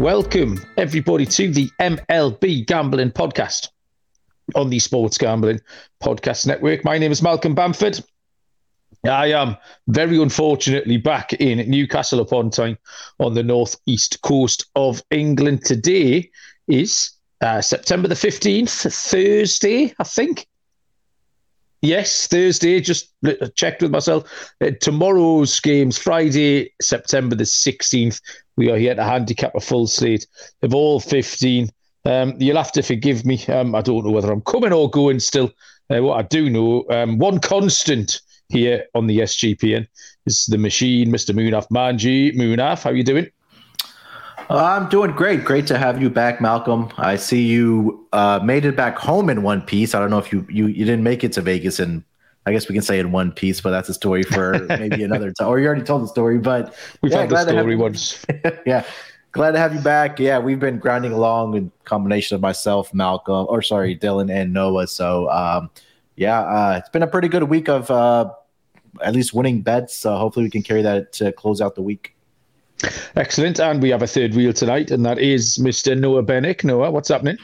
Welcome, 0.00 0.58
everybody, 0.78 1.26
to 1.26 1.52
the 1.52 1.68
MLB 1.78 2.66
Gambling 2.66 3.10
Podcast 3.10 3.68
on 4.54 4.70
the 4.70 4.78
Sports 4.78 5.18
Gambling 5.18 5.60
Podcast 6.02 6.46
Network. 6.46 6.86
My 6.86 6.96
name 6.96 7.12
is 7.12 7.20
Malcolm 7.20 7.54
Bamford. 7.54 8.02
I 9.04 9.26
am 9.32 9.58
very 9.88 10.16
unfortunately 10.16 10.96
back 10.96 11.34
in 11.34 11.68
Newcastle 11.70 12.20
upon 12.20 12.48
Tyne 12.48 12.78
on 13.18 13.34
the 13.34 13.42
northeast 13.42 14.22
coast 14.22 14.70
of 14.74 15.02
England. 15.10 15.66
Today 15.66 16.30
is 16.66 17.10
uh, 17.42 17.60
September 17.60 18.08
the 18.08 18.14
15th, 18.14 18.90
Thursday, 19.10 19.94
I 19.98 20.04
think. 20.04 20.46
Yes, 21.82 22.26
Thursday. 22.26 22.80
Just 22.80 23.10
checked 23.54 23.80
with 23.80 23.90
myself. 23.90 24.52
Uh, 24.60 24.70
tomorrow's 24.80 25.58
game's 25.60 25.96
Friday, 25.96 26.72
September 26.82 27.34
the 27.34 27.44
16th. 27.44 28.20
We 28.56 28.70
are 28.70 28.76
here 28.76 28.94
to 28.94 29.02
handicap 29.02 29.54
a 29.54 29.60
full 29.60 29.86
slate 29.86 30.26
of 30.62 30.74
all 30.74 31.00
15. 31.00 31.70
Um, 32.04 32.34
you'll 32.38 32.58
have 32.58 32.72
to 32.72 32.82
forgive 32.82 33.24
me. 33.24 33.44
Um, 33.46 33.74
I 33.74 33.80
don't 33.80 34.04
know 34.04 34.10
whether 34.10 34.30
I'm 34.30 34.42
coming 34.42 34.72
or 34.72 34.90
going 34.90 35.20
still. 35.20 35.52
Uh, 35.88 36.02
what 36.02 36.18
I 36.18 36.22
do 36.22 36.50
know, 36.50 36.84
um, 36.90 37.18
one 37.18 37.40
constant 37.40 38.20
here 38.48 38.84
on 38.94 39.06
the 39.06 39.20
SGPN 39.20 39.86
is 40.26 40.46
the 40.46 40.58
machine, 40.58 41.10
Mr. 41.10 41.34
Munaf 41.34 41.68
Manji. 41.68 42.34
Munaf, 42.36 42.82
how 42.82 42.90
are 42.90 42.94
you 42.94 43.04
doing? 43.04 43.30
I'm 44.58 44.88
doing 44.88 45.12
great. 45.12 45.44
Great 45.44 45.66
to 45.68 45.78
have 45.78 46.02
you 46.02 46.10
back, 46.10 46.40
Malcolm. 46.40 46.90
I 46.96 47.16
see 47.16 47.42
you 47.42 48.06
uh, 48.12 48.40
made 48.42 48.64
it 48.64 48.76
back 48.76 48.98
home 48.98 49.30
in 49.30 49.42
one 49.42 49.62
piece. 49.62 49.94
I 49.94 50.00
don't 50.00 50.10
know 50.10 50.18
if 50.18 50.32
you, 50.32 50.46
you 50.50 50.66
you 50.66 50.84
didn't 50.84 51.04
make 51.04 51.22
it 51.22 51.32
to 51.34 51.40
Vegas 51.40 51.78
and 51.78 52.02
I 52.46 52.52
guess 52.52 52.68
we 52.68 52.74
can 52.74 52.82
say 52.82 52.98
in 52.98 53.12
one 53.12 53.32
piece, 53.32 53.60
but 53.60 53.70
that's 53.70 53.88
a 53.88 53.94
story 53.94 54.22
for 54.22 54.58
maybe 54.68 55.04
another 55.04 55.32
time. 55.32 55.48
Or 55.48 55.60
you 55.60 55.66
already 55.66 55.84
told 55.84 56.02
the 56.02 56.08
story, 56.08 56.38
but 56.38 56.74
we've 57.02 57.12
yeah, 57.12 57.20
had 57.20 57.30
the 57.30 57.42
story 57.42 57.76
once. 57.76 58.24
yeah, 58.66 58.84
glad 59.32 59.52
to 59.52 59.58
have 59.58 59.74
you 59.74 59.80
back. 59.80 60.18
Yeah, 60.18 60.38
we've 60.38 60.58
been 60.58 60.78
grinding 60.78 61.12
along 61.12 61.54
in 61.54 61.70
combination 61.84 62.34
of 62.34 62.40
myself, 62.40 62.92
Malcolm, 62.94 63.46
or 63.48 63.62
sorry, 63.62 63.96
Dylan 63.96 64.34
and 64.34 64.52
Noah. 64.52 64.86
So 64.86 65.30
um, 65.30 65.70
yeah, 66.16 66.40
uh, 66.40 66.76
it's 66.78 66.88
been 66.88 67.02
a 67.02 67.06
pretty 67.06 67.28
good 67.28 67.44
week 67.44 67.68
of 67.68 67.90
uh, 67.90 68.32
at 69.02 69.14
least 69.14 69.34
winning 69.34 69.60
bets. 69.60 69.94
So 69.94 70.16
hopefully 70.16 70.46
we 70.46 70.50
can 70.50 70.62
carry 70.62 70.82
that 70.82 71.12
to 71.14 71.32
close 71.32 71.60
out 71.60 71.74
the 71.74 71.82
week. 71.82 72.16
Excellent. 73.16 73.60
And 73.60 73.82
we 73.82 73.90
have 73.90 74.02
a 74.02 74.06
third 74.06 74.34
wheel 74.34 74.52
tonight, 74.52 74.90
and 74.90 75.04
that 75.04 75.18
is 75.18 75.58
Mr. 75.58 75.98
Noah 75.98 76.22
Bennick. 76.22 76.64
Noah, 76.64 76.90
what's 76.90 77.08
happening? 77.08 77.36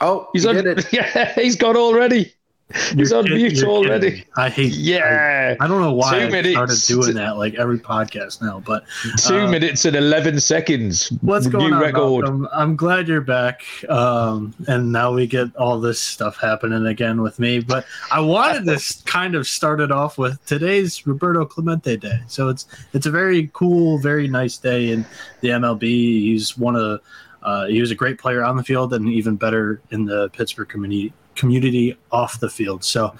Oh, 0.00 0.28
he's 0.32 0.42
he 0.42 0.48
on. 0.48 0.76
Yeah, 0.92 1.34
he's 1.34 1.56
gone 1.56 1.76
already. 1.76 2.34
He's 2.74 3.10
you're 3.10 3.18
on 3.18 3.24
mute 3.24 3.62
already. 3.64 4.24
I 4.36 4.48
hate. 4.48 4.72
Yeah. 4.72 5.56
I, 5.60 5.64
I, 5.64 5.68
don't 5.68 5.80
know 5.80 5.92
why 5.92 6.18
two 6.18 6.26
I 6.26 6.30
minutes 6.30 6.52
started 6.52 7.02
doing 7.04 7.14
that 7.16 7.36
like 7.36 7.54
every 7.54 7.78
podcast 7.78 8.40
now, 8.42 8.60
but 8.60 8.84
two 9.18 9.40
uh, 9.40 9.50
minutes 9.50 9.84
and 9.84 9.96
eleven 9.96 10.40
seconds. 10.40 11.08
What's 11.20 11.46
going 11.46 11.70
New 11.70 11.76
on? 11.76 11.82
Record. 11.82 12.26
I'm, 12.26 12.48
I'm 12.52 12.76
glad 12.76 13.08
you're 13.08 13.20
back, 13.20 13.62
um, 13.88 14.54
and 14.68 14.92
now 14.92 15.12
we 15.12 15.26
get 15.26 15.54
all 15.56 15.80
this 15.80 16.00
stuff 16.00 16.36
happening 16.36 16.86
again 16.86 17.22
with 17.22 17.38
me. 17.38 17.60
But 17.60 17.84
I 18.10 18.20
wanted 18.20 18.64
this 18.64 19.02
kind 19.02 19.34
of 19.34 19.46
started 19.46 19.90
off 19.90 20.18
with 20.18 20.44
today's 20.46 21.06
Roberto 21.06 21.44
Clemente 21.44 21.96
Day, 21.96 22.20
so 22.26 22.48
it's 22.48 22.66
it's 22.92 23.06
a 23.06 23.10
very 23.10 23.50
cool, 23.52 23.98
very 23.98 24.28
nice 24.28 24.58
day 24.58 24.90
in 24.90 25.04
the 25.40 25.48
MLB. 25.48 25.82
He's 25.82 26.56
one 26.56 26.76
of 26.76 27.00
uh, 27.42 27.66
he 27.66 27.80
was 27.80 27.90
a 27.90 27.94
great 27.94 28.18
player 28.18 28.44
on 28.44 28.56
the 28.56 28.62
field 28.62 28.92
and 28.92 29.08
even 29.08 29.36
better 29.36 29.80
in 29.90 30.04
the 30.04 30.28
Pittsburgh 30.30 30.68
community 30.68 31.12
community 31.34 31.96
off 32.10 32.40
the 32.40 32.48
field. 32.48 32.84
So 32.84 33.14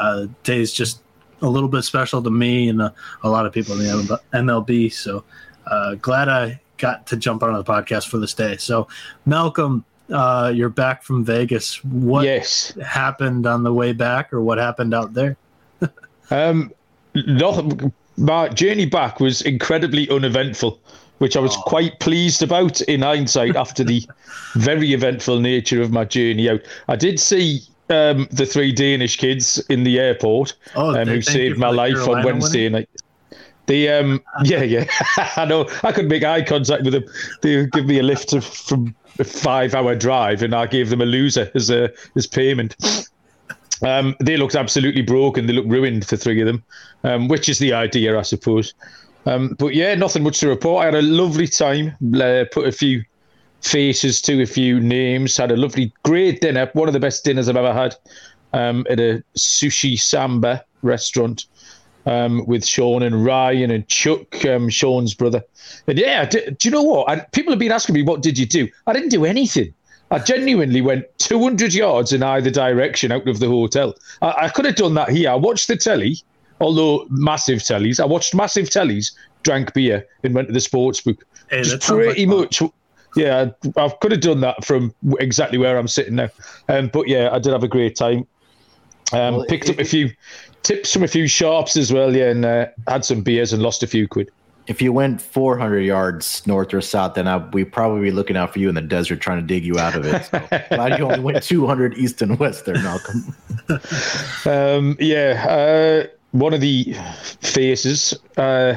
uh, 0.00 0.26
day 0.42 0.60
is 0.60 0.72
just 0.72 1.00
a 1.42 1.48
little 1.48 1.68
bit 1.68 1.82
special 1.82 2.22
to 2.22 2.30
me 2.30 2.68
and 2.68 2.82
a, 2.82 2.94
a 3.22 3.28
lot 3.28 3.46
of 3.46 3.52
people 3.52 3.74
in 3.74 4.06
the 4.06 4.20
MLB. 4.32 4.92
So 4.92 5.24
uh, 5.66 5.94
glad 5.96 6.28
I 6.28 6.60
got 6.78 7.06
to 7.08 7.16
jump 7.16 7.42
on 7.42 7.52
the 7.52 7.64
podcast 7.64 8.08
for 8.08 8.18
this 8.18 8.34
day. 8.34 8.56
So 8.56 8.88
Malcolm, 9.26 9.84
uh, 10.10 10.52
you're 10.54 10.68
back 10.68 11.02
from 11.02 11.24
Vegas. 11.24 11.84
What 11.84 12.24
yes. 12.24 12.74
happened 12.82 13.46
on 13.46 13.62
the 13.62 13.72
way 13.72 13.92
back, 13.92 14.32
or 14.32 14.40
what 14.40 14.58
happened 14.58 14.94
out 14.94 15.12
there? 15.12 15.36
um, 16.30 16.72
no, 17.14 17.92
my 18.16 18.48
journey 18.48 18.86
back 18.86 19.20
was 19.20 19.42
incredibly 19.42 20.08
uneventful 20.08 20.80
which 21.18 21.36
I 21.36 21.40
was 21.40 21.56
oh. 21.56 21.62
quite 21.62 22.00
pleased 22.00 22.42
about 22.42 22.80
in 22.82 23.02
hindsight 23.02 23.56
after 23.56 23.84
the 23.84 24.06
very 24.54 24.92
eventful 24.92 25.40
nature 25.40 25.82
of 25.82 25.92
my 25.92 26.04
journey 26.04 26.48
out. 26.48 26.60
I 26.88 26.96
did 26.96 27.20
see 27.20 27.62
um, 27.90 28.28
the 28.30 28.46
three 28.46 28.72
Danish 28.72 29.16
kids 29.16 29.58
in 29.68 29.84
the 29.84 29.98
airport 29.98 30.54
oh, 30.76 30.94
um, 30.94 31.08
who 31.08 31.22
saved 31.22 31.58
my 31.58 31.70
life 31.70 31.94
Carolina 31.94 32.18
on 32.18 32.24
Wednesday 32.24 32.64
winning? 32.64 32.72
night. 32.72 32.88
The 33.66 33.88
um, 33.90 34.22
yeah, 34.44 34.62
yeah, 34.62 34.86
I 35.36 35.44
know. 35.44 35.68
I 35.82 35.92
could 35.92 36.08
make 36.08 36.24
eye 36.24 36.42
contact 36.42 36.84
with 36.84 36.94
them. 36.94 37.04
They 37.42 37.66
give 37.66 37.84
me 37.84 37.98
a 37.98 38.02
lift 38.02 38.34
from 38.42 38.94
a 39.18 39.24
five-hour 39.24 39.94
drive, 39.96 40.42
and 40.42 40.54
I 40.54 40.66
gave 40.66 40.88
them 40.88 41.02
a 41.02 41.06
loser 41.06 41.50
as 41.54 41.68
a 41.68 41.92
as 42.16 42.26
payment. 42.26 42.76
Um, 43.82 44.16
they 44.20 44.38
looked 44.38 44.54
absolutely 44.54 45.02
broken. 45.02 45.46
They 45.46 45.52
looked 45.52 45.68
ruined, 45.68 46.04
the 46.04 46.16
three 46.16 46.40
of 46.40 46.46
them, 46.46 46.64
um, 47.04 47.28
which 47.28 47.48
is 47.48 47.58
the 47.58 47.74
idea, 47.74 48.18
I 48.18 48.22
suppose. 48.22 48.72
Um, 49.28 49.54
but 49.58 49.74
yeah, 49.74 49.94
nothing 49.94 50.22
much 50.22 50.40
to 50.40 50.48
report. 50.48 50.82
I 50.82 50.84
had 50.86 50.94
a 50.94 51.02
lovely 51.02 51.46
time. 51.46 51.94
Uh, 52.14 52.44
put 52.50 52.66
a 52.66 52.72
few 52.72 53.04
faces 53.60 54.22
to 54.22 54.40
a 54.40 54.46
few 54.46 54.80
names. 54.80 55.36
Had 55.36 55.50
a 55.50 55.56
lovely, 55.56 55.92
great 56.02 56.40
dinner. 56.40 56.70
One 56.72 56.88
of 56.88 56.94
the 56.94 57.00
best 57.00 57.24
dinners 57.24 57.46
I've 57.46 57.56
ever 57.56 57.74
had 57.74 57.94
um, 58.54 58.86
at 58.88 58.98
a 58.98 59.22
sushi 59.36 60.00
samba 60.00 60.64
restaurant 60.80 61.44
um, 62.06 62.46
with 62.46 62.64
Sean 62.64 63.02
and 63.02 63.22
Ryan 63.22 63.70
and 63.70 63.86
Chuck, 63.86 64.46
um, 64.46 64.70
Sean's 64.70 65.12
brother. 65.12 65.44
And 65.86 65.98
yeah, 65.98 66.24
do, 66.24 66.40
do 66.50 66.68
you 66.68 66.72
know 66.72 66.82
what? 66.82 67.10
I, 67.10 67.20
people 67.32 67.52
have 67.52 67.60
been 67.60 67.72
asking 67.72 67.96
me, 67.96 68.02
what 68.02 68.22
did 68.22 68.38
you 68.38 68.46
do? 68.46 68.66
I 68.86 68.94
didn't 68.94 69.10
do 69.10 69.26
anything. 69.26 69.74
I 70.10 70.20
genuinely 70.20 70.80
went 70.80 71.04
200 71.18 71.74
yards 71.74 72.14
in 72.14 72.22
either 72.22 72.50
direction 72.50 73.12
out 73.12 73.28
of 73.28 73.40
the 73.40 73.48
hotel. 73.48 73.94
I, 74.22 74.34
I 74.44 74.48
could 74.48 74.64
have 74.64 74.76
done 74.76 74.94
that 74.94 75.10
here. 75.10 75.28
I 75.28 75.34
watched 75.34 75.68
the 75.68 75.76
telly 75.76 76.16
although 76.60 77.06
massive 77.10 77.58
tellies. 77.58 78.00
I 78.00 78.06
watched 78.06 78.34
massive 78.34 78.68
tellies, 78.68 79.12
drank 79.42 79.72
beer, 79.74 80.06
and 80.22 80.34
went 80.34 80.48
to 80.48 80.54
the 80.54 80.60
sports 80.60 81.00
book. 81.00 81.24
Hey, 81.50 81.62
pretty 81.80 82.26
like 82.26 82.52
much. 82.52 82.62
Yeah, 83.16 83.50
I 83.76 83.88
could 84.00 84.12
have 84.12 84.20
done 84.20 84.40
that 84.40 84.64
from 84.64 84.94
exactly 85.18 85.58
where 85.58 85.78
I'm 85.78 85.88
sitting 85.88 86.16
now. 86.16 86.28
Um, 86.68 86.88
but 86.92 87.08
yeah, 87.08 87.30
I 87.32 87.38
did 87.38 87.52
have 87.52 87.64
a 87.64 87.68
great 87.68 87.96
time. 87.96 88.26
Um, 89.12 89.36
well, 89.36 89.46
picked 89.46 89.68
it, 89.68 89.72
up 89.72 89.78
a 89.78 89.84
few 89.84 90.10
tips 90.62 90.92
from 90.92 91.02
a 91.02 91.08
few 91.08 91.26
sharps 91.26 91.76
as 91.76 91.92
well, 91.92 92.14
yeah, 92.14 92.30
and 92.30 92.44
uh, 92.44 92.66
had 92.86 93.04
some 93.04 93.22
beers 93.22 93.52
and 93.52 93.62
lost 93.62 93.82
a 93.82 93.86
few 93.86 94.06
quid. 94.06 94.30
If 94.66 94.82
you 94.82 94.92
went 94.92 95.22
400 95.22 95.80
yards 95.80 96.46
north 96.46 96.74
or 96.74 96.82
south, 96.82 97.14
then 97.14 97.26
I, 97.26 97.38
we 97.38 97.64
probably 97.64 98.02
be 98.02 98.10
looking 98.10 98.36
out 98.36 98.52
for 98.52 98.58
you 98.58 98.68
in 98.68 98.74
the 98.74 98.82
desert 98.82 99.18
trying 99.18 99.40
to 99.40 99.46
dig 99.46 99.64
you 99.64 99.78
out 99.78 99.94
of 99.94 100.04
it. 100.04 100.24
So 100.26 100.66
glad 100.76 100.98
you 100.98 101.06
only 101.06 101.20
went 101.20 101.42
200 101.42 101.96
east 101.96 102.20
and 102.20 102.38
west 102.38 102.66
there, 102.66 102.74
Malcolm. 102.74 103.34
um, 104.44 104.96
yeah. 105.00 105.46
Uh, 105.48 106.06
one 106.32 106.52
of 106.54 106.60
the 106.60 106.94
faces 107.40 108.14
uh, 108.36 108.76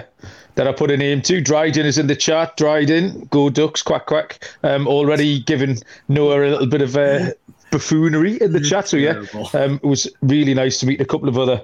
that 0.55 0.67
I 0.67 0.71
put 0.71 0.91
a 0.91 0.97
name 0.97 1.21
to. 1.23 1.41
Dryden 1.41 1.85
is 1.85 1.97
in 1.97 2.07
the 2.07 2.15
chat. 2.15 2.57
Dryden, 2.57 3.27
go 3.31 3.49
Ducks, 3.49 3.81
quack 3.81 4.05
quack. 4.05 4.49
Um, 4.63 4.87
already 4.87 5.41
given 5.41 5.77
Noah 6.07 6.41
a 6.41 6.49
little 6.49 6.67
bit 6.67 6.81
of 6.81 6.95
uh, 6.95 7.31
buffoonery 7.71 8.37
in 8.41 8.51
the 8.51 8.59
chat. 8.59 8.87
So 8.87 8.97
yeah, 8.97 9.23
um, 9.53 9.75
it 9.75 9.85
was 9.85 10.09
really 10.21 10.53
nice 10.53 10.79
to 10.79 10.85
meet 10.85 11.01
a 11.01 11.05
couple 11.05 11.29
of 11.29 11.37
other, 11.37 11.63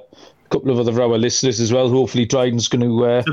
couple 0.49 0.71
of 0.71 0.79
other 0.79 1.01
our 1.01 1.17
listeners 1.17 1.59
as 1.59 1.71
well. 1.71 1.89
Hopefully, 1.89 2.25
Dryden's 2.25 2.67
going 2.67 2.81
to. 2.81 3.05
Uh, 3.05 3.23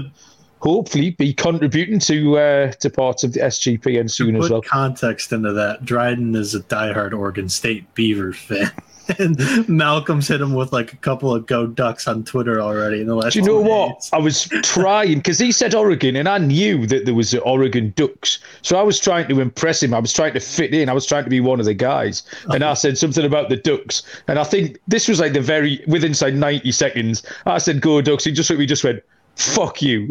hopefully, 0.61 1.11
be 1.11 1.33
contributing 1.33 1.99
to 2.01 2.39
uh, 2.39 2.73
to 2.73 2.91
parts 2.91 3.23
of 3.23 3.33
the 3.33 3.41
SGPN 3.41 4.11
soon 4.11 4.37
as 4.37 4.51
well. 4.51 4.63
Context 4.63 5.33
into 5.33 5.53
that, 5.53 5.85
Dryden 5.85 6.35
is 6.35 6.55
a 6.55 6.61
diehard 6.61 7.17
Oregon 7.17 7.49
State 7.49 7.93
Beavers 7.95 8.37
fan. 8.39 8.73
And 9.19 9.69
Malcolm's 9.69 10.29
hit 10.29 10.41
him 10.41 10.55
with 10.55 10.73
like 10.73 10.93
a 10.93 10.97
couple 10.97 11.35
of 11.35 11.47
go 11.47 11.67
ducks 11.67 12.07
on 12.07 12.25
Twitter 12.25 12.61
already 12.61 13.01
in 13.01 13.07
the 13.07 13.15
last. 13.15 13.35
Do 13.35 13.41
you 13.41 13.45
know 13.45 13.61
what? 13.61 14.09
I 14.13 14.19
was 14.19 14.49
trying 14.63 15.19
because 15.19 15.39
he 15.39 15.53
said 15.53 15.75
Oregon, 15.75 16.17
and 16.17 16.29
I 16.29 16.39
knew 16.39 16.87
that 16.87 17.05
there 17.05 17.15
was 17.15 17.31
the 17.31 17.41
Oregon 17.43 17.93
Ducks, 17.97 18.39
so 18.63 18.77
I 18.77 18.83
was 18.83 18.99
trying 18.99 19.29
to 19.29 19.41
impress 19.41 19.83
him. 19.83 19.95
I 19.95 19.99
was 19.99 20.13
trying 20.13 20.35
to 20.35 20.41
fit 20.41 20.75
in. 20.75 20.89
I 20.89 20.93
was 20.93 21.07
trying 21.07 21.25
to 21.25 21.31
be 21.31 21.41
one 21.41 21.61
of 21.61 21.67
the 21.67 21.75
guys, 21.75 22.23
and 22.51 22.63
I 22.63 22.69
uh-huh. 22.69 22.75
said 22.77 22.99
something 22.99 23.25
about 23.25 23.49
the 23.49 23.57
Ducks, 23.57 24.03
and 24.29 24.39
I 24.39 24.45
think 24.45 24.79
this 24.89 25.09
was 25.09 25.21
like 25.21 25.33
the 25.33 25.41
very 25.41 25.83
within 25.87 26.15
say 26.15 26.31
ninety 26.31 26.73
seconds. 26.73 27.25
I 27.47 27.59
said 27.59 27.81
go 27.81 28.01
Ducks. 28.01 28.25
He 28.25 28.33
just 28.33 28.51
we 28.51 28.67
just 28.67 28.85
went 28.85 29.03
fuck 29.37 29.83
you. 29.83 30.09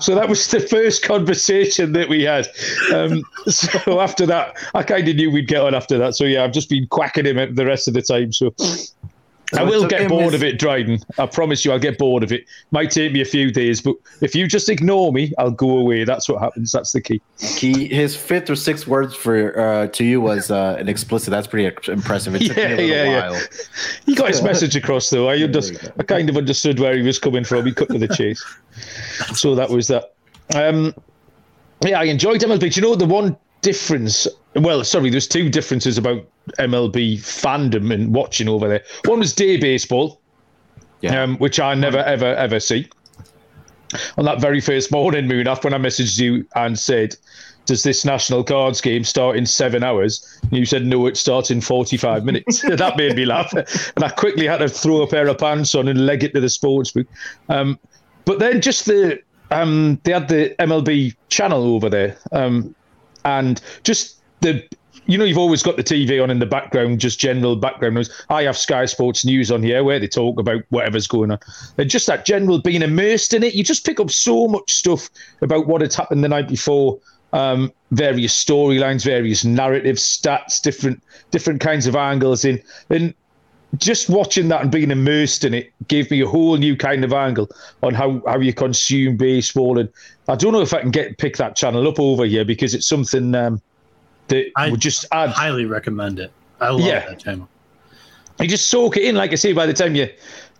so 0.00 0.14
that 0.14 0.26
was 0.28 0.46
the 0.48 0.60
first 0.60 1.02
conversation 1.02 1.92
that 1.92 2.08
we 2.08 2.22
had. 2.22 2.48
Um, 2.94 3.24
so 3.48 4.00
after 4.00 4.26
that, 4.26 4.56
I 4.74 4.82
kind 4.82 5.08
of 5.08 5.16
knew 5.16 5.30
we'd 5.30 5.48
get 5.48 5.62
on 5.62 5.74
after 5.74 5.98
that. 5.98 6.14
So 6.14 6.24
yeah, 6.24 6.44
I've 6.44 6.52
just 6.52 6.68
been 6.70 6.86
quacking 6.88 7.26
him 7.26 7.54
the 7.54 7.66
rest 7.66 7.88
of 7.88 7.94
the 7.94 8.02
time. 8.02 8.32
So 8.32 8.54
I 9.54 9.62
will 9.62 9.86
get 9.86 10.08
bored 10.08 10.32
his... 10.32 10.34
of 10.34 10.42
it, 10.42 10.58
Dryden. 10.58 10.98
I 11.18 11.26
promise 11.26 11.64
you, 11.64 11.72
I'll 11.72 11.78
get 11.78 11.98
bored 11.98 12.22
of 12.22 12.32
it. 12.32 12.46
Might 12.72 12.90
take 12.90 13.12
me 13.12 13.20
a 13.20 13.24
few 13.24 13.52
days, 13.52 13.80
but 13.80 13.94
if 14.20 14.34
you 14.34 14.48
just 14.48 14.68
ignore 14.68 15.12
me, 15.12 15.32
I'll 15.38 15.50
go 15.50 15.78
away. 15.78 16.04
That's 16.04 16.28
what 16.28 16.40
happens. 16.40 16.72
That's 16.72 16.92
the 16.92 17.00
key. 17.00 17.20
Key. 17.38 17.88
His 17.88 18.16
fifth 18.16 18.50
or 18.50 18.56
sixth 18.56 18.86
words 18.86 19.14
for 19.14 19.58
uh, 19.58 19.86
to 19.88 20.04
you 20.04 20.20
was 20.20 20.50
uh, 20.50 20.76
an 20.78 20.88
explicit. 20.88 21.30
That's 21.30 21.46
pretty 21.46 21.72
impressive. 21.90 22.34
It 22.34 22.46
took 22.46 22.56
yeah, 22.56 22.68
me 22.68 22.72
a 22.72 22.76
little 22.76 22.96
yeah, 22.96 23.20
while. 23.20 23.34
Yeah. 23.34 23.46
He 24.04 24.14
got 24.14 24.28
his 24.28 24.42
message 24.42 24.74
across, 24.74 25.10
though. 25.10 25.28
I, 25.28 25.42
under- 25.42 25.60
I 25.98 26.02
kind 26.02 26.28
of 26.28 26.36
understood 26.36 26.80
where 26.80 26.96
he 26.96 27.02
was 27.02 27.18
coming 27.18 27.44
from. 27.44 27.66
He 27.66 27.72
cut 27.72 27.88
to 27.88 27.98
the 27.98 28.08
chase. 28.08 28.44
so 29.34 29.54
that 29.54 29.70
was 29.70 29.86
that. 29.88 30.14
Um, 30.54 30.94
yeah, 31.84 32.00
I 32.00 32.04
enjoyed 32.04 32.40
MLB. 32.40 32.58
Do 32.58 32.66
you 32.66 32.82
know 32.82 32.96
the 32.96 33.06
one 33.06 33.36
difference? 33.66 34.28
Well, 34.54 34.84
sorry, 34.84 35.10
there's 35.10 35.26
two 35.26 35.50
differences 35.50 35.98
about 35.98 36.24
MLB 36.60 37.18
fandom 37.18 37.92
and 37.92 38.14
watching 38.14 38.48
over 38.48 38.68
there. 38.68 38.84
One 39.06 39.18
was 39.18 39.34
day 39.34 39.56
baseball, 39.56 40.20
yeah. 41.00 41.20
um, 41.20 41.36
which 41.38 41.58
I 41.58 41.74
never, 41.74 41.98
ever, 41.98 42.32
ever 42.36 42.60
see. 42.60 42.88
On 44.18 44.24
that 44.24 44.40
very 44.40 44.60
first 44.60 44.92
morning, 44.92 45.26
Moon, 45.26 45.48
after 45.48 45.68
when 45.68 45.74
I 45.74 45.84
messaged 45.84 46.20
you 46.20 46.46
and 46.54 46.78
said, 46.78 47.16
does 47.64 47.82
this 47.82 48.04
national 48.04 48.44
cards 48.44 48.80
game 48.80 49.02
start 49.02 49.36
in 49.36 49.46
seven 49.46 49.82
hours? 49.82 50.24
And 50.42 50.52
you 50.52 50.64
said, 50.64 50.86
no, 50.86 51.06
it 51.06 51.16
starts 51.16 51.50
in 51.50 51.60
45 51.60 52.24
minutes. 52.24 52.62
that 52.68 52.96
made 52.96 53.16
me 53.16 53.24
laugh. 53.24 53.52
And 53.52 54.04
I 54.04 54.10
quickly 54.10 54.46
had 54.46 54.58
to 54.58 54.68
throw 54.68 55.02
a 55.02 55.08
pair 55.08 55.26
of 55.26 55.38
pants 55.38 55.74
on 55.74 55.88
and 55.88 56.06
leg 56.06 56.22
it 56.22 56.34
to 56.34 56.40
the 56.40 56.48
sports 56.48 56.92
book. 56.92 57.08
Um, 57.48 57.80
but 58.26 58.38
then 58.38 58.60
just 58.60 58.86
the, 58.86 59.20
um, 59.50 60.00
they 60.04 60.12
had 60.12 60.28
the 60.28 60.54
MLB 60.60 61.16
channel 61.30 61.74
over 61.74 61.90
there. 61.90 62.16
Um, 62.30 62.75
and 63.26 63.60
just 63.82 64.20
the 64.40 64.64
you 65.08 65.16
know, 65.16 65.24
you've 65.24 65.38
always 65.38 65.62
got 65.62 65.76
the 65.76 65.84
TV 65.84 66.20
on 66.20 66.30
in 66.30 66.40
the 66.40 66.46
background, 66.46 66.98
just 66.98 67.18
general 67.18 67.54
background 67.54 67.94
news. 67.94 68.10
I 68.28 68.42
have 68.42 68.56
Sky 68.56 68.86
Sports 68.86 69.24
News 69.24 69.52
on 69.52 69.62
here 69.62 69.84
where 69.84 70.00
they 70.00 70.08
talk 70.08 70.40
about 70.40 70.62
whatever's 70.70 71.06
going 71.06 71.30
on. 71.30 71.38
And 71.78 71.88
just 71.88 72.08
that 72.08 72.24
general 72.24 72.60
being 72.60 72.82
immersed 72.82 73.32
in 73.32 73.44
it, 73.44 73.54
you 73.54 73.62
just 73.62 73.86
pick 73.86 74.00
up 74.00 74.10
so 74.10 74.48
much 74.48 74.72
stuff 74.72 75.08
about 75.42 75.68
what 75.68 75.80
had 75.80 75.94
happened 75.94 76.24
the 76.24 76.28
night 76.28 76.48
before. 76.48 76.98
Um, 77.32 77.72
various 77.90 78.32
storylines, 78.44 79.04
various 79.04 79.44
narratives, 79.44 80.02
stats, 80.02 80.60
different 80.60 81.02
different 81.30 81.60
kinds 81.60 81.86
of 81.86 81.94
angles 81.94 82.44
in. 82.44 82.62
And 82.88 83.14
just 83.76 84.08
watching 84.08 84.48
that 84.48 84.62
and 84.62 84.70
being 84.70 84.90
immersed 84.90 85.44
in 85.44 85.54
it 85.54 85.72
gave 85.88 86.10
me 86.10 86.20
a 86.20 86.26
whole 86.26 86.56
new 86.56 86.76
kind 86.76 87.04
of 87.04 87.12
angle 87.12 87.48
on 87.82 87.94
how, 87.94 88.22
how 88.26 88.38
you 88.38 88.52
consume 88.52 89.16
baseball. 89.16 89.78
And 89.78 89.88
I 90.28 90.36
don't 90.36 90.52
know 90.52 90.60
if 90.60 90.72
I 90.72 90.80
can 90.80 90.90
get 90.90 91.18
pick 91.18 91.36
that 91.36 91.56
channel 91.56 91.86
up 91.88 91.98
over 91.98 92.24
here 92.24 92.44
because 92.44 92.74
it's 92.74 92.86
something 92.86 93.34
um, 93.34 93.60
that 94.28 94.50
I 94.56 94.70
would 94.70 94.80
just 94.80 95.04
add. 95.12 95.30
Highly 95.30 95.66
recommend 95.66 96.18
it. 96.18 96.32
I 96.60 96.70
love 96.70 96.80
yeah. 96.80 97.08
that 97.08 97.18
channel. 97.18 97.48
You 98.40 98.48
just 98.48 98.68
soak 98.68 98.96
it 98.96 99.04
in, 99.04 99.14
like 99.14 99.32
I 99.32 99.36
say. 99.36 99.52
By 99.52 99.66
the 99.66 99.72
time 99.72 99.94
you, 99.94 100.08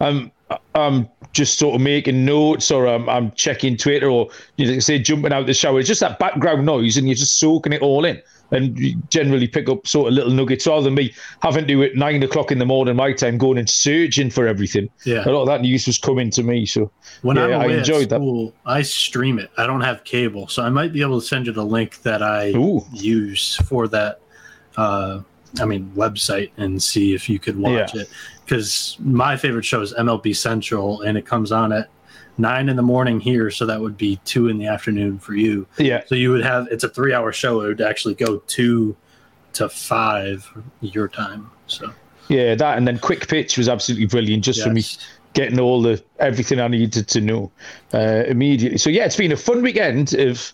um, 0.00 0.32
I'm 0.75 1.08
just 1.32 1.58
sort 1.58 1.75
of 1.75 1.81
making 1.81 2.25
notes 2.25 2.70
or 2.70 2.87
I'm, 2.87 3.08
I'm 3.08 3.31
checking 3.32 3.76
Twitter 3.76 4.08
or 4.08 4.31
you 4.56 4.73
know, 4.73 4.79
say 4.79 4.99
jumping 4.99 5.32
out 5.32 5.47
the 5.47 5.55
shower. 5.55 5.79
It's 5.79 5.88
just 5.88 6.00
that 6.00 6.19
background 6.19 6.64
noise, 6.64 6.97
and 6.97 7.06
you're 7.06 7.17
just 7.17 7.38
soaking 7.38 7.73
it 7.73 7.82
all 7.82 8.05
in 8.05 8.20
and 8.50 9.02
generally 9.10 9.48
pick 9.48 9.69
up 9.69 9.87
sort 9.87 10.08
of 10.08 10.14
little 10.14 10.32
nuggets 10.32 10.66
rather 10.66 10.84
than 10.84 10.94
me 10.94 11.12
having 11.43 11.66
to 11.66 11.82
at 11.82 11.96
nine 11.96 12.22
o'clock 12.22 12.52
in 12.52 12.58
the 12.58 12.64
morning 12.64 12.96
my 12.96 13.12
time 13.12 13.38
going 13.38 13.58
and 13.58 13.69
searching 13.69 14.31
for 14.31 14.46
everything. 14.46 14.88
Yeah, 15.04 15.26
a 15.26 15.31
lot 15.31 15.43
of 15.43 15.46
that 15.48 15.62
news 15.62 15.87
was 15.87 15.98
coming 15.98 16.31
to 16.31 16.43
me. 16.43 16.66
So 16.66 16.90
when 17.22 17.37
yeah, 17.37 17.44
I'm 17.44 17.52
away 17.52 17.75
I 17.75 17.78
enjoyed 17.78 18.12
at 18.12 18.19
school, 18.19 18.46
that. 18.64 18.70
I 18.70 18.82
stream 18.82 19.38
it. 19.38 19.50
I 19.56 19.66
don't 19.66 19.81
have 19.81 20.04
cable, 20.04 20.48
so 20.48 20.62
I 20.62 20.70
might 20.70 20.93
be 20.93 21.00
able 21.00 21.20
to 21.20 21.26
send 21.26 21.46
you 21.46 21.52
the 21.52 21.64
link 21.64 22.02
that 22.02 22.22
I 22.22 22.50
Ooh. 22.50 22.84
use 22.93 23.56
for 23.56 23.88
that. 23.88 24.20
Uh, 24.76 25.22
I 25.58 25.64
mean, 25.64 25.90
website 25.96 26.50
and 26.58 26.82
see 26.82 27.14
if 27.14 27.31
you 27.31 27.38
could 27.38 27.56
watch 27.56 27.94
yeah. 27.94 28.02
it 28.02 28.10
because 28.44 28.96
my 29.00 29.37
favorite 29.37 29.64
show 29.64 29.81
is 29.81 29.93
MLB 29.94 30.37
Central, 30.37 31.02
and 31.02 31.19
it 31.19 31.26
comes 31.26 31.50
on 31.50 31.72
at 31.72 31.88
nine 32.38 32.68
in 32.68 32.76
the 32.76 32.82
morning 32.82 33.20
here, 33.20 33.50
so 33.50 33.66
that 33.66 33.80
would 33.80 33.96
be 33.96 34.16
two 34.24 34.48
in 34.48 34.58
the 34.58 34.66
afternoon 34.66 35.18
for 35.18 35.34
you. 35.34 35.66
Yeah. 35.78 36.02
So 36.06 36.14
you 36.14 36.30
would 36.30 36.44
have 36.44 36.68
it's 36.70 36.84
a 36.84 36.88
three 36.88 37.12
hour 37.12 37.32
show. 37.32 37.60
It 37.62 37.68
would 37.68 37.80
actually 37.80 38.14
go 38.14 38.38
two 38.46 38.96
to 39.54 39.68
five 39.68 40.50
your 40.80 41.08
time. 41.08 41.50
So 41.66 41.92
yeah, 42.28 42.54
that 42.54 42.78
and 42.78 42.86
then 42.86 42.98
quick 42.98 43.28
pitch 43.28 43.56
was 43.56 43.68
absolutely 43.68 44.06
brilliant 44.06 44.44
just 44.44 44.58
yes. 44.58 44.66
for 44.66 44.72
me 44.72 44.82
getting 45.34 45.60
all 45.60 45.82
the 45.82 46.02
everything 46.18 46.60
I 46.60 46.68
needed 46.68 47.08
to 47.08 47.20
know 47.20 47.50
uh, 47.92 48.24
immediately. 48.26 48.78
So 48.78 48.90
yeah, 48.90 49.04
it's 49.04 49.16
been 49.16 49.32
a 49.32 49.36
fun 49.36 49.62
weekend 49.62 50.14
of 50.14 50.52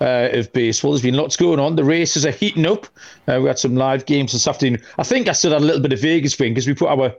uh, 0.00 0.28
of 0.32 0.52
baseball. 0.52 0.92
There's 0.92 1.02
been 1.02 1.14
lots 1.14 1.36
going 1.36 1.58
on. 1.58 1.76
The 1.76 1.84
races 1.84 2.26
are 2.26 2.30
heating 2.30 2.66
up. 2.66 2.86
Uh, 3.26 3.38
we 3.40 3.48
had 3.48 3.58
some 3.58 3.76
live 3.76 4.04
games 4.06 4.32
this 4.32 4.46
afternoon. 4.46 4.82
I 4.98 5.04
think 5.04 5.28
I 5.28 5.32
still 5.32 5.52
had 5.52 5.62
a 5.62 5.64
little 5.64 5.80
bit 5.80 5.92
of 5.92 6.00
Vegas 6.00 6.34
thing 6.34 6.52
because 6.52 6.66
we 6.66 6.74
put 6.74 6.88
our 6.88 7.14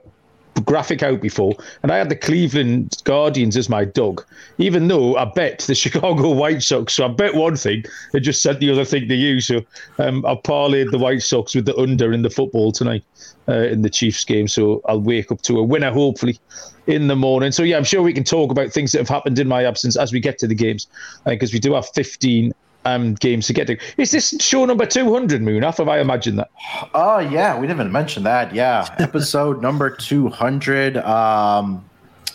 graphic 0.60 1.02
out 1.02 1.20
before, 1.20 1.54
and 1.82 1.92
I 1.92 1.96
had 1.96 2.08
the 2.08 2.16
Cleveland 2.16 3.00
Guardians 3.04 3.56
as 3.56 3.68
my 3.68 3.84
dog, 3.84 4.24
even 4.58 4.88
though 4.88 5.16
I 5.16 5.24
bet 5.24 5.60
the 5.60 5.74
Chicago 5.84 6.30
White 6.30 6.62
Sox. 6.62 6.94
So 6.94 7.04
I 7.04 7.08
bet 7.08 7.34
one 7.34 7.56
thing 7.56 7.84
and 8.12 8.22
just 8.22 8.42
sent 8.42 8.60
the 8.60 8.70
other 8.70 8.84
thing 8.84 9.08
to 9.08 9.14
you. 9.14 9.40
So 9.40 9.60
um, 9.98 10.24
I 10.26 10.34
parlayed 10.34 10.90
the 10.90 10.98
White 10.98 11.22
Sox 11.22 11.54
with 11.54 11.66
the 11.66 11.76
under 11.76 12.12
in 12.12 12.22
the 12.22 12.30
football 12.30 12.72
tonight 12.72 13.04
uh, 13.48 13.52
in 13.52 13.82
the 13.82 13.90
Chiefs 13.90 14.24
game. 14.24 14.48
So 14.48 14.80
I'll 14.86 15.00
wake 15.00 15.32
up 15.32 15.42
to 15.42 15.58
a 15.58 15.62
winner, 15.62 15.90
hopefully, 15.90 16.38
in 16.86 17.08
the 17.08 17.16
morning. 17.16 17.52
So 17.52 17.62
yeah, 17.62 17.76
I'm 17.76 17.84
sure 17.84 18.02
we 18.02 18.12
can 18.12 18.24
talk 18.24 18.50
about 18.50 18.72
things 18.72 18.92
that 18.92 18.98
have 18.98 19.08
happened 19.08 19.38
in 19.38 19.48
my 19.48 19.64
absence 19.64 19.96
as 19.96 20.12
we 20.12 20.20
get 20.20 20.38
to 20.38 20.46
the 20.46 20.54
games, 20.54 20.86
because 21.26 21.52
uh, 21.52 21.54
we 21.54 21.58
do 21.58 21.74
have 21.74 21.88
15 21.88 22.52
um, 22.94 23.14
games 23.14 23.46
to 23.46 23.52
get 23.52 23.66
to. 23.66 23.78
Is 23.96 24.10
this 24.10 24.34
show 24.40 24.64
number 24.64 24.86
200, 24.86 25.40
Munaf? 25.42 25.78
Have 25.78 25.88
I 25.88 26.00
imagined 26.00 26.38
that? 26.38 26.50
Oh, 26.94 27.18
yeah. 27.18 27.58
We 27.58 27.66
didn't 27.66 27.80
even 27.80 27.92
mention 27.92 28.22
that. 28.24 28.54
Yeah. 28.54 28.94
Episode 28.98 29.62
number 29.62 29.90
200. 29.90 30.98
Um, 30.98 31.84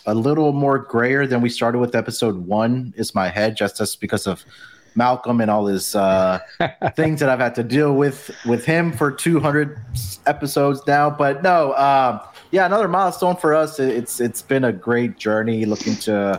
a 0.06 0.14
little 0.14 0.52
more 0.52 0.80
grayer 0.80 1.26
than 1.26 1.42
we 1.42 1.50
started 1.50 1.80
with 1.80 1.96
episode 1.96 2.46
one 2.46 2.94
is 2.98 3.16
my 3.16 3.30
head, 3.30 3.56
just 3.56 3.80
as 3.80 3.96
because 3.96 4.28
of 4.28 4.44
Malcolm 4.96 5.40
and 5.40 5.50
all 5.50 5.66
his 5.66 5.96
uh, 5.96 6.40
things 6.96 7.22
that 7.22 7.30
I've 7.30 7.40
had 7.40 7.56
to 7.56 7.64
deal 7.64 7.94
with 7.94 8.30
with 8.46 8.66
him 8.66 8.92
for 8.92 9.12
200 9.12 9.80
episodes 10.26 10.82
now. 10.86 11.10
But 11.10 11.42
no, 11.42 11.74
um, 11.76 12.20
yeah, 12.52 12.66
another 12.66 12.90
milestone 12.90 13.38
for 13.38 13.54
us. 13.56 13.80
It's 13.80 14.20
it's 14.20 14.42
been 14.42 14.66
a 14.66 14.74
great 14.74 15.18
journey 15.18 15.66
looking 15.66 15.96
to 15.98 16.38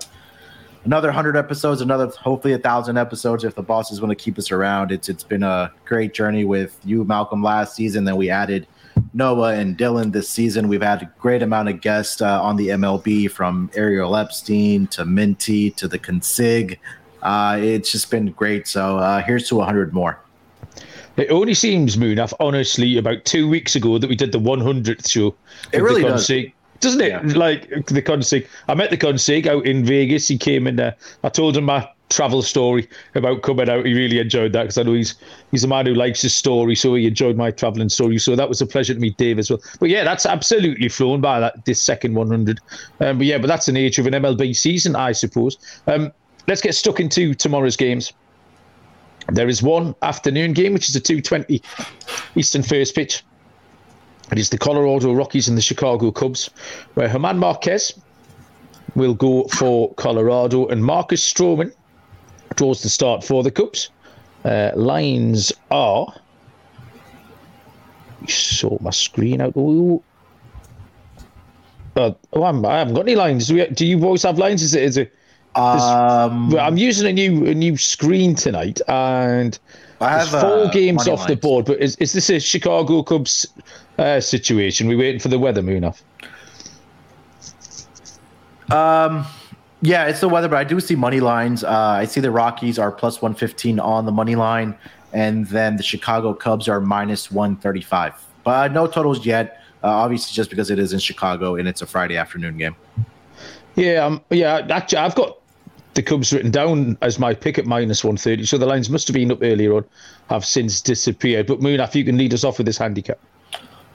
another 0.84 1.10
hundred 1.10 1.36
episodes, 1.36 1.80
another 1.80 2.06
hopefully 2.08 2.54
a 2.54 2.58
thousand 2.58 2.96
episodes 2.96 3.44
if 3.44 3.54
the 3.54 3.62
bosses 3.62 4.00
want 4.00 4.10
to 4.10 4.22
keep 4.22 4.38
us 4.38 4.50
around. 4.50 4.92
It's 4.92 5.08
it's 5.08 5.24
been 5.24 5.42
a 5.42 5.72
great 5.84 6.14
journey 6.14 6.44
with 6.44 6.78
you, 6.84 7.04
Malcolm, 7.04 7.42
last 7.42 7.74
season. 7.74 8.04
Then 8.04 8.16
we 8.16 8.30
added 8.30 8.66
Noah 9.12 9.54
and 9.54 9.76
Dylan 9.76 10.12
this 10.12 10.28
season. 10.28 10.68
We've 10.68 10.82
had 10.82 11.02
a 11.02 11.12
great 11.18 11.42
amount 11.42 11.68
of 11.68 11.80
guests 11.80 12.20
uh, 12.20 12.42
on 12.42 12.56
the 12.56 12.68
MLB 12.68 13.30
from 13.30 13.70
Ariel 13.74 14.16
Epstein 14.16 14.86
to 14.88 15.04
Minty 15.04 15.70
to 15.72 15.88
the 15.88 15.98
Consig. 15.98 16.78
Uh, 17.22 17.58
it's 17.60 17.90
just 17.90 18.10
been 18.10 18.30
great. 18.32 18.68
So 18.68 18.98
uh, 18.98 19.22
here's 19.22 19.48
to 19.48 19.56
100 19.56 19.94
more. 19.94 20.18
It 21.16 21.30
only 21.30 21.54
seems, 21.54 21.96
Moon, 21.96 22.18
honestly, 22.40 22.98
about 22.98 23.24
two 23.24 23.48
weeks 23.48 23.76
ago 23.76 23.98
that 23.98 24.08
we 24.08 24.16
did 24.16 24.32
the 24.32 24.40
100th 24.40 25.08
show. 25.08 25.34
It 25.72 25.80
really 25.80 26.02
does 26.02 26.26
doesn't 26.84 27.00
it? 27.00 27.10
Yeah. 27.10 27.20
Like 27.34 27.68
the 27.86 28.02
consig. 28.02 28.46
I 28.68 28.74
met 28.74 28.90
the 28.90 28.96
consig 28.96 29.46
out 29.46 29.66
in 29.66 29.84
Vegas. 29.84 30.28
He 30.28 30.38
came 30.38 30.66
in 30.66 30.76
there. 30.76 30.94
I 31.24 31.28
told 31.28 31.56
him 31.56 31.64
my 31.64 31.88
travel 32.10 32.42
story 32.42 32.88
about 33.14 33.42
coming 33.42 33.68
out. 33.68 33.86
He 33.86 33.94
really 33.94 34.18
enjoyed 34.18 34.52
that 34.52 34.64
because 34.64 34.78
I 34.78 34.82
know 34.84 34.92
he's 34.92 35.14
he's 35.50 35.64
a 35.64 35.68
man 35.68 35.86
who 35.86 35.94
likes 35.94 36.22
his 36.22 36.34
story, 36.34 36.74
so 36.74 36.94
he 36.94 37.06
enjoyed 37.06 37.36
my 37.36 37.50
traveling 37.50 37.88
story. 37.88 38.18
So 38.18 38.36
that 38.36 38.48
was 38.48 38.60
a 38.60 38.66
pleasure 38.66 38.94
to 38.94 39.00
meet 39.00 39.16
Dave 39.16 39.38
as 39.38 39.50
well. 39.50 39.60
But 39.80 39.88
yeah, 39.88 40.04
that's 40.04 40.26
absolutely 40.26 40.88
flown 40.88 41.20
by 41.20 41.40
that 41.40 41.64
this 41.64 41.82
second 41.82 42.14
100. 42.14 42.60
Um, 43.00 43.18
but 43.18 43.26
yeah, 43.26 43.38
but 43.38 43.48
that's 43.48 43.66
the 43.66 43.72
nature 43.72 44.02
of 44.02 44.06
an 44.06 44.14
MLB 44.14 44.54
season, 44.54 44.94
I 44.94 45.12
suppose. 45.12 45.58
Um, 45.86 46.12
let's 46.46 46.60
get 46.60 46.74
stuck 46.74 47.00
into 47.00 47.34
tomorrow's 47.34 47.76
games. 47.76 48.12
There 49.28 49.48
is 49.48 49.62
one 49.62 49.94
afternoon 50.02 50.52
game, 50.52 50.74
which 50.74 50.88
is 50.88 50.96
a 50.96 51.00
2:20 51.00 51.62
Eastern 52.36 52.62
first 52.62 52.94
pitch. 52.94 53.24
It 54.34 54.40
is 54.40 54.48
the 54.48 54.58
Colorado 54.58 55.12
Rockies 55.12 55.46
and 55.46 55.56
the 55.56 55.62
Chicago 55.62 56.10
Cubs, 56.10 56.50
where 56.94 57.06
German 57.06 57.38
Marquez 57.38 57.96
will 58.96 59.14
go 59.14 59.44
for 59.44 59.94
Colorado 59.94 60.66
and 60.66 60.84
Marcus 60.84 61.22
Stroman 61.22 61.72
draws 62.56 62.82
the 62.82 62.88
start 62.88 63.22
for 63.22 63.44
the 63.44 63.52
Cubs. 63.52 63.90
Uh, 64.44 64.72
lines 64.74 65.52
are. 65.70 66.12
Sort 68.26 68.80
my 68.80 68.90
screen 68.90 69.40
out. 69.40 69.56
Ooh. 69.56 70.02
Uh, 71.94 72.10
oh, 72.32 72.42
I'm, 72.42 72.66
I 72.66 72.78
haven't 72.78 72.94
got 72.94 73.02
any 73.02 73.14
lines. 73.14 73.46
Do, 73.46 73.54
we, 73.54 73.66
do 73.68 73.86
you 73.86 73.98
boys 73.98 74.24
have 74.24 74.36
lines? 74.36 74.64
Is 74.64 74.74
it? 74.74 74.82
Is 74.82 74.96
it? 74.96 75.14
Um, 75.54 76.52
I'm 76.58 76.76
using 76.76 77.06
a 77.06 77.12
new 77.12 77.46
a 77.46 77.54
new 77.54 77.76
screen 77.76 78.34
tonight, 78.34 78.80
and 78.88 79.56
I 80.00 80.18
have 80.18 80.28
four 80.28 80.68
games 80.70 81.06
off 81.06 81.20
lines. 81.20 81.28
the 81.28 81.36
board. 81.36 81.66
But 81.66 81.80
is, 81.80 81.94
is 81.96 82.12
this 82.12 82.28
a 82.30 82.40
Chicago 82.40 83.04
Cubs 83.04 83.46
uh, 83.98 84.20
situation. 84.20 84.88
We're 84.88 84.98
waiting 84.98 85.20
for 85.20 85.28
the 85.28 85.38
weather 85.38 85.62
Munaf. 85.62 86.02
Um, 88.70 89.26
yeah, 89.82 90.06
it's 90.06 90.20
the 90.20 90.28
weather, 90.28 90.48
but 90.48 90.56
I 90.56 90.64
do 90.64 90.80
see 90.80 90.94
money 90.94 91.20
lines. 91.20 91.62
Uh, 91.62 91.70
I 91.70 92.06
see 92.06 92.20
the 92.20 92.30
Rockies 92.30 92.78
are 92.78 92.90
plus 92.90 93.20
115 93.20 93.78
on 93.78 94.06
the 94.06 94.12
money 94.12 94.36
line, 94.36 94.76
and 95.12 95.46
then 95.48 95.76
the 95.76 95.82
Chicago 95.82 96.32
Cubs 96.32 96.68
are 96.68 96.80
minus 96.80 97.30
135. 97.30 98.14
But 98.44 98.72
no 98.72 98.86
totals 98.86 99.26
yet. 99.26 99.60
Uh, 99.82 99.88
obviously, 99.88 100.34
just 100.34 100.48
because 100.48 100.70
it 100.70 100.78
is 100.78 100.94
in 100.94 100.98
Chicago 100.98 101.56
and 101.56 101.68
it's 101.68 101.82
a 101.82 101.86
Friday 101.86 102.16
afternoon 102.16 102.56
game. 102.56 102.74
Yeah, 103.74 104.06
um, 104.06 104.22
yeah. 104.30 104.66
Actually, 104.70 104.98
I've 104.98 105.14
got 105.14 105.38
the 105.92 106.02
Cubs 106.02 106.32
written 106.32 106.50
down 106.50 106.96
as 107.02 107.18
my 107.18 107.34
pick 107.34 107.58
at 107.58 107.66
minus 107.66 108.02
130. 108.02 108.46
So 108.46 108.56
the 108.56 108.66
lines 108.66 108.88
must 108.88 109.06
have 109.08 109.14
been 109.14 109.30
up 109.30 109.38
earlier 109.42 109.74
on, 109.74 109.84
have 110.30 110.44
since 110.44 110.80
disappeared. 110.80 111.46
But 111.46 111.60
Moon, 111.60 111.80
if 111.80 111.94
you 111.94 112.04
can 112.04 112.16
lead 112.16 112.32
us 112.32 112.44
off 112.44 112.58
with 112.58 112.66
this 112.66 112.78
handicap. 112.78 113.18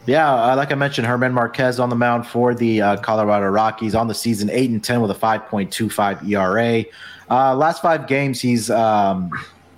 Yeah, 0.09 0.33
uh, 0.33 0.55
like 0.55 0.71
I 0.71 0.75
mentioned, 0.75 1.05
Herman 1.05 1.33
Marquez 1.33 1.79
on 1.79 1.91
the 1.91 1.95
mound 1.95 2.25
for 2.25 2.55
the 2.55 2.81
uh, 2.81 2.97
Colorado 2.97 3.45
Rockies 3.45 3.93
on 3.93 4.07
the 4.07 4.15
season, 4.15 4.49
eight 4.49 4.71
and 4.71 4.83
ten 4.83 5.01
with 5.01 5.11
a 5.11 5.15
five 5.15 5.45
point 5.45 5.71
two 5.71 5.87
five 5.87 6.27
ERA. 6.27 6.83
Uh, 7.29 7.55
last 7.55 7.83
five 7.83 8.07
games, 8.07 8.41
he's 8.41 8.71
um, 8.71 9.29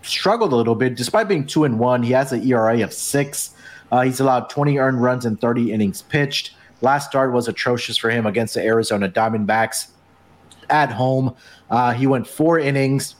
struggled 0.03 0.53
a 0.53 0.55
little 0.55 0.73
bit, 0.73 0.95
despite 0.95 1.27
being 1.27 1.45
two 1.45 1.65
and 1.65 1.77
one. 1.77 2.01
He 2.01 2.13
has 2.13 2.31
an 2.31 2.47
ERA 2.47 2.81
of 2.81 2.93
six. 2.93 3.55
Uh, 3.91 4.03
he's 4.03 4.21
allowed 4.21 4.49
twenty 4.49 4.77
earned 4.77 5.03
runs 5.03 5.25
in 5.25 5.35
thirty 5.35 5.73
innings 5.73 6.01
pitched. 6.01 6.55
Last 6.79 7.09
start 7.09 7.33
was 7.33 7.49
atrocious 7.49 7.97
for 7.97 8.09
him 8.09 8.25
against 8.25 8.53
the 8.53 8.61
Arizona 8.61 9.09
Diamondbacks 9.09 9.89
at 10.69 10.93
home. 10.93 11.35
Uh, 11.69 11.91
he 11.91 12.07
went 12.07 12.25
four 12.25 12.57
innings, 12.57 13.15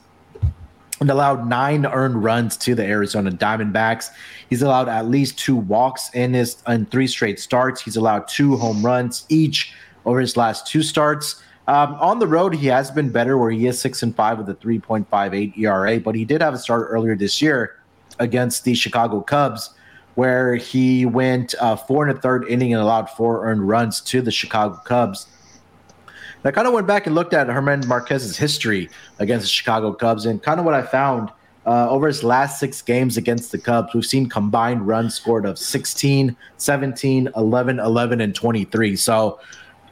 and 1.02 1.10
allowed 1.10 1.48
nine 1.48 1.84
earned 1.84 2.22
runs 2.22 2.56
to 2.58 2.74
the 2.74 2.84
Arizona 2.84 3.30
Diamondbacks. 3.30 4.10
He's 4.48 4.62
allowed 4.62 4.88
at 4.88 5.08
least 5.08 5.36
two 5.36 5.56
walks 5.56 6.08
in 6.14 6.32
his 6.32 6.62
in 6.68 6.86
three 6.86 7.08
straight 7.08 7.40
starts. 7.40 7.82
He's 7.82 7.96
allowed 7.96 8.28
two 8.28 8.56
home 8.56 8.86
runs 8.86 9.26
each 9.28 9.74
over 10.06 10.20
his 10.20 10.36
last 10.36 10.66
two 10.66 10.82
starts. 10.82 11.42
Um, 11.66 11.94
on 11.94 12.20
the 12.20 12.26
road, 12.26 12.54
he 12.54 12.68
has 12.68 12.90
been 12.90 13.10
better, 13.10 13.36
where 13.36 13.50
he 13.50 13.66
is 13.66 13.80
six 13.80 14.02
and 14.02 14.14
five 14.14 14.38
with 14.38 14.48
a 14.48 14.54
3.58 14.54 15.58
ERA. 15.58 16.00
But 16.00 16.14
he 16.14 16.24
did 16.24 16.40
have 16.40 16.54
a 16.54 16.58
start 16.58 16.86
earlier 16.88 17.16
this 17.16 17.42
year 17.42 17.78
against 18.18 18.64
the 18.64 18.74
Chicago 18.74 19.20
Cubs, 19.20 19.70
where 20.14 20.54
he 20.54 21.04
went 21.04 21.54
uh, 21.60 21.76
four 21.76 22.06
and 22.06 22.16
a 22.16 22.20
third 22.20 22.48
inning 22.48 22.72
and 22.72 22.82
allowed 22.82 23.10
four 23.10 23.46
earned 23.46 23.68
runs 23.68 24.00
to 24.02 24.22
the 24.22 24.30
Chicago 24.30 24.80
Cubs. 24.84 25.26
I 26.44 26.50
kind 26.50 26.66
of 26.66 26.74
went 26.74 26.86
back 26.86 27.06
and 27.06 27.14
looked 27.14 27.34
at 27.34 27.46
German 27.46 27.86
Marquez's 27.86 28.36
history 28.36 28.90
against 29.20 29.44
the 29.44 29.48
Chicago 29.48 29.92
Cubs, 29.92 30.26
and 30.26 30.42
kind 30.42 30.58
of 30.58 30.66
what 30.66 30.74
I 30.74 30.82
found 30.82 31.30
uh, 31.66 31.88
over 31.88 32.08
his 32.08 32.24
last 32.24 32.58
six 32.58 32.82
games 32.82 33.16
against 33.16 33.52
the 33.52 33.58
Cubs, 33.58 33.94
we've 33.94 34.04
seen 34.04 34.28
combined 34.28 34.86
runs 34.86 35.14
scored 35.14 35.46
of 35.46 35.56
16, 35.56 36.36
17, 36.56 37.28
11, 37.36 37.78
11, 37.78 38.20
and 38.20 38.34
23. 38.34 38.96
So 38.96 39.38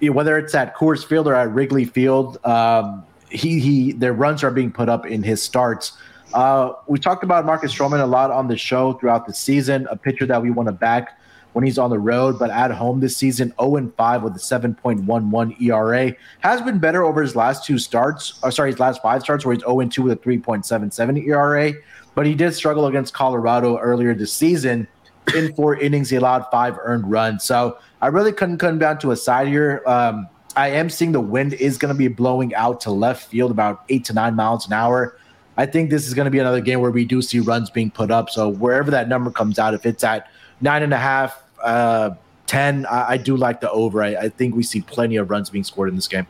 whether 0.03 0.37
it's 0.39 0.55
at 0.55 0.75
Coors 0.75 1.05
Field 1.05 1.29
or 1.29 1.35
at 1.35 1.53
Wrigley 1.53 1.85
Field, 1.85 2.45
um, 2.45 3.05
he 3.29 3.61
he 3.61 3.93
their 3.93 4.13
runs 4.13 4.43
are 4.43 4.51
being 4.51 4.73
put 4.73 4.89
up 4.89 5.07
in 5.07 5.23
his 5.23 5.41
starts. 5.41 5.97
Uh, 6.35 6.73
we 6.89 6.99
talked 6.99 7.23
about 7.23 7.47
Marcus 7.47 7.73
Stroman 7.73 8.03
a 8.03 8.07
lot 8.07 8.31
on 8.33 8.49
the 8.49 8.57
show 8.57 8.95
throughout 8.95 9.27
the 9.27 9.35
season, 9.35 9.87
a 9.91 9.97
pitcher 9.97 10.27
that 10.27 10.43
we 10.43 10.51
want 10.51 10.67
to 10.69 10.73
back 10.73 11.20
when 11.53 11.65
he's 11.65 11.79
on 11.79 11.91
the 11.91 11.99
road, 11.99 12.39
but 12.39 12.51
at 12.51 12.71
home 12.71 13.01
this 13.01 13.17
season, 13.17 13.53
0 13.61 13.93
5 13.97 14.23
with 14.23 14.37
a 14.37 14.39
7.11 14.39 15.61
ERA. 15.61 16.15
Has 16.41 16.63
been 16.63 16.79
better 16.79 17.05
over 17.05 17.23
his 17.23 17.35
last 17.35 17.65
two 17.65 17.79
starts, 17.79 18.39
or 18.43 18.51
sorry, 18.51 18.71
his 18.71 18.79
last 18.79 19.03
five 19.03 19.23
starts, 19.23 19.45
where 19.45 19.55
he's 19.55 19.65
0 19.65 19.85
2 19.87 20.03
with 20.03 20.13
a 20.13 20.17
3.77 20.17 21.27
ERA. 21.27 21.73
But 22.15 22.27
he 22.27 22.35
did 22.35 22.55
struggle 22.55 22.87
against 22.87 23.15
Colorado 23.15 23.79
earlier 23.79 24.15
this 24.15 24.33
season. 24.33 24.87
In 25.35 25.55
four 25.55 25.77
innings, 25.77 26.11
he 26.11 26.17
allowed 26.17 26.47
five 26.51 26.77
earned 26.83 27.11
runs. 27.11 27.45
So 27.45 27.79
I 28.01 28.09
really 28.09 28.33
couldn't 28.33 28.59
come 28.59 28.79
down 28.79 28.99
to 29.01 29.13
a 29.13 29.17
side 29.17 29.49
here. 29.49 29.83
Um, 29.87 30.29
I 30.57 30.69
am 30.69 30.91
seeing 30.91 31.13
the 31.13 31.21
wind 31.21 31.53
is 31.55 31.79
going 31.79 31.95
to 31.95 31.99
be 31.99 32.09
blowing 32.09 32.55
out 32.55 32.81
to 32.83 32.91
left 32.91 33.29
field 33.29 33.51
about 33.51 33.85
eight 33.89 34.05
to 34.07 34.13
nine 34.13 34.35
miles 34.35 34.67
an 34.67 34.73
hour. 34.73 35.17
I 35.57 35.67
think 35.67 35.91
this 35.91 36.07
is 36.09 36.15
going 36.15 36.25
to 36.25 36.31
be 36.31 36.39
another 36.39 36.61
game 36.61 36.81
where 36.81 36.91
we 36.91 37.05
do 37.05 37.23
see 37.23 37.39
runs 37.39 37.71
being 37.71 37.91
put 37.91 38.11
up. 38.11 38.31
So 38.31 38.49
wherever 38.49 38.91
that 38.91 39.09
number 39.09 39.31
comes 39.31 39.59
out, 39.59 39.75
if 39.75 39.87
it's 39.87 40.03
at 40.03 40.29
nine 40.61 40.83
and 40.83 40.93
a 40.93 40.99
half, 40.99 41.43
uh, 41.63 42.11
10, 42.47 42.87
I, 42.87 43.11
I, 43.11 43.17
do 43.17 43.37
like 43.37 43.61
the 43.61 43.71
over. 43.71 44.03
I, 44.03 44.17
I, 44.17 44.29
think 44.29 44.57
we 44.57 44.63
see 44.63 44.81
plenty 44.81 45.17
of 45.17 45.31
runs 45.31 45.51
being 45.51 45.63
scored 45.63 45.89
in 45.89 45.95
this 45.95 46.09
game. 46.09 46.27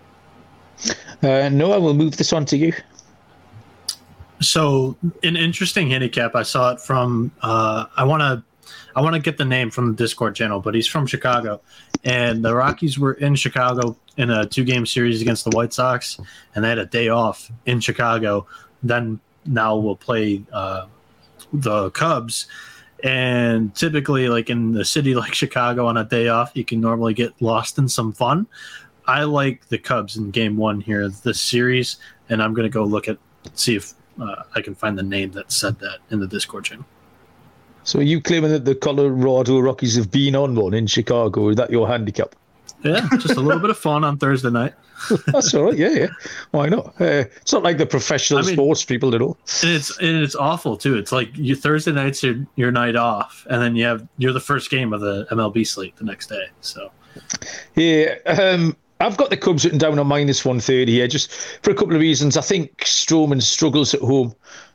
Uh, 1.23 1.49
Noah, 1.49 1.81
we'll 1.81 1.95
move 1.95 2.17
this 2.17 2.33
on 2.33 2.45
to 2.47 2.57
you. 2.57 2.73
So, 4.41 4.97
an 5.23 5.37
interesting 5.37 5.91
handicap. 5.91 6.35
I 6.35 6.43
saw 6.43 6.73
it 6.73 6.81
from. 6.81 7.31
Uh, 7.43 7.87
I 7.97 8.05
want 8.05 8.21
to. 8.21 8.43
I 8.97 9.03
want 9.03 9.15
to 9.15 9.21
get 9.21 9.37
the 9.39 9.45
name 9.45 9.71
from 9.71 9.93
the 9.93 9.97
Discord 9.97 10.35
channel, 10.35 10.61
but 10.61 10.75
he's 10.75 10.87
from 10.87 11.07
Chicago, 11.07 11.61
and 12.05 12.45
the 12.45 12.55
Rockies 12.55 12.99
were 12.99 13.13
in 13.15 13.35
Chicago 13.35 13.97
in 14.17 14.31
a 14.31 14.47
two-game 14.47 14.87
series 14.87 15.23
against 15.23 15.45
the 15.45 15.51
White 15.51 15.73
Sox, 15.73 16.19
and 16.55 16.65
they 16.65 16.69
had 16.69 16.79
a 16.79 16.87
day 16.87 17.09
off 17.09 17.51
in 17.67 17.81
Chicago. 17.81 18.47
Then 18.83 19.21
now 19.47 19.77
we'll 19.77 19.97
play 19.97 20.43
uh, 20.53 20.87
the 21.53 21.91
Cubs, 21.91 22.47
and 23.05 23.75
typically, 23.75 24.29
like 24.29 24.51
in 24.51 24.73
the 24.73 24.85
city 24.85 25.15
like 25.23 25.35
Chicago 25.35 25.87
on 25.87 25.97
a 25.97 26.05
day 26.05 26.29
off, 26.29 26.53
you 26.55 26.65
can 26.65 26.81
normally 26.81 27.15
get 27.15 27.41
lost 27.41 27.79
in 27.79 27.89
some 27.89 28.13
fun. 28.13 28.47
I 29.07 29.25
like 29.25 29.67
the 29.69 29.79
Cubs 29.79 30.17
in 30.17 30.31
game 30.31 30.57
one 30.57 30.81
here, 30.81 31.09
this 31.09 31.41
series, 31.41 31.97
and 32.29 32.43
I'm 32.43 32.55
going 32.55 32.65
to 32.65 32.73
go 32.73 32.85
look 32.85 33.09
at, 33.09 33.19
see 33.55 33.75
if 33.75 33.95
uh, 34.21 34.43
I 34.55 34.61
can 34.61 34.75
find 34.75 34.97
the 34.97 35.03
name 35.03 35.33
that 35.33 35.51
said 35.51 35.79
that 35.81 35.99
in 36.11 36.21
the 36.21 36.27
Discord 36.27 36.65
channel. 36.65 36.85
So 37.83 37.99
are 37.99 38.03
you 38.03 38.21
claiming 38.21 38.51
that 38.51 38.67
the 38.67 38.75
Colorado 38.75 39.59
Rockies 39.59 39.97
have 39.97 40.11
been 40.11 40.37
on 40.37 40.55
one 40.55 40.75
in 40.75 40.87
Chicago? 40.87 41.49
Is 41.49 41.57
that 41.57 41.71
your 41.71 41.89
handicap? 41.89 42.37
Yeah, 42.83 43.07
just 43.19 43.37
a 43.37 43.41
little 43.41 43.61
bit 43.61 43.71
of 43.71 43.79
fun 43.79 44.05
on 44.05 44.19
Thursday 44.19 44.51
night. 44.51 44.75
That's 45.27 45.55
all 45.55 45.65
right. 45.65 45.79
Yeah, 45.79 45.91
yeah. 45.91 46.07
Why 46.51 46.69
not? 46.69 46.89
Uh, 47.01 47.25
it's 47.41 47.53
not 47.53 47.63
like 47.63 47.79
the 47.79 47.87
professional 47.87 48.41
I 48.41 48.43
mean, 48.43 48.55
sports 48.55 48.85
people 48.85 49.15
at 49.15 49.23
all. 49.23 49.39
And 49.63 49.71
it's 49.73 49.99
and 49.99 50.23
it's 50.23 50.35
awful 50.35 50.77
too. 50.77 50.97
It's 50.97 51.13
like 51.13 51.37
you 51.37 51.55
Thursday 51.57 51.93
night's 51.93 52.23
your 52.23 52.37
your 52.57 52.71
night 52.71 52.97
off, 52.97 53.47
and 53.51 53.63
then 53.63 53.77
you 53.77 53.85
have 53.85 54.07
you're 54.19 54.33
the 54.33 54.41
first 54.41 54.71
game 54.71 54.93
of 54.93 55.01
the 55.01 55.27
MLB 55.31 55.67
slate 55.67 55.97
the 55.97 56.05
next 56.05 56.29
day. 56.29 56.45
So, 56.61 56.91
yeah. 57.75 58.17
Um, 58.27 58.77
I've 59.01 59.17
got 59.17 59.31
the 59.31 59.37
Cubs 59.37 59.65
written 59.65 59.79
down 59.79 59.99
on 59.99 60.07
minus 60.07 60.45
130 60.45 60.93
here, 60.93 61.09
just 61.09 61.33
for 61.63 61.71
a 61.71 61.75
couple 61.75 61.95
of 61.95 62.03
reasons. 62.03 62.37
I 62.37 62.43
think 62.43 62.77
Stroman 62.79 63.41
struggles 63.41 63.95
at 63.95 64.01
home 64.01 64.35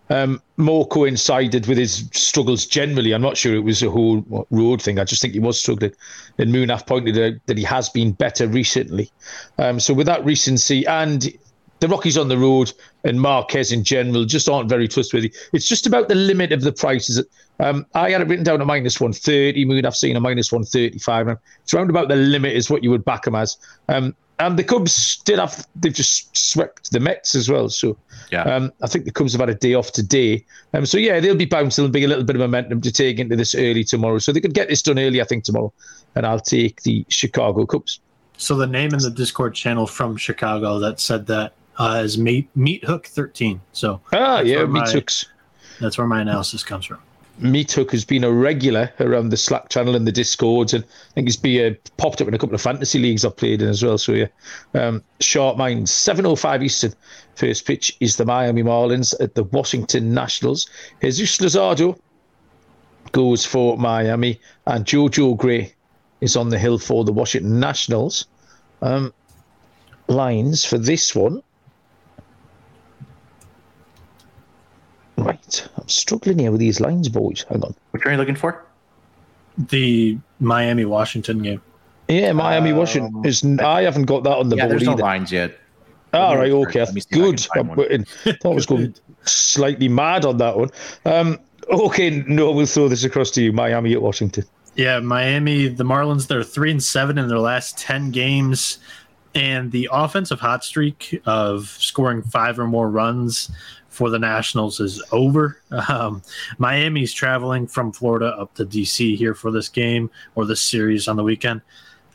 um, 0.10 0.42
more 0.58 0.88
coincided 0.88 1.68
with 1.68 1.78
his 1.78 2.10
struggles 2.14 2.66
generally. 2.66 3.14
I'm 3.14 3.22
not 3.22 3.38
sure 3.38 3.56
it 3.56 3.64
was 3.64 3.82
a 3.84 3.90
whole 3.90 4.46
road 4.52 4.82
thing. 4.82 5.00
I 5.00 5.04
just 5.04 5.22
think 5.22 5.34
he 5.34 5.40
was 5.40 5.60
struggling. 5.60 5.94
And 6.38 6.54
Munaf 6.54 6.88
pointed 6.88 7.18
out 7.18 7.40
that 7.46 7.58
he 7.58 7.64
has 7.64 7.90
been 7.90 8.12
better 8.12 8.48
recently. 8.48 9.12
Um, 9.58 9.80
so 9.80 9.94
with 9.94 10.08
that 10.08 10.24
recency 10.24 10.86
and 10.86 11.32
the 11.80 11.88
Rockies 11.88 12.18
on 12.18 12.30
the 12.30 12.38
road 12.38 12.72
and 13.04 13.20
Marquez 13.20 13.72
in 13.72 13.84
general 13.84 14.26
just 14.26 14.48
aren't 14.48 14.70
very 14.70 14.88
trustworthy. 14.88 15.34
It's 15.54 15.68
just 15.68 15.86
about 15.86 16.08
the 16.08 16.16
limit 16.16 16.52
of 16.52 16.62
the 16.62 16.72
prices. 16.72 17.24
Um, 17.60 17.86
I 17.94 18.12
had 18.12 18.22
it 18.22 18.28
written 18.28 18.46
down 18.46 18.62
at 18.62 18.68
minus 18.68 19.00
130. 19.00 19.66
Moon, 19.66 19.86
I've 19.86 19.96
seen 19.96 20.16
a 20.16 20.20
minus 20.20 20.52
135. 20.52 21.38
It's 21.64 21.74
around 21.74 21.90
about 21.90 22.08
the 22.08 22.16
limit 22.16 22.54
is 22.54 22.70
what 22.70 22.84
you 22.84 22.92
would 22.92 23.06
back 23.06 23.24
them 23.24 23.36
as. 23.36 23.58
Um, 23.90 24.16
and 24.40 24.58
the 24.60 24.64
Cubs 24.64 25.18
did 25.26 25.40
have 25.40 25.68
they've 25.76 25.94
just 25.94 26.36
swept 26.36 26.92
the 26.92 27.00
Mets 27.00 27.36
as 27.36 27.50
well. 27.50 27.70
So 27.70 27.98
yeah, 28.32 28.44
um, 28.44 28.72
I 28.82 28.88
think 28.88 29.06
the 29.06 29.12
Cubs 29.12 29.34
have 29.34 29.40
had 29.40 29.50
a 29.50 29.56
day 29.56 29.74
off 29.74 29.92
today. 29.92 30.46
Um, 30.74 30.86
so 30.86 30.98
yeah, 30.98 31.20
they'll 31.20 31.36
be 31.36 31.46
bouncing. 31.46 31.84
There'll 31.84 31.92
be 31.92 32.04
a 32.04 32.08
little 32.08 32.24
bit 32.24 32.36
of 32.36 32.42
momentum 32.42 32.82
to 32.82 32.92
take 32.92 33.20
into 33.20 33.36
this 33.36 33.56
early 33.56 33.84
tomorrow. 33.84 34.20
So 34.20 34.32
they 34.32 34.42
could 34.42 34.54
get 34.54 34.68
this 34.70 34.82
done 34.82 35.00
early, 35.00 35.22
I 35.22 35.26
think, 35.26 35.44
tomorrow. 35.44 35.72
And 36.16 36.26
I'll 36.26 36.40
take 36.40 36.82
the 36.84 37.06
Chicago 37.10 37.66
Cubs. 37.66 38.00
So 38.38 38.56
the 38.56 38.68
name 38.68 38.94
in 38.94 39.00
the 39.00 39.12
Discord 39.12 39.56
channel 39.56 39.88
from 39.88 40.18
Chicago 40.18 40.80
that 40.80 41.00
said 41.00 41.28
that 41.28 41.54
uh, 41.78 42.02
is 42.04 42.18
Meat 42.18 42.50
Meat 42.56 42.84
Hook 42.84 43.08
thirteen. 43.08 43.62
So 43.72 44.02
ah 44.12 44.42
yeah, 44.42 44.66
Meat 44.66 44.90
Hooks. 44.90 45.28
That's 45.80 45.98
where 45.98 46.08
my 46.08 46.22
analysis 46.22 46.64
comes 46.64 46.86
from. 46.86 47.00
Meat 47.40 47.72
Hook 47.74 47.92
has 47.92 48.06
been 48.06 48.24
a 48.24 48.32
regular 48.32 48.94
around 49.00 49.30
the 49.30 49.38
Slack 49.38 49.70
channel 49.70 49.96
and 49.96 50.08
the 50.08 50.12
Discords, 50.12 50.74
and 50.74 50.84
I 50.84 51.14
think 51.14 51.28
he's 51.28 51.36
been 51.36 51.74
uh, 51.74 51.76
popped 51.98 52.22
up 52.22 52.28
in 52.28 52.34
a 52.34 52.38
couple 52.38 52.56
of 52.56 52.62
fantasy 52.62 52.98
leagues 52.98 53.26
I've 53.26 53.36
played 53.36 53.62
in 53.62 53.68
as 53.68 53.84
well. 53.84 53.98
So 53.98 54.14
yeah, 54.14 54.28
um, 54.74 55.04
short 55.20 55.58
mind, 55.58 55.90
seven 55.90 56.26
oh 56.26 56.36
five 56.36 56.64
Eastern. 56.64 56.94
First 57.36 57.66
pitch 57.68 57.98
is 58.00 58.16
the 58.16 58.26
Miami 58.26 58.64
Marlins 58.64 59.14
at 59.20 59.36
the 59.36 59.44
Washington 59.44 60.14
Nationals. 60.14 60.70
Jesus 61.02 61.38
Luzardo 61.40 62.00
goes 63.12 63.46
for 63.46 63.78
Miami, 63.78 64.40
and 64.68 64.86
JoJo 64.86 65.36
Gray 65.38 65.74
is 66.22 66.38
on 66.38 66.50
the 66.50 66.60
hill 66.60 66.80
for 66.80 67.04
the 67.04 67.12
Washington 67.12 67.60
Nationals. 67.60 68.28
Um, 68.82 69.14
lines 70.08 70.64
for 70.64 70.78
this 70.78 71.14
one 71.16 71.42
I'm 75.78 75.88
struggling 75.88 76.40
here 76.40 76.52
with 76.52 76.60
these 76.60 76.80
lines, 76.80 77.10
boys. 77.10 77.46
Hang 77.50 77.64
on. 77.64 77.76
Which 77.92 78.06
are 78.06 78.12
you 78.12 78.18
looking 78.18 78.36
for? 78.36 78.64
The 79.58 80.18
Miami 80.40 80.86
Washington 80.86 81.42
game. 81.42 81.62
Yeah, 82.08 82.34
Miami 82.34 82.72
um, 82.72 82.78
Washington. 82.78 83.26
Is, 83.26 83.44
I 83.60 83.82
haven't 83.84 84.06
got 84.06 84.24
that 84.24 84.38
on 84.38 84.50
the 84.50 84.58
yeah, 84.58 84.64
board 84.64 84.72
there's 84.72 84.88
either. 84.88 84.98
no 84.98 85.04
lines 85.04 85.32
yet. 85.32 85.58
All 86.14 86.38
right, 86.38 86.52
okay. 86.52 86.86
Good. 87.12 87.46
I, 87.56 87.60
I 87.60 87.98
thought 88.42 88.52
I 88.52 88.56
was 88.56 88.66
going 88.66 88.96
slightly 89.26 89.90
mad 89.90 90.24
on 90.24 90.38
that 90.38 90.58
one. 90.58 90.70
Um, 91.04 91.40
okay, 91.70 92.24
no, 92.28 92.52
we'll 92.52 92.66
throw 92.66 92.88
this 92.88 93.04
across 93.04 93.32
to 93.32 93.44
you. 93.44 93.52
Miami 93.52 93.94
at 93.94 94.02
Washington. 94.02 94.46
Yeah, 94.76 95.00
Miami. 95.00 95.68
The 95.68 95.84
Marlins. 95.84 96.28
They're 96.28 96.44
three 96.44 96.72
and 96.72 96.82
seven 96.82 97.18
in 97.18 97.28
their 97.28 97.40
last 97.40 97.78
ten 97.78 98.12
games 98.12 98.80
and 99.36 99.72
the 99.74 99.90
offensive 99.92 100.40
hot 100.40 100.64
streak 100.64 101.22
of 101.26 101.68
scoring 101.68 102.22
five 102.24 102.58
or 102.58 102.66
more 102.66 102.90
runs 102.90 103.52
for 103.96 104.10
the 104.10 104.20
Nationals 104.20 104.80
is 104.80 105.02
over. 105.12 105.58
Um, 105.90 106.22
Miami's 106.58 107.14
traveling 107.14 107.68
from 107.68 107.92
Florida 107.92 108.36
up 108.40 108.54
to 108.56 108.66
DC 108.66 109.16
here 109.16 109.34
for 109.34 109.52
this 109.52 109.70
game 109.70 110.10
or 110.36 110.46
this 110.46 110.62
series 110.62 111.08
on 111.08 111.16
the 111.16 111.24
weekend. 111.24 111.62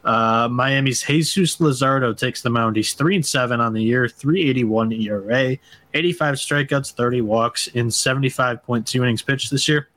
Uh, 0.04 0.48
Miami's 0.50 1.02
Jesus 1.02 1.56
Luzardo 1.58 2.16
takes 2.16 2.42
the 2.42 2.50
mound. 2.50 2.76
He's 2.76 2.94
three 2.94 3.16
and 3.16 3.24
seven 3.24 3.60
on 3.60 3.72
the 3.72 3.82
year, 3.82 4.08
381 4.08 4.92
ERA, 4.92 5.56
85 5.94 6.34
strikeouts, 6.36 6.92
30 6.92 7.20
walks 7.20 7.66
in 7.68 7.88
75.2 7.88 8.94
innings 8.96 9.22
pitched 9.22 9.50
this 9.50 9.68
year. 9.68 9.88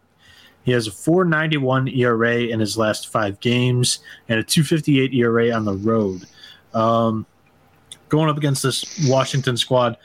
He 0.63 0.71
has 0.71 0.87
a 0.87 0.91
491 0.91 1.89
ERA 1.89 2.37
in 2.41 2.59
his 2.59 2.77
last 2.77 3.09
five 3.09 3.39
games 3.39 3.99
and 4.29 4.39
a 4.39 4.43
258 4.43 5.13
ERA 5.13 5.51
on 5.51 5.65
the 5.65 5.75
road. 5.75 6.25
Um, 6.73 7.25
going 8.09 8.29
up 8.29 8.37
against 8.37 8.63
this 8.63 9.07
Washington 9.07 9.57
squad, 9.57 9.97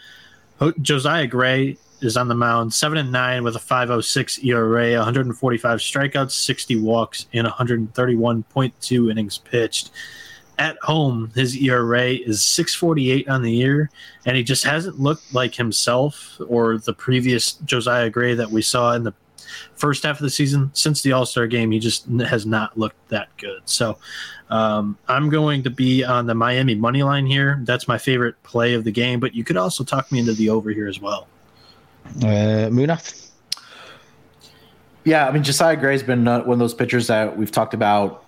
Oh, 0.60 0.72
Josiah 0.82 1.26
Gray 1.26 1.76
is 2.00 2.16
on 2.16 2.26
the 2.26 2.34
mound, 2.34 2.74
seven 2.74 2.98
and 2.98 3.12
nine 3.12 3.44
with 3.44 3.54
a 3.54 3.60
5.06 3.60 4.44
ERA, 4.44 4.96
145 4.96 5.78
strikeouts, 5.78 6.32
60 6.32 6.76
walks, 6.80 7.26
and 7.32 7.46
131.2 7.46 9.10
innings 9.10 9.38
pitched. 9.38 9.90
At 10.58 10.76
home, 10.82 11.30
his 11.36 11.56
ERA 11.56 12.08
is 12.10 12.40
6.48 12.40 13.28
on 13.28 13.42
the 13.42 13.52
year, 13.52 13.90
and 14.26 14.36
he 14.36 14.42
just 14.42 14.64
hasn't 14.64 14.98
looked 14.98 15.32
like 15.32 15.54
himself 15.54 16.40
or 16.48 16.78
the 16.78 16.92
previous 16.92 17.52
Josiah 17.52 18.10
Gray 18.10 18.34
that 18.34 18.50
we 18.50 18.62
saw 18.62 18.94
in 18.94 19.04
the 19.04 19.14
first 19.74 20.02
half 20.04 20.16
of 20.16 20.22
the 20.22 20.30
season. 20.30 20.70
Since 20.74 21.02
the 21.02 21.12
All 21.12 21.26
Star 21.26 21.46
game, 21.46 21.70
he 21.70 21.78
just 21.78 22.06
has 22.08 22.46
not 22.46 22.78
looked 22.78 23.08
that 23.08 23.28
good. 23.36 23.60
So 23.66 23.98
um, 24.50 24.96
I'm 25.08 25.28
going 25.28 25.62
to 25.64 25.70
be 25.70 26.04
on 26.04 26.26
the 26.26 26.34
Miami 26.34 26.74
money 26.74 27.02
line 27.02 27.26
here. 27.26 27.60
That's 27.64 27.88
my 27.88 27.98
favorite 27.98 28.42
play 28.42 28.74
of 28.74 28.84
the 28.84 28.92
game, 28.92 29.20
but 29.20 29.34
you 29.34 29.44
could 29.44 29.56
also 29.56 29.84
talk 29.84 30.10
me 30.10 30.18
into 30.18 30.32
the 30.32 30.50
over 30.50 30.70
here 30.70 30.88
as 30.88 31.00
well. 31.00 31.28
Uh, 32.16 32.68
Munaf. 32.70 33.28
Yeah, 35.04 35.26
I 35.26 35.30
mean 35.30 35.42
Josiah 35.42 35.76
Gray's 35.76 36.02
been 36.02 36.28
uh, 36.28 36.42
one 36.42 36.54
of 36.54 36.58
those 36.58 36.74
pitchers 36.74 37.06
that 37.06 37.36
we've 37.36 37.52
talked 37.52 37.74
about 37.74 38.24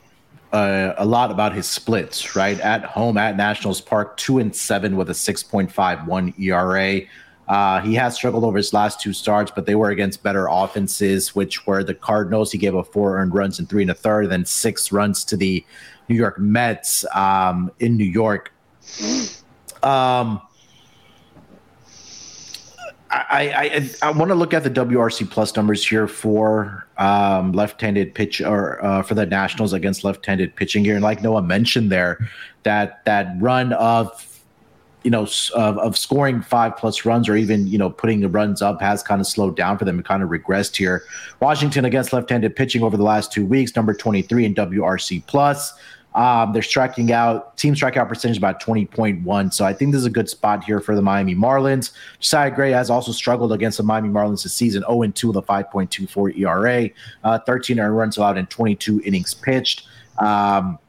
uh, 0.53 0.95
a 0.97 1.05
lot 1.05 1.31
about 1.31 1.55
his 1.55 1.67
splits. 1.67 2.35
Right 2.35 2.59
at 2.61 2.85
home 2.85 3.17
at 3.17 3.37
Nationals 3.37 3.81
Park, 3.81 4.17
two 4.17 4.39
and 4.39 4.55
seven 4.55 4.97
with 4.97 5.11
a 5.11 5.15
six 5.15 5.43
point 5.43 5.71
five 5.71 6.07
one 6.07 6.35
ERA. 6.39 7.01
Uh, 7.51 7.81
he 7.81 7.95
has 7.95 8.15
struggled 8.15 8.45
over 8.45 8.57
his 8.57 8.73
last 8.73 9.01
two 9.01 9.13
starts, 9.13 9.51
but 9.53 9.67
they 9.67 9.75
were 9.75 9.91
against 9.91 10.23
better 10.23 10.47
offenses, 10.49 11.35
which 11.35 11.67
were 11.67 11.83
the 11.83 11.93
Cardinals. 11.93 12.53
He 12.53 12.59
gave 12.59 12.77
up 12.77 12.87
four 12.93 13.19
earned 13.19 13.35
runs 13.35 13.59
in 13.59 13.67
three 13.67 13.83
and 13.83 13.91
a 13.91 13.95
third, 13.95 14.31
then 14.31 14.45
six 14.45 14.93
runs 14.93 15.25
to 15.25 15.37
the 15.37 15.65
New 16.09 16.15
York 16.15 16.39
Mets 16.39 17.05
um, 17.13 17.73
in 17.81 17.97
New 17.97 18.05
York. 18.05 18.53
Um, 19.83 20.41
I, 23.11 23.51
I, 23.51 23.91
I 24.01 24.11
want 24.13 24.29
to 24.29 24.37
look 24.37 24.55
at 24.55 24.63
the 24.63 24.71
WRC 24.71 25.29
plus 25.29 25.57
numbers 25.57 25.85
here 25.85 26.07
for 26.07 26.87
um, 26.99 27.51
left-handed 27.51 28.15
pitch 28.15 28.41
or 28.41 28.85
uh, 28.85 29.03
for 29.03 29.15
the 29.15 29.27
Nationals 29.27 29.73
against 29.73 30.05
left-handed 30.05 30.55
pitching 30.55 30.85
here, 30.85 30.95
and 30.95 31.03
like 31.03 31.21
Noah 31.21 31.43
mentioned 31.43 31.91
there, 31.91 32.31
that 32.63 33.05
that 33.07 33.35
run 33.41 33.73
of 33.73 34.40
you 35.03 35.11
know 35.11 35.27
of, 35.55 35.79
of 35.79 35.97
scoring 35.97 36.43
five 36.43 36.77
plus 36.77 37.05
runs 37.05 37.29
or 37.29 37.37
even 37.37 37.67
you 37.67 37.79
know 37.79 37.91
putting 37.91 38.21
the 38.21 38.29
runs 38.29 38.63
up 38.63 38.81
has 38.81 39.03
kind 39.03 39.21
of 39.21 39.27
slowed 39.27 39.57
down 39.57 39.79
for 39.79 39.85
them 39.85 39.97
and 39.97 40.05
kind 40.05 40.23
of 40.23 40.29
regressed 40.29 40.77
here. 40.77 41.05
Washington 41.41 41.85
against 41.85 42.13
left-handed 42.13 42.55
pitching 42.57 42.83
over 42.83 42.97
the 42.97 43.03
last 43.03 43.33
two 43.33 43.45
weeks, 43.45 43.75
number 43.77 43.95
23 43.95 44.45
in 44.45 44.55
WRC 44.55 45.25
plus. 45.27 45.73
Um, 46.15 46.53
they're 46.53 46.63
striking 46.63 47.13
out, 47.13 47.57
team 47.57 47.75
strikeout 47.75 48.09
percentage 48.09 48.39
about 48.39 48.61
20.1. 48.61 49.53
So 49.53 49.65
I 49.65 49.73
think 49.73 49.93
this 49.93 50.01
is 50.01 50.07
a 50.07 50.11
good 50.11 50.29
spot 50.29 50.65
here 50.65 50.81
for 50.81 50.97
the 50.97 51.03
Miami 51.03 51.37
Marlins. 51.37 51.93
Josiah 52.19 52.51
Gray 52.51 52.73
has 52.73 52.91
also 52.91 53.13
struggled 53.13 53.53
against 53.53 53.79
the 53.79 53.85
Miami 53.85 54.09
Marlins 54.09 54.43
this 54.43 54.53
season 54.53 54.83
0 54.83 55.07
2 55.07 55.29
with 55.29 55.37
a 55.37 55.43
5.24 55.43 56.37
ERA, 56.37 56.91
uh, 57.23 57.39
13 57.39 57.79
earned 57.79 57.97
runs 57.97 58.17
allowed 58.17 58.39
in 58.39 58.47
22 58.47 59.03
innings 59.05 59.35
pitched. 59.35 59.87
Um, 60.19 60.80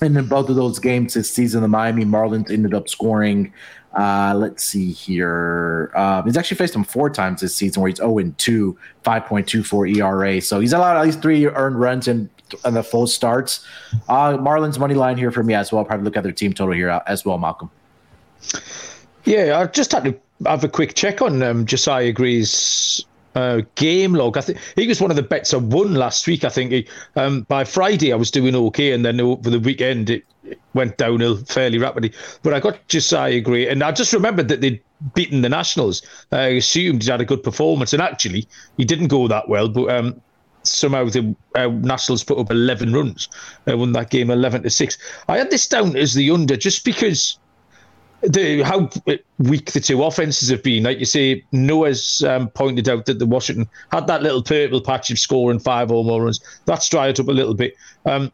and 0.00 0.16
in 0.16 0.26
both 0.26 0.48
of 0.48 0.56
those 0.56 0.78
games 0.78 1.14
this 1.14 1.30
season, 1.30 1.62
the 1.62 1.68
Miami 1.68 2.04
Marlins 2.04 2.50
ended 2.50 2.74
up 2.74 2.88
scoring. 2.88 3.52
Uh, 3.94 4.34
let's 4.36 4.64
see 4.64 4.92
here. 4.92 5.90
Um, 5.96 6.24
he's 6.24 6.36
actually 6.36 6.58
faced 6.58 6.74
him 6.74 6.84
four 6.84 7.10
times 7.10 7.40
this 7.40 7.54
season 7.54 7.82
where 7.82 7.88
he's 7.88 7.98
0 7.98 8.34
2, 8.36 8.78
5.24 9.04 9.96
ERA. 9.96 10.40
So 10.40 10.60
he's 10.60 10.72
allowed 10.72 10.98
at 10.98 11.04
least 11.04 11.22
three 11.22 11.46
earned 11.46 11.80
runs 11.80 12.06
in 12.06 12.30
and 12.64 12.76
the 12.76 12.82
full 12.82 13.06
starts. 13.06 13.64
Uh, 14.08 14.36
Marlins 14.36 14.78
money 14.78 14.94
line 14.94 15.16
here 15.16 15.30
for 15.30 15.42
me 15.42 15.54
as 15.54 15.72
well. 15.72 15.84
Probably 15.84 16.04
look 16.04 16.16
at 16.16 16.22
their 16.22 16.32
team 16.32 16.52
total 16.52 16.74
here 16.74 16.88
as 17.06 17.24
well, 17.24 17.38
Malcolm. 17.38 17.70
Yeah, 19.24 19.58
I 19.58 19.66
just 19.66 19.92
had 19.92 20.04
to 20.04 20.18
have 20.46 20.64
a 20.64 20.68
quick 20.68 20.94
check 20.94 21.20
on 21.20 21.42
um, 21.42 21.66
Josiah 21.66 22.12
Gray's 22.12 23.04
uh, 23.34 23.62
game 23.74 24.14
log. 24.14 24.36
I 24.36 24.40
think 24.40 24.58
he 24.76 24.86
was 24.86 25.00
one 25.00 25.10
of 25.10 25.16
the 25.16 25.22
bets 25.22 25.54
I 25.54 25.58
won 25.58 25.94
last 25.94 26.26
week. 26.26 26.44
I 26.44 26.48
think 26.48 26.72
he, 26.72 26.88
um, 27.16 27.42
by 27.42 27.64
Friday 27.64 28.12
I 28.12 28.16
was 28.16 28.30
doing 28.30 28.54
okay, 28.54 28.92
and 28.92 29.04
then 29.04 29.20
over 29.20 29.50
the 29.50 29.60
weekend 29.60 30.10
it 30.10 30.24
went 30.74 30.96
downhill 30.96 31.36
fairly 31.44 31.78
rapidly. 31.78 32.12
But 32.42 32.54
I 32.54 32.60
got 32.60 32.86
Josiah 32.88 33.40
Gray, 33.40 33.68
and 33.68 33.82
I 33.82 33.92
just 33.92 34.12
remembered 34.12 34.48
that 34.48 34.60
they'd 34.60 34.82
beaten 35.14 35.42
the 35.42 35.48
Nationals. 35.48 36.02
I 36.32 36.48
assumed 36.48 37.04
he 37.04 37.10
had 37.10 37.20
a 37.20 37.24
good 37.24 37.42
performance, 37.42 37.92
and 37.92 38.02
actually 38.02 38.46
he 38.76 38.84
didn't 38.84 39.08
go 39.08 39.28
that 39.28 39.48
well. 39.48 39.68
But 39.68 39.90
um, 39.90 40.20
somehow 40.62 41.04
the 41.04 41.34
uh, 41.54 41.68
Nationals 41.68 42.24
put 42.24 42.38
up 42.38 42.50
11 42.50 42.92
runs, 42.92 43.28
uh, 43.70 43.76
won 43.76 43.92
that 43.92 44.10
game 44.10 44.30
11 44.30 44.62
to 44.62 44.70
six. 44.70 44.98
I 45.28 45.38
had 45.38 45.50
this 45.50 45.66
down 45.66 45.96
as 45.96 46.14
the 46.14 46.30
under 46.30 46.56
just 46.56 46.84
because 46.84 47.38
the 48.22 48.62
how 48.62 48.90
weak 49.38 49.72
the 49.72 49.80
two 49.80 50.02
offenses 50.02 50.48
have 50.48 50.62
been. 50.62 50.82
Like 50.82 50.98
you 50.98 51.04
say, 51.04 51.44
Noah's 51.52 52.22
um, 52.24 52.48
pointed 52.48 52.88
out 52.88 53.06
that 53.06 53.18
the 53.18 53.26
Washington 53.26 53.68
had 53.92 54.06
that 54.08 54.22
little 54.22 54.42
purple 54.42 54.80
patch 54.80 55.10
of 55.10 55.18
scoring 55.18 55.58
five 55.58 55.90
or 55.90 56.04
more 56.04 56.22
runs. 56.22 56.40
That's 56.64 56.88
dried 56.88 57.20
up 57.20 57.28
a 57.28 57.32
little 57.32 57.54
bit. 57.54 57.74
Um, 58.06 58.32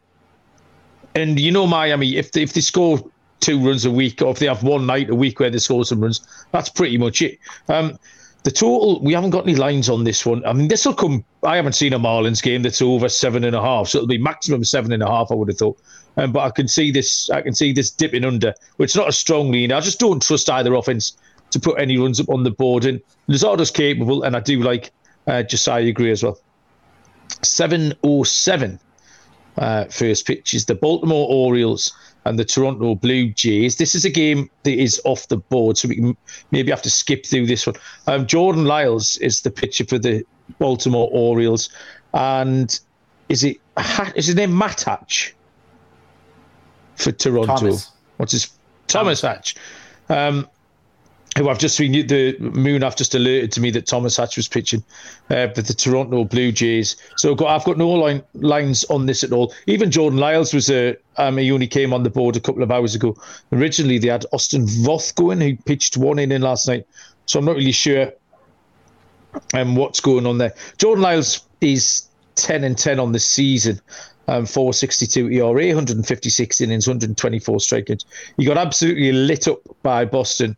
and 1.13 1.39
you 1.39 1.51
know 1.51 1.67
Miami, 1.67 2.17
if 2.17 2.31
they, 2.31 2.41
if 2.41 2.53
they 2.53 2.61
score 2.61 2.99
two 3.39 3.65
runs 3.65 3.85
a 3.85 3.91
week, 3.91 4.21
or 4.21 4.31
if 4.31 4.39
they 4.39 4.47
have 4.47 4.63
one 4.63 4.85
night 4.85 5.09
a 5.09 5.15
week 5.15 5.39
where 5.39 5.49
they 5.49 5.59
score 5.59 5.85
some 5.85 6.01
runs, 6.01 6.27
that's 6.51 6.69
pretty 6.69 6.97
much 6.97 7.21
it. 7.21 7.39
Um, 7.69 7.97
the 8.43 8.51
total, 8.51 9.01
we 9.01 9.13
haven't 9.13 9.31
got 9.31 9.43
any 9.43 9.55
lines 9.55 9.89
on 9.89 10.03
this 10.03 10.25
one. 10.25 10.45
I 10.45 10.53
mean, 10.53 10.67
this 10.67 10.85
will 10.85 10.93
come. 10.93 11.23
I 11.43 11.55
haven't 11.55 11.73
seen 11.73 11.93
a 11.93 11.99
Marlins 11.99 12.43
game 12.43 12.61
that's 12.61 12.81
over 12.81 13.09
seven 13.09 13.43
and 13.43 13.55
a 13.55 13.61
half, 13.61 13.87
so 13.87 13.99
it'll 13.99 14.07
be 14.07 14.19
maximum 14.19 14.63
seven 14.63 14.91
and 14.91 15.01
a 15.01 15.07
half. 15.07 15.31
I 15.31 15.35
would 15.35 15.47
have 15.47 15.57
thought, 15.57 15.79
um, 16.17 16.31
but 16.31 16.41
I 16.41 16.49
can 16.49 16.67
see 16.67 16.91
this. 16.91 17.29
I 17.29 17.41
can 17.41 17.53
see 17.53 17.73
this 17.73 17.91
dipping 17.91 18.25
under, 18.25 18.53
which 18.77 18.95
not 18.95 19.09
a 19.09 19.11
strong 19.11 19.53
And 19.55 19.73
I 19.73 19.79
just 19.81 19.99
don't 19.99 20.21
trust 20.21 20.49
either 20.49 20.73
offense 20.73 21.17
to 21.51 21.59
put 21.59 21.79
any 21.79 21.97
runs 21.97 22.19
up 22.19 22.29
on 22.29 22.43
the 22.43 22.51
board. 22.51 22.85
And 22.85 23.01
Luzardo's 23.27 23.71
capable, 23.71 24.23
and 24.23 24.35
I 24.35 24.39
do 24.39 24.61
like 24.61 24.91
uh, 25.27 25.43
Josiah 25.43 25.91
Gray 25.91 26.11
as 26.11 26.23
well. 26.23 26.39
Seven 27.41 27.93
oh 28.03 28.23
seven. 28.23 28.79
Uh, 29.57 29.85
first 29.85 30.27
pitch 30.27 30.53
is 30.53 30.65
the 30.65 30.75
Baltimore 30.75 31.27
Orioles 31.29 31.95
and 32.25 32.37
the 32.37 32.43
Toronto 32.43 32.93
Blue 32.93 33.29
Jays. 33.29 33.77
This 33.77 33.95
is 33.95 34.03
a 34.03 34.09
game 34.09 34.49
that 34.63 34.77
is 34.77 34.99
off 35.05 35.29
the 35.29 35.37
board, 35.37 35.77
so 35.77 35.87
we 35.87 35.95
can 35.95 36.17
maybe 36.51 36.71
have 36.71 36.81
to 36.81 36.89
skip 36.89 37.25
through 37.25 37.45
this 37.45 37.65
one. 37.65 37.77
Um, 38.07 38.27
Jordan 38.27 38.65
Lyles 38.65 39.15
is 39.19 39.43
the 39.43 39.51
pitcher 39.51 39.85
for 39.85 39.97
the 39.97 40.25
Baltimore 40.59 41.09
Orioles, 41.13 41.69
and 42.13 42.77
is 43.29 43.45
it 43.45 43.61
is 44.15 44.25
his 44.25 44.35
name 44.35 44.57
Matt 44.57 44.81
Hatch 44.81 45.33
for 46.95 47.11
Toronto? 47.11 47.55
Thomas. 47.55 47.91
What's 48.17 48.31
his 48.31 48.45
Thomas, 48.87 49.21
Thomas 49.21 49.21
Hatch? 49.21 49.55
Um, 50.09 50.47
who 51.37 51.49
I've 51.49 51.59
just 51.59 51.75
seen 51.75 51.91
the 51.91 52.37
moon. 52.39 52.83
I've 52.83 52.95
just 52.95 53.13
alerted 53.13 53.51
to 53.53 53.61
me 53.61 53.69
that 53.71 53.85
Thomas 53.85 54.15
Hatch 54.15 54.37
was 54.37 54.47
pitching 54.47 54.83
uh, 55.29 55.49
for 55.49 55.61
the 55.61 55.73
Toronto 55.73 56.23
Blue 56.23 56.51
Jays. 56.51 56.95
So 57.17 57.31
I've 57.31 57.37
got, 57.37 57.47
I've 57.49 57.65
got 57.65 57.77
no 57.77 57.89
line, 57.89 58.23
lines 58.35 58.85
on 58.85 59.05
this 59.05 59.21
at 59.23 59.33
all. 59.33 59.53
Even 59.67 59.91
Jordan 59.91 60.19
Lyles 60.19 60.53
was 60.53 60.69
a. 60.69 60.95
Um, 61.17 61.37
he 61.37 61.51
only 61.51 61.67
came 61.67 61.93
on 61.93 62.03
the 62.03 62.09
board 62.09 62.37
a 62.37 62.39
couple 62.39 62.63
of 62.63 62.71
hours 62.71 62.95
ago. 62.95 63.17
Originally, 63.51 63.99
they 63.99 64.07
had 64.07 64.25
Austin 64.31 64.65
Voth 64.65 65.13
going, 65.15 65.41
who 65.41 65.55
pitched 65.57 65.97
one 65.97 66.19
inning 66.19 66.41
last 66.41 66.67
night. 66.67 66.87
So 67.25 67.39
I'm 67.39 67.45
not 67.45 67.55
really 67.55 67.71
sure 67.71 68.13
um, 69.53 69.75
what's 69.75 69.99
going 69.99 70.25
on 70.25 70.37
there. 70.37 70.53
Jordan 70.77 71.03
Lyles 71.03 71.41
is 71.59 72.07
10 72.35 72.63
and 72.63 72.77
10 72.77 72.99
on 72.99 73.11
the 73.11 73.19
season. 73.19 73.81
Um, 74.27 74.47
462 74.47 75.29
ERA, 75.29 75.67
156 75.67 76.61
innings, 76.61 76.87
124 76.87 77.57
strikeouts. 77.57 78.05
He 78.37 78.45
got 78.45 78.57
absolutely 78.57 79.11
lit 79.11 79.47
up 79.47 79.59
by 79.83 80.03
Boston 80.05 80.57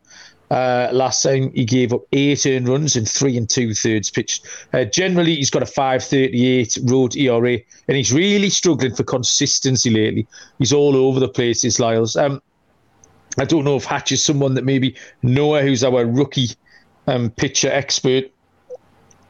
uh, 0.49 0.89
last 0.93 1.23
time 1.23 1.51
he 1.51 1.65
gave 1.65 1.91
up 1.91 2.01
eight 2.13 2.45
earned 2.45 2.69
runs 2.69 2.95
in 2.95 3.05
three 3.05 3.37
and 3.37 3.49
two 3.49 3.73
thirds 3.73 4.09
pitched. 4.09 4.45
Uh, 4.73 4.85
generally, 4.85 5.35
he's 5.35 5.49
got 5.49 5.61
a 5.61 5.65
5.38 5.65 6.89
road 6.89 7.15
ERA, 7.15 7.59
and 7.87 7.97
he's 7.97 8.13
really 8.13 8.49
struggling 8.49 8.95
for 8.95 9.03
consistency 9.03 9.89
lately. 9.89 10.27
He's 10.59 10.71
all 10.71 10.95
over 10.95 11.19
the 11.19 11.27
place, 11.27 11.63
this 11.63 11.79
Lyles. 11.79 12.15
Um, 12.15 12.41
I 13.37 13.45
don't 13.45 13.65
know 13.65 13.75
if 13.75 13.83
Hatch 13.83 14.11
is 14.11 14.23
someone 14.23 14.53
that 14.55 14.63
maybe 14.63 14.95
Noah, 15.21 15.61
who's 15.61 15.83
our 15.83 16.05
rookie 16.05 16.49
um, 17.07 17.29
pitcher 17.31 17.69
expert, 17.69 18.31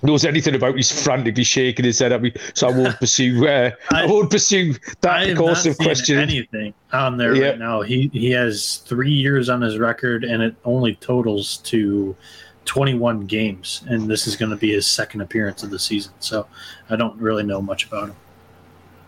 knows 0.02 0.26
anything 0.26 0.56
about. 0.56 0.76
He's 0.76 0.92
frantically 1.04 1.44
shaking 1.44 1.86
his 1.86 2.00
head 2.00 2.12
at 2.12 2.22
me, 2.22 2.34
so 2.54 2.68
I 2.68 2.72
won't 2.72 2.96
pursue. 3.00 3.48
Uh, 3.48 3.72
I, 3.92 4.04
I, 4.04 4.06
won't 4.06 4.30
pursue 4.30 4.76
that 5.02 5.36
course 5.38 5.66
of 5.66 5.78
questioning. 5.78 6.22
Anything 6.22 6.74
on 6.94 7.18
there 7.18 7.34
right 7.34 7.60
now? 7.60 7.82
He 7.82 8.10
he 8.14 8.32
has 8.32 8.78
three 8.86 9.12
years 9.12 9.50
on 9.50 9.62
his 9.62 9.78
record, 9.78 10.24
and 10.24 10.44
it 10.44 10.56
only 10.66 10.96
totals 10.96 11.58
to 11.58 12.16
21 12.66 13.26
games, 13.26 13.84
and 13.88 14.10
this 14.10 14.28
is 14.28 14.36
going 14.36 14.52
to 14.52 14.58
be 14.58 14.74
his 14.74 14.86
second 14.86 15.22
appearance 15.22 15.64
of 15.64 15.70
the 15.70 15.80
season. 15.80 16.14
So 16.20 16.48
I 16.90 16.96
don't 16.96 17.20
really 17.20 17.44
know 17.44 17.62
much 17.62 17.86
about 17.86 18.10
him. 18.10 18.16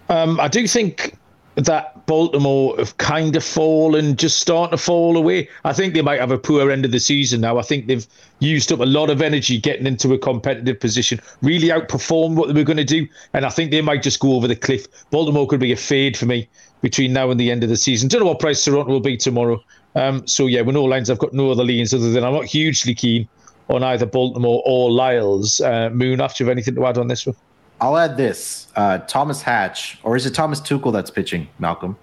Um, 0.07 0.39
I 0.39 0.47
do 0.47 0.67
think 0.67 1.18
that 1.65 2.05
Baltimore 2.05 2.75
have 2.77 2.97
kind 2.97 3.35
of 3.35 3.43
fallen, 3.43 4.15
just 4.15 4.39
starting 4.39 4.77
to 4.77 4.83
fall 4.83 5.17
away. 5.17 5.49
I 5.63 5.73
think 5.73 5.93
they 5.93 6.01
might 6.01 6.19
have 6.19 6.31
a 6.31 6.37
poor 6.37 6.71
end 6.71 6.85
of 6.85 6.91
the 6.91 6.99
season 6.99 7.41
now. 7.41 7.57
I 7.57 7.61
think 7.61 7.87
they've 7.87 8.05
used 8.39 8.71
up 8.71 8.79
a 8.79 8.85
lot 8.85 9.09
of 9.09 9.21
energy 9.21 9.59
getting 9.59 9.85
into 9.85 10.13
a 10.13 10.17
competitive 10.17 10.79
position, 10.79 11.19
really 11.41 11.69
outperformed 11.69 12.35
what 12.35 12.47
they 12.47 12.53
were 12.53 12.63
going 12.63 12.77
to 12.77 12.83
do, 12.85 13.07
and 13.33 13.45
I 13.45 13.49
think 13.49 13.71
they 13.71 13.81
might 13.81 14.03
just 14.03 14.19
go 14.19 14.33
over 14.33 14.47
the 14.47 14.55
cliff. 14.55 14.87
Baltimore 15.11 15.47
could 15.47 15.59
be 15.59 15.71
a 15.71 15.77
fade 15.77 16.17
for 16.17 16.25
me 16.25 16.47
between 16.81 17.13
now 17.13 17.29
and 17.29 17.39
the 17.39 17.51
end 17.51 17.63
of 17.63 17.69
the 17.69 17.77
season. 17.77 18.09
Don't 18.09 18.21
know 18.21 18.27
what 18.27 18.39
price 18.39 18.63
Toronto 18.63 18.91
will 18.91 18.99
be 18.99 19.17
tomorrow. 19.17 19.61
Um, 19.95 20.25
so 20.27 20.47
yeah, 20.47 20.61
with 20.61 20.75
no 20.75 20.83
lines, 20.85 21.09
I've 21.09 21.19
got 21.19 21.33
no 21.33 21.51
other 21.51 21.63
leans 21.63 21.93
other 21.93 22.11
than 22.11 22.23
I'm 22.23 22.33
not 22.33 22.45
hugely 22.45 22.93
keen 22.93 23.27
on 23.69 23.83
either 23.83 24.05
Baltimore 24.05 24.63
or 24.65 24.91
Lyles. 24.91 25.61
Uh, 25.61 25.89
Moon, 25.91 26.21
after 26.21 26.43
you 26.43 26.47
have 26.47 26.55
anything 26.55 26.75
to 26.75 26.85
add 26.85 26.97
on 26.97 27.07
this 27.07 27.25
one? 27.25 27.35
I'll 27.81 27.97
add 27.97 28.17
this: 28.17 28.67
uh, 28.75 28.99
Thomas 28.99 29.41
Hatch, 29.41 29.99
or 30.03 30.15
is 30.15 30.25
it 30.25 30.33
Thomas 30.33 30.59
Tuchel 30.59 30.91
that's 30.91 31.11
pitching? 31.11 31.47
Malcolm. 31.59 31.97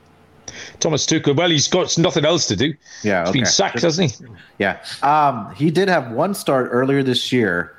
Thomas 0.81 1.07
Tuchel. 1.07 1.37
Well, 1.37 1.51
he's 1.51 1.69
got 1.69 1.97
nothing 1.99 2.25
else 2.25 2.47
to 2.47 2.57
do. 2.57 2.75
Yeah, 3.03 3.23
he's 3.23 3.31
okay. 3.31 3.39
been 3.41 3.47
sacked, 3.47 3.83
hasn't 3.83 4.13
he? 4.13 4.27
Yeah. 4.59 4.83
Um, 5.03 5.55
he 5.55 5.71
did 5.71 5.89
have 5.89 6.13
one 6.13 6.35
start 6.35 6.69
earlier 6.71 7.03
this 7.03 7.33
year 7.33 7.77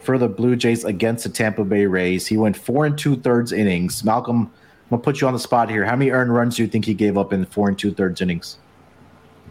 for 0.00 0.18
the 0.18 0.28
Blue 0.28 0.56
Jays 0.56 0.84
against 0.84 1.24
the 1.24 1.30
Tampa 1.30 1.64
Bay 1.64 1.86
Rays. 1.86 2.26
He 2.26 2.36
went 2.36 2.56
four 2.56 2.86
and 2.86 2.98
two 2.98 3.16
thirds 3.16 3.52
innings. 3.52 4.04
Malcolm, 4.04 4.42
I'm 4.42 4.90
gonna 4.90 5.02
put 5.02 5.20
you 5.20 5.26
on 5.26 5.32
the 5.32 5.38
spot 5.38 5.70
here. 5.70 5.84
How 5.84 5.96
many 5.96 6.10
earned 6.10 6.34
runs 6.34 6.56
do 6.56 6.62
you 6.62 6.68
think 6.68 6.84
he 6.84 6.94
gave 6.94 7.16
up 7.16 7.32
in 7.32 7.44
four 7.46 7.68
and 7.68 7.78
two 7.78 7.92
thirds 7.92 8.20
innings? 8.20 8.58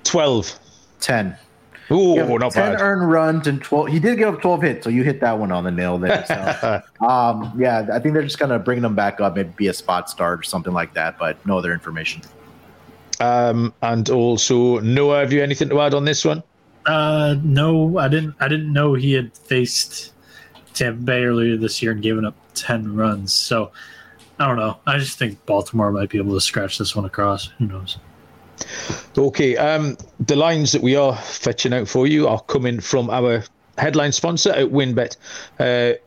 Twelve. 0.04 0.58
Ten. 1.00 1.36
Ooh, 1.92 2.40
not 2.40 2.54
10 2.54 2.74
bad. 2.74 2.82
earned 2.82 3.12
runs 3.12 3.48
and 3.48 3.62
12. 3.62 3.88
He 3.88 4.00
did 4.00 4.18
give 4.18 4.34
up 4.34 4.42
12 4.42 4.62
hits, 4.62 4.84
so 4.84 4.90
you 4.90 5.04
hit 5.04 5.20
that 5.22 5.38
one 5.38 5.52
on 5.52 5.64
the 5.64 5.72
nail 5.72 5.98
there. 5.98 6.26
So, 6.26 6.82
um, 7.06 7.54
yeah, 7.58 7.88
I 7.92 8.00
think 8.00 8.14
they're 8.14 8.24
just 8.24 8.40
kind 8.40 8.52
of 8.52 8.64
bringing 8.64 8.84
them 8.84 8.96
back 8.96 9.20
up, 9.20 9.36
maybe 9.36 9.50
be 9.56 9.68
a 9.68 9.74
spot 9.74 10.10
start 10.10 10.40
or 10.40 10.44
something 10.44 10.74
like 10.74 10.94
that, 10.94 11.18
but 11.18 11.44
no 11.46 11.58
other 11.58 11.74
information. 11.74 12.22
Um, 13.20 13.74
and 13.82 14.10
also, 14.10 14.80
Noah, 14.80 15.20
have 15.20 15.34
you 15.34 15.44
anything 15.44 15.70
to 15.70 15.82
add 15.82 15.94
on 15.94 16.06
this 16.06 16.26
one? 16.26 16.42
Uh, 16.86 17.36
no, 17.44 17.98
I 17.98 18.08
didn't. 18.08 18.36
I 18.40 18.48
didn't 18.48 18.74
know 18.74 18.96
he 18.96 19.14
had 19.14 19.38
faced 19.38 20.14
Tampa 20.74 21.02
Bay 21.02 21.24
earlier 21.24 21.58
this 21.58 21.82
year 21.82 21.92
and 21.92 22.02
given 22.02 22.26
up 22.26 22.36
10 22.56 22.96
runs. 22.96 23.34
So 23.34 23.72
I 24.40 24.48
don't 24.48 24.58
know. 24.58 24.80
I 24.88 24.98
just 24.98 25.20
think 25.20 25.46
Baltimore 25.46 25.92
might 25.92 26.10
be 26.10 26.18
able 26.18 26.34
to 26.34 26.42
scratch 26.42 26.80
this 26.80 26.96
one 26.96 27.06
across. 27.06 27.46
Who 27.60 27.68
knows? 27.68 27.98
Okay, 29.18 29.58
um, 29.58 29.98
the 30.20 30.36
lines 30.36 30.72
that 30.72 30.82
we 30.82 30.96
are 30.96 31.16
fetching 31.16 31.74
out 31.74 31.88
for 31.88 32.08
you 32.08 32.28
are 32.28 32.42
coming 32.42 32.80
from 32.80 33.10
our 33.10 33.44
headline 33.78 34.12
sponsor 34.12 34.52
at 34.52 34.68
WynnBET. 34.68 35.18
Uh, 35.60 35.98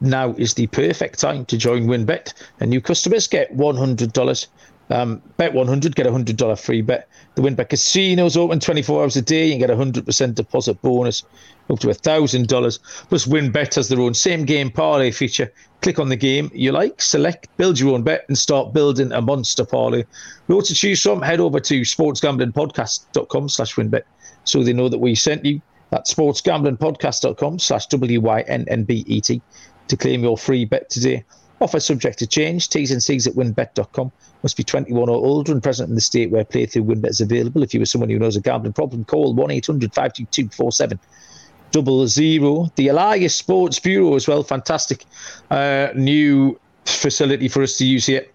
now 0.00 0.34
is 0.36 0.54
the 0.54 0.66
perfect 0.68 1.18
time 1.18 1.44
to 1.46 1.56
join 1.56 1.86
WynnBET, 1.86 2.34
and 2.60 2.70
new 2.70 2.80
customers 2.80 3.26
get 3.26 3.56
$100 3.56 4.46
um, 4.90 5.22
bet 5.36 5.54
100, 5.54 5.96
get 5.96 6.06
a 6.06 6.10
$100 6.10 6.60
free 6.60 6.82
bet. 6.82 7.08
The 7.34 7.42
WynnBET 7.42 7.68
Casino's 7.68 8.36
open 8.36 8.60
24 8.60 9.02
hours 9.02 9.16
a 9.16 9.22
day. 9.22 9.52
You 9.52 9.58
get 9.58 9.70
a 9.70 9.76
100% 9.76 10.34
deposit 10.34 10.80
bonus 10.82 11.24
up 11.70 11.78
to 11.80 11.88
$1,000. 11.88 13.08
Plus, 13.08 13.26
WynnBET 13.26 13.74
has 13.74 13.88
their 13.88 14.00
own 14.00 14.14
same 14.14 14.44
game 14.44 14.70
parlay 14.70 15.10
feature. 15.10 15.52
Click 15.80 15.98
on 15.98 16.08
the 16.08 16.16
game 16.16 16.50
you 16.54 16.72
like, 16.72 17.00
select, 17.00 17.48
build 17.56 17.78
your 17.78 17.94
own 17.94 18.02
bet, 18.02 18.24
and 18.28 18.38
start 18.38 18.72
building 18.72 19.12
a 19.12 19.20
monster 19.20 19.64
parlay. 19.64 20.04
Loads 20.48 20.68
to 20.68 20.74
choose 20.74 21.02
from. 21.02 21.22
Head 21.22 21.40
over 21.40 21.60
to 21.60 21.80
sportsgamblingpodcast.com 21.80 23.48
slash 23.48 23.74
wynnbet 23.74 24.02
so 24.44 24.62
they 24.62 24.72
know 24.72 24.88
that 24.88 24.98
we 24.98 25.14
sent 25.14 25.44
you. 25.44 25.60
That's 25.90 26.12
sportsgamblingpodcast.com 26.12 27.58
slash 27.58 27.86
W-Y-N-N-B-E-T 27.86 29.42
to 29.88 29.96
claim 29.96 30.22
your 30.22 30.38
free 30.38 30.64
bet 30.64 30.90
today. 30.90 31.24
Offer 31.60 31.80
subject 31.80 32.18
to 32.18 32.26
change. 32.26 32.68
T's 32.68 32.90
and 32.90 33.02
C's 33.02 33.26
at 33.26 33.34
wynnbet.com. 33.34 34.12
Must 34.42 34.56
be 34.56 34.64
21 34.64 35.08
or 35.08 35.16
older 35.16 35.52
and 35.52 35.62
present 35.62 35.88
in 35.88 35.94
the 35.94 36.00
state 36.00 36.30
where 36.30 36.44
playthrough 36.44 36.84
winbet 36.84 37.10
is 37.10 37.20
available. 37.20 37.62
If 37.62 37.72
you 37.72 37.80
are 37.80 37.86
someone 37.86 38.10
who 38.10 38.18
knows 38.18 38.36
a 38.36 38.40
gambling 38.40 38.74
problem, 38.74 39.04
call 39.04 39.34
1 39.34 39.50
800 39.50 39.94
522 39.94 40.54
4700. 40.54 42.76
The 42.76 42.88
Elias 42.88 43.34
Sports 43.34 43.80
Bureau 43.80 44.14
as 44.14 44.28
well. 44.28 44.42
Fantastic 44.42 45.04
uh, 45.50 45.88
new 45.94 46.58
facility 46.84 47.48
for 47.48 47.62
us 47.62 47.78
to 47.78 47.86
use 47.86 48.06
here. 48.06 48.26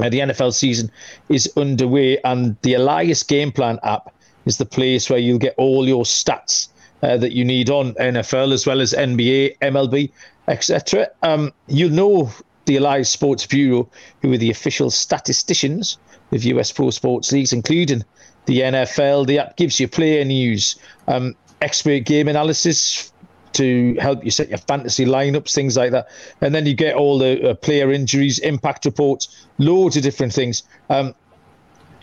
Uh, 0.00 0.08
the 0.08 0.20
NFL 0.20 0.52
season 0.52 0.90
is 1.28 1.50
underway, 1.56 2.18
and 2.24 2.56
the 2.62 2.74
Elias 2.74 3.22
Game 3.22 3.52
Plan 3.52 3.78
app 3.84 4.12
is 4.44 4.58
the 4.58 4.66
place 4.66 5.08
where 5.08 5.18
you'll 5.18 5.38
get 5.38 5.54
all 5.56 5.86
your 5.86 6.04
stats 6.04 6.68
uh, 7.02 7.16
that 7.16 7.32
you 7.32 7.44
need 7.44 7.70
on 7.70 7.94
NFL 7.94 8.52
as 8.52 8.66
well 8.66 8.80
as 8.80 8.92
NBA, 8.92 9.58
MLB, 9.58 10.10
etc. 10.48 11.08
Um, 11.22 11.52
you'll 11.66 11.90
know 11.90 12.30
the 12.66 12.76
Elias 12.76 13.10
Sports 13.10 13.46
Bureau, 13.46 13.88
who 14.22 14.32
are 14.32 14.38
the 14.38 14.50
official 14.50 14.90
statisticians 14.90 15.98
of 16.32 16.44
US 16.44 16.72
pro 16.72 16.90
sports 16.90 17.32
leagues, 17.32 17.52
including 17.52 18.04
the 18.46 18.60
NFL. 18.60 19.26
The 19.26 19.38
app 19.38 19.56
gives 19.56 19.78
you 19.78 19.88
player 19.88 20.24
news, 20.24 20.76
um, 21.08 21.34
expert 21.60 22.04
game 22.04 22.28
analysis 22.28 23.12
to 23.52 23.94
help 24.00 24.24
you 24.24 24.30
set 24.30 24.48
your 24.48 24.58
fantasy 24.58 25.06
lineups, 25.06 25.54
things 25.54 25.76
like 25.76 25.92
that. 25.92 26.08
And 26.40 26.54
then 26.54 26.66
you 26.66 26.74
get 26.74 26.96
all 26.96 27.18
the 27.18 27.50
uh, 27.50 27.54
player 27.54 27.92
injuries, 27.92 28.38
impact 28.40 28.84
reports, 28.84 29.46
loads 29.58 29.96
of 29.96 30.02
different 30.02 30.32
things. 30.32 30.64
Um, 30.90 31.14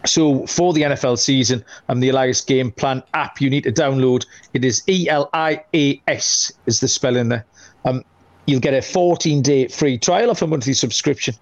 so 0.05 0.47
for 0.47 0.73
the 0.73 0.81
NFL 0.81 1.19
season 1.19 1.63
and 1.87 1.97
um, 1.97 1.99
the 1.99 2.09
Elias 2.09 2.41
Game 2.41 2.71
Plan 2.71 3.03
app, 3.13 3.39
you 3.39 3.49
need 3.49 3.65
to 3.65 3.71
download. 3.71 4.25
It 4.53 4.65
is 4.65 4.81
E 4.87 5.07
L 5.09 5.29
I 5.33 5.63
A 5.75 6.01
S 6.07 6.51
is 6.65 6.79
the 6.79 6.87
spelling 6.87 7.29
there. 7.29 7.45
Um, 7.85 8.03
you'll 8.45 8.59
get 8.59 8.73
a 8.73 8.81
14 8.81 9.41
day 9.41 9.67
free 9.67 9.97
trial 9.97 10.29
of 10.29 10.41
a 10.41 10.47
monthly 10.47 10.73
subscription 10.73 11.35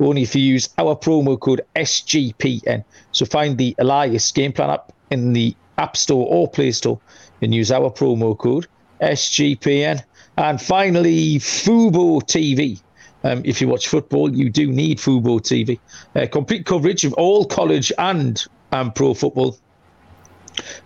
only 0.00 0.22
if 0.22 0.34
you 0.34 0.42
use 0.42 0.68
our 0.78 0.94
promo 0.94 1.38
code 1.38 1.62
SGPN. 1.74 2.84
So 3.12 3.24
find 3.24 3.56
the 3.56 3.74
Elias 3.78 4.30
Game 4.32 4.52
Plan 4.52 4.70
app 4.70 4.92
in 5.10 5.32
the 5.32 5.54
App 5.78 5.96
Store 5.96 6.26
or 6.26 6.48
Play 6.48 6.72
Store 6.72 7.00
and 7.42 7.54
use 7.54 7.70
our 7.70 7.90
promo 7.90 8.36
code 8.36 8.66
SGPN. 9.00 10.02
And 10.38 10.60
finally, 10.60 11.36
Fubo 11.36 12.20
TV. 12.22 12.80
Um, 13.24 13.42
if 13.44 13.60
you 13.60 13.68
watch 13.68 13.88
football, 13.88 14.34
you 14.34 14.50
do 14.50 14.70
need 14.70 14.98
Fubo 14.98 15.40
TV. 15.40 15.78
Uh, 16.14 16.26
complete 16.30 16.66
coverage 16.66 17.04
of 17.04 17.12
all 17.14 17.44
college 17.44 17.92
and 17.98 18.44
and 18.72 18.94
pro 18.94 19.14
football, 19.14 19.56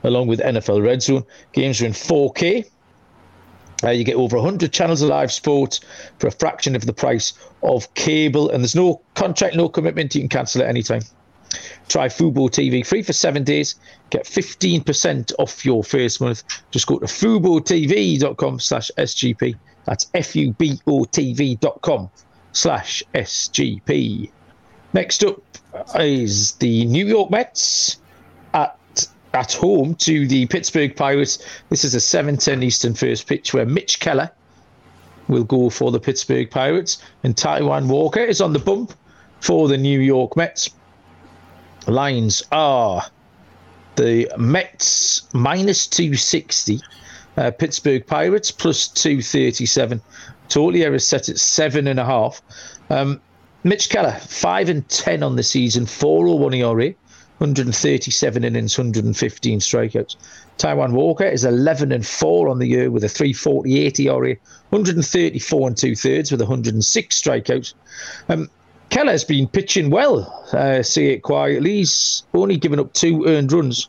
along 0.05 0.29
with 0.29 0.39
NFL 0.41 0.85
Red 0.85 1.03
Zone. 1.03 1.25
Games 1.53 1.83
are 1.83 1.87
in 1.87 1.93
4K 1.93 2.71
uh, 3.83 3.91
you 3.91 4.05
get 4.05 4.17
over 4.17 4.37
100 4.37 4.73
channels 4.73 5.03
of 5.03 5.09
live 5.09 5.33
sport 5.33 5.81
for 6.19 6.27
a 6.27 6.31
fraction 6.31 6.77
of 6.77 6.87
the 6.87 6.93
price 6.93 7.33
of 7.63 7.93
cable, 7.95 8.51
and 8.51 8.63
there's 8.63 8.77
no 8.77 9.01
contract, 9.15 9.57
no 9.57 9.69
commitment. 9.69 10.15
You 10.15 10.23
can 10.23 10.29
cancel 10.29 10.63
at 10.63 10.69
any 10.69 10.83
time. 10.83 11.03
Try 11.89 12.07
Fubo 12.07 12.49
TV 12.49 12.87
free 12.87 13.03
for 13.03 13.13
seven 13.13 13.43
days. 13.43 13.75
Get 14.11 14.25
15% 14.25 15.33
off 15.39 15.65
your 15.65 15.83
first 15.83 16.21
month. 16.21 16.45
Just 16.71 16.87
go 16.87 16.99
to 16.99 17.07
FuboTV.com 17.07 18.61
slash 18.61 18.91
SGP. 18.97 19.57
That's 19.87 20.07
F-U-B-O-T-V.com 20.15 22.11
slash 22.53 23.03
SGP. 23.15 24.31
Next 24.93 25.25
up 25.25 25.43
is 25.97 26.53
the 26.53 26.85
New 26.85 27.07
York 27.07 27.31
Mets 27.31 28.00
at 29.33 29.53
home 29.53 29.95
to 29.97 30.27
the 30.27 30.47
Pittsburgh 30.47 30.95
Pirates. 30.95 31.39
This 31.69 31.85
is 31.85 31.95
a 31.95 32.01
7:10 32.01 32.63
Eastern 32.63 32.95
first 32.95 33.27
pitch 33.27 33.55
where 33.55 33.67
Mitch 33.67 34.01
Keller 34.01 34.31
will 35.29 35.45
go 35.45 35.71
for 35.71 35.91
the 35.91 36.01
Pittsburgh 36.01 36.51
Pirates 36.51 36.99
and 37.23 37.37
Taijuan 37.37 37.87
Walker 37.87 38.21
is 38.21 38.41
on 38.41 38.53
the 38.53 38.59
bump 38.59 38.93
for 39.41 39.69
the 39.69 39.79
New 39.79 40.01
York 40.01 40.37
Mets. 40.37 40.71
Lines 41.87 42.43
are 42.53 43.03
the 43.97 44.31
Mets 44.37 45.23
minus 45.33 45.87
260, 45.87 46.81
uh, 47.37 47.51
Pittsburgh 47.53 48.07
Pirates 48.07 48.51
plus 48.51 48.89
237. 48.89 50.01
Totally 50.49 50.83
is 50.83 51.07
set 51.07 51.29
at 51.29 51.39
seven 51.39 51.87
and 51.87 52.01
a 52.01 52.05
half. 52.05 52.43
Um, 52.91 53.21
Mitch 53.63 53.89
Keller, 53.89 54.17
5 54.21 54.69
and 54.69 54.89
10 54.89 55.23
on 55.23 55.37
the 55.37 55.43
season, 55.43 55.87
401 55.87 56.55
ERA. 56.55 56.95
137 57.41 58.45
innings, 58.45 58.77
115 58.77 59.61
strikeouts. 59.61 60.17
Taijuan 60.59 60.93
Walker 60.93 61.25
is 61.25 61.43
11 61.43 61.91
and 61.91 62.07
4 62.07 62.49
on 62.51 62.59
the 62.59 62.67
year 62.67 62.91
with 62.91 63.03
a 63.03 63.09
348 63.09 63.99
ERA, 64.01 64.37
134 64.69 65.69
and 65.69 65.77
two 65.77 65.97
thirds 65.97 66.31
with 66.31 66.43
106 66.43 67.23
strikeouts. 67.23 67.73
Um, 68.29 68.51
Keller's 68.91 69.25
been 69.25 69.49
pitching 69.49 69.89
well, 69.89 70.47
uh, 70.53 70.83
say 70.83 71.07
it 71.13 71.23
quietly. 71.23 71.77
He's 71.77 72.25
only 72.35 72.59
given 72.59 72.79
up 72.79 72.93
two 72.93 73.25
earned 73.25 73.53
runs 73.53 73.89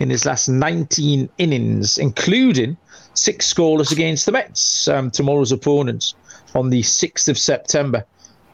in 0.00 0.10
his 0.10 0.26
last 0.26 0.48
19 0.48 1.28
innings, 1.38 1.96
including 1.96 2.76
six 3.14 3.52
scoreless 3.52 3.92
against 3.92 4.26
the 4.26 4.32
Mets, 4.32 4.88
um, 4.88 5.12
tomorrow's 5.12 5.52
opponents, 5.52 6.14
on 6.56 6.70
the 6.70 6.82
6th 6.82 7.28
of 7.28 7.38
September. 7.38 8.04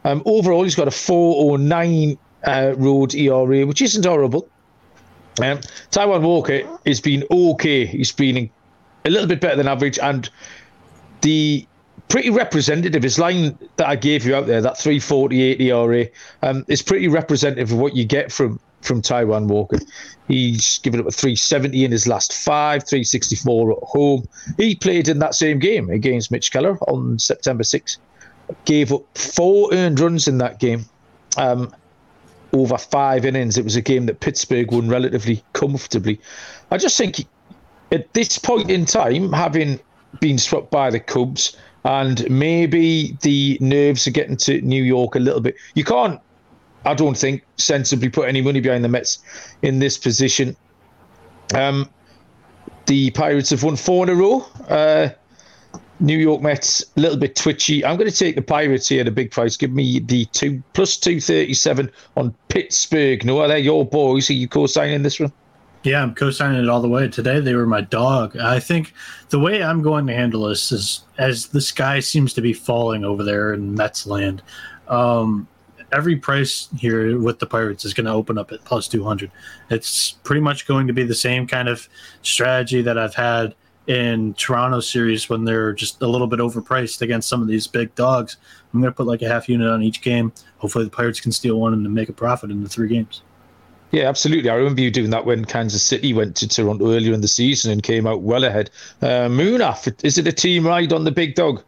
Um, 0.04 0.22
overall, 0.26 0.62
he's 0.62 0.74
got 0.74 0.88
a 0.88 0.90
409 0.90 2.18
uh, 2.46 2.74
road 2.76 3.14
ERA, 3.14 3.66
which 3.66 3.82
isn't 3.82 4.04
horrible. 4.04 4.48
Um, 5.42 5.58
Taijuan 5.90 6.22
Walker 6.22 6.62
has 6.86 7.00
been 7.00 7.24
okay. 7.30 7.84
He's 7.84 8.12
been 8.12 8.50
a 9.04 9.10
little 9.10 9.26
bit 9.26 9.40
better 9.40 9.56
than 9.56 9.68
average, 9.68 9.98
and 9.98 10.28
the 11.20 11.66
pretty 12.08 12.30
representative. 12.30 13.02
His 13.02 13.18
line 13.18 13.58
that 13.76 13.86
I 13.86 13.96
gave 13.96 14.24
you 14.24 14.34
out 14.34 14.46
there, 14.46 14.60
that 14.60 14.78
348 14.78 15.60
ERA, 15.60 16.06
um, 16.42 16.64
is 16.68 16.82
pretty 16.82 17.08
representative 17.08 17.72
of 17.72 17.78
what 17.78 17.94
you 17.94 18.04
get 18.04 18.32
from 18.32 18.60
from 18.82 19.02
Taijuan 19.02 19.48
Walker. 19.48 19.78
He's 20.28 20.78
given 20.78 21.00
up 21.00 21.06
a 21.06 21.10
370 21.10 21.84
in 21.84 21.90
his 21.90 22.06
last 22.06 22.32
five, 22.32 22.86
364 22.86 23.72
at 23.72 23.78
home. 23.82 24.28
He 24.56 24.76
played 24.76 25.08
in 25.08 25.18
that 25.18 25.34
same 25.34 25.58
game 25.58 25.90
against 25.90 26.30
Mitch 26.30 26.52
Keller 26.52 26.78
on 26.88 27.18
September 27.18 27.64
6th. 27.64 27.98
Gave 28.64 28.92
up 28.92 29.02
four 29.18 29.72
earned 29.72 29.98
runs 29.98 30.28
in 30.28 30.38
that 30.38 30.60
game. 30.60 30.84
Um, 31.36 31.74
over 32.52 32.78
five 32.78 33.24
innings. 33.24 33.58
It 33.58 33.64
was 33.64 33.76
a 33.76 33.80
game 33.80 34.06
that 34.06 34.20
Pittsburgh 34.20 34.72
won 34.72 34.88
relatively 34.88 35.42
comfortably. 35.52 36.20
I 36.70 36.78
just 36.78 36.96
think 36.96 37.26
at 37.92 38.12
this 38.14 38.38
point 38.38 38.70
in 38.70 38.84
time, 38.84 39.32
having 39.32 39.80
been 40.20 40.38
swept 40.38 40.70
by 40.70 40.90
the 40.90 41.00
Cubs, 41.00 41.56
and 41.84 42.28
maybe 42.28 43.16
the 43.22 43.58
nerves 43.60 44.06
are 44.06 44.10
getting 44.10 44.36
to 44.38 44.60
New 44.62 44.82
York 44.82 45.14
a 45.14 45.20
little 45.20 45.40
bit. 45.40 45.54
You 45.74 45.84
can't, 45.84 46.20
I 46.84 46.94
don't 46.94 47.16
think, 47.16 47.44
sensibly 47.58 48.08
put 48.08 48.28
any 48.28 48.42
money 48.42 48.60
behind 48.60 48.82
the 48.82 48.88
Mets 48.88 49.18
in 49.62 49.78
this 49.78 49.96
position. 49.96 50.56
Um, 51.54 51.88
the 52.86 53.10
Pirates 53.12 53.50
have 53.50 53.62
won 53.62 53.76
four 53.76 54.04
in 54.04 54.10
a 54.10 54.14
row. 54.14 54.46
Uh, 54.68 55.10
New 56.00 56.18
York 56.18 56.42
Mets 56.42 56.84
a 56.96 57.00
little 57.00 57.18
bit 57.18 57.36
twitchy. 57.36 57.84
I'm 57.84 57.96
going 57.96 58.10
to 58.10 58.16
take 58.16 58.36
the 58.36 58.42
Pirates 58.42 58.88
here 58.88 59.00
at 59.00 59.08
a 59.08 59.12
big 59.12 59.30
price. 59.30 59.56
Give 59.56 59.72
me 59.72 60.00
the 60.00 60.26
two 60.26 60.62
plus 60.74 60.96
two 60.96 61.20
thirty 61.20 61.54
seven 61.54 61.90
on 62.16 62.34
Pittsburgh. 62.48 63.24
No, 63.24 63.40
are 63.40 63.48
they 63.48 63.60
your 63.60 63.84
boys? 63.86 64.28
Are 64.28 64.34
you 64.34 64.48
co-signing 64.48 65.02
this 65.02 65.18
one? 65.18 65.32
Yeah, 65.82 66.02
I'm 66.02 66.14
co-signing 66.14 66.62
it 66.62 66.68
all 66.68 66.82
the 66.82 66.88
way. 66.88 67.08
Today 67.08 67.40
they 67.40 67.54
were 67.54 67.66
my 67.66 67.80
dog. 67.80 68.36
I 68.36 68.60
think 68.60 68.92
the 69.30 69.38
way 69.38 69.62
I'm 69.62 69.82
going 69.82 70.06
to 70.08 70.14
handle 70.14 70.48
this 70.48 70.72
is 70.72 71.04
as 71.16 71.46
the 71.46 71.60
sky 71.60 72.00
seems 72.00 72.34
to 72.34 72.40
be 72.40 72.52
falling 72.52 73.04
over 73.04 73.22
there 73.22 73.54
in 73.54 73.74
Mets 73.74 74.06
land. 74.06 74.42
Um, 74.88 75.48
every 75.92 76.16
price 76.16 76.68
here 76.76 77.18
with 77.18 77.38
the 77.38 77.46
Pirates 77.46 77.84
is 77.84 77.94
going 77.94 78.06
to 78.06 78.12
open 78.12 78.36
up 78.36 78.52
at 78.52 78.64
plus 78.64 78.88
200. 78.88 79.30
It's 79.70 80.12
pretty 80.24 80.40
much 80.40 80.66
going 80.66 80.86
to 80.88 80.92
be 80.92 81.04
the 81.04 81.14
same 81.14 81.46
kind 81.46 81.68
of 81.68 81.88
strategy 82.22 82.82
that 82.82 82.98
I've 82.98 83.14
had 83.14 83.54
in 83.86 84.34
Toronto 84.34 84.80
series 84.80 85.28
when 85.28 85.44
they're 85.44 85.72
just 85.72 86.02
a 86.02 86.06
little 86.06 86.26
bit 86.26 86.40
overpriced 86.40 87.02
against 87.02 87.28
some 87.28 87.40
of 87.40 87.48
these 87.48 87.66
big 87.66 87.94
dogs. 87.94 88.36
I'm 88.72 88.80
going 88.80 88.92
to 88.92 88.96
put 88.96 89.06
like 89.06 89.22
a 89.22 89.28
half 89.28 89.48
unit 89.48 89.68
on 89.68 89.82
each 89.82 90.00
game. 90.00 90.32
Hopefully 90.58 90.84
the 90.84 90.90
Pirates 90.90 91.20
can 91.20 91.32
steal 91.32 91.60
one 91.60 91.72
and 91.72 91.94
make 91.94 92.08
a 92.08 92.12
profit 92.12 92.50
in 92.50 92.62
the 92.62 92.68
three 92.68 92.88
games. 92.88 93.22
Yeah, 93.92 94.08
absolutely. 94.08 94.50
I 94.50 94.54
remember 94.54 94.80
you 94.80 94.90
doing 94.90 95.10
that 95.10 95.24
when 95.24 95.44
Kansas 95.44 95.82
City 95.82 96.12
went 96.12 96.36
to 96.36 96.48
Toronto 96.48 96.92
earlier 96.92 97.14
in 97.14 97.20
the 97.20 97.28
season 97.28 97.70
and 97.70 97.82
came 97.82 98.06
out 98.06 98.22
well 98.22 98.44
ahead. 98.44 98.70
Uh, 99.00 99.28
Munaf, 99.28 100.04
is 100.04 100.18
it 100.18 100.26
a 100.26 100.32
team 100.32 100.66
ride 100.66 100.92
on 100.92 101.04
the 101.04 101.12
big 101.12 101.34
dog? 101.34 101.62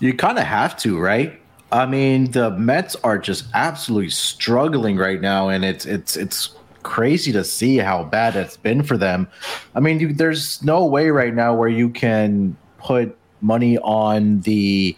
You 0.00 0.12
kind 0.12 0.38
of 0.38 0.44
have 0.44 0.76
to, 0.78 0.98
right? 0.98 1.40
I 1.72 1.86
mean, 1.86 2.30
the 2.30 2.50
Mets 2.50 2.94
are 3.02 3.18
just 3.18 3.46
absolutely 3.54 4.10
struggling 4.10 4.96
right 4.96 5.20
now, 5.20 5.48
and 5.48 5.64
it's 5.64 5.86
it's 5.86 6.16
it's 6.16 6.54
crazy 6.84 7.32
to 7.32 7.42
see 7.42 7.78
how 7.78 8.04
bad 8.04 8.36
it's 8.36 8.56
been 8.56 8.84
for 8.84 8.96
them. 8.96 9.26
I 9.74 9.80
mean, 9.80 9.98
you, 9.98 10.12
there's 10.12 10.62
no 10.62 10.84
way 10.84 11.10
right 11.10 11.34
now 11.34 11.54
where 11.54 11.68
you 11.68 11.90
can 11.90 12.56
put 12.78 13.18
money 13.40 13.78
on 13.78 14.40
the 14.42 14.96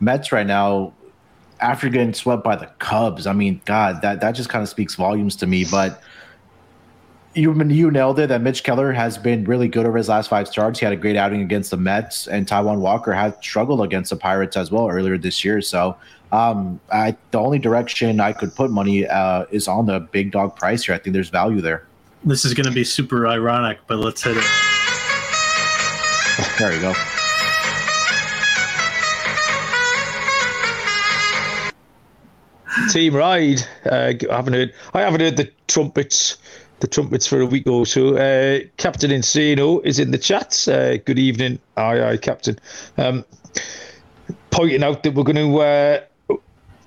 Mets 0.00 0.32
right 0.32 0.46
now 0.46 0.92
after 1.60 1.88
getting 1.88 2.14
swept 2.14 2.44
by 2.44 2.56
the 2.56 2.66
Cubs, 2.78 3.26
I 3.26 3.32
mean, 3.32 3.60
God, 3.64 4.02
that 4.02 4.20
that 4.20 4.32
just 4.32 4.48
kind 4.48 4.62
of 4.62 4.68
speaks 4.68 4.94
volumes 4.94 5.36
to 5.36 5.46
me. 5.46 5.64
But 5.64 6.02
you 7.34 7.54
you 7.64 7.90
nailed 7.90 8.18
it. 8.18 8.28
That 8.28 8.42
Mitch 8.42 8.62
Keller 8.62 8.92
has 8.92 9.18
been 9.18 9.44
really 9.44 9.68
good 9.68 9.86
over 9.86 9.96
his 9.96 10.08
last 10.08 10.28
five 10.28 10.48
starts. 10.48 10.78
He 10.78 10.86
had 10.86 10.92
a 10.92 10.96
great 10.96 11.16
outing 11.16 11.42
against 11.42 11.70
the 11.70 11.76
Mets, 11.76 12.26
and 12.26 12.46
Taijuan 12.46 12.78
Walker 12.78 13.12
had 13.12 13.36
struggled 13.42 13.82
against 13.82 14.10
the 14.10 14.16
Pirates 14.16 14.56
as 14.56 14.70
well 14.70 14.88
earlier 14.88 15.16
this 15.18 15.44
year. 15.44 15.60
So, 15.60 15.96
um, 16.36 16.78
I, 16.92 17.16
the 17.30 17.38
only 17.38 17.58
direction 17.58 18.20
I 18.20 18.32
could 18.32 18.54
put 18.54 18.70
money 18.70 19.06
uh, 19.06 19.46
is 19.50 19.68
on 19.68 19.86
the 19.86 20.00
big 20.00 20.32
dog 20.32 20.54
price 20.56 20.84
here. 20.84 20.94
I 20.94 20.98
think 20.98 21.14
there's 21.14 21.30
value 21.30 21.62
there. 21.62 21.86
This 22.24 22.44
is 22.44 22.52
going 22.52 22.66
to 22.66 22.72
be 22.72 22.84
super 22.84 23.26
ironic, 23.26 23.78
but 23.86 23.98
let's 23.98 24.22
hit 24.22 24.36
it. 24.36 24.44
There 26.58 26.74
you 26.74 26.80
go. 26.80 26.94
Team 32.90 33.16
Ride. 33.16 33.62
Uh, 33.86 34.12
I 34.30 34.36
haven't 34.36 34.52
heard. 34.52 34.74
I 34.92 35.00
haven't 35.00 35.20
heard 35.20 35.36
the 35.38 35.50
trumpets. 35.68 36.36
The 36.80 36.86
trumpets 36.86 37.26
for 37.26 37.40
a 37.40 37.46
week 37.46 37.66
or 37.66 37.86
so. 37.86 38.16
Uh, 38.16 38.60
Captain 38.76 39.10
Insano 39.10 39.82
is 39.84 39.98
in 39.98 40.10
the 40.10 40.18
chat. 40.18 40.68
Uh, 40.68 40.98
good 40.98 41.18
evening, 41.18 41.58
aye 41.78 42.02
aye, 42.02 42.16
Captain. 42.18 42.58
Um, 42.98 43.24
pointing 44.50 44.82
out 44.82 45.02
that 45.02 45.14
we're 45.14 45.22
going 45.22 45.36
to 45.36 45.58
uh, 45.60 46.00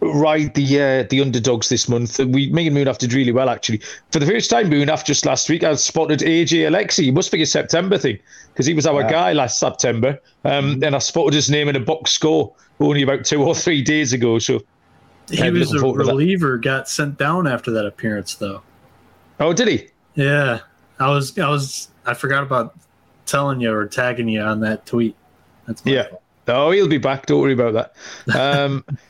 ride 0.02 0.54
the 0.54 0.82
uh, 0.82 1.04
the 1.10 1.22
underdogs 1.22 1.70
this 1.70 1.90
month. 1.90 2.20
We 2.20 2.50
me 2.52 2.68
and 2.68 2.76
Munaf 2.76 2.98
did 2.98 3.14
really 3.14 3.32
well 3.32 3.50
actually. 3.50 3.82
For 4.12 4.20
the 4.20 4.26
first 4.26 4.50
time, 4.50 4.70
Munaf 4.70 5.06
just 5.06 5.26
last 5.26 5.50
week, 5.50 5.64
I 5.64 5.76
spotted 5.76 6.20
AJ 6.20 6.68
Alexy. 6.68 7.08
It 7.08 7.14
must 7.14 7.32
be 7.32 7.42
a 7.42 7.46
September 7.46 7.98
thing 7.98 8.20
because 8.54 8.66
he 8.66 8.74
was 8.74 8.86
our 8.86 9.02
yeah. 9.02 9.12
guy 9.12 9.34
last 9.34 9.60
September. 9.60 10.20
Um, 10.46 10.76
mm-hmm. 10.76 10.84
And 10.84 10.96
I 10.96 11.00
spotted 11.00 11.34
his 11.34 11.50
name 11.50 11.68
in 11.68 11.76
a 11.76 11.80
box 11.80 12.12
score 12.12 12.54
only 12.80 13.02
about 13.02 13.26
two 13.26 13.44
or 13.44 13.56
three 13.56 13.82
days 13.82 14.14
ago. 14.14 14.40
So 14.40 14.62
he 15.30 15.50
was 15.50 15.74
a 15.74 15.80
reliever, 15.80 16.58
got 16.58 16.90
sent 16.90 17.18
down 17.18 17.48
after 17.48 17.72
that 17.72 17.86
appearance, 17.86 18.36
though. 18.36 18.62
Oh, 19.40 19.54
did 19.54 19.68
he? 19.68 19.88
Yeah, 20.16 20.60
I 21.00 21.10
was, 21.10 21.38
I 21.38 21.50
was, 21.50 21.90
I 22.06 22.14
forgot 22.14 22.44
about 22.44 22.76
telling 23.26 23.62
you 23.62 23.72
or 23.72 23.86
tagging 23.86 24.28
you 24.28 24.42
on 24.42 24.60
that 24.62 24.86
tweet. 24.86 25.16
That's 25.68 25.86
yeah. 25.86 26.08
Fault. 26.10 26.22
Oh, 26.48 26.72
he'll 26.72 26.88
be 26.88 26.98
back. 26.98 27.28
Don't 27.28 27.42
worry 27.42 27.54
about 27.54 27.94
that. 28.26 28.36
Um, 28.36 28.84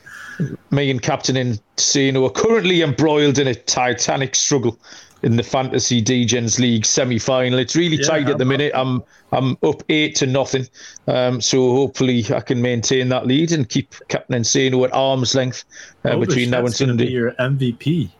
me 0.70 0.90
and 0.90 1.00
Captain 1.00 1.36
Insano 1.36 2.26
are 2.26 2.32
currently 2.32 2.82
embroiled 2.82 3.38
in 3.38 3.48
a 3.48 3.54
titanic 3.54 4.34
struggle 4.34 4.78
in 5.22 5.36
the 5.36 5.42
Fantasy 5.42 6.02
Degens 6.02 6.58
League 6.58 6.86
semi-final. 6.86 7.58
It's 7.58 7.76
really 7.76 7.96
yeah, 7.96 8.06
tight 8.06 8.28
at 8.28 8.38
the 8.38 8.44
minute. 8.44 8.72
I'm 8.74 9.02
I'm 9.32 9.56
up 9.62 9.82
eight 9.88 10.16
to 10.16 10.26
nothing. 10.26 10.66
Um, 11.06 11.40
so 11.40 11.72
hopefully 11.72 12.24
I 12.34 12.40
can 12.40 12.62
maintain 12.62 13.08
that 13.10 13.26
lead 13.26 13.52
and 13.52 13.68
keep 13.68 13.94
Captain 14.08 14.40
Insano 14.40 14.84
at 14.84 14.92
arm's 14.92 15.34
length 15.34 15.64
uh, 16.04 16.16
between 16.16 16.50
now 16.50 16.60
and 16.60 16.74
Sunday. 16.74 17.06
Be 17.06 17.12
your 17.12 17.32
MVP. 17.32 18.10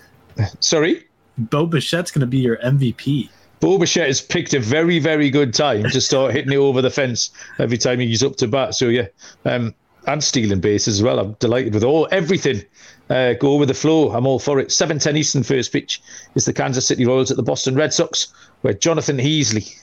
Sorry. 0.60 1.06
Bo 1.38 1.66
Bichette's 1.66 2.10
going 2.10 2.20
to 2.20 2.26
be 2.26 2.38
your 2.38 2.56
MVP. 2.58 3.30
Bo 3.60 3.78
Bichette 3.78 4.06
has 4.06 4.22
picked 4.22 4.54
a 4.54 4.60
very, 4.60 4.98
very 4.98 5.28
good 5.28 5.52
time 5.52 5.84
to 5.90 6.00
start 6.00 6.32
hitting 6.32 6.52
it 6.52 6.56
over 6.56 6.80
the 6.80 6.90
fence 6.90 7.30
every 7.58 7.76
time 7.76 8.00
he's 8.00 8.22
up 8.22 8.36
to 8.36 8.48
bat. 8.48 8.74
So 8.74 8.88
yeah, 8.88 9.06
um, 9.44 9.74
and 10.06 10.22
stealing 10.22 10.60
bases 10.60 10.98
as 10.98 11.02
well. 11.02 11.18
I'm 11.18 11.32
delighted 11.34 11.74
with 11.74 11.84
all 11.84 12.08
everything. 12.10 12.62
Uh, 13.08 13.34
go 13.34 13.56
with 13.56 13.68
the 13.68 13.74
flow. 13.74 14.12
I'm 14.12 14.26
all 14.26 14.38
for 14.38 14.58
it. 14.60 14.68
7:10 14.68 15.16
Eastern 15.16 15.42
first 15.42 15.72
pitch 15.72 16.00
is 16.34 16.44
the 16.44 16.52
Kansas 16.52 16.86
City 16.86 17.04
Royals 17.04 17.30
at 17.30 17.36
the 17.36 17.42
Boston 17.42 17.74
Red 17.74 17.92
Sox, 17.92 18.28
where 18.62 18.74
Jonathan 18.74 19.18
Heasley 19.18 19.76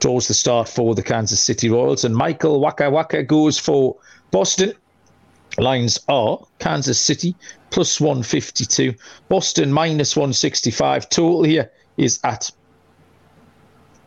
draws 0.00 0.28
the 0.28 0.34
start 0.34 0.68
for 0.68 0.94
the 0.94 1.02
Kansas 1.02 1.40
City 1.40 1.70
Royals, 1.70 2.04
and 2.04 2.14
Michael 2.14 2.60
Waka 2.60 2.90
Waka 2.90 3.22
goes 3.22 3.58
for 3.58 3.96
Boston. 4.30 4.74
Lines 5.58 5.98
are 6.08 6.38
Kansas 6.58 7.00
City 7.00 7.34
plus 7.70 8.00
152, 8.00 8.94
Boston 9.28 9.72
minus 9.72 10.14
165. 10.14 11.08
Total 11.08 11.42
here 11.44 11.70
is 11.96 12.20
at 12.24 12.50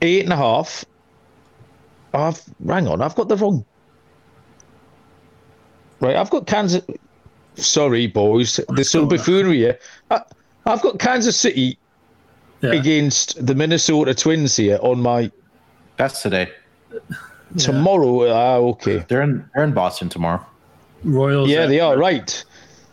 eight 0.01 0.23
and 0.23 0.33
a 0.33 0.37
half. 0.37 0.85
I've 2.13 2.41
hang 2.67 2.87
on, 2.87 3.01
I've 3.01 3.15
got 3.15 3.29
the 3.29 3.37
wrong 3.37 3.65
Right, 5.99 6.15
I've 6.15 6.29
got 6.29 6.47
Kansas. 6.47 6.83
Sorry, 7.55 8.07
boys, 8.07 8.59
there's 8.69 8.89
some 8.89 9.07
buffoonery 9.07 9.57
here. 9.57 9.79
I, 10.09 10.21
have 10.65 10.81
got 10.81 10.97
Kansas 10.99 11.35
City 11.35 11.77
yeah. 12.61 12.71
against 12.71 13.45
the 13.45 13.53
Minnesota 13.53 14.13
Twins 14.13 14.55
here 14.55 14.79
on 14.81 15.01
my. 15.01 15.31
That's 15.97 16.21
today. 16.21 16.51
Tomorrow, 17.57 18.25
yeah. 18.25 18.31
ah, 18.31 18.55
okay. 18.55 19.03
They're 19.07 19.21
in 19.21 19.49
they're 19.53 19.63
in 19.63 19.73
Boston 19.73 20.07
tomorrow. 20.07 20.45
Royals. 21.03 21.49
Yeah, 21.49 21.65
they 21.65 21.79
are 21.79 21.97
right. 21.97 22.43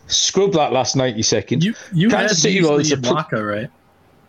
Scrub 0.07 0.53
that 0.53 0.73
last 0.73 0.95
ninety 0.95 1.21
seconds. 1.21 1.63
You 1.63 1.73
you 1.93 2.09
Kansas 2.09 2.41
City 2.41 2.61
Royals 2.61 2.91
are 2.91 2.97
pl- 2.97 3.15
Waka, 3.15 3.43
right? 3.43 3.69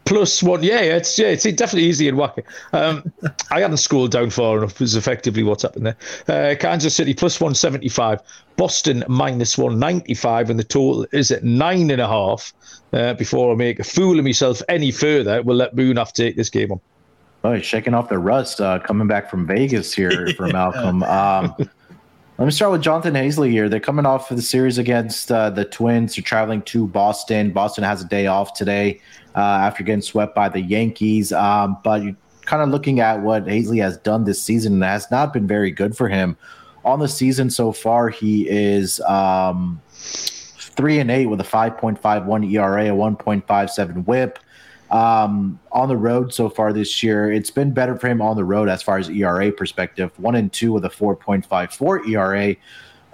Plus 0.09 0.43
one. 0.43 0.63
Yeah, 0.63 0.81
it's 0.81 1.19
yeah, 1.19 1.27
it's 1.27 1.43
definitely 1.43 1.85
easy 1.85 2.09
and 2.09 2.17
wacky. 2.17 2.43
Um, 2.73 3.13
I 3.51 3.61
hadn't 3.61 3.77
scrolled 3.77 4.11
down 4.11 4.31
far 4.31 4.57
enough. 4.57 4.81
Was 4.81 4.97
effectively 4.97 5.43
what's 5.43 5.65
happened 5.65 5.85
there. 5.85 5.97
Uh, 6.27 6.55
Kansas 6.55 6.95
City 6.95 7.13
plus 7.13 7.39
one 7.39 7.55
seventy 7.55 7.91
five. 7.91 8.23
Boston 8.57 9.05
minus 9.07 9.59
one 9.59 9.79
ninety 9.79 10.15
five, 10.15 10.49
and 10.49 10.59
the 10.59 10.65
total 10.65 11.07
is 11.13 11.31
at 11.31 11.45
nine 11.45 11.91
and 11.91 12.01
a 12.01 12.09
half. 12.09 12.55
Uh, 12.95 13.13
before 13.13 13.53
I 13.53 13.55
make 13.55 13.81
a 13.81 13.85
fool 13.85 14.19
of 14.19 14.25
myself 14.25 14.63
any 14.71 14.91
further, 14.91 15.43
we'll 15.43 15.59
let 15.59 15.77
Munaf 15.77 16.13
take 16.13 16.37
this 16.37 16.49
game 16.49 16.73
on. 16.73 16.81
Oh, 17.45 17.53
he's 17.53 17.67
shaking 17.67 17.93
off 17.93 18.09
the 18.09 18.19
rust 18.19 18.63
uh, 18.63 18.79
coming 18.79 19.09
back 19.09 19.29
from 19.29 19.47
Vegas 19.47 19.93
here 19.93 20.29
for 20.39 20.47
Malcolm. 20.47 21.03
Um, 21.03 21.55
let 22.39 22.47
me 22.47 22.51
start 22.51 22.73
with 22.73 22.81
Jonathan 22.81 23.13
Heasley 23.13 23.51
here. 23.51 23.69
They're 23.69 23.79
coming 23.79 24.07
off 24.07 24.31
of 24.31 24.39
the 24.39 24.43
series 24.43 24.79
against 24.79 25.31
uh, 25.31 25.51
the 25.51 25.67
Twins. 25.67 26.17
They're 26.17 26.23
traveling 26.23 26.63
to 26.63 26.87
Boston. 26.87 27.51
Boston 27.51 27.85
has 27.85 28.01
a 28.01 28.07
day 28.07 28.27
off 28.27 28.55
today 28.55 29.03
uh, 29.39 29.61
after 29.63 29.85
getting 29.85 30.03
swept 30.03 30.35
by 30.35 30.49
the 30.49 30.61
Yankees. 30.61 31.33
Um, 31.33 31.79
but 31.85 32.03
kind 32.45 32.61
of 32.61 32.71
looking 32.71 32.99
at 32.99 33.23
what 33.23 33.45
Heasley 33.45 33.81
has 33.81 33.97
done 33.99 34.25
this 34.25 34.43
season, 34.43 34.83
has 34.83 35.09
not 35.13 35.33
been 35.33 35.47
very 35.47 35.71
good 35.71 35.97
for 35.97 36.09
him. 36.09 36.37
On 36.85 36.99
the 36.99 37.07
season 37.07 37.49
so 37.49 37.71
far, 37.71 38.09
he 38.09 38.49
is 38.49 39.01
um, 39.03 39.81
three 39.93 40.99
and 40.99 41.09
eight 41.09 41.27
with 41.27 41.41
a 41.41 41.45
5.51 41.45 42.53
ERA, 42.53 42.87
a 42.87 42.91
1.57 42.91 44.07
WHIP. 44.07 44.41
Um, 44.91 45.61
on 45.71 45.89
the 45.89 45.97
road 45.97 46.35
so 46.35 46.49
far 46.49 46.73
this 46.73 47.01
year, 47.01 47.31
it's 47.31 47.51
been 47.51 47.73
better 47.73 47.97
for 47.97 48.09
him 48.09 48.21
on 48.21 48.35
the 48.35 48.45
road 48.45 48.69
as 48.69 48.83
far 48.83 48.99
as 48.99 49.09
ERA 49.09 49.53
perspective. 49.53 50.11
One 50.19 50.35
and 50.35 50.53
two 50.53 50.73
with 50.73 50.85
a 50.85 50.91
4.54 50.91 52.09
ERA. 52.09 52.57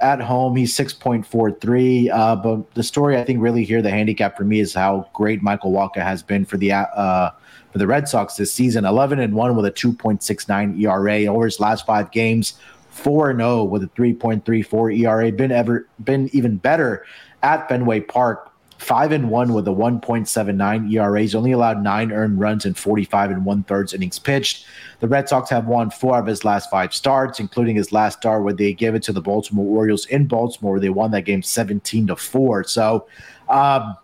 At 0.01 0.21
home, 0.21 0.57
he's 0.57 0.77
6.43. 0.77 2.11
Uh, 2.13 2.37
but 2.37 2.75
the 2.75 2.83
story 2.83 3.17
I 3.17 3.25
think 3.25 3.41
really 3.41 3.65
here, 3.65 3.81
the 3.81 3.91
handicap 3.91 4.37
for 4.37 4.45
me 4.45 4.61
is 4.61 4.75
how 4.75 5.09
great 5.13 5.43
Michael 5.43 5.73
Wacha 5.73 6.03
has 6.03 6.23
been 6.23 6.45
for 6.45 6.57
the 6.57 6.73
uh, 6.73 7.31
for 7.73 7.79
the 7.79 7.87
Red 7.87 8.09
Sox 8.09 8.37
this 8.37 8.53
season. 8.53 8.85
11 8.85 9.19
and 9.21 9.35
one 9.35 9.57
with 9.57 9.67
a 9.67 9.71
2.69 9.71 10.81
ERA 10.81 11.33
over 11.33 11.45
his 11.45 11.61
last 11.61 11.87
five 11.87 12.11
games. 12.11 12.55
4 12.91 13.31
and 13.31 13.41
0 13.41 13.65
with 13.65 13.83
a 13.83 13.89
3.34 13.89 14.99
ERA. 15.01 15.33
Been 15.33 15.51
ever 15.51 15.89
been 16.03 16.31
even 16.33 16.57
better 16.57 17.05
at 17.43 17.69
Fenway 17.69 18.01
Park 18.01 18.51
five 18.85 19.13
and 19.13 19.31
one 19.31 19.55
with 19.55 19.67
a 19.67 19.71
1.79 19.71 20.93
ERA. 20.93 21.21
He's 21.21 21.35
only 21.35 21.53
allowed 21.53 21.83
nine 21.83 22.13
earned 22.13 22.39
runs 22.39 22.67
in 22.67 22.75
45 22.75 23.31
and 23.31 23.45
one 23.45 23.63
thirds 23.65 23.95
innings 23.95 24.19
pitched. 24.19 24.67
The 25.01 25.09
Red 25.09 25.29
Sox 25.29 25.49
have 25.51 25.67
won 25.67 25.91
four 25.91 26.19
of 26.19 26.27
his 26.27 26.45
last 26.45 26.71
five 26.71 26.93
starts, 26.95 27.41
including 27.41 27.77
his 27.77 27.93
last 27.93 28.19
start 28.19 28.45
where 28.45 28.53
they 28.53 28.75
gave 28.75 28.95
it 28.95 29.03
to 29.05 29.13
the 29.13 29.23
Baltimore 29.23 29.79
Orioles 29.79 30.07
in 30.07 30.27
Baltimore. 30.27 30.79
They 30.79 30.91
won 30.91 31.11
that 31.13 31.23
game 31.23 31.43
17 31.43 32.09
to 32.09 32.17
four. 32.17 32.65
So, 32.65 33.07
um, 33.49 33.97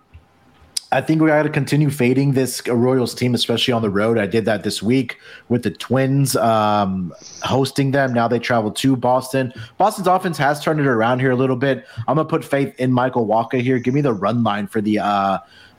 I 0.93 1.01
think 1.01 1.23
we 1.23 1.29
got 1.29 1.45
to 1.45 1.49
continue 1.49 1.89
fading 1.89 2.33
this 2.33 2.67
Royals 2.67 3.15
team, 3.15 3.33
especially 3.33 3.73
on 3.73 3.81
the 3.81 3.91
road. 3.91 4.19
I 4.19 4.27
did 4.27 4.45
that 4.47 4.65
this 4.65 4.83
week 4.83 5.19
with 5.49 5.63
the 5.63 5.71
Twins 5.71 6.35
um, 6.35 7.15
hosting 7.43 7.93
them. 7.93 8.13
Now 8.13 8.27
they 8.27 8.41
travel 8.41 8.73
to 8.73 8.97
Boston. 8.97 9.53
Boston's 9.79 10.09
offense 10.09 10.37
has 10.39 10.63
turned 10.63 10.81
it 10.81 10.87
around 10.87 11.21
here 11.21 11.31
a 11.31 11.37
little 11.37 11.55
bit. 11.55 11.87
I'm 12.09 12.17
gonna 12.17 12.25
put 12.25 12.45
faith 12.45 12.75
in 12.81 12.91
Michael 12.93 13.27
Wacha 13.27 13.61
here. 13.61 13.79
Give 13.79 13.95
me 13.95 14.01
the 14.01 14.13
run 14.13 14.43
line 14.43 14.67
for 14.67 14.81
the 14.81 14.99
uh, 14.99 15.39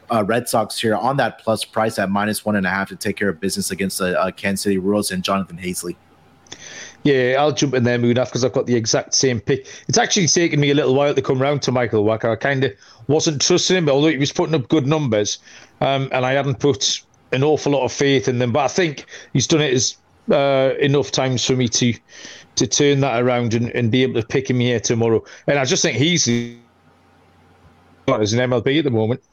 uh, 0.09 0.23
Red 0.25 0.47
Sox 0.47 0.79
here 0.79 0.95
on 0.95 1.17
that 1.17 1.39
plus 1.39 1.65
price 1.65 1.99
at 1.99 2.09
minus 2.09 2.45
one 2.45 2.55
and 2.55 2.65
a 2.65 2.69
half 2.69 2.87
to 2.89 2.95
take 2.95 3.17
care 3.17 3.29
of 3.29 3.41
business 3.41 3.69
against 3.69 3.97
the 3.97 4.17
uh, 4.17 4.31
Kansas 4.31 4.63
City 4.63 4.77
Royals 4.77 5.11
and 5.11 5.23
Jonathan 5.23 5.57
Heasley. 5.57 5.97
Yeah, 7.03 7.37
I'll 7.39 7.51
jump 7.51 7.73
in 7.73 7.83
there, 7.83 7.97
Munaf, 7.97 8.25
because 8.25 8.45
I've 8.45 8.53
got 8.53 8.67
the 8.67 8.75
exact 8.75 9.15
same 9.15 9.39
pick. 9.39 9.67
It's 9.87 9.97
actually 9.97 10.27
taken 10.27 10.59
me 10.59 10.69
a 10.69 10.75
little 10.75 10.93
while 10.93 11.15
to 11.15 11.21
come 11.21 11.41
round 11.41 11.63
to 11.63 11.71
Michael 11.71 12.05
Wacha. 12.05 12.31
I 12.31 12.35
kind 12.35 12.63
of 12.63 12.73
wasn't 13.07 13.41
trusting 13.41 13.77
him, 13.77 13.89
although 13.89 14.09
he 14.09 14.17
was 14.17 14.31
putting 14.31 14.55
up 14.55 14.67
good 14.69 14.87
numbers, 14.87 15.39
um, 15.81 16.09
and 16.11 16.25
I 16.25 16.33
hadn't 16.33 16.59
put 16.59 17.01
an 17.31 17.43
awful 17.43 17.73
lot 17.73 17.83
of 17.83 17.91
faith 17.91 18.27
in 18.27 18.39
them. 18.39 18.51
But 18.51 18.65
I 18.65 18.67
think 18.67 19.05
he's 19.33 19.47
done 19.47 19.61
it 19.61 19.73
as 19.73 19.97
uh, 20.31 20.73
enough 20.79 21.11
times 21.11 21.45
for 21.45 21.55
me 21.55 21.67
to 21.69 21.93
to 22.55 22.67
turn 22.67 22.99
that 22.99 23.21
around 23.21 23.53
and, 23.53 23.69
and 23.69 23.91
be 23.91 24.03
able 24.03 24.19
to 24.19 24.27
pick 24.27 24.49
him 24.49 24.59
here 24.59 24.79
tomorrow. 24.79 25.23
And 25.47 25.57
I 25.57 25.65
just 25.65 25.81
think 25.81 25.97
he's 25.97 26.27
as 26.27 28.33
an 28.33 28.39
MLB 28.39 28.79
at 28.79 28.83
the 28.83 28.91
moment. 28.91 29.23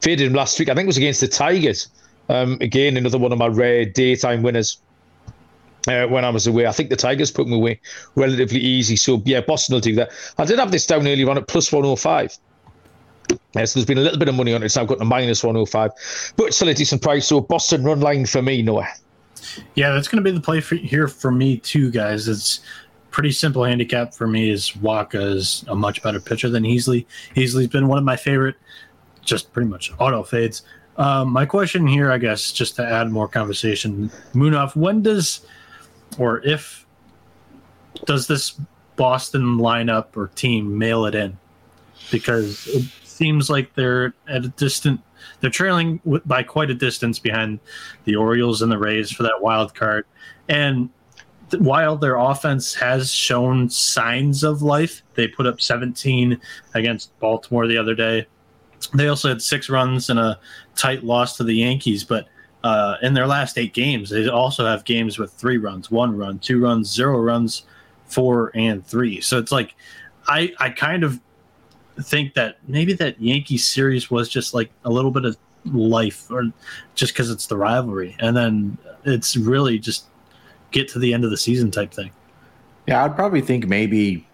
Faded 0.00 0.28
him 0.28 0.34
last 0.34 0.58
week. 0.58 0.68
I 0.68 0.74
think 0.74 0.84
it 0.84 0.86
was 0.86 0.96
against 0.96 1.20
the 1.20 1.28
Tigers. 1.28 1.88
Um, 2.28 2.58
again, 2.60 2.96
another 2.96 3.18
one 3.18 3.32
of 3.32 3.38
my 3.38 3.48
rare 3.48 3.84
daytime 3.84 4.42
winners 4.42 4.78
uh, 5.88 6.06
when 6.06 6.24
I 6.24 6.30
was 6.30 6.46
away. 6.46 6.66
I 6.66 6.72
think 6.72 6.90
the 6.90 6.96
Tigers 6.96 7.30
put 7.30 7.46
me 7.46 7.54
away 7.54 7.80
relatively 8.14 8.60
easy. 8.60 8.96
So, 8.96 9.22
yeah, 9.24 9.40
Boston 9.40 9.74
will 9.74 9.80
do 9.80 9.94
that. 9.96 10.10
I 10.38 10.44
did 10.44 10.58
have 10.58 10.72
this 10.72 10.86
down 10.86 11.06
earlier 11.06 11.28
on 11.30 11.38
at 11.38 11.48
plus 11.48 11.72
105. 11.72 12.38
Uh, 13.30 13.66
so 13.66 13.78
there's 13.78 13.86
been 13.86 13.98
a 13.98 14.02
little 14.02 14.18
bit 14.18 14.28
of 14.28 14.34
money 14.34 14.52
on 14.54 14.62
it. 14.62 14.68
So 14.70 14.82
I've 14.82 14.88
got 14.88 14.98
the 14.98 15.04
minus 15.04 15.42
105. 15.42 16.32
But 16.36 16.54
still 16.54 16.68
a 16.68 16.74
decent 16.74 17.02
price. 17.02 17.26
So 17.26 17.40
Boston 17.40 17.84
run 17.84 18.00
line 18.00 18.26
for 18.26 18.42
me, 18.42 18.62
Noah. 18.62 18.88
Yeah, 19.74 19.92
that's 19.92 20.08
going 20.08 20.22
to 20.22 20.28
be 20.30 20.34
the 20.34 20.42
play 20.42 20.60
for, 20.60 20.74
here 20.74 21.08
for 21.08 21.30
me, 21.30 21.56
too, 21.58 21.90
guys. 21.90 22.28
It's 22.28 22.60
pretty 23.10 23.32
simple 23.32 23.64
handicap 23.64 24.14
for 24.14 24.28
me 24.28 24.50
is 24.50 24.70
Wacha 24.70 25.34
is 25.36 25.64
a 25.68 25.74
much 25.74 26.02
better 26.02 26.20
pitcher 26.20 26.48
than 26.48 26.62
Heasley. 26.62 27.06
Heasley's 27.34 27.66
been 27.66 27.88
one 27.88 27.98
of 27.98 28.04
my 28.04 28.16
favorite, 28.16 28.54
just 29.22 29.52
pretty 29.52 29.68
much 29.68 29.90
auto 29.98 30.22
fades. 30.22 30.62
Um, 30.96 31.30
my 31.30 31.46
question 31.46 31.86
here, 31.86 32.12
I 32.12 32.18
guess, 32.18 32.52
just 32.52 32.76
to 32.76 32.86
add 32.86 33.10
more 33.10 33.26
conversation, 33.26 34.10
Munaf, 34.34 34.76
when 34.76 35.02
does– 35.02 35.40
or 36.18 36.44
if 36.44 36.86
does 38.06 38.26
this 38.26 38.60
Boston 38.96 39.58
lineup 39.58 40.16
or 40.16 40.28
team 40.28 40.76
mail 40.76 41.06
it 41.06 41.14
in? 41.14 41.36
Because 42.10 42.66
it 42.66 42.84
seems 43.04 43.50
like 43.50 43.74
they're 43.74 44.14
at 44.28 44.44
a 44.44 44.48
distant, 44.48 45.00
they're 45.40 45.50
trailing 45.50 46.00
by 46.24 46.42
quite 46.42 46.70
a 46.70 46.74
distance 46.74 47.18
behind 47.18 47.60
the 48.04 48.16
Orioles 48.16 48.62
and 48.62 48.72
the 48.72 48.78
Rays 48.78 49.10
for 49.10 49.22
that 49.22 49.40
wild 49.40 49.74
card. 49.74 50.06
And 50.48 50.90
while 51.58 51.96
their 51.96 52.16
offense 52.16 52.74
has 52.74 53.12
shown 53.12 53.68
signs 53.68 54.44
of 54.44 54.62
life, 54.62 55.02
they 55.14 55.28
put 55.28 55.46
up 55.46 55.60
17 55.60 56.40
against 56.74 57.18
Baltimore 57.18 57.66
the 57.66 57.76
other 57.76 57.94
day. 57.94 58.26
They 58.94 59.08
also 59.08 59.28
had 59.28 59.42
six 59.42 59.68
runs 59.68 60.10
and 60.10 60.18
a 60.18 60.38
tight 60.76 61.04
loss 61.04 61.36
to 61.36 61.44
the 61.44 61.54
Yankees, 61.54 62.04
but 62.04 62.26
uh, 62.62 62.96
in 63.02 63.14
their 63.14 63.26
last 63.26 63.58
eight 63.58 63.72
games, 63.72 64.10
they 64.10 64.28
also 64.28 64.66
have 64.66 64.84
games 64.84 65.18
with 65.18 65.32
three 65.32 65.56
runs, 65.56 65.90
one 65.90 66.16
run, 66.16 66.38
two 66.38 66.60
runs, 66.60 66.92
zero 66.92 67.18
runs, 67.18 67.64
four 68.06 68.50
and 68.54 68.86
three. 68.86 69.20
So 69.20 69.38
it's 69.38 69.52
like 69.52 69.74
I 70.28 70.52
I 70.58 70.70
kind 70.70 71.04
of 71.04 71.20
think 72.02 72.34
that 72.34 72.56
maybe 72.66 72.92
that 72.94 73.20
Yankee 73.20 73.58
series 73.58 74.10
was 74.10 74.28
just 74.28 74.54
like 74.54 74.70
a 74.84 74.90
little 74.90 75.10
bit 75.10 75.24
of 75.24 75.36
life, 75.64 76.30
or 76.30 76.52
just 76.94 77.12
because 77.12 77.30
it's 77.30 77.46
the 77.46 77.56
rivalry, 77.56 78.16
and 78.18 78.36
then 78.36 78.78
it's 79.04 79.36
really 79.36 79.78
just 79.78 80.06
get 80.70 80.88
to 80.88 80.98
the 80.98 81.12
end 81.14 81.24
of 81.24 81.30
the 81.30 81.36
season 81.36 81.70
type 81.70 81.92
thing. 81.92 82.10
Yeah, 82.86 83.04
I'd 83.04 83.16
probably 83.16 83.40
think 83.40 83.66
maybe 83.66 84.26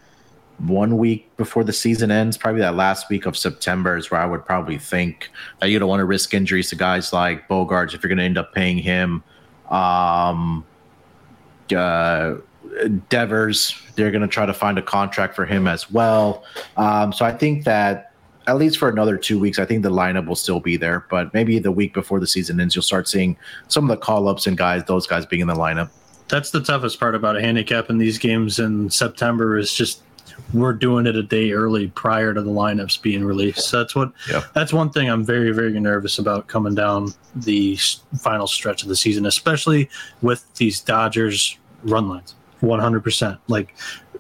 one 0.59 0.97
week 0.97 1.35
before 1.37 1.65
the 1.65 1.73
season 1.73 2.11
ends, 2.11 2.37
probably 2.37 2.61
that 2.63 2.75
last 2.75 3.11
week 3.11 3.27
of 3.27 3.37
September 3.37 3.97
is 3.97 4.11
where 4.11 4.21
I 4.21 4.27
would 4.27 4.45
probably 4.45 4.79
think 4.79 5.31
that 5.61 5.69
you 5.69 5.79
don't 5.79 5.89
want 5.89 6.01
to 6.01 6.05
risk 6.05 6.33
injuries 6.33 6.71
to 6.71 6.77
guys 6.77 7.13
like 7.13 7.47
Bogaerts 7.49 7.95
if 7.95 8.03
you're 8.03 8.09
going 8.09 8.19
to 8.19 8.25
end 8.25 8.39
up 8.39 8.55
paying 8.55 8.79
him. 8.79 9.23
Um, 9.69 10.65
uh, 11.75 12.37
Devers, 13.09 13.81
they're 13.97 14.11
going 14.11 14.23
to 14.23 14.29
try 14.29 14.47
to 14.47 14.55
find 14.55 14.79
a 14.79 14.83
contract 14.83 15.35
for 15.35 15.45
him 15.45 15.67
as 15.67 15.91
well. 15.91 16.45
Um, 16.77 17.13
so 17.13 17.25
I 17.25 17.33
think 17.33 17.65
that 17.65 18.13
at 18.47 18.57
least 18.57 18.79
for 18.79 18.89
another 18.89 19.17
two 19.17 19.39
weeks, 19.39 19.59
I 19.59 19.65
think 19.65 19.83
the 19.83 19.91
lineup 19.91 20.27
will 20.27 20.37
still 20.37 20.61
be 20.61 20.77
there. 20.77 21.05
But 21.11 21.35
maybe 21.35 21.59
the 21.59 21.73
week 21.73 21.93
before 21.93 22.21
the 22.21 22.27
season 22.27 22.61
ends, 22.61 22.75
you'll 22.75 22.83
start 22.83 23.09
seeing 23.09 23.37
some 23.69 23.85
of 23.85 23.89
the 23.89 23.97
call 23.97 24.29
ups 24.29 24.47
and 24.47 24.57
guys, 24.57 24.85
those 24.85 25.07
guys 25.07 25.27
being 25.27 25.43
in 25.43 25.49
the 25.49 25.55
lineup. 25.55 25.91
That's 26.29 26.51
the 26.51 26.61
toughest 26.61 26.99
part 26.99 27.15
about 27.15 27.37
a 27.37 27.41
handicap 27.41 27.91
in 27.91 27.99
these 27.99 28.19
games 28.19 28.59
in 28.59 28.91
September 28.91 29.59
is 29.59 29.73
just 29.73 30.03
we're 30.53 30.73
doing 30.73 31.07
it 31.07 31.17
a 31.17 31.23
day 31.23 31.53
early 31.53 31.89
prior 31.89 32.35
to 32.35 32.43
the 32.43 32.51
lineups 32.51 33.01
being 33.03 33.25
released. 33.25 33.69
So 33.69 33.79
that's 33.79 33.95
what 33.95 34.13
that's 34.55 34.73
one 34.73 34.91
thing 34.91 35.09
I'm 35.09 35.25
very 35.25 35.53
very 35.53 35.79
nervous 35.79 36.19
about 36.19 36.47
coming 36.47 36.75
down 36.75 37.13
the 37.35 37.77
final 38.21 38.47
stretch 38.47 38.83
of 38.83 38.89
the 38.89 38.97
season, 38.97 39.27
especially 39.27 39.89
with 40.23 40.53
these 40.55 40.81
Dodgers 40.81 41.59
run 41.85 42.09
lines. 42.09 42.35
100%. 42.63 43.39
Like 43.49 43.75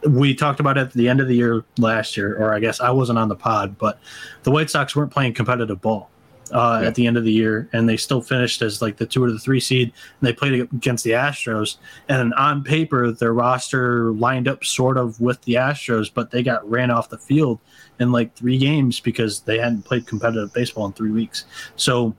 we 0.07 0.35
talked 0.35 0.61
about 0.61 0.77
at 0.77 0.92
the 0.92 1.09
end 1.09 1.21
of 1.21 1.29
the 1.29 1.35
year 1.35 1.64
last 1.79 2.16
year, 2.16 2.37
or 2.37 2.55
I 2.55 2.61
guess 2.61 2.81
I 2.81 2.90
wasn't 2.90 3.19
on 3.19 3.29
the 3.29 3.37
pod, 3.37 3.79
but 3.79 3.99
the 4.42 4.51
White 4.51 4.71
Sox 4.71 4.95
weren't 4.95 5.11
playing 5.11 5.35
competitive 5.35 5.81
ball 5.81 6.11
uh, 6.52 6.80
yeah. 6.80 6.88
at 6.88 6.94
the 6.94 7.06
end 7.06 7.16
of 7.16 7.24
the 7.24 7.32
year, 7.32 7.68
and 7.72 7.88
they 7.88 7.96
still 7.96 8.20
finished 8.20 8.62
as 8.62 8.80
like 8.80 8.96
the 8.96 9.06
two 9.06 9.22
or 9.22 9.30
the 9.30 9.38
three 9.38 9.61
seed. 9.61 9.92
And 10.20 10.26
they 10.26 10.32
played 10.32 10.61
against 10.61 11.04
the 11.04 11.11
Astros, 11.11 11.76
and 12.09 12.32
on 12.35 12.62
paper 12.62 13.11
their 13.11 13.32
roster 13.32 14.12
lined 14.12 14.48
up 14.48 14.64
sort 14.64 14.96
of 14.96 15.20
with 15.20 15.40
the 15.42 15.54
Astros, 15.54 16.11
but 16.12 16.30
they 16.30 16.42
got 16.42 16.68
ran 16.68 16.90
off 16.90 17.09
the 17.09 17.18
field 17.18 17.59
in 17.98 18.12
like 18.12 18.35
three 18.35 18.59
games 18.59 19.00
because 19.00 19.40
they 19.40 19.59
hadn't 19.59 19.82
played 19.82 20.06
competitive 20.06 20.52
baseball 20.52 20.87
in 20.87 20.92
three 20.92 21.11
weeks. 21.11 21.44
So 21.76 22.14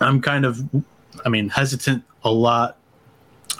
I'm 0.00 0.20
kind 0.20 0.44
of, 0.44 0.62
I 1.24 1.28
mean, 1.28 1.48
hesitant 1.48 2.04
a 2.24 2.30
lot 2.30 2.76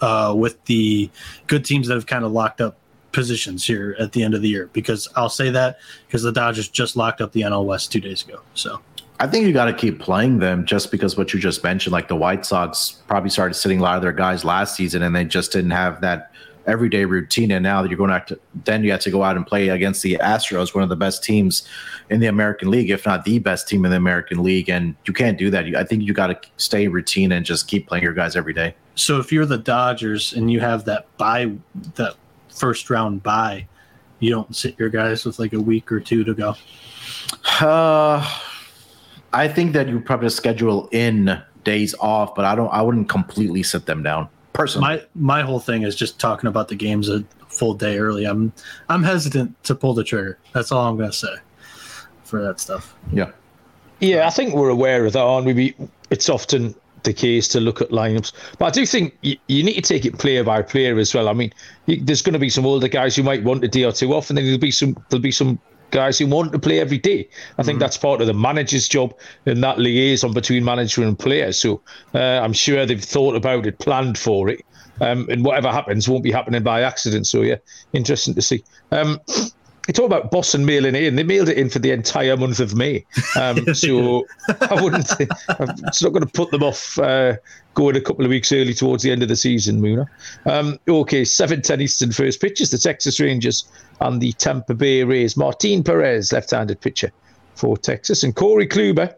uh, 0.00 0.34
with 0.36 0.62
the 0.64 1.10
good 1.46 1.64
teams 1.64 1.88
that 1.88 1.94
have 1.94 2.06
kind 2.06 2.24
of 2.24 2.32
locked 2.32 2.60
up 2.60 2.78
positions 3.12 3.64
here 3.64 3.96
at 3.98 4.12
the 4.12 4.22
end 4.22 4.34
of 4.34 4.42
the 4.42 4.48
year 4.48 4.70
because 4.72 5.08
I'll 5.16 5.28
say 5.28 5.50
that 5.50 5.78
because 6.06 6.22
the 6.22 6.32
Dodgers 6.32 6.68
just 6.68 6.96
locked 6.96 7.20
up 7.20 7.32
the 7.32 7.42
NL 7.42 7.64
West 7.64 7.90
two 7.90 8.00
days 8.00 8.22
ago. 8.22 8.40
So 8.54 8.80
I 9.20 9.26
think 9.26 9.46
you 9.46 9.52
got 9.52 9.66
to 9.66 9.74
keep 9.74 10.00
playing 10.00 10.38
them 10.38 10.64
just 10.64 10.90
because 10.90 11.14
what 11.14 11.34
you 11.34 11.38
just 11.38 11.62
mentioned, 11.62 11.92
like 11.92 12.08
the 12.08 12.16
White 12.16 12.46
Sox 12.46 13.02
probably 13.06 13.28
started 13.28 13.52
sitting 13.52 13.78
a 13.78 13.82
lot 13.82 13.96
of 13.96 14.02
their 14.02 14.12
guys 14.12 14.46
last 14.46 14.74
season 14.74 15.02
and 15.02 15.14
they 15.14 15.26
just 15.26 15.52
didn't 15.52 15.72
have 15.72 16.00
that 16.00 16.32
everyday 16.66 17.04
routine. 17.04 17.50
And 17.50 17.62
now 17.62 17.82
that 17.82 17.90
you're 17.90 17.98
going 17.98 18.08
to, 18.08 18.14
have 18.14 18.26
to 18.26 18.40
then 18.64 18.82
you 18.82 18.90
have 18.92 19.00
to 19.00 19.10
go 19.10 19.22
out 19.22 19.36
and 19.36 19.46
play 19.46 19.68
against 19.68 20.02
the 20.02 20.16
Astros, 20.22 20.74
one 20.74 20.82
of 20.82 20.88
the 20.88 20.96
best 20.96 21.22
teams 21.22 21.68
in 22.08 22.20
the 22.20 22.28
American 22.28 22.70
League, 22.70 22.90
if 22.90 23.04
not 23.04 23.26
the 23.26 23.38
best 23.38 23.68
team 23.68 23.84
in 23.84 23.90
the 23.90 23.98
American 23.98 24.42
League. 24.42 24.70
And 24.70 24.96
you 25.04 25.12
can't 25.12 25.36
do 25.36 25.50
that. 25.50 25.66
I 25.76 25.84
think 25.84 26.02
you 26.02 26.14
got 26.14 26.28
to 26.28 26.40
stay 26.56 26.88
routine 26.88 27.32
and 27.32 27.44
just 27.44 27.68
keep 27.68 27.88
playing 27.88 28.04
your 28.04 28.14
guys 28.14 28.36
every 28.36 28.54
day. 28.54 28.74
So 28.94 29.20
if 29.20 29.30
you're 29.30 29.44
the 29.44 29.58
Dodgers 29.58 30.32
and 30.32 30.50
you 30.50 30.60
have 30.60 30.86
that 30.86 31.14
buy, 31.18 31.52
that 31.96 32.14
first 32.48 32.88
round 32.88 33.22
buy, 33.22 33.68
you 34.20 34.30
don't 34.30 34.56
sit 34.56 34.78
your 34.78 34.88
guys 34.88 35.26
with 35.26 35.38
like 35.38 35.52
a 35.52 35.60
week 35.60 35.92
or 35.92 36.00
two 36.00 36.24
to 36.24 36.32
go. 36.32 36.54
Uh, 37.60 38.26
I 39.32 39.48
think 39.48 39.72
that 39.72 39.88
you 39.88 40.00
probably 40.00 40.28
schedule 40.30 40.88
in 40.92 41.40
days 41.64 41.94
off, 42.00 42.34
but 42.34 42.44
I 42.44 42.54
don't. 42.54 42.68
I 42.68 42.82
wouldn't 42.82 43.08
completely 43.08 43.62
sit 43.62 43.86
them 43.86 44.02
down 44.02 44.28
personally. 44.52 44.88
My 44.88 45.02
my 45.14 45.42
whole 45.42 45.60
thing 45.60 45.82
is 45.82 45.96
just 45.96 46.18
talking 46.18 46.48
about 46.48 46.68
the 46.68 46.74
games 46.74 47.08
a 47.08 47.24
full 47.48 47.74
day 47.74 47.98
early. 47.98 48.24
I'm 48.24 48.52
I'm 48.88 49.02
hesitant 49.02 49.62
to 49.64 49.74
pull 49.74 49.94
the 49.94 50.04
trigger. 50.04 50.38
That's 50.52 50.72
all 50.72 50.88
I'm 50.88 50.96
gonna 50.96 51.12
say 51.12 51.34
for 52.24 52.42
that 52.42 52.60
stuff. 52.60 52.94
Yeah. 53.12 53.30
Yeah, 54.00 54.26
I 54.26 54.30
think 54.30 54.54
we're 54.54 54.70
aware 54.70 55.04
of 55.04 55.12
that, 55.12 55.20
aren't 55.20 55.46
we? 55.46 55.76
It's 56.08 56.30
often 56.30 56.74
the 57.02 57.12
case 57.12 57.48
to 57.48 57.60
look 57.60 57.82
at 57.82 57.90
lineups, 57.90 58.32
but 58.58 58.66
I 58.66 58.70
do 58.70 58.86
think 58.86 59.16
you, 59.22 59.36
you 59.48 59.62
need 59.62 59.74
to 59.74 59.82
take 59.82 60.06
it 60.06 60.18
player 60.18 60.42
by 60.42 60.62
player 60.62 60.98
as 60.98 61.14
well. 61.14 61.28
I 61.28 61.34
mean, 61.34 61.52
you, 61.86 62.02
there's 62.02 62.22
going 62.22 62.32
to 62.32 62.38
be 62.38 62.50
some 62.50 62.64
older 62.64 62.88
guys 62.88 63.16
who 63.16 63.22
might 63.22 63.42
want 63.42 63.62
a 63.64 63.68
day 63.68 63.84
or 63.84 63.92
two 63.92 64.14
off, 64.14 64.30
and 64.30 64.38
then 64.38 64.44
there'll 64.46 64.58
be 64.58 64.70
some 64.70 64.96
there'll 65.10 65.22
be 65.22 65.32
some 65.32 65.58
guys 65.90 66.18
who 66.18 66.26
want 66.26 66.52
to 66.52 66.58
play 66.58 66.80
every 66.80 66.98
day. 66.98 67.28
I 67.58 67.62
think 67.62 67.76
mm-hmm. 67.76 67.80
that's 67.80 67.96
part 67.96 68.20
of 68.20 68.26
the 68.26 68.34
manager's 68.34 68.88
job 68.88 69.14
and 69.46 69.62
that 69.62 69.78
liaison 69.78 70.32
between 70.32 70.64
manager 70.64 71.02
and 71.02 71.18
player. 71.18 71.52
So 71.52 71.82
uh, 72.14 72.18
I'm 72.18 72.52
sure 72.52 72.86
they've 72.86 73.02
thought 73.02 73.36
about 73.36 73.66
it, 73.66 73.78
planned 73.78 74.18
for 74.18 74.48
it. 74.48 74.64
Um, 75.00 75.26
and 75.30 75.44
whatever 75.44 75.70
happens 75.70 76.08
won't 76.08 76.22
be 76.22 76.30
happening 76.30 76.62
by 76.62 76.82
accident. 76.82 77.26
So 77.26 77.40
yeah, 77.42 77.56
interesting 77.92 78.34
to 78.34 78.42
see. 78.42 78.62
Um, 78.92 79.18
you 79.90 79.92
talk 79.92 80.06
about 80.06 80.30
Boston 80.30 80.64
mailing 80.64 80.94
it 80.94 81.02
in. 81.02 81.16
They 81.16 81.24
mailed 81.24 81.48
it 81.48 81.58
in 81.58 81.68
for 81.68 81.80
the 81.80 81.90
entire 81.90 82.36
month 82.36 82.60
of 82.60 82.76
May. 82.76 83.04
Um, 83.34 83.74
so 83.74 84.24
I 84.60 84.80
wouldn't. 84.80 85.10
It's 85.18 86.00
not 86.00 86.12
going 86.12 86.24
to 86.24 86.30
put 86.32 86.52
them 86.52 86.62
off 86.62 86.96
uh, 87.00 87.34
going 87.74 87.96
a 87.96 88.00
couple 88.00 88.24
of 88.24 88.28
weeks 88.28 88.52
early 88.52 88.72
towards 88.72 89.02
the 89.02 89.10
end 89.10 89.24
of 89.24 89.28
the 89.28 89.34
season, 89.34 89.80
Muna. 89.80 90.06
Um, 90.46 90.78
okay, 90.86 91.24
seven 91.24 91.60
ten 91.60 91.80
Eastern 91.80 92.12
first 92.12 92.40
pitches. 92.40 92.70
The 92.70 92.78
Texas 92.78 93.18
Rangers 93.18 93.68
and 94.00 94.22
the 94.22 94.30
Tampa 94.34 94.74
Bay 94.74 95.02
Rays. 95.02 95.36
Martin 95.36 95.82
Perez, 95.82 96.32
left 96.32 96.52
handed 96.52 96.80
pitcher 96.80 97.10
for 97.56 97.76
Texas. 97.76 98.22
And 98.22 98.36
Corey 98.36 98.68
Kluber 98.68 99.12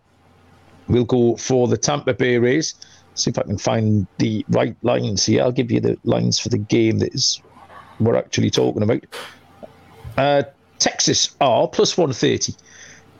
will 0.88 1.04
go 1.04 1.36
for 1.36 1.68
the 1.68 1.76
Tampa 1.76 2.14
Bay 2.14 2.38
Rays. 2.38 2.76
See 3.14 3.30
if 3.30 3.38
I 3.38 3.42
can 3.42 3.58
find 3.58 4.06
the 4.16 4.42
right 4.48 4.74
lines 4.80 5.26
here. 5.26 5.42
I'll 5.42 5.52
give 5.52 5.70
you 5.70 5.80
the 5.80 5.98
lines 6.04 6.38
for 6.38 6.48
the 6.48 6.56
game 6.56 6.98
that 7.00 7.14
is 7.14 7.42
we're 8.00 8.16
actually 8.16 8.48
talking 8.48 8.82
about. 8.82 9.04
Uh, 10.16 10.44
Texas 10.82 11.36
are 11.40 11.68
plus 11.68 11.96
130. 11.96 12.54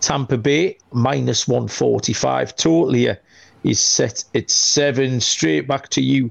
Tampa 0.00 0.36
Bay 0.36 0.76
minus 0.92 1.46
145. 1.46 2.56
Total 2.56 3.16
is 3.62 3.78
set 3.78 4.24
at 4.34 4.50
seven. 4.50 5.20
Straight 5.20 5.68
back 5.68 5.88
to 5.90 6.02
you, 6.02 6.28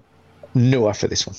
Noah, 0.56 0.94
for 0.94 1.08
this 1.08 1.26
one. 1.26 1.38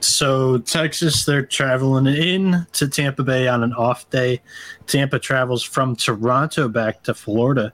So 0.00 0.58
Texas, 0.58 1.26
they're 1.26 1.44
traveling 1.44 2.06
in 2.06 2.66
to 2.72 2.88
Tampa 2.88 3.22
Bay 3.22 3.48
on 3.48 3.62
an 3.62 3.74
off 3.74 4.08
day. 4.08 4.40
Tampa 4.86 5.18
travels 5.18 5.62
from 5.62 5.94
Toronto 5.94 6.68
back 6.68 7.02
to 7.02 7.12
Florida, 7.12 7.70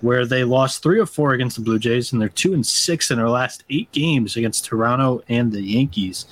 where 0.00 0.24
they 0.24 0.42
lost 0.42 0.82
three 0.82 0.98
or 0.98 1.06
four 1.06 1.34
against 1.34 1.56
the 1.56 1.62
Blue 1.62 1.78
Jays, 1.78 2.12
and 2.12 2.22
they're 2.22 2.30
two 2.30 2.54
and 2.54 2.66
six 2.66 3.10
in 3.10 3.18
their 3.18 3.28
last 3.28 3.62
eight 3.68 3.92
games 3.92 4.36
against 4.36 4.64
Toronto 4.64 5.22
and 5.28 5.52
the 5.52 5.60
Yankees. 5.60 6.24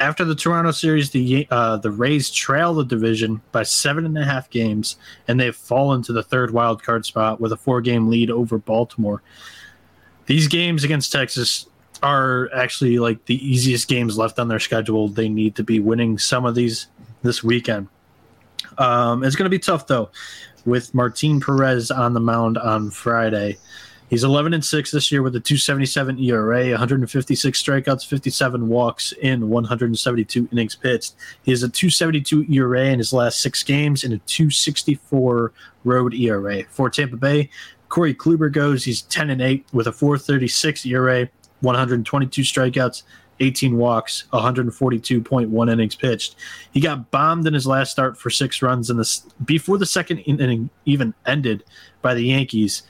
After 0.00 0.24
the 0.24 0.34
Toronto 0.34 0.70
series, 0.70 1.10
the 1.10 1.46
uh, 1.50 1.76
the 1.76 1.90
Rays 1.90 2.30
trail 2.30 2.72
the 2.72 2.84
division 2.84 3.42
by 3.52 3.64
seven 3.64 4.06
and 4.06 4.16
a 4.16 4.24
half 4.24 4.48
games, 4.48 4.96
and 5.28 5.38
they've 5.38 5.54
fallen 5.54 6.02
to 6.04 6.12
the 6.14 6.22
third 6.22 6.52
wild 6.52 6.82
card 6.82 7.04
spot 7.04 7.38
with 7.38 7.52
a 7.52 7.56
four 7.56 7.82
game 7.82 8.08
lead 8.08 8.30
over 8.30 8.56
Baltimore. 8.56 9.22
These 10.24 10.48
games 10.48 10.84
against 10.84 11.12
Texas 11.12 11.66
are 12.02 12.48
actually 12.54 12.98
like 12.98 13.26
the 13.26 13.46
easiest 13.46 13.88
games 13.88 14.16
left 14.16 14.38
on 14.38 14.48
their 14.48 14.58
schedule. 14.58 15.08
They 15.08 15.28
need 15.28 15.54
to 15.56 15.62
be 15.62 15.80
winning 15.80 16.18
some 16.18 16.46
of 16.46 16.54
these 16.54 16.86
this 17.22 17.44
weekend. 17.44 17.88
Um, 18.78 19.22
it's 19.22 19.36
going 19.36 19.44
to 19.44 19.50
be 19.50 19.58
tough 19.58 19.86
though, 19.86 20.08
with 20.64 20.94
Martin 20.94 21.40
Perez 21.40 21.90
on 21.90 22.14
the 22.14 22.20
mound 22.20 22.56
on 22.56 22.90
Friday. 22.90 23.58
He's 24.10 24.24
11 24.24 24.54
and 24.54 24.64
6 24.64 24.90
this 24.90 25.12
year 25.12 25.22
with 25.22 25.36
a 25.36 25.40
277 25.40 26.18
ERA, 26.18 26.70
156 26.70 27.62
strikeouts, 27.62 28.04
57 28.04 28.68
walks 28.68 29.12
in 29.12 29.48
172 29.48 30.48
innings 30.50 30.74
pitched. 30.74 31.14
He 31.44 31.52
has 31.52 31.62
a 31.62 31.68
272 31.68 32.44
ERA 32.52 32.86
in 32.86 32.98
his 32.98 33.12
last 33.12 33.40
six 33.40 33.62
games 33.62 34.02
and 34.02 34.12
a 34.12 34.18
264 34.18 35.52
road 35.84 36.14
ERA. 36.14 36.64
For 36.64 36.90
Tampa 36.90 37.16
Bay, 37.16 37.50
Corey 37.88 38.12
Kluber 38.12 38.50
goes. 38.50 38.82
He's 38.82 39.02
10 39.02 39.30
and 39.30 39.40
8 39.40 39.64
with 39.72 39.86
a 39.86 39.92
436 39.92 40.86
ERA, 40.86 41.28
122 41.60 42.42
strikeouts, 42.42 43.04
18 43.38 43.76
walks, 43.76 44.24
142.1 44.32 45.72
innings 45.72 45.94
pitched. 45.94 46.34
He 46.72 46.80
got 46.80 47.12
bombed 47.12 47.46
in 47.46 47.54
his 47.54 47.66
last 47.66 47.92
start 47.92 48.18
for 48.18 48.28
six 48.28 48.60
runs 48.60 48.90
in 48.90 48.96
this 48.96 49.20
before 49.44 49.78
the 49.78 49.86
second 49.86 50.18
inning 50.18 50.68
even 50.84 51.14
ended 51.26 51.62
by 52.02 52.14
the 52.14 52.24
Yankees. 52.24 52.82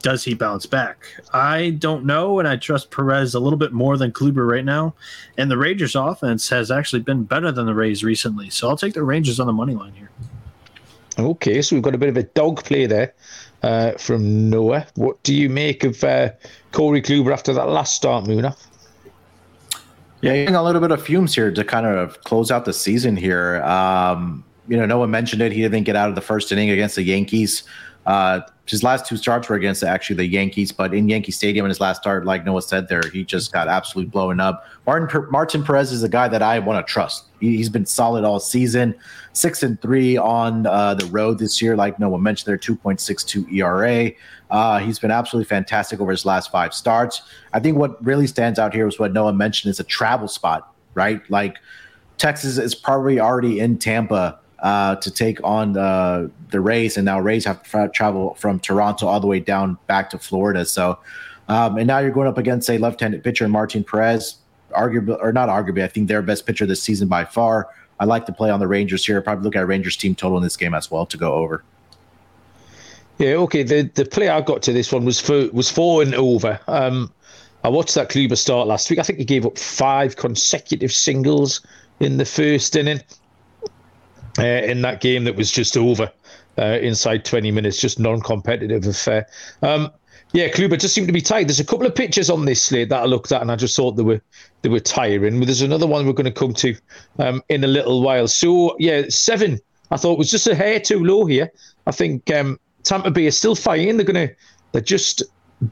Does 0.00 0.24
he 0.24 0.34
bounce 0.34 0.64
back? 0.64 0.98
I 1.32 1.70
don't 1.70 2.04
know, 2.04 2.38
and 2.38 2.46
I 2.46 2.56
trust 2.56 2.90
Perez 2.90 3.34
a 3.34 3.40
little 3.40 3.58
bit 3.58 3.72
more 3.72 3.96
than 3.96 4.12
Kluber 4.12 4.48
right 4.48 4.64
now. 4.64 4.94
And 5.36 5.50
the 5.50 5.58
Rangers' 5.58 5.96
offense 5.96 6.48
has 6.50 6.70
actually 6.70 7.02
been 7.02 7.24
better 7.24 7.50
than 7.50 7.66
the 7.66 7.74
Rays 7.74 8.04
recently, 8.04 8.48
so 8.50 8.68
I'll 8.68 8.76
take 8.76 8.94
the 8.94 9.02
Rangers 9.02 9.40
on 9.40 9.46
the 9.46 9.52
money 9.52 9.74
line 9.74 9.92
here. 9.94 10.10
Okay, 11.18 11.62
so 11.62 11.74
we've 11.74 11.82
got 11.82 11.96
a 11.96 11.98
bit 11.98 12.08
of 12.08 12.16
a 12.16 12.22
dog 12.22 12.62
play 12.62 12.86
there 12.86 13.12
uh, 13.64 13.92
from 13.92 14.48
Noah. 14.48 14.86
What 14.94 15.20
do 15.24 15.34
you 15.34 15.48
make 15.48 15.82
of 15.82 16.02
uh, 16.04 16.30
Corey 16.70 17.02
Kluber 17.02 17.32
after 17.32 17.52
that 17.54 17.68
last 17.68 17.96
start, 17.96 18.24
Muna? 18.24 18.56
Yeah, 20.20 20.34
getting 20.34 20.54
a 20.54 20.62
little 20.62 20.80
bit 20.80 20.90
of 20.90 21.02
fumes 21.02 21.34
here 21.34 21.52
to 21.52 21.64
kind 21.64 21.86
of 21.86 22.22
close 22.24 22.50
out 22.50 22.64
the 22.64 22.72
season 22.72 23.16
here. 23.16 23.62
Um, 23.62 24.44
you 24.68 24.76
know, 24.76 24.84
Noah 24.84 25.08
mentioned 25.08 25.42
it. 25.42 25.52
He 25.52 25.62
didn't 25.62 25.84
get 25.84 25.96
out 25.96 26.08
of 26.08 26.14
the 26.14 26.20
first 26.20 26.52
inning 26.52 26.70
against 26.70 26.96
the 26.96 27.02
Yankees. 27.02 27.62
Uh, 28.08 28.40
his 28.64 28.82
last 28.82 29.04
two 29.04 29.18
starts 29.18 29.50
were 29.50 29.56
against 29.56 29.84
actually 29.84 30.16
the 30.16 30.26
Yankees, 30.26 30.72
but 30.72 30.94
in 30.94 31.10
Yankee 31.10 31.30
Stadium 31.30 31.66
in 31.66 31.68
his 31.68 31.78
last 31.78 32.00
start, 32.00 32.24
like 32.24 32.42
Noah 32.42 32.62
said 32.62 32.88
there, 32.88 33.02
he 33.12 33.22
just 33.22 33.52
got 33.52 33.68
absolutely 33.68 34.08
blown 34.08 34.40
up. 34.40 34.64
Martin 34.86 35.26
Martin 35.30 35.62
Perez 35.62 35.92
is 35.92 36.02
a 36.02 36.08
guy 36.08 36.26
that 36.26 36.40
I 36.40 36.58
want 36.58 36.84
to 36.84 36.90
trust. 36.90 37.26
He, 37.38 37.58
has 37.58 37.68
been 37.68 37.84
solid 37.84 38.24
all 38.24 38.40
season, 38.40 38.94
six 39.34 39.62
and 39.62 39.80
three 39.82 40.16
on 40.16 40.64
uh, 40.66 40.94
the 40.94 41.04
road 41.06 41.38
this 41.38 41.60
year. 41.60 41.76
Like 41.76 41.98
Noah 41.98 42.18
mentioned, 42.18 42.46
there 42.46 42.56
two 42.56 42.76
point 42.76 42.98
six 42.98 43.22
two 43.22 43.46
ERA. 43.52 44.10
Uh, 44.50 44.78
he's 44.78 44.98
been 44.98 45.10
absolutely 45.10 45.46
fantastic 45.46 46.00
over 46.00 46.10
his 46.10 46.24
last 46.24 46.50
five 46.50 46.72
starts. 46.72 47.20
I 47.52 47.60
think 47.60 47.76
what 47.76 48.02
really 48.02 48.26
stands 48.26 48.58
out 48.58 48.72
here 48.72 48.88
is 48.88 48.98
what 48.98 49.12
Noah 49.12 49.34
mentioned 49.34 49.70
is 49.70 49.80
a 49.80 49.84
travel 49.84 50.28
spot, 50.28 50.72
right? 50.94 51.20
Like 51.30 51.58
Texas 52.16 52.56
is 52.56 52.74
probably 52.74 53.20
already 53.20 53.60
in 53.60 53.76
Tampa 53.78 54.40
uh, 54.60 54.96
to 54.96 55.10
take 55.10 55.42
on 55.44 55.72
the 55.72 56.30
the 56.50 56.60
Rays, 56.60 56.96
and 56.96 57.04
now 57.04 57.20
Rays 57.20 57.44
have 57.44 57.62
to 57.62 57.90
travel 57.92 58.34
from 58.34 58.58
Toronto 58.58 59.06
all 59.06 59.20
the 59.20 59.26
way 59.26 59.40
down 59.40 59.78
back 59.86 60.10
to 60.10 60.18
Florida. 60.18 60.64
So, 60.64 60.98
um, 61.48 61.76
and 61.76 61.86
now 61.86 61.98
you're 61.98 62.10
going 62.10 62.28
up 62.28 62.38
against 62.38 62.68
a 62.70 62.78
left-handed 62.78 63.22
pitcher, 63.22 63.46
Martin 63.48 63.84
Perez, 63.84 64.36
arguably 64.70 65.18
or 65.20 65.32
not 65.32 65.48
arguably, 65.48 65.82
I 65.82 65.88
think 65.88 66.08
their 66.08 66.22
best 66.22 66.46
pitcher 66.46 66.66
this 66.66 66.82
season 66.82 67.08
by 67.08 67.24
far. 67.24 67.68
I 68.00 68.04
like 68.04 68.26
to 68.26 68.32
play 68.32 68.50
on 68.50 68.60
the 68.60 68.68
Rangers 68.68 69.04
here. 69.04 69.20
Probably 69.20 69.44
look 69.44 69.56
at 69.56 69.66
Rangers 69.66 69.96
team 69.96 70.14
total 70.14 70.38
in 70.38 70.42
this 70.42 70.56
game 70.56 70.74
as 70.74 70.90
well 70.90 71.04
to 71.06 71.16
go 71.16 71.34
over. 71.34 71.64
Yeah, 73.18 73.34
okay. 73.34 73.64
The 73.64 73.82
the 73.94 74.04
play 74.04 74.28
I 74.28 74.40
got 74.40 74.62
to 74.62 74.72
this 74.72 74.92
one 74.92 75.04
was 75.04 75.20
for 75.20 75.48
was 75.52 75.70
four 75.70 76.02
and 76.02 76.14
over. 76.14 76.60
Um, 76.68 77.12
I 77.64 77.68
watched 77.68 77.96
that 77.96 78.08
Kluber 78.08 78.38
start 78.38 78.68
last 78.68 78.88
week. 78.88 79.00
I 79.00 79.02
think 79.02 79.18
he 79.18 79.24
gave 79.24 79.44
up 79.44 79.58
five 79.58 80.14
consecutive 80.14 80.92
singles 80.92 81.60
in 81.98 82.18
the 82.18 82.24
first 82.24 82.76
inning 82.76 83.00
uh, 84.38 84.42
in 84.42 84.82
that 84.82 85.00
game 85.00 85.24
that 85.24 85.36
was 85.36 85.50
just 85.50 85.76
over 85.76 86.10
uh, 86.58 86.78
inside 86.80 87.24
20 87.24 87.50
minutes, 87.50 87.80
just 87.80 87.98
non-competitive 87.98 88.86
affair. 88.86 89.26
Um, 89.62 89.90
yeah, 90.32 90.48
Kluber 90.48 90.78
just 90.78 90.94
seemed 90.94 91.06
to 91.06 91.12
be 91.12 91.22
tired. 91.22 91.48
There's 91.48 91.60
a 91.60 91.64
couple 91.64 91.86
of 91.86 91.94
pictures 91.94 92.28
on 92.28 92.44
this 92.44 92.62
slate 92.62 92.90
that 92.90 93.02
I 93.02 93.06
looked 93.06 93.32
at, 93.32 93.40
and 93.40 93.50
I 93.50 93.56
just 93.56 93.74
thought 93.74 93.92
they 93.92 94.02
were 94.02 94.20
they 94.60 94.68
were 94.68 94.80
tiring. 94.80 95.38
But 95.38 95.46
there's 95.46 95.62
another 95.62 95.86
one 95.86 96.06
we're 96.06 96.12
going 96.12 96.26
to 96.26 96.30
come 96.30 96.52
to 96.54 96.74
um, 97.18 97.42
in 97.48 97.64
a 97.64 97.66
little 97.66 98.02
while. 98.02 98.28
So 98.28 98.76
yeah, 98.78 99.04
seven. 99.08 99.58
I 99.90 99.96
thought 99.96 100.18
was 100.18 100.30
just 100.30 100.46
a 100.46 100.54
hair 100.54 100.80
too 100.80 101.02
low 101.02 101.24
here. 101.24 101.50
I 101.86 101.92
think 101.92 102.30
um, 102.30 102.60
Tampa 102.82 103.10
Bay 103.10 103.24
is 103.24 103.38
still 103.38 103.54
fighting. 103.54 103.96
They're 103.96 104.04
going 104.04 104.28
to 104.28 104.34
they're 104.72 104.82
just 104.82 105.22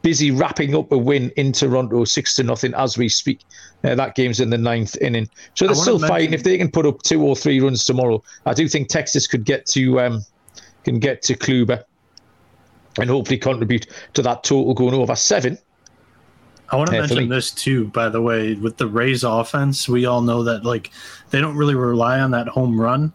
busy 0.02 0.30
wrapping 0.30 0.74
up 0.74 0.90
a 0.92 0.98
win 0.98 1.30
in 1.36 1.52
Toronto, 1.52 2.04
six 2.04 2.34
to 2.36 2.42
nothing 2.42 2.74
as 2.74 2.98
we 2.98 3.08
speak. 3.08 3.40
Uh, 3.84 3.94
that 3.94 4.14
game's 4.14 4.40
in 4.40 4.50
the 4.50 4.58
ninth 4.58 4.96
inning, 5.00 5.28
so 5.54 5.66
they're 5.66 5.74
still 5.74 5.98
fighting. 5.98 6.34
If 6.34 6.42
they 6.42 6.58
can 6.58 6.70
put 6.70 6.86
up 6.86 7.02
two 7.02 7.22
or 7.22 7.36
three 7.36 7.60
runs 7.60 7.84
tomorrow, 7.84 8.22
I 8.46 8.54
do 8.54 8.68
think 8.68 8.88
Texas 8.88 9.26
could 9.26 9.44
get 9.44 9.66
to 9.66 10.00
um, 10.00 10.24
can 10.84 10.98
get 10.98 11.22
to 11.22 11.34
Kluber. 11.34 11.84
and 12.98 13.10
hopefully 13.10 13.38
contribute 13.38 13.86
to 14.14 14.22
that 14.22 14.44
total 14.44 14.74
going 14.74 14.94
over 14.94 15.14
seven. 15.14 15.58
I 16.70 16.76
want 16.76 16.90
to 16.90 17.00
mention 17.00 17.28
this 17.28 17.52
too, 17.52 17.86
by 17.88 18.08
the 18.08 18.20
way, 18.20 18.54
with 18.54 18.76
the 18.76 18.88
Rays 18.88 19.22
offense, 19.22 19.88
we 19.88 20.06
all 20.06 20.20
know 20.20 20.42
that 20.42 20.64
like 20.64 20.90
they 21.30 21.40
don't 21.40 21.56
really 21.56 21.76
rely 21.76 22.18
on 22.18 22.32
that 22.32 22.48
home 22.48 22.80
run, 22.80 23.12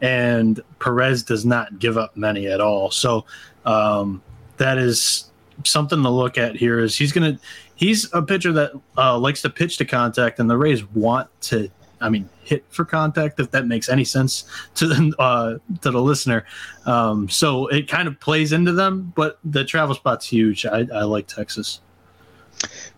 and 0.00 0.60
Perez 0.78 1.22
does 1.22 1.44
not 1.44 1.78
give 1.78 1.98
up 1.98 2.16
many 2.16 2.46
at 2.46 2.62
all. 2.62 2.90
So 2.90 3.26
um, 3.66 4.22
that 4.56 4.78
is 4.78 5.30
something 5.64 6.02
to 6.02 6.08
look 6.08 6.38
at 6.38 6.56
here. 6.56 6.80
Is 6.80 6.96
he's 6.96 7.12
gonna 7.12 7.38
he's 7.76 8.12
a 8.12 8.22
pitcher 8.22 8.52
that 8.52 8.72
uh, 8.96 9.18
likes 9.18 9.42
to 9.42 9.50
pitch 9.50 9.76
to 9.78 9.84
contact, 9.84 10.38
and 10.38 10.48
the 10.48 10.56
Rays 10.56 10.84
want 10.84 11.28
to. 11.42 11.70
I 12.00 12.10
mean, 12.10 12.28
hit 12.42 12.64
for 12.68 12.84
contact 12.84 13.40
if 13.40 13.50
that 13.52 13.66
makes 13.66 13.88
any 13.88 14.04
sense 14.04 14.44
to 14.74 14.86
the 14.86 15.14
uh, 15.18 15.58
to 15.80 15.90
the 15.90 16.00
listener. 16.00 16.44
Um, 16.86 17.28
so 17.28 17.66
it 17.68 17.88
kind 17.88 18.08
of 18.08 18.18
plays 18.20 18.52
into 18.52 18.72
them, 18.72 19.12
but 19.16 19.38
the 19.44 19.64
travel 19.64 19.94
spot's 19.94 20.26
huge. 20.26 20.66
I, 20.66 20.86
I 20.94 21.02
like 21.02 21.26
Texas. 21.26 21.80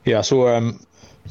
Yeah, 0.04 0.20
so 0.20 0.48
um, 0.48 0.80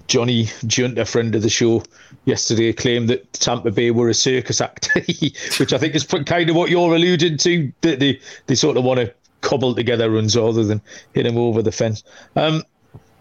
Johnny 0.08 0.48
Junt, 0.68 0.98
a 0.98 1.06
friend 1.06 1.36
of 1.36 1.42
the 1.42 1.50
show, 1.50 1.84
yesterday 2.26 2.74
claimed 2.74 3.10
that 3.10 3.32
Tampa 3.34 3.72
Bay 3.72 3.92
were 3.92 4.10
a 4.10 4.14
circus 4.14 4.62
act, 4.62 4.90
which 5.58 5.74
I 5.74 5.78
think 5.78 5.96
is 5.96 6.04
kind 6.04 6.50
of 6.50 6.56
what 6.56 6.70
you're 6.70 6.94
alluding 6.94 7.38
to. 7.38 7.72
That 7.82 8.00
they, 8.00 8.20
they 8.48 8.56
sort 8.56 8.78
of 8.78 8.84
want 8.84 9.00
to 9.00 9.14
cobble 9.46 9.76
together 9.76 10.10
runs 10.10 10.36
rather 10.36 10.64
than 10.64 10.82
hit 11.14 11.26
him 11.26 11.38
over 11.38 11.62
the 11.62 11.72
fence. 11.72 12.04
Um, 12.36 12.64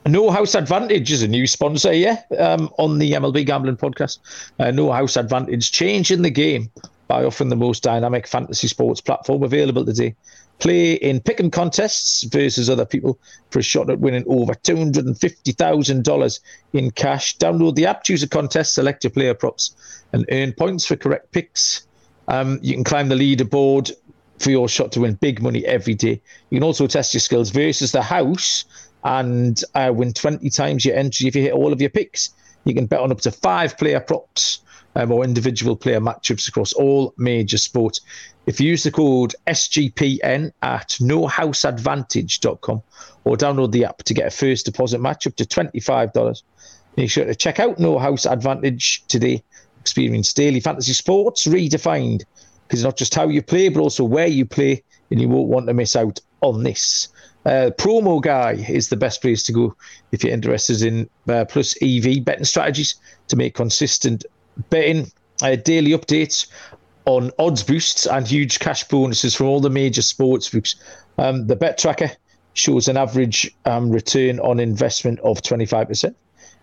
no 0.06 0.30
House 0.30 0.54
Advantage 0.54 1.12
is 1.12 1.22
a 1.22 1.28
new 1.28 1.46
sponsor, 1.46 1.92
yeah, 1.92 2.22
um, 2.38 2.68
on 2.78 2.98
the 2.98 3.12
MLB 3.12 3.46
Gambling 3.46 3.76
Podcast. 3.76 4.18
Uh, 4.58 4.70
no 4.70 4.90
House 4.90 5.16
Advantage 5.16 5.70
changing 5.70 6.22
the 6.22 6.30
game 6.30 6.70
by 7.08 7.24
offering 7.24 7.50
the 7.50 7.56
most 7.56 7.82
dynamic 7.82 8.26
fantasy 8.26 8.68
sports 8.68 9.00
platform 9.00 9.42
available 9.42 9.84
today. 9.84 10.14
Play 10.60 10.94
in 10.94 11.20
picking 11.20 11.50
contests 11.50 12.22
versus 12.24 12.70
other 12.70 12.86
people 12.86 13.18
for 13.50 13.58
a 13.58 13.62
shot 13.62 13.90
at 13.90 13.98
winning 13.98 14.24
over 14.26 14.54
$250,000 14.54 16.40
in 16.72 16.90
cash. 16.92 17.36
Download 17.38 17.74
the 17.74 17.86
app, 17.86 18.04
choose 18.04 18.22
a 18.22 18.28
contest, 18.28 18.74
select 18.74 19.04
your 19.04 19.10
player 19.10 19.34
props, 19.34 19.74
and 20.12 20.24
earn 20.30 20.52
points 20.52 20.86
for 20.86 20.96
correct 20.96 21.32
picks. 21.32 21.86
Um, 22.28 22.58
you 22.62 22.74
can 22.74 22.84
climb 22.84 23.08
the 23.08 23.16
leaderboard 23.16 23.90
for 24.44 24.50
your 24.50 24.68
shot 24.68 24.92
to 24.92 25.00
win 25.00 25.14
big 25.14 25.42
money 25.42 25.64
every 25.64 25.94
day. 25.94 26.20
You 26.50 26.58
can 26.58 26.62
also 26.62 26.86
test 26.86 27.14
your 27.14 27.22
skills 27.22 27.50
versus 27.50 27.92
the 27.92 28.02
house 28.02 28.66
and 29.02 29.60
uh, 29.74 29.90
win 29.94 30.12
20 30.12 30.48
times 30.50 30.84
your 30.84 30.94
entry 30.96 31.26
if 31.26 31.34
you 31.34 31.42
hit 31.42 31.54
all 31.54 31.72
of 31.72 31.80
your 31.80 31.90
picks. 31.90 32.30
You 32.64 32.74
can 32.74 32.86
bet 32.86 33.00
on 33.00 33.10
up 33.10 33.22
to 33.22 33.32
five 33.32 33.78
player 33.78 34.00
props 34.00 34.60
um, 34.96 35.10
or 35.10 35.24
individual 35.24 35.76
player 35.76 36.00
matchups 36.00 36.46
across 36.46 36.74
all 36.74 37.14
major 37.16 37.56
sports. 37.56 38.02
If 38.46 38.60
you 38.60 38.68
use 38.68 38.82
the 38.82 38.90
code 38.90 39.34
SGPN 39.46 40.52
at 40.62 40.90
nohouseadvantage.com 41.00 42.82
or 43.24 43.36
download 43.36 43.72
the 43.72 43.86
app 43.86 43.98
to 43.98 44.14
get 44.14 44.26
a 44.26 44.30
first 44.30 44.66
deposit 44.66 45.00
match 45.00 45.26
up 45.26 45.36
to 45.36 45.44
$25, 45.44 46.42
make 46.98 47.10
sure 47.10 47.24
to 47.24 47.34
check 47.34 47.60
out 47.60 47.78
No 47.78 47.98
House 47.98 48.26
Advantage 48.26 49.04
today. 49.08 49.42
Experience 49.80 50.32
daily 50.32 50.60
fantasy 50.60 50.94
sports 50.94 51.46
redefined 51.46 52.24
because 52.66 52.80
it's 52.80 52.84
not 52.84 52.96
just 52.96 53.14
how 53.14 53.28
you 53.28 53.42
play, 53.42 53.68
but 53.68 53.80
also 53.80 54.04
where 54.04 54.26
you 54.26 54.44
play, 54.44 54.82
and 55.10 55.20
you 55.20 55.28
won't 55.28 55.48
want 55.48 55.66
to 55.66 55.74
miss 55.74 55.96
out 55.96 56.20
on 56.40 56.62
this. 56.62 57.08
Uh, 57.46 57.70
promo 57.76 58.22
guide 58.22 58.70
is 58.70 58.88
the 58.88 58.96
best 58.96 59.20
place 59.20 59.42
to 59.42 59.52
go 59.52 59.76
if 60.12 60.24
you're 60.24 60.32
interested 60.32 60.82
in 60.82 61.08
uh, 61.28 61.44
plus 61.44 61.76
EV 61.82 62.24
betting 62.24 62.44
strategies 62.44 62.94
to 63.28 63.36
make 63.36 63.54
consistent 63.54 64.24
betting 64.70 65.10
uh, 65.42 65.56
daily 65.56 65.90
updates 65.90 66.46
on 67.04 67.30
odds 67.38 67.62
boosts 67.62 68.06
and 68.06 68.26
huge 68.26 68.60
cash 68.60 68.84
bonuses 68.84 69.34
from 69.34 69.46
all 69.46 69.60
the 69.60 69.68
major 69.68 70.00
sports 70.00 70.48
books. 70.48 70.76
Um, 71.18 71.46
the 71.46 71.56
bet 71.56 71.76
tracker 71.76 72.10
shows 72.54 72.88
an 72.88 72.96
average 72.96 73.54
um, 73.66 73.90
return 73.90 74.40
on 74.40 74.58
investment 74.58 75.20
of 75.20 75.42
25%. 75.42 76.14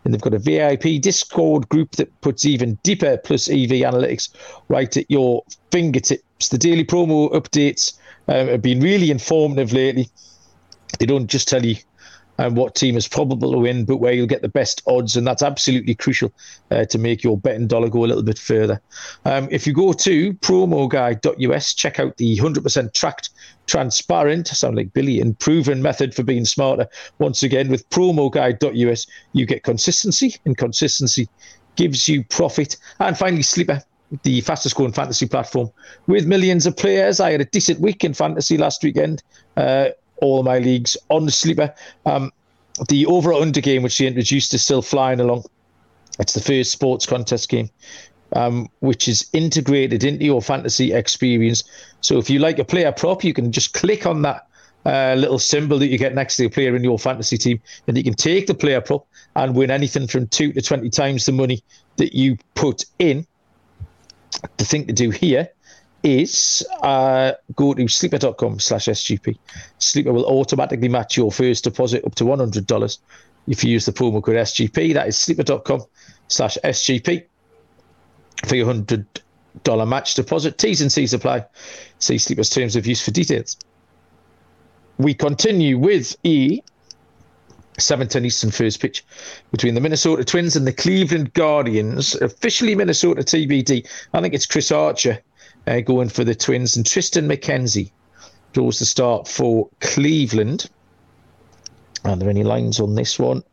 And 0.04 0.14
they've 0.14 0.22
got 0.22 0.34
a 0.34 0.40
VIP 0.40 1.02
Discord 1.02 1.70
group 1.70 1.92
that 1.92 2.22
puts 2.22 2.46
even 2.46 2.80
deeper 2.84 3.18
plus 3.18 3.50
EV 3.50 3.84
analytics 3.86 4.30
right 4.68 4.96
at 4.98 5.10
your 5.10 5.44
fingertips. 5.72 6.50
The 6.50 6.58
daily 6.58 6.84
promo 6.84 7.32
updates 7.34 7.94
um, 8.28 8.48
have 8.48 8.62
been 8.62 8.80
really 8.80 9.12
informative 9.12 9.74
lately. 9.74 10.10
They 11.00 11.06
don't 11.06 11.28
just 11.28 11.48
tell 11.48 11.66
you 11.66 11.76
and 12.42 12.58
what 12.58 12.74
team 12.74 12.98
is 12.98 13.08
probable 13.08 13.52
to 13.52 13.60
win, 13.60 13.86
but 13.86 13.98
where 13.98 14.14
you'll 14.14 14.26
get 14.26 14.42
the 14.42 14.50
best 14.50 14.82
odds. 14.88 15.16
And 15.16 15.28
that's 15.28 15.44
absolutely 15.44 15.94
crucial 15.94 16.34
uh, 16.72 16.86
to 16.86 16.98
make 16.98 17.24
your 17.24 17.38
betting 17.38 17.68
dollar 17.68 17.88
go 17.88 18.04
a 18.04 18.08
little 18.08 18.24
bit 18.24 18.40
further. 18.40 18.82
Um, 19.26 19.48
if 19.52 19.68
you 19.68 19.74
go 19.74 19.94
to 19.94 20.34
promoguide.us, 20.34 21.74
check 21.76 22.00
out 22.00 22.18
the 22.18 22.38
100% 22.38 22.94
tracked, 22.94 23.30
transparent, 23.68 24.48
sound 24.48 24.76
like 24.76 24.92
Billy, 24.92 25.22
and 25.22 25.38
proven 25.38 25.84
method 25.84 26.16
for 26.16 26.24
being 26.24 26.46
smarter. 26.46 26.88
Once 27.20 27.44
again, 27.44 27.70
with 27.70 27.88
promoguide.us, 27.92 29.06
you 29.34 29.46
get 29.46 29.64
consistency, 29.64 30.36
and 30.46 30.58
consistency 30.58 31.30
gives 31.76 32.10
you 32.10 32.24
profit. 32.24 32.76
And 33.00 33.16
finally, 33.16 33.44
Sleeper 33.44 33.84
the 34.24 34.42
fastest 34.42 34.76
growing 34.76 34.92
fantasy 34.92 35.26
platform 35.26 35.72
with 36.08 36.26
millions 36.26 36.66
of 36.66 36.76
players. 36.76 37.22
I 37.22 37.32
had 37.32 37.40
a 37.40 37.46
decent 37.46 37.80
week 37.80 38.04
in 38.04 38.14
fantasy 38.14 38.58
last 38.58 38.84
weekend. 38.84 39.24
Uh, 39.56 39.90
all 40.22 40.44
my 40.44 40.60
leagues 40.60 40.96
on 41.10 41.30
sleeper. 41.30 41.74
Um, 42.06 42.32
the 42.88 43.06
over 43.06 43.34
under 43.34 43.60
game, 43.60 43.84
which 43.84 43.98
they 43.98 44.08
introduced, 44.08 44.54
is 44.54 44.64
still 44.64 44.82
flying 44.82 45.20
along. 45.20 45.44
It's 46.20 46.34
the 46.34 46.42
first 46.42 46.72
sports 46.72 47.06
contest 47.06 47.50
game, 47.50 47.70
um, 48.34 48.70
which 48.80 49.08
is 49.08 49.30
integrated 49.34 50.04
into 50.04 50.24
your 50.24 50.42
fantasy 50.42 50.94
experience. 50.94 51.64
So 52.02 52.18
if 52.18 52.30
you 52.30 52.40
like 52.40 52.60
a 52.60 52.66
player 52.66 52.92
prop, 52.92 53.24
you 53.24 53.34
can 53.34 53.52
just 53.52 53.74
click 53.74 54.06
on 54.06 54.22
that 54.22 54.48
uh, 54.86 55.16
little 55.18 55.40
symbol 55.40 55.78
that 55.80 55.88
you 55.88 55.98
get 55.98 56.16
next 56.16 56.38
to 56.38 56.44
the 56.44 56.50
player 56.50 56.76
in 56.76 56.84
your 56.84 56.98
fantasy 56.98 57.38
team, 57.38 57.62
and 57.88 57.98
you 57.98 58.04
can 58.04 58.14
take 58.14 58.48
the 58.48 58.54
player 58.54 58.82
prop 58.82 59.06
and 59.36 59.56
win 59.56 59.72
anything 59.72 60.08
from 60.08 60.28
two 60.28 60.52
to 60.54 60.62
20 60.62 60.90
times 60.90 61.26
the 61.26 61.32
money 61.32 61.64
that 61.98 62.16
you 62.16 62.38
put 62.56 62.86
in. 63.00 63.26
The 64.58 64.66
thing 64.66 64.88
to 64.88 64.94
do 64.94 65.10
here 65.10 65.50
is 66.04 66.66
uh, 66.82 67.34
go 67.56 67.74
to 67.74 67.88
sleeper.com 67.88 68.60
slash 68.60 68.86
SGP. 68.86 69.38
Sleeper 69.78 70.14
will 70.14 70.26
automatically 70.26 70.90
match 70.90 71.18
your 71.18 71.32
first 71.32 71.64
deposit 71.64 72.06
up 72.06 72.16
to 72.16 72.24
$100 72.24 72.98
if 73.48 73.64
you 73.64 73.72
use 73.72 73.86
the 73.86 73.92
promo 73.92 74.24
code 74.24 74.36
SGP. 74.36 74.94
That 74.94 75.08
is 75.08 75.18
sleeper.com 75.18 75.82
slash 76.28 76.58
SGP 76.64 77.26
for 78.46 78.56
your 78.56 78.74
$100 78.74 79.88
match 79.88 80.16
deposit. 80.16 80.58
T's 80.58 80.82
and 80.82 80.92
C's 80.92 81.14
apply. 81.14 81.46
See 82.00 82.18
Sleeper's 82.18 82.50
terms 82.50 82.76
of 82.76 82.88
use 82.88 83.04
for 83.04 83.12
details. 83.12 83.58
We 84.98 85.14
continue 85.14 85.78
with 85.78 86.16
E. 86.24 86.62
7:10 87.80 88.26
Eastern 88.26 88.52
first 88.52 88.80
pitch 88.80 89.04
between 89.50 89.74
the 89.74 89.82
Minnesota 89.82 90.24
Twins 90.24 90.56
and 90.56 90.68
the 90.68 90.74
Cleveland 90.74 91.34
Guardians. 91.34 92.16
Officially 92.16 92.76
Minnesota 92.76 93.24
TBD. 93.24 93.88
I 94.14 94.22
think 94.22 94.34
it's 94.34 94.46
Chris 94.46 94.72
Archer 94.72 95.20
uh, 95.68 95.80
going 95.82 96.10
for 96.10 96.24
the 96.24 96.36
Twins, 96.36 96.76
and 96.76 96.86
Triston 96.86 97.26
McKenzie 97.26 97.92
draws 98.54 98.80
the 98.80 98.86
start 98.86 99.28
for 99.28 99.70
Cleveland. 99.80 100.70
Are 102.04 102.16
there 102.16 102.30
any 102.30 102.44
lines 102.44 102.80
on 102.80 102.96
this 102.96 103.20
one? 103.20 103.44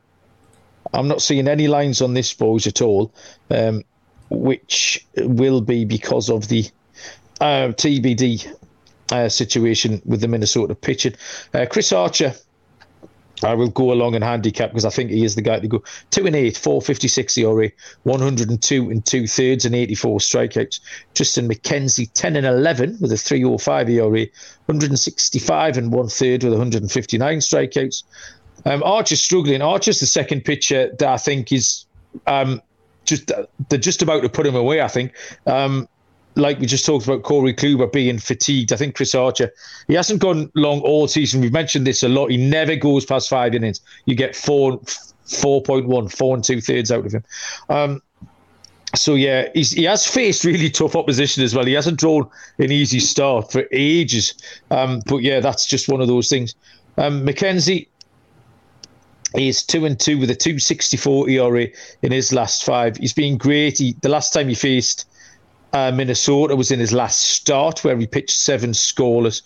I'm 0.95 1.09
not 1.09 1.23
seeing 1.23 1.49
any 1.49 1.69
lines 1.69 2.01
on 2.01 2.15
this 2.15 2.33
boys 2.33 2.67
at 2.67 2.81
all, 2.81 3.13
um, 3.51 3.83
which 4.31 5.07
will 5.17 5.61
be 5.61 5.85
because 5.85 6.31
of 6.31 6.49
the 6.49 6.65
uh, 7.41 7.69
TBD 7.77 8.51
uh, 9.13 9.29
situation 9.29 10.01
with 10.05 10.21
the 10.21 10.29
Minnesota 10.29 10.75
pitching. 10.75 11.15
Uh, 11.53 11.67
Chris 11.71 11.93
Archer 11.93 12.35
I 13.43 13.55
will 13.55 13.69
go 13.69 13.93
along 13.93 14.15
and 14.15 14.25
handicap 14.25 14.71
because 14.71 14.85
I 14.85 14.91
think 14.91 15.11
he 15.11 15.25
is 15.25 15.35
the 15.35 15.43
guy 15.43 15.61
to 15.61 15.69
go. 15.69 15.83
Two 16.11 16.27
and 16.27 16.35
eight, 16.35 16.57
456 16.57 17.39
ERA, 17.39 17.71
102 18.03 18.91
and 18.91 19.05
two 19.05 19.27
thirds 19.27 19.65
and 19.65 19.75
84 19.75 20.19
strikeouts. 20.19 20.81
Triston 21.15 21.53
McKenzie, 21.53 22.11
10 22.13 22.37
and 22.37 22.47
11 22.47 22.99
with 23.01 23.13
a 23.13 23.17
305 23.17 23.91
ERA, 23.91 24.09
165 24.09 25.77
and 25.77 25.93
one 25.93 26.09
third 26.09 26.43
with 26.43 26.53
159 26.53 27.39
strikeouts. 27.39 28.03
Um, 28.65 28.83
Archer's 28.83 29.23
struggling. 29.23 29.63
Archer's 29.63 30.01
the 30.01 30.07
second 30.07 30.45
pitcher 30.45 30.91
that 30.99 31.09
I 31.09 31.17
think 31.17 31.53
is 31.53 31.87
um, 32.27 32.61
just 33.05 33.31
they're 33.69 33.79
just 33.79 34.03
about 34.03 34.23
to 34.23 34.29
put 34.29 34.47
him 34.47 34.57
away. 34.57 34.81
I 34.81 34.89
think. 34.89 35.13
Um, 35.47 35.89
like 36.39 36.59
we 36.61 36.67
just 36.67 36.87
talked 36.87 37.05
about 37.05 37.23
Corey 37.23 37.53
Kluber 37.53 37.91
being 37.93 38.19
fatigued. 38.19 38.73
I 38.73 38.77
think 38.77 38.95
Chris 38.95 39.15
Archer, 39.15 39.53
he 39.89 39.95
hasn't 39.95 40.21
gone 40.21 40.51
long 40.55 40.81
all 40.81 41.09
season. 41.09 41.41
We've 41.41 41.53
mentioned 41.53 41.87
this 41.87 42.03
a 42.03 42.09
lot. 42.09 42.31
He 42.31 42.37
never 42.37 42.77
goes 42.77 43.05
past 43.05 43.29
five 43.29 43.55
innings. 43.55 43.81
You 44.07 44.15
get 44.15 44.37
four, 44.37 44.79
4.1, 45.27 46.17
four 46.17 46.35
and 46.35 46.45
two 46.45 46.61
thirds 46.61 46.91
out 46.91 47.05
of 47.05 47.13
him. 47.13 47.25
Um, 47.69 48.03
so 48.95 49.17
yeah, 49.17 49.49
he 49.55 49.85
has 49.85 50.07
faced 50.07 50.45
really 50.45 50.71
tough 50.71 50.97
opposition 50.97 51.43
as 51.43 51.55
well. 51.55 51.67
He 51.67 51.75
hasn't 51.75 51.99
drawn 51.99 52.29
an 52.59 52.73
easy 52.73 53.01
start 53.01 53.53
for 53.53 53.65
ages. 53.73 54.35
Um, 54.71 55.03
but 55.07 55.19
yeah, 55.19 55.41
that's 55.41 55.67
just 55.67 55.89
one 55.89 56.01
of 56.01 56.09
those 56.09 56.29
things. 56.29 56.55
Um, 56.97 57.25
McKenzie 57.27 57.89
is 59.35 59.63
two 59.63 59.85
and 59.85 60.01
two 60.01 60.19
with 60.19 60.31
a 60.31 60.35
264 60.35 61.29
ERA 61.29 61.67
in 62.03 62.13
his 62.13 62.33
last 62.33 62.65
five. 62.65 62.97
He's 62.97 63.13
been 63.13 63.37
great. 63.37 63.79
He, 63.79 63.95
the 64.01 64.09
last 64.09 64.33
time 64.33 64.49
he 64.49 64.55
faced 64.55 65.08
uh, 65.73 65.93
Minnesota 65.93 66.57
was 66.57 66.71
in 66.71 66.81
his 66.81 66.93
last 66.93 67.21
start 67.21 67.85
where 67.85 67.97
he 67.97 68.07
pitched 68.07 68.39
seven 68.39 68.71
scoreless. 68.71 69.43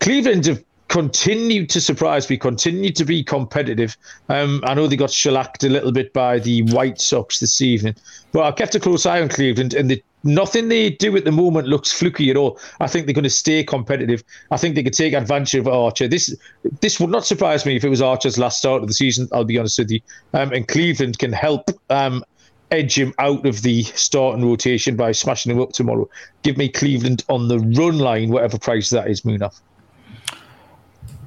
Cleveland 0.00 0.46
have 0.46 0.62
continued 0.88 1.68
to 1.70 1.80
surprise 1.80 2.30
me, 2.30 2.36
continue 2.36 2.92
to 2.92 3.04
be 3.04 3.22
competitive. 3.22 3.96
Um, 4.28 4.62
I 4.64 4.74
know 4.74 4.86
they 4.86 4.96
got 4.96 5.10
shellacked 5.10 5.64
a 5.64 5.68
little 5.68 5.92
bit 5.92 6.12
by 6.12 6.38
the 6.38 6.62
White 6.62 7.00
Sox 7.00 7.40
this 7.40 7.60
evening, 7.60 7.94
but 8.32 8.44
I 8.44 8.52
kept 8.52 8.74
a 8.74 8.80
close 8.80 9.04
eye 9.04 9.20
on 9.20 9.28
Cleveland, 9.28 9.74
and 9.74 9.90
the, 9.90 10.02
nothing 10.22 10.68
they 10.68 10.90
do 10.90 11.16
at 11.16 11.24
the 11.24 11.32
moment 11.32 11.66
looks 11.66 11.90
fluky 11.90 12.30
at 12.30 12.36
all. 12.36 12.58
I 12.80 12.86
think 12.86 13.06
they're 13.06 13.14
going 13.14 13.24
to 13.24 13.30
stay 13.30 13.64
competitive. 13.64 14.22
I 14.50 14.56
think 14.56 14.74
they 14.74 14.82
could 14.82 14.92
take 14.92 15.12
advantage 15.12 15.54
of 15.54 15.68
Archer. 15.68 16.08
This 16.08 16.34
this 16.80 17.00
would 17.00 17.10
not 17.10 17.26
surprise 17.26 17.66
me 17.66 17.76
if 17.76 17.84
it 17.84 17.88
was 17.88 18.02
Archer's 18.02 18.38
last 18.38 18.58
start 18.58 18.82
of 18.82 18.88
the 18.88 18.94
season. 18.94 19.28
I'll 19.32 19.44
be 19.44 19.58
honest 19.58 19.78
with 19.78 19.90
you. 19.90 20.00
Um, 20.34 20.52
and 20.52 20.68
Cleveland 20.68 21.18
can 21.18 21.32
help 21.32 21.70
um, 21.90 22.24
edge 22.70 22.98
him 22.98 23.14
out 23.18 23.46
of 23.46 23.62
the 23.62 23.84
starting 23.84 24.44
rotation 24.44 24.96
by 24.96 25.12
smashing 25.12 25.52
him 25.52 25.60
up 25.60 25.72
tomorrow. 25.72 26.08
Give 26.42 26.56
me 26.56 26.68
Cleveland 26.68 27.24
on 27.28 27.48
the 27.48 27.58
run 27.58 27.98
line, 27.98 28.30
whatever 28.30 28.58
price 28.58 28.90
that 28.90 29.08
is, 29.08 29.22
Munaf. 29.22 29.60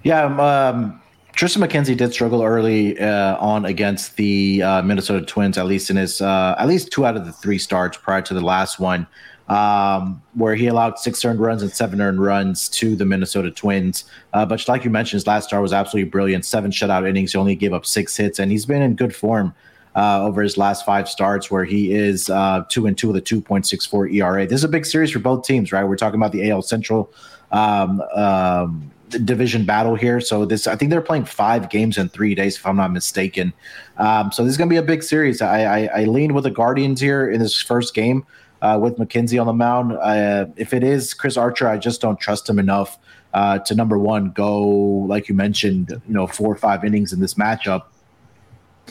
Yeah, 0.04 0.24
um, 0.24 0.40
um, 0.40 1.02
Triston 1.34 1.66
McKenzie 1.66 1.96
did 1.96 2.12
struggle 2.14 2.44
early 2.44 3.00
uh, 3.00 3.38
on 3.38 3.66
against 3.66 4.18
the 4.18 4.62
uh, 4.62 4.82
Minnesota 4.82 5.26
Twins, 5.26 5.58
at 5.58 5.66
least 5.66 5.90
in 5.90 5.96
his 5.96 6.22
uh, 6.22 6.56
at 6.58 6.68
least 6.68 6.92
two 6.92 7.06
out 7.06 7.16
of 7.16 7.26
the 7.26 7.32
three 7.32 7.58
starts 7.58 7.98
prior 7.98 8.22
to 8.24 8.34
the 8.34 8.42
last 8.42 8.80
one, 8.80 9.08
um, 9.48 10.22
where 10.34 10.56
he 10.56 10.68
allowed 10.68 11.00
six 11.00 11.24
earned 11.24 11.40
runs 11.40 11.62
and 11.62 11.72
seven 11.72 12.02
earned 12.02 12.22
runs 12.22 12.68
to 12.70 12.96
the 12.96 13.06
Minnesota 13.06 13.52
Twins. 13.52 14.04
Uh, 14.34 14.46
but 14.46 14.68
like 14.68 14.84
you 14.84 14.90
mentioned, 14.90 15.20
his 15.20 15.28
last 15.28 15.48
start 15.48 15.62
was 15.62 15.72
absolutely 15.72 16.10
brilliant. 16.10 16.46
Seven 16.46 16.72
shutout 16.72 17.08
innings. 17.08 17.32
He 17.32 17.38
only 17.38 17.56
gave 17.56 17.74
up 17.74 17.86
six 17.86 18.18
hits, 18.18 18.40
and 18.40 18.52
he's 18.52 18.66
been 18.66 18.82
in 18.82 18.96
good 18.96 19.16
form. 19.16 19.54
Uh, 19.96 20.24
over 20.24 20.44
his 20.44 20.56
last 20.56 20.86
five 20.86 21.10
starts, 21.10 21.50
where 21.50 21.66
he 21.66 21.92
is 21.94 22.30
uh, 22.30 22.64
two 22.70 22.86
and 22.86 22.96
two 22.96 23.08
with 23.08 23.18
a 23.18 23.22
2.64 23.22 24.14
ERA. 24.14 24.46
This 24.46 24.60
is 24.60 24.64
a 24.64 24.70
big 24.70 24.86
series 24.86 25.10
for 25.10 25.18
both 25.18 25.44
teams, 25.44 25.72
right? 25.72 25.84
We're 25.84 25.96
talking 25.96 26.20
about 26.20 26.32
the 26.32 26.52
AL 26.52 26.62
Central 26.62 27.12
um, 27.52 28.00
um, 28.14 28.92
division 29.10 29.66
battle 29.66 29.96
here. 29.96 30.22
So 30.22 30.46
this, 30.46 30.68
I 30.68 30.76
think 30.76 30.92
they're 30.92 31.02
playing 31.02 31.26
five 31.26 31.70
games 31.70 31.98
in 31.98 32.10
three 32.10 32.36
days, 32.36 32.58
if 32.58 32.66
I'm 32.66 32.78
not 32.78 32.92
mistaken. 32.92 33.54
Um, 33.98 34.32
so 34.32 34.44
this 34.44 34.52
is 34.52 34.58
going 34.58 34.70
to 34.70 34.74
be 34.74 34.78
a 34.78 34.84
big 34.84 35.04
series. 35.04 35.42
I, 35.42 35.64
I, 35.64 36.02
I 36.02 36.04
lean 36.06 36.34
with 36.34 36.44
the 36.44 36.52
Guardians 36.52 37.02
here 37.02 37.30
in 37.30 37.40
this 37.40 37.60
first 37.62 37.94
game 37.94 38.26
uh, 38.62 38.78
with 38.82 38.98
McKenzie 38.98 39.40
on 39.40 39.48
the 39.48 39.54
mound. 39.54 39.94
Uh, 39.94 40.46
if 40.56 40.74
it 40.74 40.84
is 40.84 41.14
Chris 41.14 41.38
Archer, 41.38 41.68
I 41.68 41.78
just 41.78 42.02
don't 42.02 42.20
trust 42.20 42.50
him 42.50 42.60
enough 42.60 42.98
uh, 43.34 43.60
to 43.60 43.76
number 43.76 43.98
one 43.98 44.32
go 44.32 44.60
like 44.68 45.30
you 45.30 45.36
mentioned, 45.36 45.90
you 45.90 46.14
know, 46.14 46.28
four 46.28 46.52
or 46.52 46.58
five 46.58 46.84
innings 46.84 47.14
in 47.14 47.20
this 47.20 47.36
matchup. 47.36 47.84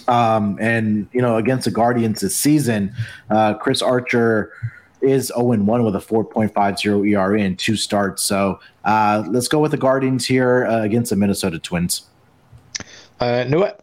Um, 0.07 0.59
and 0.61 1.09
you 1.13 1.23
know, 1.23 1.37
against 1.37 1.65
the 1.65 1.71
Guardians 1.71 2.21
this 2.21 2.37
season, 2.37 2.95
uh, 3.31 3.55
Chris 3.55 3.83
Archer 3.83 4.53
is 5.01 5.29
0 5.29 5.57
1 5.59 5.85
with 5.85 5.95
a 5.97 5.99
4.50 5.99 7.11
ERA 7.11 7.41
in 7.41 7.57
two 7.57 7.77
starts. 7.77 8.23
So 8.23 8.61
uh, 8.85 9.25
let's 9.29 9.49
go 9.49 9.61
with 9.61 9.71
the 9.71 9.77
Guardians 9.77 10.27
here 10.27 10.67
uh, 10.67 10.83
against 10.83 11.11
the 11.11 11.17
Minnesota 11.17 11.59
Twins. 11.59 12.03
Uh, 13.21 13.45
Noah? 13.49 13.77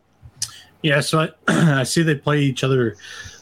Yeah, 0.82 1.00
so 1.02 1.20
I, 1.20 1.30
I 1.80 1.84
see 1.84 2.04
they 2.04 2.16
play 2.16 2.42
each 2.42 2.64
other 2.64 2.96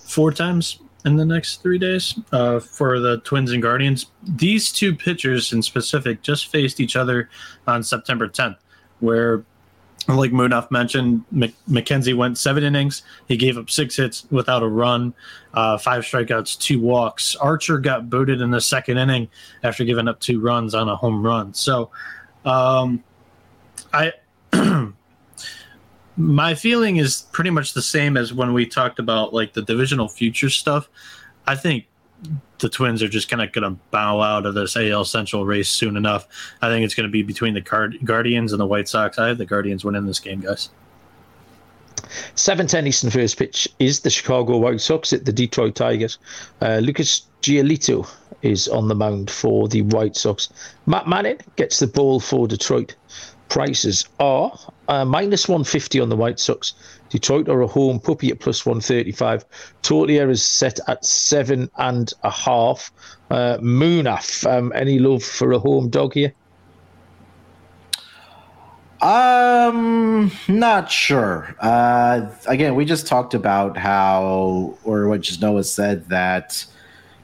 four 0.05 0.31
times 0.31 0.79
in 1.05 1.15
the 1.15 1.25
next 1.25 1.61
three 1.61 1.77
days 1.77 2.17
uh, 2.31 2.59
for 2.59 2.99
the 2.99 3.17
Twins 3.19 3.51
and 3.51 3.61
Guardians. 3.61 4.07
These 4.23 4.71
two 4.71 4.95
pitchers 4.95 5.51
in 5.51 5.61
specific 5.61 6.21
just 6.21 6.47
faced 6.47 6.79
each 6.79 6.95
other 6.95 7.29
on 7.67 7.83
September 7.83 8.27
10th, 8.27 8.57
where 8.99 9.43
like 10.07 10.31
Munaf 10.31 10.69
mentioned, 10.69 11.23
McKenzie 11.33 12.15
went 12.15 12.37
seven 12.37 12.63
innings. 12.63 13.03
He 13.27 13.37
gave 13.37 13.57
up 13.57 13.69
six 13.69 13.95
hits 13.95 14.25
without 14.31 14.61
a 14.61 14.67
run, 14.67 15.13
uh, 15.53 15.77
five 15.77 16.03
strikeouts, 16.03 16.59
two 16.59 16.79
walks. 16.79 17.35
Archer 17.37 17.77
got 17.77 18.09
booted 18.09 18.41
in 18.41 18.51
the 18.51 18.59
second 18.59 18.97
inning 18.97 19.29
after 19.63 19.83
giving 19.83 20.07
up 20.07 20.19
two 20.19 20.41
runs 20.41 20.75
on 20.75 20.89
a 20.89 20.95
home 20.95 21.25
run. 21.25 21.53
So, 21.53 21.89
um, 22.45 23.03
I 23.93 24.13
my 26.17 26.53
feeling 26.55 26.97
is 26.97 27.27
pretty 27.31 27.49
much 27.49 27.73
the 27.73 27.81
same 27.81 28.17
as 28.17 28.33
when 28.33 28.53
we 28.53 28.65
talked 28.65 28.99
about 28.99 29.33
like 29.33 29.53
the 29.53 29.61
divisional 29.61 30.07
future 30.07 30.49
stuff. 30.49 30.89
I 31.47 31.55
think 31.55 31.85
the 32.63 32.69
Twins 32.69 33.03
are 33.03 33.07
just 33.07 33.29
kind 33.29 33.43
of 33.43 33.51
going 33.51 33.75
to 33.75 33.79
bow 33.91 34.21
out 34.21 34.47
of 34.47 34.55
this 34.55 34.75
AL 34.75 35.05
Central 35.05 35.45
race 35.45 35.69
soon 35.69 35.95
enough. 35.95 36.27
I 36.61 36.69
think 36.69 36.83
it's 36.83 36.95
going 36.95 37.07
to 37.07 37.11
be 37.11 37.21
between 37.21 37.53
the 37.53 37.61
Card- 37.61 37.99
Guardians 38.03 38.53
and 38.53 38.59
the 38.59 38.65
White 38.65 38.87
Sox. 38.87 39.19
I 39.19 39.27
have 39.27 39.37
the 39.37 39.45
Guardians 39.45 39.85
winning 39.85 40.07
this 40.07 40.19
game, 40.19 40.39
guys. 40.39 40.69
7-10 42.35 42.87
Eastern 42.87 43.09
first 43.11 43.37
pitch 43.37 43.67
is 43.79 43.99
the 43.99 44.09
Chicago 44.09 44.57
White 44.57 44.81
Sox 44.81 45.13
at 45.13 45.25
the 45.25 45.33
Detroit 45.33 45.75
Tigers. 45.75 46.17
Uh, 46.61 46.77
Lucas 46.77 47.27
Giolito 47.41 48.09
is 48.41 48.67
on 48.67 48.87
the 48.87 48.95
mound 48.95 49.29
for 49.29 49.67
the 49.67 49.81
White 49.83 50.15
Sox. 50.15 50.49
Matt 50.85 51.07
Manning 51.07 51.39
gets 51.55 51.79
the 51.79 51.87
ball 51.87 52.19
for 52.19 52.47
Detroit. 52.47 52.95
Prices 53.49 54.05
are 54.19 54.57
uh, 54.87 55.05
minus 55.05 55.47
150 55.47 55.99
on 55.99 56.09
the 56.09 56.15
White 56.15 56.39
Sox, 56.39 56.73
Detroit 57.13 57.47
are 57.47 57.61
a 57.61 57.67
home 57.67 57.99
puppy 57.99 58.31
at 58.31 58.39
plus 58.39 58.65
135. 58.65 59.45
Total 59.83 60.31
is 60.31 60.43
set 60.43 60.79
at 60.87 61.05
seven 61.05 61.69
and 61.77 62.11
a 62.23 62.31
half. 62.31 62.91
Uh, 63.29 63.59
Munaf, 63.59 64.51
um, 64.51 64.73
any 64.73 64.97
love 64.97 65.21
for 65.21 65.51
a 65.51 65.59
home 65.59 65.89
dog 65.89 66.15
here? 66.15 66.33
Um, 68.99 70.31
not 70.47 70.89
sure. 70.89 71.55
Uh, 71.59 72.31
again, 72.47 72.73
we 72.73 72.83
just 72.83 73.05
talked 73.05 73.35
about 73.35 73.77
how, 73.77 74.75
or 74.83 75.07
what 75.07 75.21
just 75.21 75.39
Noah 75.39 75.65
said 75.65 76.09
that 76.09 76.65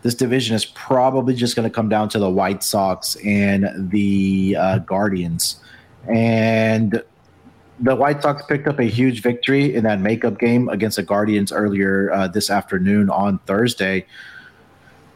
this 0.04 0.14
division 0.14 0.56
is 0.56 0.66
probably 0.66 1.34
just 1.34 1.56
going 1.56 1.68
to 1.68 1.74
come 1.74 1.90
down 1.90 2.10
to 2.10 2.20
the 2.20 2.30
White 2.30 2.62
Sox 2.62 3.16
and 3.26 3.90
the 3.90 4.56
uh, 4.60 4.78
Guardians. 4.80 5.60
And 6.08 7.04
the 7.80 7.96
White 7.96 8.22
Sox 8.22 8.44
picked 8.46 8.68
up 8.68 8.80
a 8.80 8.86
huge 8.86 9.22
victory 9.22 9.74
in 9.74 9.84
that 9.86 10.00
makeup 10.00 10.38
game 10.38 10.70
against 10.70 10.98
the 10.98 11.04
Guardians 11.04 11.52
earlier 11.52 12.12
uh, 12.12 12.28
this 12.28 12.50
afternoon 12.50 13.10
on 13.10 13.40
Thursday. 13.40 14.06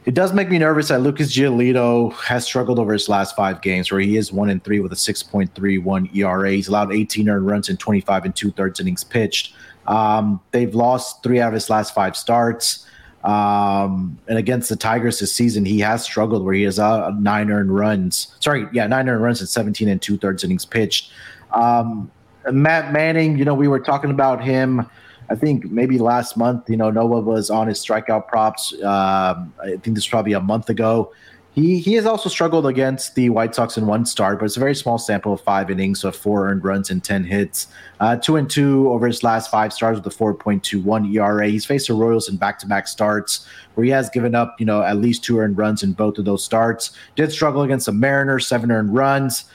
It 0.05 0.13
does 0.13 0.33
make 0.33 0.49
me 0.49 0.57
nervous 0.57 0.89
that 0.89 1.01
Lucas 1.01 1.33
Giolito 1.33 2.13
has 2.13 2.45
struggled 2.45 2.77
over 2.77 2.91
his 2.91 3.07
last 3.07 3.35
five 3.37 3.61
games, 3.61 3.89
where 3.89 4.01
he 4.01 4.17
is 4.17 4.33
one 4.33 4.49
and 4.49 4.61
three 4.61 4.81
with 4.81 4.91
a 4.91 4.95
6.31 4.95 6.13
ERA. 6.15 6.51
He's 6.51 6.67
allowed 6.67 6.93
18 6.93 7.29
earned 7.29 7.47
runs 7.47 7.69
in 7.69 7.77
25 7.77 8.25
and 8.25 8.35
two 8.35 8.51
thirds 8.51 8.81
innings 8.81 9.03
pitched. 9.03 9.55
Um, 9.87 10.41
they've 10.51 10.73
lost 10.75 11.23
three 11.23 11.39
out 11.39 11.49
of 11.49 11.53
his 11.53 11.69
last 11.69 11.93
five 11.93 12.17
starts. 12.17 12.85
Um, 13.23 14.19
and 14.27 14.37
against 14.37 14.69
the 14.69 14.75
Tigers 14.75 15.19
this 15.19 15.33
season, 15.33 15.65
he 15.65 15.79
has 15.79 16.03
struggled 16.03 16.43
where 16.43 16.53
he 16.53 16.63
has 16.63 16.77
uh, 16.77 17.11
nine 17.11 17.49
earned 17.49 17.73
runs. 17.73 18.35
Sorry, 18.39 18.67
yeah, 18.73 18.85
nine 18.87 19.07
earned 19.07 19.23
runs 19.23 19.39
in 19.39 19.47
17 19.47 19.87
and 19.87 20.01
two 20.01 20.17
thirds 20.17 20.43
innings 20.43 20.65
pitched. 20.65 21.11
Um, 21.51 22.11
Matt 22.51 22.91
Manning, 22.91 23.37
you 23.37 23.45
know, 23.45 23.53
we 23.53 23.67
were 23.67 23.79
talking 23.79 24.11
about 24.11 24.43
him. 24.43 24.89
I 25.29 25.35
think 25.35 25.71
maybe 25.71 25.97
last 25.97 26.35
month, 26.35 26.69
you 26.69 26.75
know, 26.75 26.91
Noah 26.91 27.21
was 27.21 27.49
on 27.49 27.67
his 27.67 27.79
strikeout 27.79 28.27
props. 28.27 28.73
Um, 28.83 29.53
I 29.61 29.77
think 29.77 29.95
this 29.95 30.03
was 30.03 30.07
probably 30.07 30.33
a 30.33 30.41
month 30.41 30.69
ago. 30.69 31.13
He 31.53 31.77
he 31.77 31.93
has 31.93 32.07
also 32.07 32.29
struggled 32.29 32.65
against 32.65 33.13
the 33.13 33.29
White 33.29 33.53
Sox 33.53 33.77
in 33.77 33.85
one 33.85 34.07
start, 34.07 34.39
but 34.39 34.45
it's 34.45 34.57
a 34.57 34.59
very 34.59 34.73
small 34.73 34.97
sample 34.97 35.33
of 35.33 35.41
five 35.41 35.69
innings, 35.69 36.01
so 36.01 36.11
four 36.11 36.49
earned 36.49 36.63
runs 36.63 36.89
and 36.89 37.03
ten 37.03 37.23
hits. 37.23 37.67
Uh, 37.99 38.15
two 38.15 38.37
and 38.37 38.49
two 38.49 38.89
over 38.89 39.05
his 39.05 39.21
last 39.21 39.51
five 39.51 39.71
starts 39.71 39.97
with 39.97 40.11
a 40.11 40.17
4.21 40.17 41.13
ERA. 41.13 41.47
He's 41.47 41.63
faced 41.63 41.87
the 41.87 41.93
Royals 41.93 42.27
in 42.27 42.37
back-to-back 42.37 42.87
starts 42.87 43.47
where 43.75 43.85
he 43.85 43.91
has 43.91 44.09
given 44.09 44.33
up, 44.33 44.59
you 44.59 44.65
know, 44.65 44.81
at 44.81 44.97
least 44.97 45.23
two 45.23 45.39
earned 45.39 45.57
runs 45.57 45.83
in 45.83 45.93
both 45.93 46.17
of 46.17 46.25
those 46.25 46.43
starts. 46.43 46.91
Did 47.15 47.31
struggle 47.31 47.61
against 47.61 47.85
the 47.85 47.91
Mariners, 47.91 48.47
seven 48.47 48.71
earned 48.71 48.93
runs. 48.93 49.45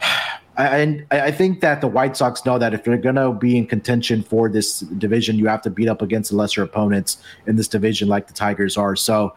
And 0.56 1.04
I 1.10 1.32
think 1.32 1.62
that 1.62 1.80
the 1.80 1.88
White 1.88 2.16
Sox 2.16 2.46
know 2.46 2.60
that 2.60 2.72
if 2.72 2.84
they're 2.84 2.96
going 2.96 3.16
to 3.16 3.32
be 3.32 3.56
in 3.56 3.66
contention 3.66 4.22
for 4.22 4.48
this 4.48 4.78
division, 4.78 5.36
you 5.36 5.48
have 5.48 5.62
to 5.62 5.70
beat 5.70 5.88
up 5.88 6.00
against 6.00 6.30
the 6.30 6.36
lesser 6.36 6.62
opponents 6.62 7.16
in 7.48 7.56
this 7.56 7.66
division, 7.66 8.06
like 8.06 8.28
the 8.28 8.34
Tigers 8.34 8.76
are. 8.76 8.94
So 8.94 9.34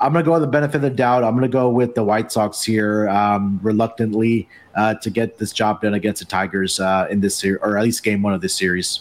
I'm 0.00 0.12
going 0.12 0.24
to 0.24 0.28
go 0.28 0.32
with 0.32 0.42
the 0.42 0.48
benefit 0.48 0.76
of 0.76 0.82
the 0.82 0.90
doubt. 0.90 1.24
I'm 1.24 1.32
going 1.32 1.42
to 1.42 1.48
go 1.48 1.68
with 1.68 1.94
the 1.94 2.02
White 2.02 2.32
Sox 2.32 2.62
here, 2.62 3.08
um, 3.10 3.60
reluctantly, 3.62 4.48
uh, 4.74 4.94
to 4.94 5.10
get 5.10 5.36
this 5.36 5.52
job 5.52 5.82
done 5.82 5.94
against 5.94 6.20
the 6.20 6.24
Tigers 6.24 6.80
uh, 6.80 7.06
in 7.10 7.20
this 7.20 7.36
series, 7.36 7.60
or 7.62 7.76
at 7.76 7.84
least 7.84 8.02
game 8.02 8.22
one 8.22 8.32
of 8.32 8.40
this 8.40 8.54
series. 8.54 9.00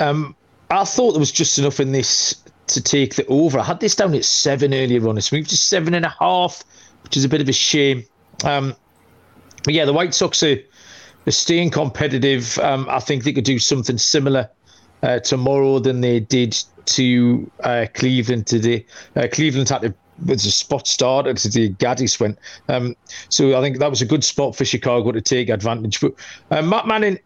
Um, 0.00 0.34
I 0.70 0.84
thought 0.84 1.12
there 1.12 1.20
was 1.20 1.32
just 1.32 1.58
enough 1.58 1.80
in 1.80 1.92
this 1.92 2.42
to 2.68 2.82
take 2.82 3.14
the 3.14 3.26
over. 3.26 3.58
I 3.58 3.64
had 3.64 3.80
this 3.80 3.94
down 3.94 4.14
at 4.14 4.24
seven 4.24 4.72
earlier 4.72 5.06
on. 5.06 5.18
It's 5.18 5.30
moved 5.30 5.50
to 5.50 5.56
seven 5.56 5.94
and 5.94 6.06
a 6.06 6.14
half, 6.18 6.64
which 7.04 7.16
is 7.16 7.24
a 7.24 7.28
bit 7.28 7.40
of 7.40 7.48
a 7.48 7.52
shame. 7.52 8.04
Um, 8.44 8.74
but 9.64 9.74
yeah, 9.74 9.84
the 9.84 9.92
White 9.92 10.14
Sox 10.14 10.42
are, 10.42 10.56
are 11.26 11.32
staying 11.32 11.70
competitive. 11.70 12.58
Um, 12.58 12.86
I 12.88 13.00
think 13.00 13.24
they 13.24 13.32
could 13.32 13.44
do 13.44 13.58
something 13.58 13.98
similar 13.98 14.48
uh, 15.06 15.20
tomorrow 15.20 15.78
than 15.78 16.00
they 16.00 16.20
did 16.20 16.62
to 16.86 17.50
uh, 17.60 17.86
Cleveland 17.94 18.46
today. 18.46 18.84
Uh, 19.14 19.28
Cleveland 19.32 19.68
had 19.68 19.82
to 19.82 19.94
was 20.26 20.46
a 20.46 20.50
spot 20.50 20.86
start 20.86 21.26
as 21.26 21.42
the 21.42 21.74
Gaddis 21.74 22.18
went. 22.18 22.38
Um, 22.68 22.96
so 23.28 23.56
I 23.56 23.60
think 23.60 23.78
that 23.78 23.90
was 23.90 24.00
a 24.00 24.06
good 24.06 24.24
spot 24.24 24.56
for 24.56 24.64
Chicago 24.64 25.12
to 25.12 25.20
take 25.20 25.50
advantage. 25.50 26.00
But 26.00 26.14
uh, 26.50 26.62
Matt 26.62 26.86
Manning 26.86 27.18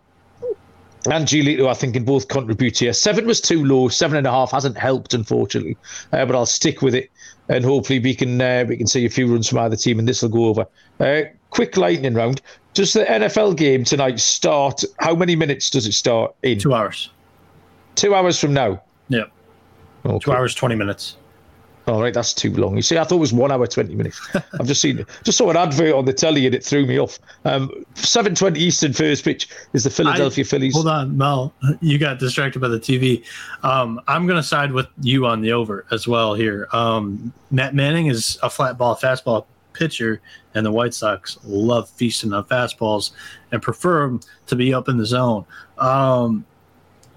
and 1.07 1.25
Giolito, 1.25 1.69
I 1.69 1.75
think, 1.75 1.95
can 1.95 2.05
both 2.05 2.27
contribute 2.27 2.79
here. 2.79 2.93
Seven 2.93 3.27
was 3.27 3.41
too 3.41 3.65
low. 3.65 3.89
Seven 3.89 4.19
and 4.19 4.27
a 4.27 4.31
half 4.33 4.51
hasn't 4.51 4.77
helped, 4.77 5.15
unfortunately. 5.15 5.77
Uh, 6.13 6.27
but 6.27 6.35
I'll 6.35 6.47
stick 6.47 6.83
with 6.83 6.97
it, 6.97 7.11
and 7.49 7.65
hopefully 7.65 8.01
we 8.01 8.15
can 8.15 8.41
uh, 8.41 8.65
we 8.69 8.77
can 8.77 8.89
see 8.89 9.07
a 9.07 9.11
few 9.11 9.33
runs 9.33 9.49
from 9.49 9.59
either 9.59 9.77
team, 9.77 9.99
and 10.01 10.09
this 10.09 10.23
will 10.23 10.31
go 10.31 10.47
over. 10.47 10.67
Uh, 10.99 11.23
quick 11.51 11.77
lightning 11.77 12.15
round. 12.15 12.43
does 12.75 12.93
the 12.93 13.05
NFL 13.05 13.57
game 13.57 13.85
tonight 13.85 14.19
start? 14.19 14.83
How 14.99 15.15
many 15.15 15.37
minutes 15.37 15.71
does 15.71 15.87
it 15.87 15.93
start 15.93 16.35
in? 16.43 16.59
Two 16.59 16.75
hours. 16.75 17.11
Two 18.01 18.15
hours 18.15 18.39
from 18.39 18.55
now. 18.55 18.83
Yeah. 19.11 19.25
Okay. 20.07 20.19
Two 20.21 20.33
hours 20.33 20.55
twenty 20.55 20.75
minutes. 20.75 21.19
All 21.87 22.01
right, 22.01 22.15
that's 22.15 22.33
too 22.33 22.51
long. 22.55 22.77
You 22.77 22.83
see, 22.83 22.97
I 22.97 23.05
thought 23.05 23.17
it 23.17 23.19
was 23.19 23.35
one 23.35 23.53
hour 23.53 23.67
twenty 23.67 23.95
minutes. 23.95 24.19
I've 24.35 24.67
just 24.67 24.81
seen, 24.81 25.05
just 25.23 25.37
saw 25.37 25.51
an 25.51 25.57
advert 25.59 25.93
on 25.93 26.07
the 26.07 26.15
telly 26.15 26.47
and 26.47 26.55
it 26.55 26.65
threw 26.65 26.87
me 26.87 26.99
off. 26.99 27.19
Um, 27.45 27.71
Seven 27.95 28.35
twenty 28.35 28.61
Eastern 28.61 28.95
first 28.95 29.23
pitch 29.23 29.51
is 29.75 29.85
the 29.85 29.91
Philadelphia 29.91 30.45
I, 30.45 30.49
Phillies. 30.49 30.73
Hold 30.73 30.89
on, 30.89 31.19
Mel, 31.19 31.53
you 31.83 31.99
got 31.99 32.19
distracted 32.19 32.61
by 32.61 32.69
the 32.69 32.81
TV. 32.81 33.23
Um, 33.65 34.01
I'm 34.09 34.27
going 34.27 34.39
to 34.39 34.43
side 34.43 34.73
with 34.73 34.87
you 35.03 35.27
on 35.27 35.43
the 35.43 35.53
over 35.53 35.85
as 35.91 36.09
well 36.09 36.33
here. 36.33 36.69
Um, 36.73 37.35
Matt 37.51 37.75
Manning 37.75 38.07
is 38.07 38.39
a 38.43 38.49
flat 38.49 38.79
ball 38.79 38.97
fastball 38.97 39.45
pitcher, 39.75 40.23
and 40.55 40.65
the 40.65 40.73
White 40.73 40.95
Sox 40.95 41.39
love 41.45 41.91
feasting 41.91 42.33
on 42.33 42.45
fastballs 42.45 43.11
and 43.53 43.61
prefer 43.61 44.07
them 44.07 44.21
to 44.47 44.57
be 44.57 44.73
up 44.73 44.89
in 44.89 44.97
the 44.97 45.05
zone. 45.05 45.45
Um, 45.77 46.47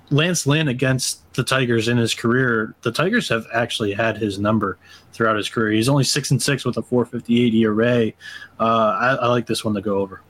Lance 0.10 0.46
Lynn 0.46 0.68
against 0.68 1.34
the 1.34 1.44
Tigers 1.44 1.88
in 1.88 1.98
his 1.98 2.14
career, 2.14 2.76
the 2.82 2.92
Tigers 2.92 3.30
have 3.30 3.46
actually 3.54 3.94
had 3.94 4.18
his 4.18 4.40
number 4.40 4.78
throughout 5.12 5.36
his 5.36 5.50
career. 5.50 5.72
He's 5.72 5.90
only 5.90 6.04
six 6.04 6.32
and 6.32 6.42
six 6.42 6.66
with 6.66 6.78
a 6.78 6.82
4.58 6.82 7.54
ERA. 7.54 8.08
Uh, 8.60 8.64
I, 8.64 9.16
I, 9.16 9.28
like 9.28 9.48
this 9.48 9.64
one 9.64 9.74
to 9.74 9.82
go 9.82 9.98
over. 10.00 10.22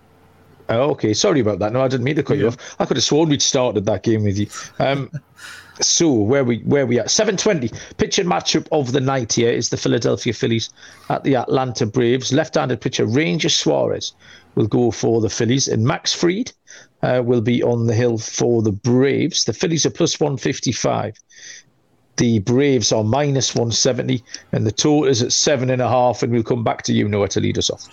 Oh, 0.70 0.92
okay, 0.92 1.14
sorry 1.14 1.42
about 1.42 1.60
that. 1.60 1.74
No, 1.74 1.82
I 1.82 1.88
didn't 1.88 2.06
mean 2.06 2.16
to 2.16 2.24
cut 2.24 2.38
yeah. 2.38 2.44
you 2.44 2.48
off. 2.50 2.76
I 2.80 2.86
could 2.86 2.98
have 2.98 3.04
sworn 3.04 3.30
we'd 3.30 3.42
started 3.42 3.86
that 3.86 4.04
game 4.04 4.24
with 4.24 4.38
you. 4.38 4.48
Um, 4.80 5.12
so 5.82 6.12
where 6.12 6.44
we 6.44 6.60
where 6.60 6.86
we 6.86 7.00
at? 7.00 7.12
Seven 7.12 7.36
twenty. 7.36 7.70
Pitching 7.98 8.26
matchup 8.26 8.68
of 8.72 8.94
the 8.94 9.02
night 9.02 9.34
here 9.34 9.52
is 9.52 9.70
the 9.70 9.78
Philadelphia 9.78 10.34
Phillies 10.34 10.70
at 11.10 11.24
the 11.26 11.36
Atlanta 11.36 11.86
Braves. 11.86 12.32
Left-handed 12.32 12.80
pitcher 12.80 13.06
Ranger 13.06 13.50
Suarez 13.50 14.14
will 14.56 14.68
go 14.68 14.92
for 14.92 15.20
the 15.20 15.30
Phillies, 15.30 15.68
and 15.68 15.84
Max 15.84 16.14
Fried 16.14 16.54
uh, 17.04 17.22
will 17.24 17.42
be 17.42 17.62
on 17.62 17.86
the 17.86 17.94
hill 17.94 18.18
for 18.18 18.62
the 18.62 18.72
Braves. 18.72 19.44
The 19.44 19.54
Phillies 19.54 19.86
are 19.86 19.92
plus 19.92 20.20
155. 20.20 21.16
The 22.16 22.40
Braves 22.40 22.92
are 22.92 23.04
minus 23.04 23.54
170, 23.54 24.24
and 24.54 24.66
the 24.66 24.72
total 24.72 25.06
is 25.06 25.22
at 25.22 25.32
seven 25.32 25.70
and 25.70 25.82
a 25.82 25.90
half. 25.90 26.24
And 26.24 26.32
we'll 26.32 26.44
come 26.44 26.64
back 26.64 26.84
to 26.84 26.94
you, 26.94 27.08
Noah, 27.08 27.28
to 27.30 27.40
lead 27.40 27.58
us 27.58 27.70
off. 27.70 27.88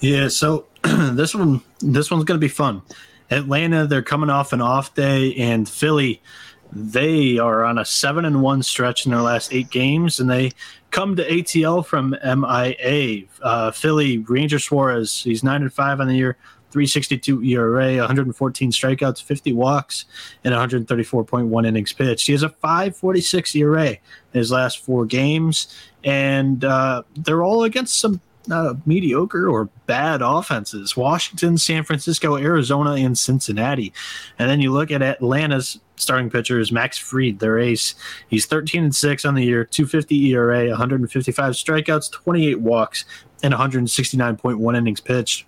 Yeah, 0.00 0.28
so 0.28 0.66
this 0.82 1.34
one, 1.34 1.60
this 1.80 2.10
one's 2.10 2.24
going 2.24 2.38
to 2.38 2.44
be 2.44 2.48
fun. 2.48 2.82
Atlanta, 3.30 3.86
they're 3.86 4.02
coming 4.02 4.30
off 4.30 4.52
an 4.52 4.60
off 4.60 4.94
day, 4.94 5.34
and 5.36 5.68
Philly, 5.68 6.22
they 6.70 7.38
are 7.38 7.64
on 7.64 7.78
a 7.78 7.84
seven 7.84 8.24
and 8.24 8.42
one 8.42 8.62
stretch 8.62 9.06
in 9.06 9.12
their 9.12 9.22
last 9.22 9.52
eight 9.52 9.70
games, 9.70 10.20
and 10.20 10.30
they 10.30 10.52
come 10.90 11.16
to 11.16 11.28
ATL 11.28 11.84
from 11.84 12.14
MIA. 12.22 13.24
Uh, 13.42 13.70
Philly 13.70 14.18
Ranger 14.18 14.58
Suarez, 14.58 15.22
he's 15.22 15.42
nine 15.42 15.62
and 15.62 15.72
five 15.72 16.00
on 16.00 16.08
the 16.08 16.14
year, 16.14 16.36
362 16.72 17.42
ERA, 17.44 17.96
114 17.98 18.70
strikeouts, 18.72 19.22
50 19.22 19.52
walks, 19.52 20.06
and 20.42 20.54
134.1 20.54 21.66
innings 21.66 21.92
pitched. 21.92 22.26
He 22.26 22.32
has 22.32 22.42
a 22.42 22.48
546 22.48 23.54
ERA 23.56 23.88
in 23.90 23.98
his 24.32 24.50
last 24.50 24.78
four 24.78 25.04
games, 25.04 25.76
and 26.02 26.64
uh, 26.64 27.02
they're 27.14 27.42
all 27.42 27.64
against 27.64 28.00
some 28.00 28.20
uh, 28.50 28.74
mediocre 28.86 29.48
or 29.48 29.66
bad 29.86 30.20
offenses 30.22 30.96
Washington, 30.96 31.58
San 31.58 31.84
Francisco, 31.84 32.36
Arizona, 32.36 32.92
and 32.92 33.16
Cincinnati. 33.16 33.92
And 34.38 34.50
then 34.50 34.60
you 34.60 34.72
look 34.72 34.90
at 34.90 35.02
Atlanta's 35.02 35.78
starting 35.96 36.30
pitchers, 36.30 36.72
Max 36.72 36.98
Fried, 36.98 37.38
their 37.38 37.58
ace. 37.58 37.94
He's 38.28 38.46
13 38.46 38.84
and 38.84 38.94
6 38.94 39.24
on 39.24 39.34
the 39.34 39.44
year, 39.44 39.64
250 39.64 40.30
ERA, 40.32 40.68
155 40.70 41.52
strikeouts, 41.52 42.10
28 42.10 42.60
walks, 42.60 43.04
and 43.42 43.54
169.1 43.54 44.76
innings 44.76 45.00
pitched 45.00 45.46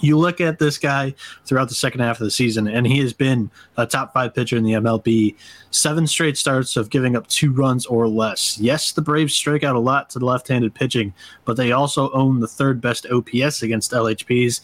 you 0.00 0.18
look 0.18 0.40
at 0.40 0.58
this 0.58 0.78
guy 0.78 1.14
throughout 1.44 1.68
the 1.68 1.74
second 1.74 2.00
half 2.00 2.20
of 2.20 2.24
the 2.24 2.30
season, 2.30 2.66
and 2.68 2.86
he 2.86 2.98
has 3.00 3.12
been 3.12 3.50
a 3.76 3.86
top 3.86 4.12
five 4.12 4.34
pitcher 4.34 4.56
in 4.56 4.64
the 4.64 4.72
MLB. 4.72 5.36
Seven 5.70 6.06
straight 6.06 6.36
starts 6.36 6.76
of 6.76 6.90
giving 6.90 7.16
up 7.16 7.26
two 7.28 7.52
runs 7.52 7.86
or 7.86 8.08
less. 8.08 8.58
Yes, 8.58 8.92
the 8.92 9.02
Braves 9.02 9.34
strike 9.34 9.64
out 9.64 9.76
a 9.76 9.80
lot 9.80 10.10
to 10.10 10.18
the 10.18 10.26
left 10.26 10.48
handed 10.48 10.74
pitching, 10.74 11.14
but 11.44 11.56
they 11.56 11.72
also 11.72 12.10
own 12.12 12.40
the 12.40 12.48
third 12.48 12.80
best 12.80 13.06
OPS 13.06 13.62
against 13.62 13.92
LHPs. 13.92 14.60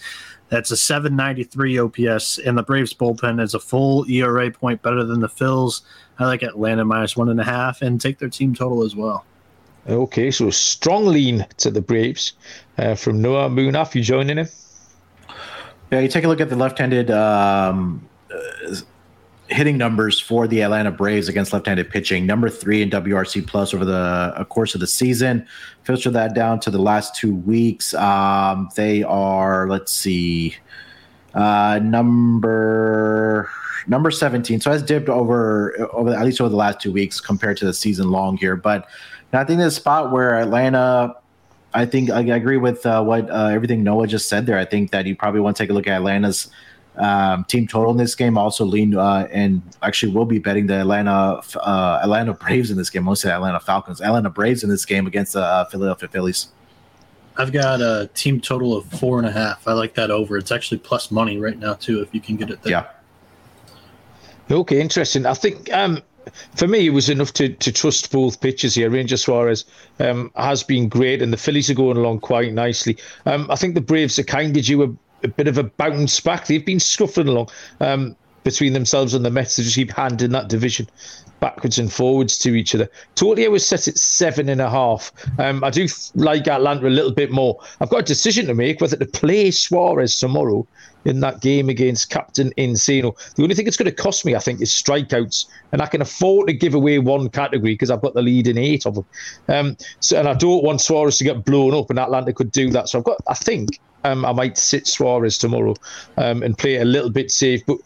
That's 0.50 0.72
a 0.72 0.76
793 0.76 1.78
OPS, 1.78 2.38
and 2.38 2.58
the 2.58 2.62
Braves 2.64 2.92
bullpen 2.92 3.40
is 3.40 3.54
a 3.54 3.60
full 3.60 4.04
ERA 4.10 4.50
point 4.50 4.82
better 4.82 5.04
than 5.04 5.20
the 5.20 5.28
Phils. 5.28 5.82
I 6.18 6.26
like 6.26 6.42
Atlanta 6.42 6.84
minus 6.84 7.16
one 7.16 7.28
and 7.28 7.40
a 7.40 7.44
half 7.44 7.82
and 7.82 8.00
take 8.00 8.18
their 8.18 8.28
team 8.28 8.54
total 8.54 8.82
as 8.82 8.96
well. 8.96 9.24
Okay, 9.88 10.30
so 10.30 10.50
strong 10.50 11.06
lean 11.06 11.46
to 11.56 11.70
the 11.70 11.80
Braves 11.80 12.34
uh, 12.78 12.94
from 12.94 13.22
Noah 13.22 13.48
Munaf. 13.48 13.94
You 13.94 14.02
joining 14.02 14.38
him? 14.38 14.48
Yeah, 15.90 16.00
you 16.00 16.08
take 16.08 16.24
a 16.24 16.28
look 16.28 16.40
at 16.40 16.48
the 16.48 16.56
left-handed 16.56 17.10
um, 17.10 18.08
uh, 18.32 18.74
hitting 19.48 19.76
numbers 19.76 20.20
for 20.20 20.46
the 20.46 20.62
Atlanta 20.62 20.92
Braves 20.92 21.28
against 21.28 21.52
left-handed 21.52 21.90
pitching. 21.90 22.26
Number 22.26 22.48
three 22.48 22.82
in 22.82 22.90
WRC 22.90 23.46
plus 23.46 23.74
over 23.74 23.84
the 23.84 24.32
uh, 24.36 24.44
course 24.44 24.74
of 24.74 24.80
the 24.80 24.86
season. 24.86 25.46
Filter 25.82 26.10
that 26.10 26.34
down 26.34 26.60
to 26.60 26.70
the 26.70 26.78
last 26.78 27.16
two 27.16 27.34
weeks. 27.34 27.92
Um, 27.94 28.70
they 28.76 29.02
are, 29.02 29.68
let's 29.68 29.90
see, 29.90 30.56
uh, 31.34 31.80
number 31.82 33.50
number 33.86 34.10
17. 34.10 34.60
So 34.60 34.70
has 34.70 34.82
dipped 34.82 35.08
over 35.08 35.76
over 35.92 36.14
at 36.14 36.24
least 36.24 36.40
over 36.40 36.50
the 36.50 36.56
last 36.56 36.80
two 36.80 36.92
weeks 36.92 37.20
compared 37.20 37.56
to 37.58 37.64
the 37.64 37.74
season 37.74 38.10
long 38.10 38.36
here. 38.36 38.56
But 38.56 38.88
I 39.32 39.44
think 39.44 39.60
the 39.60 39.70
spot 39.70 40.12
where 40.12 40.34
Atlanta 40.36 41.16
I 41.72 41.86
think 41.86 42.10
I 42.10 42.20
agree 42.20 42.56
with 42.56 42.84
uh, 42.84 43.02
what 43.02 43.30
uh, 43.30 43.46
everything 43.46 43.84
Noah 43.84 44.06
just 44.06 44.28
said 44.28 44.46
there. 44.46 44.58
I 44.58 44.64
think 44.64 44.90
that 44.90 45.06
you 45.06 45.14
probably 45.14 45.40
want 45.40 45.56
to 45.56 45.62
take 45.62 45.70
a 45.70 45.72
look 45.72 45.86
at 45.86 45.94
Atlanta's 45.94 46.50
um, 46.96 47.44
team 47.44 47.66
total 47.66 47.92
in 47.92 47.96
this 47.96 48.14
game. 48.14 48.36
Also, 48.36 48.64
lean 48.64 48.96
uh, 48.96 49.28
and 49.30 49.62
actually 49.82 50.12
will 50.12 50.24
be 50.24 50.38
betting 50.38 50.66
the 50.66 50.80
Atlanta 50.80 51.40
uh, 51.56 52.00
Atlanta 52.02 52.32
Braves 52.34 52.70
in 52.70 52.76
this 52.76 52.90
game. 52.90 53.04
Mostly 53.04 53.30
Atlanta 53.30 53.60
Falcons, 53.60 54.00
Atlanta 54.00 54.30
Braves 54.30 54.64
in 54.64 54.70
this 54.70 54.84
game 54.84 55.06
against 55.06 55.34
the 55.34 55.42
uh, 55.42 55.64
Philadelphia 55.66 56.08
Phillies. 56.08 56.48
I've 57.36 57.52
got 57.52 57.80
a 57.80 58.10
team 58.14 58.40
total 58.40 58.76
of 58.76 58.84
four 58.86 59.18
and 59.18 59.26
a 59.26 59.30
half. 59.30 59.66
I 59.66 59.72
like 59.72 59.94
that 59.94 60.10
over. 60.10 60.36
It's 60.36 60.50
actually 60.50 60.78
plus 60.78 61.10
money 61.10 61.38
right 61.38 61.58
now 61.58 61.74
too, 61.74 62.02
if 62.02 62.12
you 62.12 62.20
can 62.20 62.36
get 62.36 62.50
it 62.50 62.62
there. 62.62 62.72
Yeah. 62.72 64.54
Okay, 64.54 64.80
interesting. 64.80 65.24
I 65.24 65.34
think 65.34 65.72
um, 65.72 66.02
for 66.54 66.66
me, 66.66 66.86
it 66.86 66.90
was 66.90 67.08
enough 67.08 67.32
to, 67.34 67.48
to 67.48 67.72
trust 67.72 68.12
both 68.12 68.40
pitches 68.40 68.74
here. 68.74 68.90
Ranger 68.90 69.16
Suarez 69.16 69.64
um, 69.98 70.30
has 70.36 70.62
been 70.62 70.88
great, 70.88 71.22
and 71.22 71.32
the 71.32 71.36
Phillies 71.36 71.70
are 71.70 71.74
going 71.74 71.96
along 71.96 72.20
quite 72.20 72.52
nicely. 72.52 72.96
Um, 73.26 73.46
I 73.50 73.56
think 73.56 73.74
the 73.74 73.80
Braves 73.80 74.18
are 74.18 74.24
kind 74.24 74.56
of 74.56 74.64
due 74.64 74.82
a, 74.82 75.24
a, 75.24 75.28
bit 75.28 75.48
of 75.48 75.58
a 75.58 75.64
bounce 75.64 76.20
back. 76.20 76.46
They've 76.46 76.64
been 76.64 76.80
scuffling 76.80 77.28
along 77.28 77.48
um, 77.80 78.16
between 78.44 78.72
themselves 78.72 79.14
and 79.14 79.24
the 79.24 79.30
Mets. 79.30 79.56
They 79.56 79.62
just 79.62 79.76
keep 79.76 79.92
handing 79.92 80.32
that 80.32 80.48
division 80.48 80.88
backwards 81.40 81.78
and 81.78 81.90
forwards 81.90 82.38
to 82.38 82.54
each 82.54 82.74
other. 82.74 82.88
Totally, 83.14 83.46
I 83.46 83.48
was 83.48 83.66
set 83.66 83.88
at 83.88 83.98
seven 83.98 84.48
and 84.48 84.60
a 84.60 84.68
half. 84.68 85.10
Um, 85.38 85.64
I 85.64 85.70
do 85.70 85.88
like 86.14 86.46
Atlanta 86.46 86.86
a 86.86 86.90
little 86.90 87.12
bit 87.12 87.30
more. 87.32 87.58
I've 87.80 87.88
got 87.88 88.00
a 88.00 88.04
decision 88.04 88.46
to 88.46 88.54
make 88.54 88.80
whether 88.80 88.96
to 88.96 89.06
play 89.06 89.50
Suarez 89.50 90.18
tomorrow 90.18 90.66
in 91.04 91.20
that 91.20 91.40
game 91.40 91.68
against 91.68 92.10
Captain 92.10 92.52
Encino. 92.58 93.16
The 93.34 93.42
only 93.42 93.54
thing 93.54 93.66
it's 93.66 93.76
going 93.76 93.90
to 93.90 94.02
cost 94.02 94.24
me, 94.24 94.34
I 94.34 94.38
think, 94.38 94.60
is 94.60 94.70
strikeouts, 94.70 95.46
and 95.72 95.82
I 95.82 95.86
can 95.86 96.02
afford 96.02 96.48
to 96.48 96.52
give 96.52 96.74
away 96.74 96.98
one 96.98 97.28
category 97.28 97.74
because 97.74 97.90
I've 97.90 98.02
got 98.02 98.14
the 98.14 98.22
lead 98.22 98.46
in 98.46 98.58
eight 98.58 98.86
of 98.86 98.94
them. 98.94 99.06
Um, 99.48 99.76
so, 100.00 100.18
and 100.18 100.28
I 100.28 100.34
don't 100.34 100.64
want 100.64 100.80
Suarez 100.80 101.18
to 101.18 101.24
get 101.24 101.44
blown 101.44 101.74
up, 101.74 101.90
and 101.90 101.98
Atlanta 101.98 102.32
could 102.32 102.52
do 102.52 102.70
that. 102.70 102.88
So 102.88 102.98
I've 102.98 103.04
got, 103.04 103.18
I 103.28 103.34
think, 103.34 103.80
um, 104.04 104.24
I 104.24 104.32
might 104.32 104.56
sit 104.56 104.86
Suarez 104.86 105.38
tomorrow 105.38 105.74
um, 106.16 106.42
and 106.42 106.56
play 106.56 106.76
a 106.76 106.84
little 106.84 107.10
bit 107.10 107.30
safe, 107.30 107.64
but. 107.66 107.78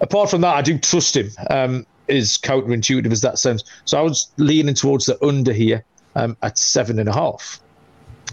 Apart 0.00 0.30
from 0.30 0.42
that, 0.42 0.54
I 0.54 0.62
do 0.62 0.78
trust 0.78 1.16
him. 1.16 1.28
Um, 1.50 1.84
counterintuitive 2.08 3.12
as 3.12 3.20
that 3.22 3.38
sounds. 3.38 3.64
So 3.84 3.98
I 3.98 4.02
was 4.02 4.30
leaning 4.36 4.74
towards 4.74 5.06
the 5.06 5.22
under 5.24 5.52
here 5.52 5.84
um, 6.14 6.36
at 6.42 6.58
seven 6.58 6.98
and 6.98 7.08
a 7.08 7.12
half. 7.12 7.60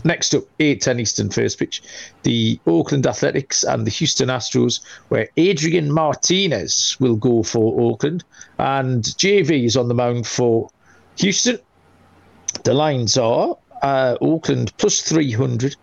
Next 0.03 0.35
up, 0.35 0.43
8 0.59 0.81
10 0.81 0.99
Eastern 0.99 1.29
first 1.29 1.57
pitch. 1.57 1.81
The 2.23 2.59
Oakland 2.67 3.07
Athletics 3.07 3.63
and 3.63 3.87
the 3.87 3.91
Houston 3.91 4.29
Astros, 4.29 4.81
where 5.09 5.29
Adrian 5.37 5.91
Martinez 5.91 6.97
will 6.99 7.15
go 7.15 7.43
for 7.43 7.79
Oakland 7.79 8.23
and 8.57 9.03
JV 9.03 9.65
is 9.65 9.77
on 9.77 9.87
the 9.87 9.93
mound 9.93 10.27
for 10.27 10.69
Houston. 11.17 11.59
The 12.63 12.73
lines 12.73 13.17
are 13.17 13.57
uh, 13.81 14.17
Oakland 14.21 14.75
plus 14.77 15.01
300. 15.01 15.75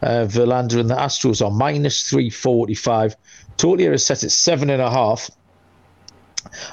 Uh, 0.00 0.26
Verlander 0.26 0.78
and 0.78 0.90
the 0.90 0.94
Astros 0.94 1.44
are 1.44 1.50
minus 1.50 2.08
345. 2.08 3.16
Total 3.56 3.92
is 3.92 4.06
set 4.06 4.22
at 4.22 4.30
seven 4.30 4.70
and 4.70 4.80
a 4.80 4.90
half. 4.90 5.30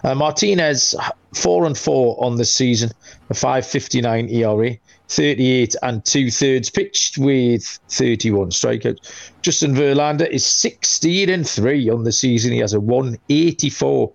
Uh, 0.03 0.13
Martinez, 0.13 0.95
four 1.33 1.65
and 1.65 1.77
four 1.77 2.23
on 2.23 2.36
the 2.36 2.45
season, 2.45 2.91
a 3.29 3.33
5.59 3.33 4.31
ERA, 4.31 4.77
38 5.10 5.76
and 5.84 6.03
two 6.03 6.32
thirds 6.32 6.70
pitched 6.70 7.18
with 7.18 7.80
31 7.89 8.49
strikeouts. 8.49 9.32
Justin 9.41 9.76
Verlander 9.76 10.28
is 10.30 10.45
16 10.45 11.30
and 11.30 11.47
three 11.47 11.89
on 11.89 12.03
the 12.03 12.12
season. 12.12 12.51
He 12.51 12.60
has 12.60 12.74
a 12.74 12.80
184 12.80 14.12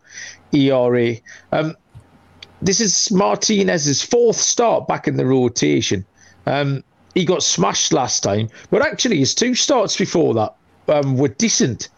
ERA. 0.53 1.15
Um, 1.53 1.77
this 2.63 2.81
is 2.81 3.11
Martinez's 3.11 4.03
fourth 4.03 4.37
start 4.37 4.87
back 4.87 5.09
in 5.09 5.17
the 5.17 5.25
rotation. 5.27 6.05
Um, 6.47 6.85
he 7.15 7.25
got 7.25 7.43
smashed 7.43 7.93
last 7.93 8.23
time, 8.23 8.49
but 8.71 8.83
actually 8.83 9.19
his 9.19 9.35
two 9.35 9.55
starts 9.55 9.97
before 9.97 10.35
that 10.35 10.55
um, 10.89 11.17
were 11.17 11.29
decent. 11.29 11.89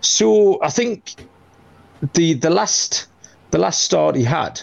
So 0.00 0.62
I 0.62 0.70
think 0.70 1.14
the 2.14 2.34
the 2.34 2.50
last 2.50 3.06
the 3.50 3.58
last 3.58 3.82
start 3.82 4.16
he 4.16 4.24
had 4.24 4.60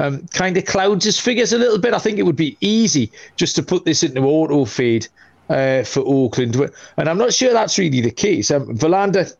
um, 0.00 0.26
kind 0.28 0.56
of 0.56 0.64
clouds 0.64 1.04
his 1.04 1.20
figures 1.20 1.52
a 1.52 1.58
little 1.58 1.78
bit. 1.78 1.94
I 1.94 1.98
think 1.98 2.18
it 2.18 2.22
would 2.22 2.36
be 2.36 2.56
easy 2.60 3.12
just 3.36 3.54
to 3.56 3.62
put 3.62 3.84
this 3.84 4.02
into 4.02 4.22
auto 4.22 4.64
fade 4.64 5.06
uh, 5.48 5.82
for 5.84 6.00
Oakland, 6.06 6.56
and 6.96 7.08
I'm 7.08 7.18
not 7.18 7.34
sure 7.34 7.52
that's 7.52 7.78
really 7.78 8.00
the 8.00 8.10
case. 8.10 8.50
Um, 8.50 8.76
Verlander, 8.76 9.34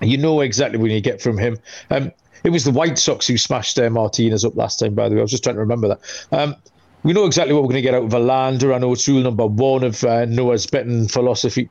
you 0.00 0.18
know 0.18 0.40
exactly 0.40 0.78
what 0.78 0.90
you 0.90 1.00
get 1.00 1.20
from 1.20 1.36
him. 1.36 1.58
Um, 1.90 2.12
it 2.44 2.50
was 2.50 2.64
the 2.64 2.70
White 2.70 2.98
Sox 2.98 3.26
who 3.26 3.36
smashed 3.36 3.78
uh, 3.78 3.90
Martinez 3.90 4.44
up 4.44 4.56
last 4.56 4.78
time, 4.78 4.94
by 4.94 5.08
the 5.08 5.16
way. 5.16 5.20
I 5.20 5.22
was 5.22 5.32
just 5.32 5.42
trying 5.42 5.56
to 5.56 5.60
remember 5.60 5.88
that. 5.88 6.00
Um, 6.30 6.54
we 7.02 7.12
know 7.12 7.26
exactly 7.26 7.54
what 7.54 7.62
we're 7.62 7.70
going 7.70 7.82
to 7.82 7.82
get 7.82 7.94
out 7.94 8.04
of 8.04 8.10
Verlander. 8.10 8.74
I 8.74 8.78
know 8.78 8.92
it's 8.92 9.08
rule 9.08 9.22
number 9.22 9.46
one 9.46 9.84
of 9.84 10.04
uh, 10.04 10.26
Noah's 10.26 10.66
betting 10.66 11.08
philosophy. 11.08 11.68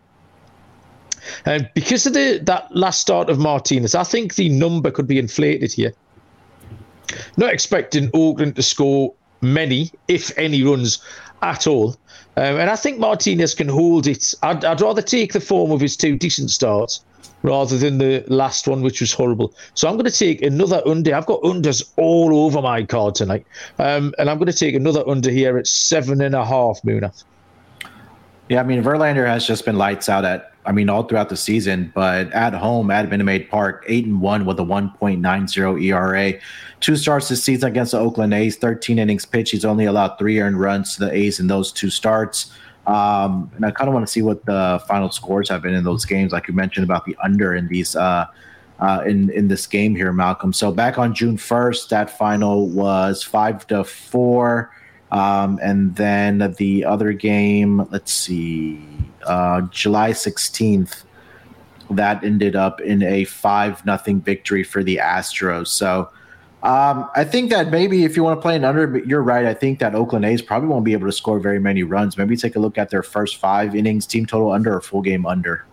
And 1.45 1.69
because 1.73 2.05
of 2.05 2.13
the 2.13 2.39
that 2.43 2.73
last 2.75 3.01
start 3.01 3.29
of 3.29 3.39
Martinez, 3.39 3.95
I 3.95 4.03
think 4.03 4.35
the 4.35 4.49
number 4.49 4.91
could 4.91 5.07
be 5.07 5.17
inflated 5.17 5.73
here. 5.73 5.93
Not 7.37 7.53
expecting 7.53 8.09
Oakland 8.13 8.55
to 8.55 8.63
score 8.63 9.13
many, 9.41 9.91
if 10.07 10.35
any, 10.37 10.63
runs 10.63 11.03
at 11.41 11.67
all. 11.67 11.97
Um, 12.37 12.57
and 12.59 12.69
I 12.69 12.75
think 12.75 12.99
Martinez 12.99 13.53
can 13.53 13.69
hold 13.69 14.07
it. 14.07 14.33
I'd, 14.43 14.65
I'd 14.65 14.81
rather 14.81 15.01
take 15.01 15.33
the 15.33 15.39
form 15.39 15.71
of 15.71 15.79
his 15.79 15.95
two 15.95 16.17
decent 16.17 16.49
starts 16.49 17.03
rather 17.43 17.77
than 17.77 17.99
the 17.99 18.23
last 18.27 18.67
one, 18.67 18.81
which 18.81 18.99
was 18.99 19.13
horrible. 19.13 19.53
So 19.75 19.87
I'm 19.87 19.95
going 19.95 20.09
to 20.09 20.17
take 20.17 20.41
another 20.41 20.81
under. 20.85 21.15
I've 21.15 21.27
got 21.27 21.41
unders 21.43 21.87
all 21.95 22.45
over 22.45 22.61
my 22.61 22.83
card 22.83 23.15
tonight. 23.15 23.45
Um, 23.77 24.13
and 24.17 24.29
I'm 24.29 24.37
going 24.37 24.51
to 24.51 24.57
take 24.57 24.75
another 24.75 25.07
under 25.07 25.29
here 25.29 25.57
at 25.57 25.67
seven 25.67 26.21
and 26.21 26.33
a 26.35 26.43
half, 26.43 26.81
Muna. 26.81 27.23
Yeah, 28.49 28.61
I 28.61 28.63
mean, 28.63 28.83
Verlander 28.83 29.27
has 29.27 29.47
just 29.47 29.65
been 29.65 29.77
lights 29.77 30.09
out 30.09 30.25
at 30.25 30.54
I 30.65 30.71
mean, 30.71 30.89
all 30.89 31.03
throughout 31.03 31.29
the 31.29 31.37
season. 31.37 31.91
But 31.93 32.31
at 32.33 32.53
home 32.53 32.91
at 32.91 33.09
Minute 33.09 33.23
Maid 33.23 33.49
Park, 33.49 33.85
eight 33.87 34.05
and 34.05 34.21
one 34.21 34.45
with 34.45 34.59
a 34.59 34.63
1.90 34.63 35.83
ERA. 35.83 36.33
Two 36.79 36.95
starts 36.95 37.29
this 37.29 37.43
season 37.43 37.69
against 37.69 37.91
the 37.91 37.99
Oakland 37.99 38.33
A's, 38.33 38.57
13 38.57 38.99
innings 38.99 39.25
pitched. 39.25 39.51
He's 39.51 39.65
only 39.65 39.85
allowed 39.85 40.17
three 40.17 40.39
earned 40.39 40.59
runs 40.59 40.95
to 40.95 41.05
the 41.05 41.13
A's 41.13 41.39
in 41.39 41.47
those 41.47 41.71
two 41.71 41.89
starts. 41.89 42.51
Um, 42.87 43.51
and 43.55 43.65
I 43.65 43.71
kind 43.71 43.87
of 43.87 43.93
want 43.93 44.05
to 44.05 44.11
see 44.11 44.21
what 44.21 44.45
the 44.45 44.83
final 44.87 45.09
scores 45.09 45.49
have 45.49 45.63
been 45.63 45.73
in 45.73 45.83
those 45.83 46.05
games, 46.05 46.31
like 46.31 46.47
you 46.47 46.53
mentioned 46.53 46.83
about 46.83 47.05
the 47.05 47.17
under 47.23 47.55
in 47.55 47.67
these 47.67 47.95
uh, 47.95 48.25
uh, 48.79 49.03
in 49.07 49.29
in 49.31 49.47
this 49.47 49.65
game 49.65 49.95
here, 49.95 50.11
Malcolm. 50.11 50.53
So 50.53 50.71
back 50.71 50.97
on 50.97 51.15
June 51.15 51.37
1st, 51.37 51.89
that 51.89 52.15
final 52.17 52.67
was 52.69 53.23
five 53.23 53.65
to 53.67 53.83
four. 53.83 54.71
Um, 55.11 55.59
and 55.61 55.95
then 55.95 56.53
the 56.57 56.83
other 56.83 57.13
game, 57.13 57.87
let's 57.91 58.11
see, 58.11 58.85
uh, 59.25 59.61
July 59.71 60.11
16th, 60.11 61.03
that 61.91 62.23
ended 62.23 62.55
up 62.55 62.81
in 62.81 63.03
a 63.03 63.25
five 63.25 63.85
nothing 63.85 64.19
victory 64.21 64.63
for 64.63 64.83
the 64.83 64.97
Astros. 64.97 65.67
So 65.67 66.09
um, 66.63 67.07
I 67.15 67.23
think 67.23 67.51
that 67.51 67.69
maybe 67.69 68.05
if 68.05 68.17
you 68.17 68.23
want 68.23 68.37
to 68.37 68.41
play 68.41 68.55
an 68.55 68.63
under, 68.63 68.97
you're 69.05 69.21
right. 69.21 69.45
I 69.45 69.53
think 69.53 69.77
that 69.79 69.93
Oakland 69.93 70.25
A's 70.25 70.41
probably 70.41 70.67
won't 70.67 70.83
be 70.83 70.93
able 70.93 71.05
to 71.05 71.11
score 71.11 71.39
very 71.39 71.59
many 71.59 71.83
runs. 71.83 72.17
Maybe 72.17 72.35
take 72.35 72.55
a 72.55 72.59
look 72.59 72.79
at 72.79 72.89
their 72.89 73.03
first 73.03 73.35
five 73.37 73.75
innings, 73.75 74.07
team 74.07 74.25
total 74.25 74.51
under 74.51 74.75
or 74.75 74.81
full 74.81 75.03
game 75.03 75.27
under. 75.27 75.63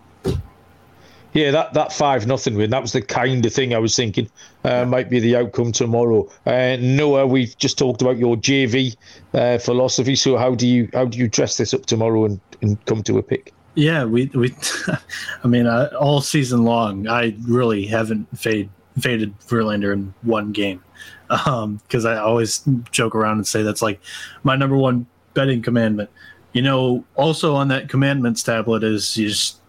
Yeah, 1.32 1.50
that, 1.50 1.72
that 1.74 1.92
five 1.92 2.26
nothing 2.26 2.54
win. 2.56 2.70
That 2.70 2.82
was 2.82 2.92
the 2.92 3.00
kind 3.00 3.44
of 3.44 3.52
thing 3.52 3.74
I 3.74 3.78
was 3.78 3.96
thinking 3.96 4.28
uh, 4.64 4.84
might 4.84 5.08
be 5.08 5.18
the 5.18 5.36
outcome 5.36 5.72
tomorrow. 5.72 6.28
Uh, 6.44 6.76
Noah, 6.78 7.26
we've 7.26 7.56
just 7.56 7.78
talked 7.78 8.02
about 8.02 8.18
your 8.18 8.36
JV 8.36 8.94
uh, 9.32 9.58
philosophy. 9.58 10.14
So 10.14 10.36
how 10.36 10.54
do 10.54 10.66
you 10.66 10.90
how 10.92 11.06
do 11.06 11.18
you 11.18 11.28
dress 11.28 11.56
this 11.56 11.72
up 11.72 11.86
tomorrow 11.86 12.26
and, 12.26 12.40
and 12.60 12.84
come 12.84 13.02
to 13.04 13.18
a 13.18 13.22
pick? 13.22 13.54
Yeah, 13.74 14.04
we 14.04 14.26
we, 14.34 14.54
I 15.44 15.48
mean, 15.48 15.66
uh, 15.66 15.90
all 15.98 16.20
season 16.20 16.64
long, 16.64 17.08
I 17.08 17.34
really 17.42 17.86
haven't 17.86 18.26
fade, 18.38 18.68
faded 19.00 19.38
Verlander 19.40 19.94
in 19.94 20.12
one 20.22 20.52
game 20.52 20.82
because 21.28 22.04
um, 22.04 22.12
I 22.12 22.18
always 22.18 22.62
joke 22.90 23.14
around 23.14 23.38
and 23.38 23.46
say 23.46 23.62
that's 23.62 23.80
like 23.80 24.00
my 24.42 24.54
number 24.54 24.76
one 24.76 25.06
betting 25.32 25.62
commandment. 25.62 26.10
You 26.52 26.60
know, 26.60 27.04
also 27.14 27.54
on 27.54 27.68
that 27.68 27.88
commandments 27.88 28.42
tablet 28.42 28.84
is 28.84 29.16
you 29.16 29.30
just 29.30 29.61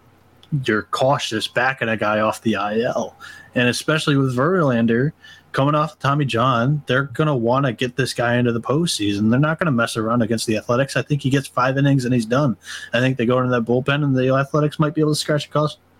you're 0.64 0.84
cautious 0.84 1.48
backing 1.48 1.88
a 1.88 1.96
guy 1.96 2.20
off 2.20 2.42
the 2.42 2.54
IL. 2.54 3.16
And 3.54 3.68
especially 3.68 4.16
with 4.16 4.36
Verlander 4.36 5.12
coming 5.52 5.74
off 5.74 5.98
Tommy 5.98 6.24
John, 6.24 6.82
they're 6.86 7.04
going 7.04 7.28
to 7.28 7.34
want 7.34 7.66
to 7.66 7.72
get 7.72 7.96
this 7.96 8.12
guy 8.12 8.36
into 8.36 8.52
the 8.52 8.60
postseason. 8.60 9.30
They're 9.30 9.38
not 9.38 9.58
going 9.58 9.66
to 9.66 9.72
mess 9.72 9.96
around 9.96 10.22
against 10.22 10.46
the 10.46 10.56
Athletics. 10.56 10.96
I 10.96 11.02
think 11.02 11.22
he 11.22 11.30
gets 11.30 11.46
five 11.46 11.78
innings 11.78 12.04
and 12.04 12.12
he's 12.12 12.26
done. 12.26 12.56
I 12.92 13.00
think 13.00 13.16
they 13.16 13.26
go 13.26 13.38
into 13.38 13.50
that 13.50 13.64
bullpen 13.64 14.02
and 14.02 14.16
the 14.16 14.34
Athletics 14.34 14.78
might 14.78 14.94
be 14.94 15.00
able 15.00 15.12
to 15.12 15.16
scratch 15.16 15.48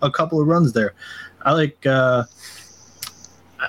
a 0.03 0.11
couple 0.11 0.41
of 0.41 0.47
runs 0.47 0.73
there. 0.73 0.95
I 1.43 1.53
like. 1.53 1.87
Uh, 1.87 2.25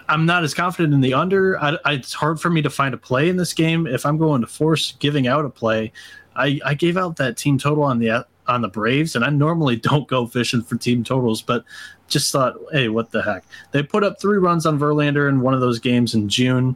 I'm 0.09 0.25
not 0.25 0.43
as 0.43 0.53
confident 0.53 0.93
in 0.93 1.01
the 1.01 1.13
under. 1.13 1.57
I, 1.59 1.77
I, 1.86 1.93
it's 1.93 2.13
hard 2.13 2.41
for 2.41 2.49
me 2.49 2.61
to 2.63 2.69
find 2.69 2.93
a 2.93 2.97
play 2.97 3.29
in 3.29 3.38
this 3.38 3.53
game. 3.53 3.88
If 3.88 4.05
I'm 4.05 4.17
going 4.17 4.41
to 4.41 4.47
force 4.47 4.93
giving 4.99 5.27
out 5.27 5.45
a 5.45 5.49
play, 5.49 5.93
I, 6.36 6.59
I 6.65 6.73
gave 6.73 6.97
out 6.97 7.15
that 7.17 7.38
team 7.38 7.57
total 7.57 7.83
on 7.83 7.99
the 7.99 8.25
on 8.47 8.61
the 8.61 8.67
Braves, 8.67 9.15
and 9.15 9.25
I 9.25 9.29
normally 9.29 9.75
don't 9.75 10.07
go 10.07 10.27
fishing 10.27 10.61
for 10.61 10.75
team 10.75 11.03
totals, 11.03 11.41
but 11.41 11.63
just 12.07 12.31
thought, 12.31 12.55
hey, 12.71 12.89
what 12.89 13.11
the 13.11 13.21
heck? 13.21 13.43
They 13.71 13.83
put 13.83 14.03
up 14.03 14.19
three 14.19 14.37
runs 14.37 14.65
on 14.65 14.79
Verlander 14.79 15.27
in 15.27 15.41
one 15.41 15.53
of 15.53 15.61
those 15.61 15.79
games 15.79 16.13
in 16.13 16.29
June. 16.29 16.75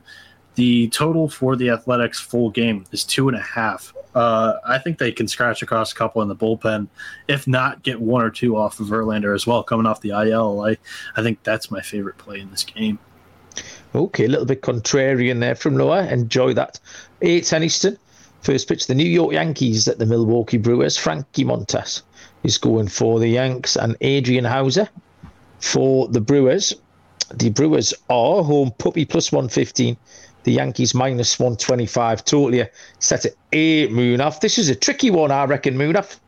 The 0.56 0.90
total 0.90 1.30
for 1.30 1.56
the 1.56 1.70
Athletics 1.70 2.20
full 2.20 2.50
game 2.50 2.86
is 2.92 3.04
two 3.04 3.30
and 3.30 3.38
a 3.38 3.42
half. 3.42 3.94
Uh, 4.16 4.56
I 4.66 4.80
think 4.80 4.98
they 4.98 5.12
can 5.12 5.28
scratch 5.28 5.62
across 5.62 5.92
a 5.92 5.96
couple 5.96 6.22
in 6.22 6.28
the 6.28 6.36
bullpen, 6.36 6.88
if 7.28 7.48
not 7.48 7.84
get 7.84 8.02
one 8.02 8.24
or 8.24 8.32
two 8.32 8.58
off 8.58 8.80
of 8.80 8.88
Verlander 8.88 9.36
as 9.36 9.46
well, 9.46 9.64
coming 9.64 9.86
off 9.86 10.02
the 10.02 10.10
IL. 10.10 10.62
I, 10.62 10.78
I 11.16 11.22
think 11.22 11.42
that's 11.44 11.70
my 11.70 11.82
favorite 11.82 12.18
play 12.18 12.40
in 12.40 12.50
this 12.50 12.64
game. 12.64 12.98
Okay, 13.96 14.26
a 14.26 14.28
little 14.28 14.46
bit 14.46 14.62
contrarian 14.62 15.40
there 15.40 15.56
from 15.56 15.78
Noah. 15.78 16.08
Enjoy 16.08 16.54
that. 16.54 16.80
Eight 17.22 17.52
Easton. 17.54 17.98
First 18.42 18.68
pitch, 18.68 18.88
the 18.88 18.96
New 18.96 19.08
York 19.08 19.34
Yankees 19.34 19.88
at 19.88 20.00
the 20.00 20.06
Milwaukee 20.06 20.58
Brewers. 20.58 20.98
Frankie 20.98 21.44
Montas 21.44 22.04
is 22.44 22.58
going 22.58 22.88
for 22.88 23.20
the 23.20 23.28
Yanks 23.28 23.76
and 23.76 23.98
Adrian 24.02 24.46
Houser 24.46 24.88
for 25.60 26.08
the 26.08 26.22
Brewers. 26.22 26.74
The 27.34 27.50
Brewers 27.50 27.94
are 28.10 28.44
home 28.44 28.72
puppy 28.78 29.06
plus 29.06 29.32
115. 29.32 29.98
The 30.44 30.54
Yankees 30.54 30.96
minus 30.96 31.38
125. 31.38 32.24
Totally 32.24 32.66
set 33.00 33.26
at 33.26 33.34
eight 33.52 33.92
Munaf. 33.92 34.40
This 34.40 34.58
is 34.58 34.70
a 34.70 34.76
tricky 34.76 35.12
one, 35.12 35.32
I 35.32 35.44
reckon, 35.44 35.76
Munaf. 35.76 36.20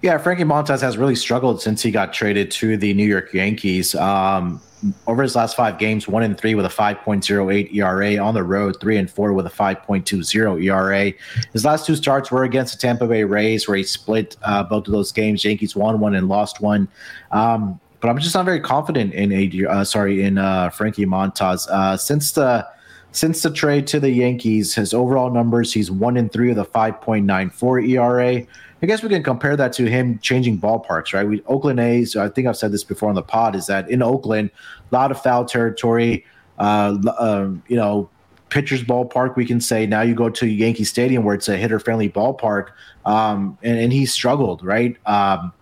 Yeah, 0.00 0.16
Frankie 0.18 0.44
Montas 0.44 0.80
has 0.80 0.96
really 0.96 1.16
struggled 1.16 1.60
since 1.60 1.82
he 1.82 1.90
got 1.90 2.12
traded 2.12 2.50
to 2.52 2.76
the 2.76 2.94
New 2.94 3.06
York 3.06 3.34
Yankees. 3.34 3.94
Um, 3.96 4.60
over 5.08 5.22
his 5.22 5.34
last 5.34 5.56
five 5.56 5.78
games, 5.78 6.06
one 6.06 6.22
and 6.22 6.38
three 6.38 6.54
with 6.54 6.64
a 6.64 6.68
5.08 6.68 7.74
ERA 7.74 8.16
on 8.18 8.34
the 8.34 8.44
road, 8.44 8.76
three 8.80 8.96
and 8.96 9.10
four 9.10 9.32
with 9.32 9.46
a 9.46 9.50
5.20 9.50 10.62
ERA. 10.62 11.12
His 11.52 11.64
last 11.64 11.84
two 11.84 11.96
starts 11.96 12.30
were 12.30 12.44
against 12.44 12.74
the 12.74 12.78
Tampa 12.78 13.08
Bay 13.08 13.24
Rays, 13.24 13.66
where 13.66 13.76
he 13.76 13.82
split 13.82 14.36
uh, 14.42 14.62
both 14.62 14.86
of 14.86 14.92
those 14.92 15.10
games. 15.10 15.44
Yankees 15.44 15.74
won 15.74 15.98
one 15.98 16.14
and 16.14 16.28
lost 16.28 16.60
one. 16.60 16.86
Um, 17.32 17.80
but 18.00 18.08
I'm 18.08 18.18
just 18.18 18.34
not 18.34 18.44
very 18.44 18.60
confident 18.60 19.12
in 19.14 19.32
a 19.32 19.66
uh, 19.66 19.84
sorry 19.84 20.22
in 20.22 20.38
uh, 20.38 20.70
Frankie 20.70 21.06
Montas 21.06 21.66
uh, 21.68 21.96
since 21.96 22.30
the 22.32 22.64
since 23.10 23.42
the 23.42 23.50
trade 23.50 23.88
to 23.88 23.98
the 23.98 24.10
Yankees. 24.10 24.74
His 24.74 24.94
overall 24.94 25.30
numbers, 25.30 25.72
he's 25.72 25.90
one 25.90 26.16
and 26.16 26.32
three 26.32 26.50
with 26.50 26.58
a 26.58 26.64
5.94 26.64 27.88
ERA. 27.88 28.46
I 28.80 28.86
guess 28.86 29.02
we 29.02 29.08
can 29.08 29.22
compare 29.22 29.56
that 29.56 29.72
to 29.74 29.86
him 29.86 30.18
changing 30.20 30.60
ballparks, 30.60 31.12
right? 31.12 31.26
We 31.26 31.42
Oakland 31.46 31.80
A's. 31.80 32.16
I 32.16 32.28
think 32.28 32.46
I've 32.46 32.56
said 32.56 32.72
this 32.72 32.84
before 32.84 33.08
on 33.08 33.14
the 33.14 33.22
pod. 33.22 33.56
Is 33.56 33.66
that 33.66 33.90
in 33.90 34.02
Oakland, 34.02 34.50
a 34.90 34.94
lot 34.94 35.10
of 35.10 35.20
foul 35.20 35.44
territory. 35.44 36.24
Uh, 36.58 36.96
um, 37.18 37.62
you 37.68 37.76
know, 37.76 38.08
pitcher's 38.50 38.82
ballpark. 38.82 39.36
We 39.36 39.46
can 39.46 39.60
say 39.60 39.86
now 39.86 40.02
you 40.02 40.14
go 40.14 40.30
to 40.30 40.46
Yankee 40.46 40.84
Stadium 40.84 41.24
where 41.24 41.34
it's 41.34 41.48
a 41.48 41.56
hitter 41.56 41.80
friendly 41.80 42.08
ballpark, 42.08 42.68
um, 43.04 43.58
and, 43.62 43.78
and 43.78 43.92
he 43.92 44.06
struggled, 44.06 44.64
right? 44.64 44.96
Um, 45.06 45.52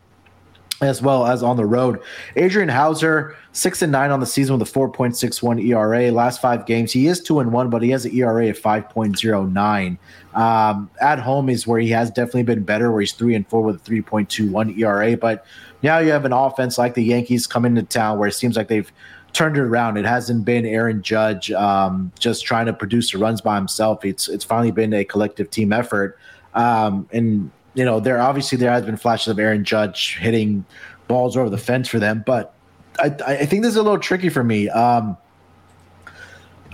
as 0.83 1.01
well 1.01 1.27
as 1.27 1.43
on 1.43 1.57
the 1.57 1.65
road. 1.65 2.03
Adrian 2.37 2.69
Houser, 2.69 3.35
six 3.53 3.81
and 3.81 3.91
nine 3.91 4.11
on 4.11 4.21
the 4.21 4.27
season 4.27 4.59
with 4.59 4.69
a 4.69 4.73
4.61 4.73 5.65
ERA. 5.65 6.11
Last 6.11 6.41
five 6.41 6.67
games, 6.67 6.93
he 6.93 7.07
is 7.07 7.23
two 7.23 7.41
and 7.41 7.53
one, 7.53 7.71
but 7.71 7.83
he 7.83 7.91
has 7.91 8.05
an 8.05 8.15
ERA 8.15 8.51
of 8.51 8.61
5.09. 8.61 9.99
Um, 10.37 10.91
at 11.01 11.19
home 11.19 11.49
is 11.49 11.67
where 11.67 11.81
he 11.81 11.89
has 11.91 12.11
definitely 12.11 12.43
been 12.43 12.63
better, 12.63 12.93
where 12.93 13.01
he's 13.01 13.13
three 13.13 13.35
and 13.35 13.49
four 13.49 13.63
with 13.63 13.77
a 13.77 13.91
3.21 13.91 14.79
ERA. 14.79 15.17
But 15.17 15.47
now 15.83 15.99
you 15.99 16.11
have 16.11 16.27
an 16.27 16.33
offense 16.33 16.77
like 16.77 16.95
the 16.95 17.03
Yankees 17.03 17.47
come 17.47 17.65
into 17.65 17.83
town 17.83 18.19
where 18.19 18.29
it 18.29 18.35
seems 18.35 18.55
like 18.55 18.69
they've 18.69 18.93
turned 19.33 19.57
it 19.57 19.63
around. 19.63 19.97
It 19.97 20.05
hasn't 20.05 20.45
been 20.45 20.67
Aaron 20.67 21.03
Judge 21.03 21.51
um, 21.53 22.13
just 22.19 22.45
trying 22.45 22.67
to 22.67 22.75
produce 22.75 23.13
the 23.13 23.19
runs 23.19 23.41
by 23.41 23.57
himself. 23.57 24.05
It's 24.05 24.29
it's 24.29 24.45
finally 24.45 24.71
been 24.71 24.93
a 24.93 25.05
collective 25.05 25.49
team 25.49 25.73
effort. 25.73 26.19
Um, 26.53 27.09
and 27.13 27.51
you 27.73 27.85
know, 27.85 27.99
there 27.99 28.21
obviously 28.21 28.59
there 28.59 28.71
has 28.71 28.85
been 28.85 28.99
flashes 28.99 29.29
of 29.29 29.39
Aaron 29.39 29.65
Judge 29.65 30.19
hitting 30.19 30.67
balls 31.09 31.35
over 31.37 31.49
the 31.49 31.59
fence 31.59 31.89
for 31.89 31.99
them, 31.99 32.23
but 32.27 32.53
I, 32.99 33.07
I 33.27 33.47
think 33.47 33.63
this 33.63 33.71
is 33.71 33.77
a 33.77 33.83
little 33.83 33.99
tricky 33.99 34.29
for 34.29 34.45
me. 34.45 34.69
Um, 34.69 35.17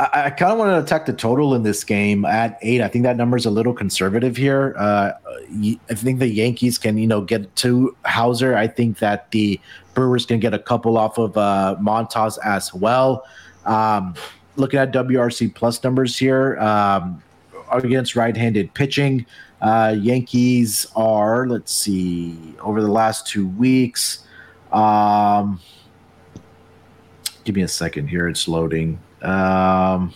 I, 0.02 0.26
I 0.26 0.30
kind 0.30 0.52
of 0.52 0.58
want 0.58 0.70
to 0.70 0.78
attack 0.78 1.06
the 1.06 1.12
total 1.12 1.54
in 1.54 1.62
this 1.62 1.84
game 1.84 2.24
at 2.24 2.58
eight. 2.62 2.80
I 2.80 2.88
think 2.88 3.04
that 3.04 3.16
number 3.16 3.36
is 3.36 3.46
a 3.46 3.50
little 3.50 3.72
conservative 3.72 4.36
here. 4.36 4.74
Uh, 4.76 5.12
I 5.90 5.94
think 5.94 6.18
the 6.18 6.28
Yankees 6.28 6.78
can, 6.78 6.98
you 6.98 7.06
know, 7.06 7.20
get 7.20 7.54
to 7.56 7.96
Houser. 8.04 8.56
I 8.56 8.66
think 8.66 8.98
that 8.98 9.30
the 9.30 9.60
Brewers 9.94 10.26
can 10.26 10.40
get 10.40 10.54
a 10.54 10.58
couple 10.58 10.98
off 10.98 11.18
of 11.18 11.36
uh, 11.36 11.76
Montas 11.80 12.38
as 12.44 12.74
well. 12.74 13.24
Um, 13.64 14.14
looking 14.56 14.80
at 14.80 14.92
WRC 14.92 15.54
plus 15.54 15.82
numbers 15.84 16.18
here 16.18 16.58
um, 16.58 17.22
against 17.70 18.16
right-handed 18.16 18.74
pitching, 18.74 19.24
uh, 19.60 19.94
Yankees 19.96 20.86
are 20.96 21.46
let's 21.46 21.72
see 21.72 22.54
over 22.60 22.82
the 22.82 22.90
last 22.90 23.28
two 23.28 23.46
weeks. 23.46 24.24
Um, 24.72 25.60
give 27.44 27.54
me 27.54 27.62
a 27.62 27.68
second 27.68 28.08
here; 28.08 28.28
it's 28.28 28.48
loading. 28.48 28.98
Um, 29.22 30.12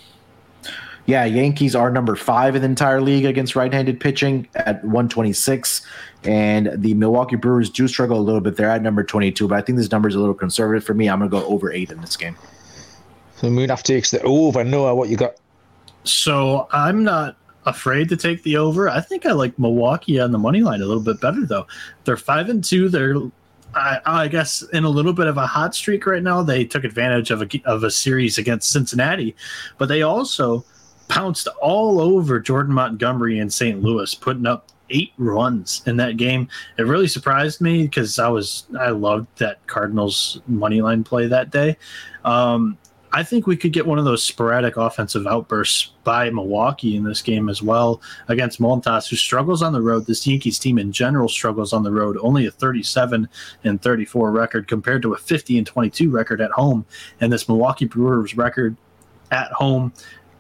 yeah, 1.06 1.24
Yankees 1.24 1.76
are 1.76 1.90
number 1.90 2.16
five 2.16 2.56
in 2.56 2.62
the 2.62 2.68
entire 2.68 3.00
league 3.00 3.24
against 3.24 3.54
right-handed 3.54 4.00
pitching 4.00 4.48
at 4.56 4.82
126, 4.82 5.86
and 6.24 6.70
the 6.74 6.94
Milwaukee 6.94 7.36
Brewers 7.36 7.70
do 7.70 7.86
struggle 7.86 8.18
a 8.18 8.20
little 8.20 8.40
bit. 8.40 8.56
They're 8.56 8.70
at 8.70 8.82
number 8.82 9.04
22, 9.04 9.46
but 9.46 9.56
I 9.56 9.60
think 9.60 9.78
this 9.78 9.90
number 9.92 10.08
is 10.08 10.16
a 10.16 10.18
little 10.18 10.34
conservative 10.34 10.84
for 10.84 10.94
me. 10.94 11.08
I'm 11.08 11.20
going 11.20 11.30
to 11.30 11.38
go 11.38 11.46
over 11.46 11.72
eight 11.72 11.92
in 11.92 12.00
this 12.00 12.16
game. 12.16 12.36
So 13.36 13.48
Munaf 13.48 13.82
takes 13.82 14.10
the 14.10 14.20
over. 14.22 14.64
Noah, 14.64 14.94
what 14.94 15.08
you 15.08 15.16
got? 15.16 15.36
So 16.02 16.68
I'm 16.72 17.04
not 17.04 17.36
afraid 17.66 18.08
to 18.08 18.16
take 18.16 18.42
the 18.42 18.56
over. 18.56 18.88
I 18.88 19.00
think 19.00 19.26
I 19.26 19.32
like 19.32 19.58
Milwaukee 19.58 20.18
on 20.18 20.32
the 20.32 20.38
money 20.38 20.62
line 20.62 20.80
a 20.80 20.86
little 20.86 21.02
bit 21.02 21.20
better 21.20 21.44
though. 21.44 21.66
They're 22.04 22.16
five 22.16 22.48
and 22.48 22.64
two. 22.64 22.88
They're 22.88 23.16
I, 23.74 24.00
I, 24.06 24.28
guess 24.28 24.62
in 24.72 24.84
a 24.84 24.88
little 24.88 25.12
bit 25.12 25.26
of 25.26 25.36
a 25.36 25.46
hot 25.46 25.74
streak 25.74 26.06
right 26.06 26.22
now. 26.22 26.42
They 26.42 26.64
took 26.64 26.84
advantage 26.84 27.30
of 27.30 27.42
a 27.42 27.48
of 27.64 27.84
a 27.84 27.90
series 27.90 28.38
against 28.38 28.70
Cincinnati, 28.70 29.36
but 29.76 29.86
they 29.86 30.02
also 30.02 30.64
pounced 31.08 31.48
all 31.60 32.00
over 32.00 32.40
Jordan 32.40 32.74
Montgomery 32.74 33.38
in 33.38 33.50
St. 33.50 33.82
Louis, 33.82 34.14
putting 34.14 34.46
up 34.46 34.68
eight 34.90 35.12
runs 35.18 35.82
in 35.86 35.96
that 35.96 36.16
game. 36.16 36.48
It 36.78 36.82
really 36.82 37.08
surprised 37.08 37.60
me 37.60 37.82
because 37.82 38.18
I 38.18 38.28
was 38.28 38.66
I 38.78 38.90
loved 38.90 39.38
that 39.38 39.66
Cardinals 39.66 40.40
money 40.46 40.80
line 40.80 41.04
play 41.04 41.26
that 41.26 41.50
day. 41.50 41.76
Um, 42.24 42.78
I 43.12 43.22
think 43.22 43.46
we 43.46 43.56
could 43.56 43.72
get 43.72 43.86
one 43.86 43.98
of 43.98 44.04
those 44.04 44.24
sporadic 44.24 44.76
offensive 44.76 45.26
outbursts 45.26 45.92
by 46.04 46.30
Milwaukee 46.30 46.96
in 46.96 47.04
this 47.04 47.22
game 47.22 47.48
as 47.48 47.62
well 47.62 48.00
against 48.28 48.60
Montas, 48.60 49.08
who 49.08 49.16
struggles 49.16 49.62
on 49.62 49.72
the 49.72 49.80
road. 49.80 50.06
This 50.06 50.26
Yankees 50.26 50.58
team 50.58 50.78
in 50.78 50.92
general 50.92 51.28
struggles 51.28 51.72
on 51.72 51.82
the 51.82 51.92
road, 51.92 52.18
only 52.20 52.46
a 52.46 52.50
37 52.50 53.28
and 53.64 53.82
34 53.82 54.30
record 54.30 54.68
compared 54.68 55.02
to 55.02 55.14
a 55.14 55.16
50 55.16 55.58
and 55.58 55.66
22 55.66 56.10
record 56.10 56.40
at 56.40 56.50
home. 56.50 56.84
And 57.20 57.32
this 57.32 57.48
Milwaukee 57.48 57.86
Brewers 57.86 58.36
record 58.36 58.76
at 59.30 59.50
home 59.52 59.92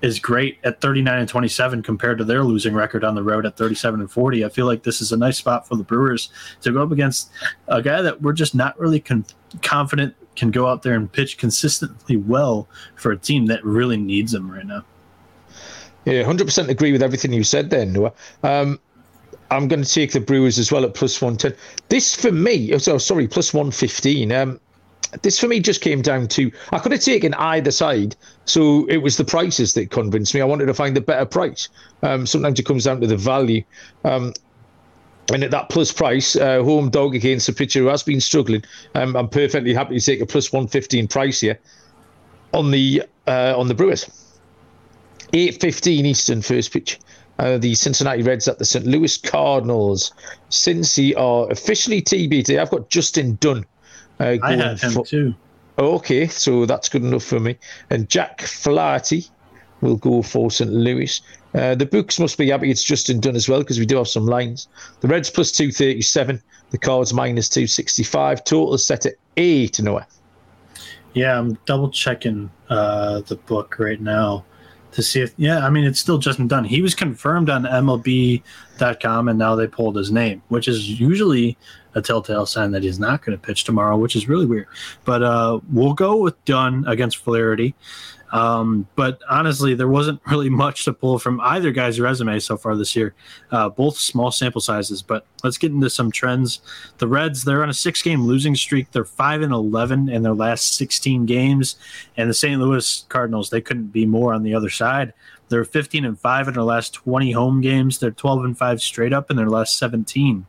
is 0.02 0.18
great 0.18 0.58
at 0.62 0.80
39 0.80 1.20
and 1.20 1.28
27 1.28 1.82
compared 1.82 2.18
to 2.18 2.24
their 2.24 2.44
losing 2.44 2.74
record 2.74 3.02
on 3.02 3.14
the 3.14 3.22
road 3.22 3.46
at 3.46 3.56
37 3.56 4.00
and 4.00 4.10
40. 4.10 4.44
I 4.44 4.48
feel 4.48 4.66
like 4.66 4.82
this 4.82 5.00
is 5.00 5.12
a 5.12 5.16
nice 5.16 5.38
spot 5.38 5.66
for 5.66 5.76
the 5.76 5.82
Brewers 5.82 6.30
to 6.60 6.72
go 6.72 6.82
up 6.82 6.92
against 6.92 7.30
a 7.68 7.80
guy 7.80 8.02
that 8.02 8.20
we're 8.20 8.34
just 8.34 8.54
not 8.54 8.78
really 8.78 9.00
con- 9.00 9.24
confident 9.62 10.14
can 10.36 10.50
go 10.50 10.66
out 10.66 10.82
there 10.82 10.94
and 10.94 11.10
pitch 11.10 11.38
consistently 11.38 12.16
well 12.16 12.68
for 12.94 13.12
a 13.12 13.16
team 13.16 13.46
that 13.46 13.64
really 13.64 13.96
needs 13.96 14.32
him 14.32 14.50
right 14.50 14.66
now. 14.66 14.84
Yeah, 16.04 16.22
100% 16.22 16.68
agree 16.68 16.92
with 16.92 17.02
everything 17.02 17.32
you 17.32 17.42
said 17.42 17.70
there, 17.70 17.84
Noah. 17.84 18.12
Um, 18.44 18.78
I'm 19.50 19.68
going 19.68 19.82
to 19.82 19.90
take 19.90 20.12
the 20.12 20.20
Brewers 20.20 20.58
as 20.58 20.70
well 20.70 20.84
at 20.84 20.94
plus 20.94 21.20
110. 21.20 21.56
This 21.88 22.14
for 22.14 22.32
me, 22.32 22.72
oh, 22.72 22.78
sorry, 22.78 23.26
plus 23.26 23.52
115. 23.52 24.32
Um, 24.32 24.60
this 25.22 25.38
for 25.38 25.48
me 25.48 25.60
just 25.60 25.80
came 25.80 26.02
down 26.02 26.26
to 26.28 26.50
I 26.72 26.78
could 26.78 26.92
have 26.92 27.00
taken 27.00 27.32
either 27.34 27.70
side, 27.70 28.16
so 28.44 28.86
it 28.86 28.98
was 28.98 29.16
the 29.16 29.24
prices 29.24 29.74
that 29.74 29.90
convinced 29.90 30.34
me. 30.34 30.40
I 30.40 30.44
wanted 30.44 30.66
to 30.66 30.74
find 30.74 30.96
a 30.96 31.00
better 31.00 31.24
price. 31.24 31.68
Um, 32.02 32.26
sometimes 32.26 32.58
it 32.58 32.66
comes 32.66 32.84
down 32.84 33.00
to 33.00 33.06
the 33.06 33.16
value. 33.16 33.62
Um, 34.04 34.34
and 35.32 35.42
at 35.42 35.50
that 35.50 35.68
plus 35.68 35.92
price, 35.92 36.36
uh, 36.36 36.62
home 36.62 36.90
dog 36.90 37.14
against 37.14 37.48
a 37.48 37.52
pitcher 37.52 37.80
who 37.80 37.86
has 37.86 38.02
been 38.02 38.20
struggling, 38.20 38.62
um, 38.94 39.16
I'm 39.16 39.28
perfectly 39.28 39.74
happy 39.74 39.98
to 39.98 40.04
take 40.04 40.20
a 40.20 40.26
plus 40.26 40.52
115 40.52 41.08
price 41.08 41.40
here 41.40 41.58
on 42.52 42.70
the 42.70 43.02
uh, 43.26 43.54
on 43.56 43.68
the 43.68 43.74
Brewers. 43.74 44.04
8:15 45.32 46.04
Eastern 46.04 46.42
first 46.42 46.72
pitch. 46.72 46.98
Uh, 47.38 47.58
the 47.58 47.74
Cincinnati 47.74 48.22
Reds 48.22 48.48
at 48.48 48.58
the 48.58 48.64
St. 48.64 48.86
Louis 48.86 49.18
Cardinals. 49.18 50.12
Cincy 50.48 51.14
are 51.18 51.50
officially 51.50 52.00
TBT. 52.00 52.58
I've 52.58 52.70
got 52.70 52.88
Justin 52.88 53.36
Dunn. 53.40 53.66
Uh, 54.18 54.38
I 54.42 54.56
had 54.56 54.78
him 54.80 54.92
for, 54.92 55.04
too. 55.04 55.34
Okay, 55.78 56.28
so 56.28 56.64
that's 56.64 56.88
good 56.88 57.02
enough 57.02 57.24
for 57.24 57.38
me. 57.38 57.58
And 57.90 58.08
Jack 58.08 58.40
Flaherty 58.40 59.26
will 59.82 59.96
go 59.96 60.22
for 60.22 60.50
St. 60.50 60.72
Louis. 60.72 61.20
Uh, 61.56 61.74
the 61.74 61.86
books 61.86 62.20
must 62.20 62.36
be 62.36 62.50
happy 62.50 62.70
it's 62.70 62.84
Justin 62.84 63.18
Dunn 63.18 63.34
as 63.34 63.48
well 63.48 63.60
because 63.60 63.78
we 63.78 63.86
do 63.86 63.96
have 63.96 64.08
some 64.08 64.26
lines. 64.26 64.68
The 65.00 65.08
Reds 65.08 65.30
plus 65.30 65.50
237, 65.50 66.42
the 66.70 66.78
Cards 66.78 67.14
minus 67.14 67.48
265. 67.48 68.44
Total 68.44 68.76
set 68.76 69.06
at 69.06 69.14
eight, 69.38 69.80
Noah. 69.80 70.06
Yeah, 71.14 71.38
I'm 71.38 71.58
double 71.64 71.90
checking 71.90 72.50
uh, 72.68 73.22
the 73.22 73.36
book 73.36 73.78
right 73.78 74.00
now 74.00 74.44
to 74.92 75.02
see 75.02 75.22
if, 75.22 75.32
yeah, 75.38 75.66
I 75.66 75.70
mean, 75.70 75.84
it's 75.84 75.98
still 75.98 76.18
Justin 76.18 76.46
Dunn. 76.46 76.64
He 76.64 76.82
was 76.82 76.94
confirmed 76.94 77.48
on 77.48 77.64
MLB.com 77.64 79.28
and 79.28 79.38
now 79.38 79.54
they 79.54 79.66
pulled 79.66 79.96
his 79.96 80.10
name, 80.10 80.42
which 80.48 80.68
is 80.68 81.00
usually 81.00 81.56
a 81.94 82.02
telltale 82.02 82.44
sign 82.44 82.70
that 82.72 82.82
he's 82.82 82.98
not 82.98 83.24
going 83.24 83.36
to 83.36 83.42
pitch 83.42 83.64
tomorrow, 83.64 83.96
which 83.96 84.14
is 84.14 84.28
really 84.28 84.44
weird. 84.44 84.66
But 85.06 85.22
uh, 85.22 85.60
we'll 85.72 85.94
go 85.94 86.16
with 86.16 86.42
Dunn 86.44 86.84
against 86.86 87.16
Flaherty. 87.16 87.74
Um, 88.32 88.88
but 88.96 89.20
honestly, 89.28 89.74
there 89.74 89.88
wasn't 89.88 90.20
really 90.26 90.50
much 90.50 90.84
to 90.84 90.92
pull 90.92 91.18
from 91.18 91.40
either 91.40 91.70
guy's 91.70 92.00
resume 92.00 92.38
so 92.38 92.56
far 92.56 92.76
this 92.76 92.96
year. 92.96 93.14
Uh, 93.50 93.68
both 93.68 93.96
small 93.96 94.30
sample 94.30 94.60
sizes, 94.60 95.02
but 95.02 95.26
let's 95.44 95.58
get 95.58 95.72
into 95.72 95.90
some 95.90 96.10
trends. 96.10 96.60
The 96.98 97.08
Reds, 97.08 97.44
they're 97.44 97.62
on 97.62 97.70
a 97.70 97.74
six 97.74 98.02
game 98.02 98.22
losing 98.22 98.54
streak. 98.54 98.90
They're 98.92 99.04
5 99.04 99.42
and 99.42 99.52
11 99.52 100.08
in 100.08 100.22
their 100.22 100.34
last 100.34 100.76
16 100.76 101.26
games. 101.26 101.76
And 102.16 102.28
the 102.28 102.34
St. 102.34 102.60
Louis 102.60 103.04
Cardinals, 103.08 103.50
they 103.50 103.60
couldn't 103.60 103.88
be 103.88 104.06
more 104.06 104.34
on 104.34 104.42
the 104.42 104.54
other 104.54 104.70
side. 104.70 105.12
They're 105.48 105.64
15 105.64 106.04
and 106.04 106.18
5 106.18 106.48
in 106.48 106.54
their 106.54 106.62
last 106.64 106.94
20 106.94 107.30
home 107.32 107.60
games. 107.60 107.98
They're 107.98 108.10
12 108.10 108.44
and 108.44 108.58
5 108.58 108.82
straight 108.82 109.12
up 109.12 109.30
in 109.30 109.36
their 109.36 109.48
last 109.48 109.78
17. 109.78 110.46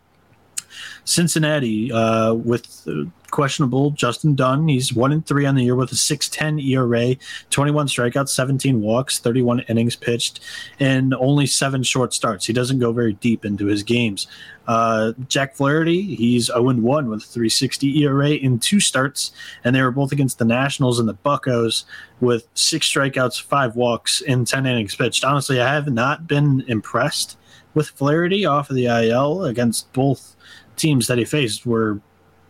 Cincinnati 1.06 1.92
uh, 1.92 2.34
with 2.34 2.88
questionable 3.32 3.92
Justin 3.92 4.36
Dunn. 4.36 4.68
He's 4.68 4.94
one 4.94 5.12
and 5.12 5.26
three 5.26 5.46
on 5.46 5.56
the 5.56 5.64
year 5.64 5.76
with 5.76 5.92
a 5.92 5.96
6.10 5.96 6.64
ERA, 6.64 7.16
21 7.50 7.88
strikeouts, 7.88 8.30
17 8.30 8.82
walks, 8.82 9.20
31 9.20 9.62
innings 9.62 9.96
pitched, 9.96 10.40
and 10.80 11.14
only 11.16 11.46
seven 11.46 11.84
short 11.84 12.14
starts. 12.14 12.46
He 12.46 12.54
doesn't 12.54 12.80
go 12.80 12.92
very 12.92 13.14
deep 13.14 13.46
into 13.46 13.66
his 13.66 13.84
games. 13.84 14.28
Uh, 14.68 15.14
Jack 15.30 15.56
Flaherty, 15.56 16.16
he's 16.16 16.48
0 16.48 16.62
1 16.62 17.10
with 17.10 17.24
a 17.24 17.26
360 17.26 18.04
ERA 18.04 18.32
in 18.32 18.60
two 18.60 18.80
starts, 18.80 19.32
and 19.64 19.76
they 19.76 19.82
were 19.82 19.92
both 19.92 20.12
against 20.12 20.40
the 20.40 20.46
Nationals 20.46 21.00
and 21.00 21.08
the 21.08 21.14
Buccos 21.14 21.86
with 22.20 22.48
six 22.54 22.92
strikeouts, 22.92 23.42
five 23.42 23.76
walks, 23.76 24.22
and 24.28 24.46
10 24.46 24.66
innings 24.66 24.96
pitched. 24.96 25.24
Honestly, 25.24 25.62
I 25.62 25.74
have 25.74 25.88
not 25.88 26.28
been 26.28 26.66
impressed 26.68 27.38
with 27.76 27.90
Flaherty 27.90 28.46
off 28.46 28.70
of 28.70 28.76
the 28.76 28.88
IL 28.88 29.46
against 29.46 29.92
both 29.94 30.36
teams 30.76 31.08
that 31.08 31.18
he 31.18 31.26
faced 31.26 31.66
were 31.66 32.02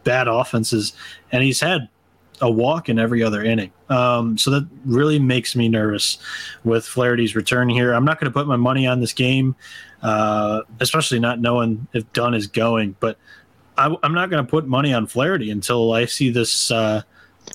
bad 0.08 0.30
offenses, 0.30 0.94
and 1.34 1.44
he's 1.44 1.60
had 1.60 1.90
a 2.40 2.50
walk 2.50 2.88
in 2.88 2.98
every 2.98 3.22
other 3.22 3.44
inning. 3.44 3.72
Um, 3.90 4.38
so 4.38 4.50
that 4.52 4.68
really 4.86 5.20
makes 5.20 5.54
me 5.54 5.68
nervous 5.68 6.18
with 6.64 6.86
Flaherty's 6.86 7.36
return 7.36 7.68
here. 7.68 7.92
I'm 7.92 8.06
not 8.06 8.18
going 8.20 8.32
to 8.32 8.34
put 8.34 8.48
my 8.48 8.56
money 8.56 8.88
on 8.88 9.02
this 9.02 9.12
game, 9.12 9.54
uh, 10.02 10.62
especially 10.80 11.20
not 11.20 11.42
knowing 11.42 11.88
if 11.92 12.12
Dunn 12.14 12.34
is 12.34 12.48
going. 12.48 12.96
But 13.02 13.18
I, 13.78 13.94
am 14.02 14.14
not 14.14 14.30
going 14.30 14.44
to 14.44 14.50
put 14.50 14.66
money 14.66 14.94
on 14.94 15.08
Flaherty 15.08 15.52
until 15.52 15.92
I 15.92 16.06
see 16.06 16.30
this 16.30 16.72
uh, 16.72 17.02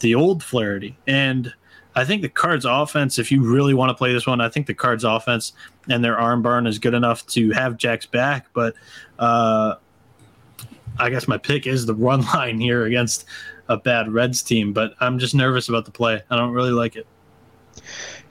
the 0.00 0.14
old 0.14 0.44
Flaherty. 0.44 0.98
And 1.06 1.54
I 1.94 2.04
think 2.04 2.20
the 2.20 2.28
Cards 2.28 2.66
offense, 2.66 3.18
if 3.18 3.32
you 3.32 3.42
really 3.42 3.72
want 3.72 3.88
to 3.90 3.94
play 3.94 4.12
this 4.12 4.26
one, 4.26 4.42
I 4.42 4.50
think 4.50 4.66
the 4.66 4.74
Cards 4.74 5.04
offense 5.04 5.54
and 5.88 6.04
their 6.04 6.18
arm 6.18 6.42
barn 6.42 6.66
is 6.66 6.78
good 6.78 6.94
enough 6.94 7.26
to 7.28 7.50
have 7.52 7.78
Jack's 7.78 8.06
back. 8.06 8.46
But 8.52 8.74
uh, 9.18 9.76
I 10.98 11.10
guess 11.10 11.28
my 11.28 11.38
pick 11.38 11.66
is 11.66 11.86
the 11.86 11.94
run 12.08 12.22
line 12.34 12.60
here 12.60 12.86
against 12.86 13.24
a 13.68 13.76
bad 13.76 14.12
Reds 14.12 14.42
team, 14.42 14.72
but 14.72 14.94
I'm 15.00 15.18
just 15.18 15.34
nervous 15.34 15.68
about 15.68 15.84
the 15.84 15.90
play. 15.90 16.22
I 16.30 16.36
don't 16.36 16.52
really 16.52 16.72
like 16.72 16.96
it. 16.96 17.06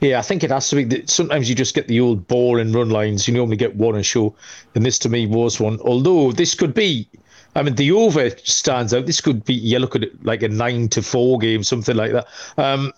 Yeah, 0.00 0.18
I 0.18 0.22
think 0.22 0.42
it 0.42 0.50
has 0.50 0.68
to 0.70 0.76
be. 0.76 0.84
That 0.84 1.10
sometimes 1.10 1.48
you 1.48 1.54
just 1.54 1.74
get 1.74 1.88
the 1.88 2.00
old 2.00 2.26
boring 2.26 2.72
run 2.72 2.90
lines. 2.90 3.28
You 3.28 3.34
normally 3.34 3.56
get 3.56 3.76
one 3.76 3.96
a 3.96 4.02
show, 4.02 4.34
and 4.74 4.84
this 4.84 4.98
to 5.00 5.08
me 5.08 5.26
was 5.26 5.60
one. 5.60 5.78
Although 5.80 6.32
this 6.32 6.54
could 6.54 6.74
be, 6.74 7.08
I 7.54 7.62
mean, 7.62 7.76
the 7.76 7.92
over 7.92 8.30
stands 8.30 8.92
out. 8.92 9.06
This 9.06 9.20
could 9.20 9.44
be, 9.44 9.54
you 9.54 9.78
look 9.78 9.94
at 9.94 10.02
it 10.02 10.24
like 10.24 10.42
a 10.42 10.48
nine 10.48 10.88
to 10.88 11.02
four 11.02 11.38
game, 11.38 11.62
something 11.62 11.96
like 11.96 12.12
that, 12.12 12.26
um, 12.56 12.92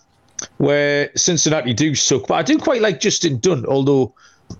where 0.57 1.11
Cincinnati 1.15 1.73
do 1.73 1.93
suck. 1.93 2.27
But 2.27 2.35
I 2.35 2.43
do 2.43 2.57
quite 2.57 2.81
like 2.81 2.99
Justin 2.99 3.39
Dunn, 3.39 3.65
although 3.67 4.13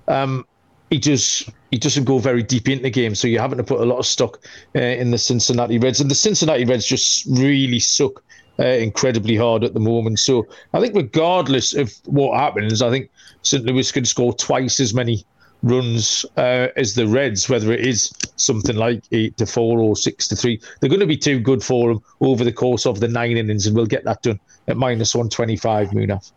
um, 0.07 0.45
he 0.89 0.99
just 0.99 1.49
he 1.71 1.77
doesn't 1.77 2.05
go 2.05 2.19
very 2.19 2.43
deep 2.43 2.69
into 2.69 2.83
the 2.83 2.89
game, 2.89 3.15
so 3.15 3.27
you're 3.27 3.41
having 3.41 3.57
to 3.57 3.63
put 3.63 3.81
a 3.81 3.85
lot 3.85 3.97
of 3.97 4.05
stock 4.05 4.39
uh, 4.75 4.79
in 4.79 5.11
the 5.11 5.17
Cincinnati 5.17 5.77
Reds, 5.77 5.99
and 5.99 6.09
the 6.09 6.15
Cincinnati 6.15 6.65
Reds 6.65 6.85
just 6.85 7.25
really 7.25 7.79
suck 7.79 8.23
uh, 8.59 8.65
incredibly 8.65 9.35
hard 9.35 9.63
at 9.63 9.73
the 9.73 9.79
moment. 9.79 10.19
So 10.19 10.47
I 10.73 10.79
think 10.79 10.95
regardless 10.95 11.73
of 11.73 11.93
what 12.05 12.39
happens, 12.39 12.81
I 12.81 12.89
think 12.89 13.09
St. 13.41 13.65
Louis 13.65 13.91
can 13.91 14.05
score 14.05 14.33
twice 14.33 14.79
as 14.79 14.93
many 14.93 15.25
runs 15.63 16.25
uh, 16.37 16.67
as 16.77 16.93
the 16.93 17.07
Reds, 17.07 17.49
whether 17.49 17.71
it 17.71 17.85
is 17.85 18.13
something 18.35 18.75
like 18.75 19.03
eight 19.11 19.35
to 19.37 19.45
four 19.45 19.79
or 19.79 19.95
six 19.95 20.27
to 20.29 20.35
three. 20.35 20.61
They're 20.79 20.89
going 20.89 20.99
to 20.99 21.07
be 21.07 21.17
too 21.17 21.39
good 21.39 21.63
for 21.63 21.89
them 21.89 22.03
over 22.21 22.43
the 22.43 22.51
course 22.51 22.85
of 22.85 22.99
the 22.99 23.07
nine 23.07 23.37
innings, 23.37 23.65
and 23.67 23.75
we'll 23.75 23.85
get 23.85 24.03
that 24.05 24.21
done 24.21 24.39
at 24.67 24.77
minus 24.77 25.15
125, 25.15 25.89
Munaf. 25.89 26.31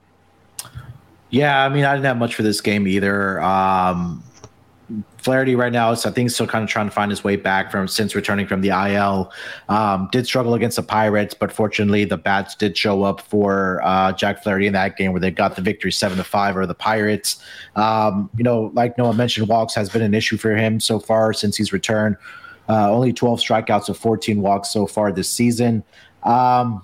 Yeah, 1.30 1.64
I 1.64 1.68
mean, 1.68 1.84
I 1.84 1.94
didn't 1.94 2.06
have 2.06 2.16
much 2.16 2.34
for 2.34 2.42
this 2.42 2.60
game 2.60 2.88
either. 2.88 3.40
Um, 3.42 4.22
Flaherty 5.28 5.56
right 5.56 5.74
now 5.74 5.90
is 5.90 6.06
I 6.06 6.10
think 6.10 6.24
he's 6.24 6.34
still 6.34 6.46
kind 6.46 6.64
of 6.64 6.70
trying 6.70 6.86
to 6.86 6.90
find 6.90 7.10
his 7.10 7.22
way 7.22 7.36
back 7.36 7.70
from 7.70 7.86
since 7.86 8.14
returning 8.14 8.46
from 8.46 8.62
the 8.62 8.70
IL. 8.70 9.30
Um, 9.68 10.08
did 10.10 10.24
struggle 10.24 10.54
against 10.54 10.76
the 10.76 10.82
Pirates, 10.82 11.34
but 11.34 11.52
fortunately 11.52 12.06
the 12.06 12.16
bats 12.16 12.54
did 12.54 12.78
show 12.78 13.02
up 13.02 13.20
for 13.20 13.82
uh, 13.84 14.12
Jack 14.12 14.42
Flaherty 14.42 14.68
in 14.68 14.72
that 14.72 14.96
game 14.96 15.12
where 15.12 15.20
they 15.20 15.30
got 15.30 15.54
the 15.54 15.60
victory 15.60 15.92
seven 15.92 16.16
to 16.16 16.24
five 16.24 16.56
over 16.56 16.66
the 16.66 16.74
Pirates. 16.74 17.44
Um, 17.76 18.30
you 18.38 18.42
know, 18.42 18.70
like 18.72 18.96
Noah 18.96 19.12
mentioned, 19.12 19.48
walks 19.48 19.74
has 19.74 19.90
been 19.90 20.00
an 20.00 20.14
issue 20.14 20.38
for 20.38 20.56
him 20.56 20.80
so 20.80 20.98
far 20.98 21.34
since 21.34 21.58
he's 21.58 21.74
returned. 21.74 22.16
Uh, 22.66 22.90
only 22.90 23.12
12 23.12 23.38
strikeouts 23.38 23.90
of 23.90 23.98
14 23.98 24.40
walks 24.40 24.70
so 24.70 24.86
far 24.86 25.12
this 25.12 25.28
season. 25.28 25.84
Um, 26.22 26.82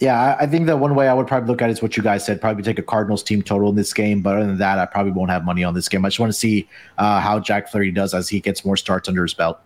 yeah, 0.00 0.36
I 0.38 0.46
think 0.46 0.66
that 0.66 0.78
one 0.78 0.94
way 0.94 1.08
I 1.08 1.14
would 1.14 1.26
probably 1.26 1.48
look 1.48 1.60
at 1.60 1.70
it 1.70 1.72
is 1.72 1.82
what 1.82 1.96
you 1.96 2.02
guys 2.04 2.24
said. 2.24 2.40
Probably 2.40 2.62
take 2.62 2.78
a 2.78 2.82
Cardinals 2.82 3.22
team 3.22 3.42
total 3.42 3.70
in 3.70 3.74
this 3.74 3.92
game, 3.92 4.22
but 4.22 4.36
other 4.36 4.46
than 4.46 4.58
that, 4.58 4.78
I 4.78 4.86
probably 4.86 5.10
won't 5.10 5.30
have 5.30 5.44
money 5.44 5.64
on 5.64 5.74
this 5.74 5.88
game. 5.88 6.04
I 6.04 6.08
just 6.08 6.20
want 6.20 6.32
to 6.32 6.38
see 6.38 6.68
uh, 6.98 7.20
how 7.20 7.40
Jack 7.40 7.68
Flaherty 7.68 7.90
does 7.90 8.14
as 8.14 8.28
he 8.28 8.38
gets 8.38 8.64
more 8.64 8.76
starts 8.76 9.08
under 9.08 9.22
his 9.22 9.34
belt. 9.34 9.58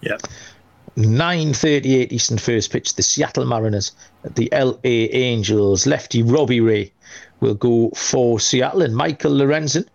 Yeah. 0.00 0.16
9.38 0.96 2.12
Eastern 2.12 2.38
first 2.38 2.70
pitch. 2.70 2.94
The 2.94 3.02
Seattle 3.02 3.44
Mariners 3.44 3.92
at 4.24 4.36
the 4.36 4.48
LA 4.52 4.78
Angels. 4.84 5.86
Lefty 5.86 6.22
Robbie 6.22 6.60
Ray 6.60 6.92
will 7.40 7.54
go 7.54 7.90
for 7.90 8.40
Seattle, 8.40 8.82
and 8.82 8.96
Michael 8.96 9.32
Lorenzen 9.32 9.86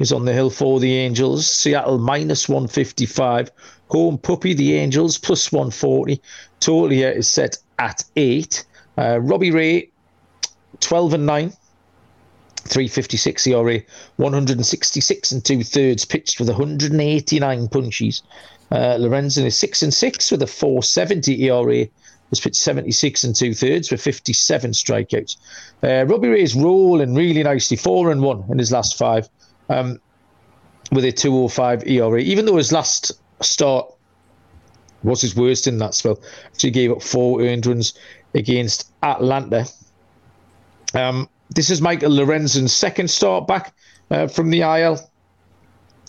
is 0.00 0.12
on 0.12 0.24
the 0.24 0.32
hill 0.32 0.50
for 0.50 0.80
the 0.80 0.92
Angels. 0.92 1.46
Seattle 1.46 1.98
minus 1.98 2.48
155. 2.48 3.50
Home 3.90 4.18
puppy, 4.18 4.54
the 4.54 4.74
Angels 4.74 5.18
plus 5.18 5.52
140. 5.52 6.20
Total 6.58 6.90
here 6.90 7.10
is 7.10 7.28
set 7.28 7.58
at 7.78 8.02
8. 8.16 8.64
Uh, 8.98 9.20
Robbie 9.20 9.50
Ray, 9.50 9.90
12 10.80 11.14
and 11.14 11.26
9, 11.26 11.52
356 12.68 13.46
ERA, 13.46 13.80
166 14.16 15.32
and 15.32 15.44
two 15.44 15.62
thirds, 15.62 16.04
pitched 16.04 16.38
with 16.38 16.48
189 16.48 17.68
punches. 17.68 18.22
Uh, 18.70 18.96
Lorenzen 18.98 19.44
is 19.44 19.56
6 19.56 19.82
and 19.82 19.94
6 19.94 20.30
with 20.32 20.42
a 20.42 20.46
470 20.46 21.44
ERA, 21.44 21.86
has 22.30 22.40
pitched 22.40 22.56
76 22.56 23.24
and 23.24 23.36
two 23.36 23.54
thirds 23.54 23.90
with 23.90 24.00
57 24.00 24.72
strikeouts. 24.72 25.36
Uh, 25.82 26.04
Robbie 26.06 26.28
Ray 26.28 26.42
is 26.42 26.56
rolling 26.56 27.14
really 27.14 27.42
nicely, 27.42 27.76
4 27.76 28.10
and 28.10 28.22
1 28.22 28.44
in 28.50 28.58
his 28.58 28.72
last 28.72 28.98
five, 28.98 29.28
um, 29.68 30.00
with 30.90 31.04
a 31.04 31.12
205 31.12 31.86
ERA, 31.86 32.20
even 32.20 32.46
though 32.46 32.56
his 32.56 32.72
last 32.72 33.12
start 33.40 33.92
was 35.02 35.20
his 35.20 35.36
worst 35.36 35.66
in 35.66 35.78
that 35.78 35.94
spell. 35.94 36.20
Actually 36.46 36.70
gave 36.70 36.90
up 36.90 37.02
four 37.02 37.42
earned 37.42 37.66
runs 37.66 37.94
against 38.36 38.92
Atlanta. 39.02 39.66
Um, 40.94 41.28
this 41.50 41.70
is 41.70 41.80
Michael 41.80 42.12
Lorenzen's 42.12 42.74
second 42.74 43.10
start 43.10 43.46
back 43.46 43.74
uh, 44.10 44.28
from 44.28 44.50
the 44.50 44.60
IL. 44.60 45.00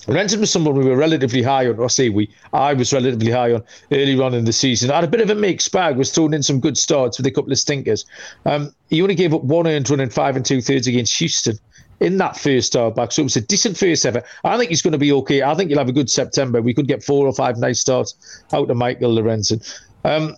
Lorenzen 0.06 0.40
was 0.40 0.52
someone 0.52 0.76
we 0.76 0.86
were 0.86 0.96
relatively 0.96 1.42
high 1.42 1.68
on. 1.68 1.84
I 1.84 1.88
say 1.88 2.10
we, 2.10 2.30
I 2.54 2.74
was 2.74 2.94
relatively 2.94 3.32
high 3.32 3.54
on 3.54 3.64
early 3.92 4.20
on 4.20 4.34
in 4.34 4.46
the 4.46 4.54
season. 4.54 4.92
I 4.92 4.96
had 4.96 5.04
a 5.04 5.08
bit 5.08 5.22
of 5.22 5.30
a 5.30 5.36
mixed 5.36 5.72
bag, 5.72 5.98
was 5.98 6.12
throwing 6.12 6.34
in 6.34 6.44
some 6.44 6.60
good 6.60 6.78
starts 6.78 7.18
with 7.18 7.26
a 7.26 7.32
couple 7.32 7.52
of 7.52 7.60
stinkers. 7.60 8.06
Um, 8.46 8.74
he 8.90 9.02
only 9.02 9.16
gave 9.16 9.34
up 9.34 9.44
one 9.44 9.68
earned 9.68 9.90
run 9.90 10.00
in 10.00 10.10
five 10.10 10.36
and 10.36 10.46
two 10.46 10.62
thirds 10.62 10.88
against 10.88 11.18
Houston 11.18 11.60
in 12.00 12.18
that 12.18 12.38
first 12.38 12.68
start 12.68 12.96
back. 12.96 13.12
So 13.12 13.22
it 13.22 13.26
was 13.26 13.36
a 13.36 13.42
decent 13.42 13.78
first 13.78 14.06
effort. 14.06 14.24
I 14.44 14.58
think 14.58 14.70
he's 14.70 14.82
going 14.82 14.94
to 14.94 14.98
be 14.98 15.12
okay. 15.12 15.42
I 15.42 15.56
think 15.56 15.70
he'll 15.70 15.80
have 15.80 15.90
a 15.90 15.94
good 15.94 16.10
September. 16.10 16.62
We 16.62 16.74
could 16.74 16.88
get 16.88 17.04
four 17.04 17.26
or 17.26 17.34
five 17.34 17.58
nice 17.58 17.80
starts 17.80 18.44
out 18.54 18.70
of 18.70 18.78
Michael 18.78 19.16
Lorenzen. 19.16 19.62
Um, 20.06 20.38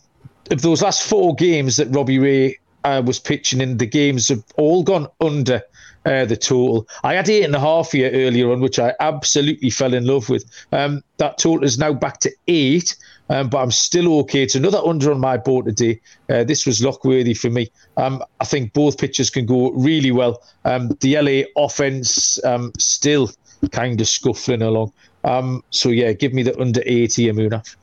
of 0.52 0.62
those 0.62 0.82
last 0.82 1.04
four 1.04 1.36
games 1.36 1.78
that 1.78 1.88
Robbie 1.90 2.20
Ray 2.20 2.58
uh, 2.84 3.02
was 3.06 3.20
pitching 3.20 3.62
in, 3.62 3.78
the 3.78 3.86
games 3.86 4.30
have 4.30 4.44
all 4.56 4.84
gone 4.84 5.08
under 5.22 5.62
uh, 6.06 6.26
the 6.26 6.38
total. 6.38 6.88
I 7.04 7.14
had 7.16 7.30
eight 7.30 7.44
and 7.44 7.56
a 7.56 7.60
half 7.60 7.92
here 7.92 8.12
earlier 8.12 8.52
on, 8.52 8.62
which 8.62 8.80
I 8.80 8.94
absolutely 9.00 9.70
fell 9.70 9.94
in 9.94 10.06
love 10.06 10.30
with. 10.30 10.46
Um, 10.72 11.04
that 11.18 11.38
total 11.38 11.66
is 11.66 11.78
now 11.78 11.94
back 11.94 12.20
to 12.22 12.32
eight, 12.48 12.96
um, 13.30 13.50
but 13.50 13.60
I'm 13.60 13.72
still 13.72 14.20
okay. 14.22 14.44
It's 14.44 14.56
another 14.56 14.80
under 14.80 15.12
on 15.12 15.20
my 15.20 15.38
board 15.38 15.66
today. 15.66 16.00
Uh, 16.30 16.44
this 16.44 16.66
was 16.66 16.82
lockworthy 16.82 17.34
for 17.34 17.50
me. 17.50 17.70
Um, 17.98 18.24
I 18.40 18.46
think 18.46 18.74
both 18.74 18.98
pitchers 18.98 19.30
can 19.30 19.46
go 19.46 19.72
really 19.72 20.12
well. 20.12 20.42
Um, 20.66 20.90
the 21.02 21.20
LA 21.20 21.64
offense 21.64 22.44
um, 22.44 22.72
still 22.80 23.30
kind 23.72 24.00
of 24.00 24.08
scuffling 24.08 24.62
along. 24.62 24.94
Um, 25.24 25.64
so 25.70 25.90
yeah, 25.90 26.14
give 26.14 26.34
me 26.34 26.44
the 26.44 26.58
under 26.60 26.82
80, 26.86 27.28
Amuna. 27.28 27.76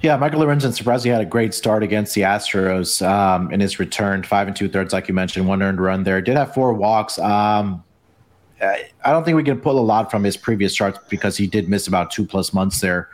Yeah, 0.00 0.16
Michael 0.16 0.40
Lorenzen 0.40 0.72
surprised 0.72 1.04
he 1.04 1.10
had 1.10 1.20
a 1.20 1.26
great 1.26 1.52
start 1.52 1.82
against 1.82 2.14
the 2.14 2.20
Astros 2.20 3.04
um, 3.06 3.50
in 3.50 3.58
his 3.58 3.80
return, 3.80 4.22
five 4.22 4.46
and 4.46 4.56
two 4.56 4.68
thirds, 4.68 4.92
like 4.92 5.08
you 5.08 5.14
mentioned, 5.14 5.48
one 5.48 5.60
earned 5.60 5.80
run 5.80 6.04
there. 6.04 6.20
Did 6.20 6.36
have 6.36 6.54
four 6.54 6.72
walks. 6.72 7.18
Um, 7.18 7.82
I 8.60 8.86
don't 9.04 9.24
think 9.24 9.36
we 9.36 9.42
can 9.42 9.60
pull 9.60 9.78
a 9.78 9.82
lot 9.82 10.10
from 10.10 10.22
his 10.22 10.36
previous 10.36 10.72
starts 10.72 10.98
because 11.08 11.36
he 11.36 11.46
did 11.46 11.68
miss 11.68 11.88
about 11.88 12.10
two 12.10 12.24
plus 12.24 12.52
months 12.52 12.80
there 12.80 13.08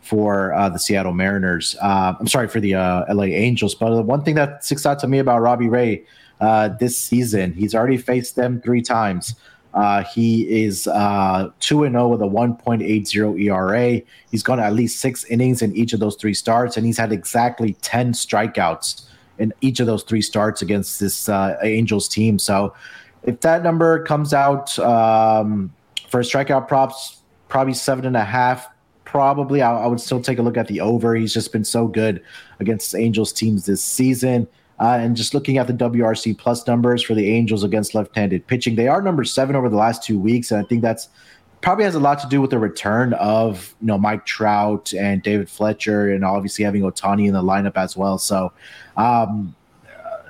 for 0.00 0.52
uh, 0.54 0.68
the 0.68 0.78
Seattle 0.78 1.12
Mariners. 1.12 1.74
Uh, 1.80 2.14
I'm 2.18 2.26
sorry 2.26 2.48
for 2.48 2.60
the 2.60 2.74
uh, 2.74 3.12
LA 3.12 3.24
Angels, 3.24 3.74
but 3.74 3.94
the 3.94 4.02
one 4.02 4.22
thing 4.22 4.34
that 4.34 4.64
sticks 4.64 4.84
out 4.84 4.98
to 5.00 5.08
me 5.08 5.18
about 5.18 5.40
Robbie 5.40 5.68
Ray 5.68 6.04
uh, 6.40 6.68
this 6.68 6.98
season, 6.98 7.54
he's 7.54 7.74
already 7.74 7.96
faced 7.96 8.36
them 8.36 8.60
three 8.60 8.82
times. 8.82 9.34
Uh, 9.76 10.02
he 10.04 10.64
is 10.64 10.88
uh, 10.88 11.50
2 11.60 11.86
uh, 11.86 11.90
0 11.90 12.08
with 12.08 12.22
a 12.22 12.24
1.80 12.24 13.40
ERA. 13.40 14.02
He's 14.30 14.42
gone 14.42 14.58
at 14.58 14.72
least 14.72 15.00
six 15.00 15.24
innings 15.26 15.60
in 15.60 15.76
each 15.76 15.92
of 15.92 16.00
those 16.00 16.16
three 16.16 16.34
starts, 16.34 16.76
and 16.76 16.86
he's 16.86 16.96
had 16.96 17.12
exactly 17.12 17.74
10 17.82 18.12
strikeouts 18.14 19.04
in 19.38 19.52
each 19.60 19.78
of 19.78 19.86
those 19.86 20.02
three 20.02 20.22
starts 20.22 20.62
against 20.62 20.98
this 20.98 21.28
uh, 21.28 21.58
Angels 21.62 22.08
team. 22.08 22.38
So 22.38 22.74
if 23.22 23.40
that 23.42 23.62
number 23.62 24.02
comes 24.04 24.32
out 24.32 24.76
um, 24.78 25.70
for 26.08 26.20
strikeout 26.20 26.68
props, 26.68 27.20
probably 27.48 27.74
seven 27.74 28.06
and 28.06 28.16
a 28.16 28.24
half. 28.24 28.68
Probably, 29.04 29.62
I, 29.62 29.84
I 29.84 29.86
would 29.86 30.00
still 30.00 30.20
take 30.20 30.38
a 30.38 30.42
look 30.42 30.56
at 30.56 30.66
the 30.66 30.80
over. 30.80 31.14
He's 31.14 31.32
just 31.32 31.52
been 31.52 31.64
so 31.64 31.86
good 31.86 32.22
against 32.60 32.94
Angels 32.94 33.32
teams 33.32 33.66
this 33.66 33.82
season. 33.82 34.48
Uh, 34.78 34.98
and 35.00 35.16
just 35.16 35.32
looking 35.32 35.56
at 35.56 35.66
the 35.66 35.72
WRC 35.72 36.36
plus 36.36 36.66
numbers 36.66 37.02
for 37.02 37.14
the 37.14 37.30
Angels 37.30 37.64
against 37.64 37.94
left-handed 37.94 38.46
pitching, 38.46 38.76
they 38.76 38.88
are 38.88 39.00
number 39.00 39.24
seven 39.24 39.56
over 39.56 39.68
the 39.68 39.76
last 39.76 40.02
two 40.02 40.18
weeks, 40.18 40.50
and 40.50 40.60
I 40.60 40.68
think 40.68 40.82
that's 40.82 41.08
probably 41.62 41.84
has 41.84 41.94
a 41.94 42.00
lot 42.00 42.18
to 42.20 42.28
do 42.28 42.40
with 42.40 42.50
the 42.50 42.58
return 42.58 43.14
of 43.14 43.74
you 43.80 43.86
know 43.86 43.98
Mike 43.98 44.26
Trout 44.26 44.92
and 44.92 45.22
David 45.22 45.48
Fletcher, 45.48 46.12
and 46.12 46.24
obviously 46.24 46.64
having 46.64 46.82
Ohtani 46.82 47.26
in 47.26 47.32
the 47.32 47.42
lineup 47.42 47.76
as 47.76 47.96
well. 47.96 48.18
So 48.18 48.52
um, 48.96 49.54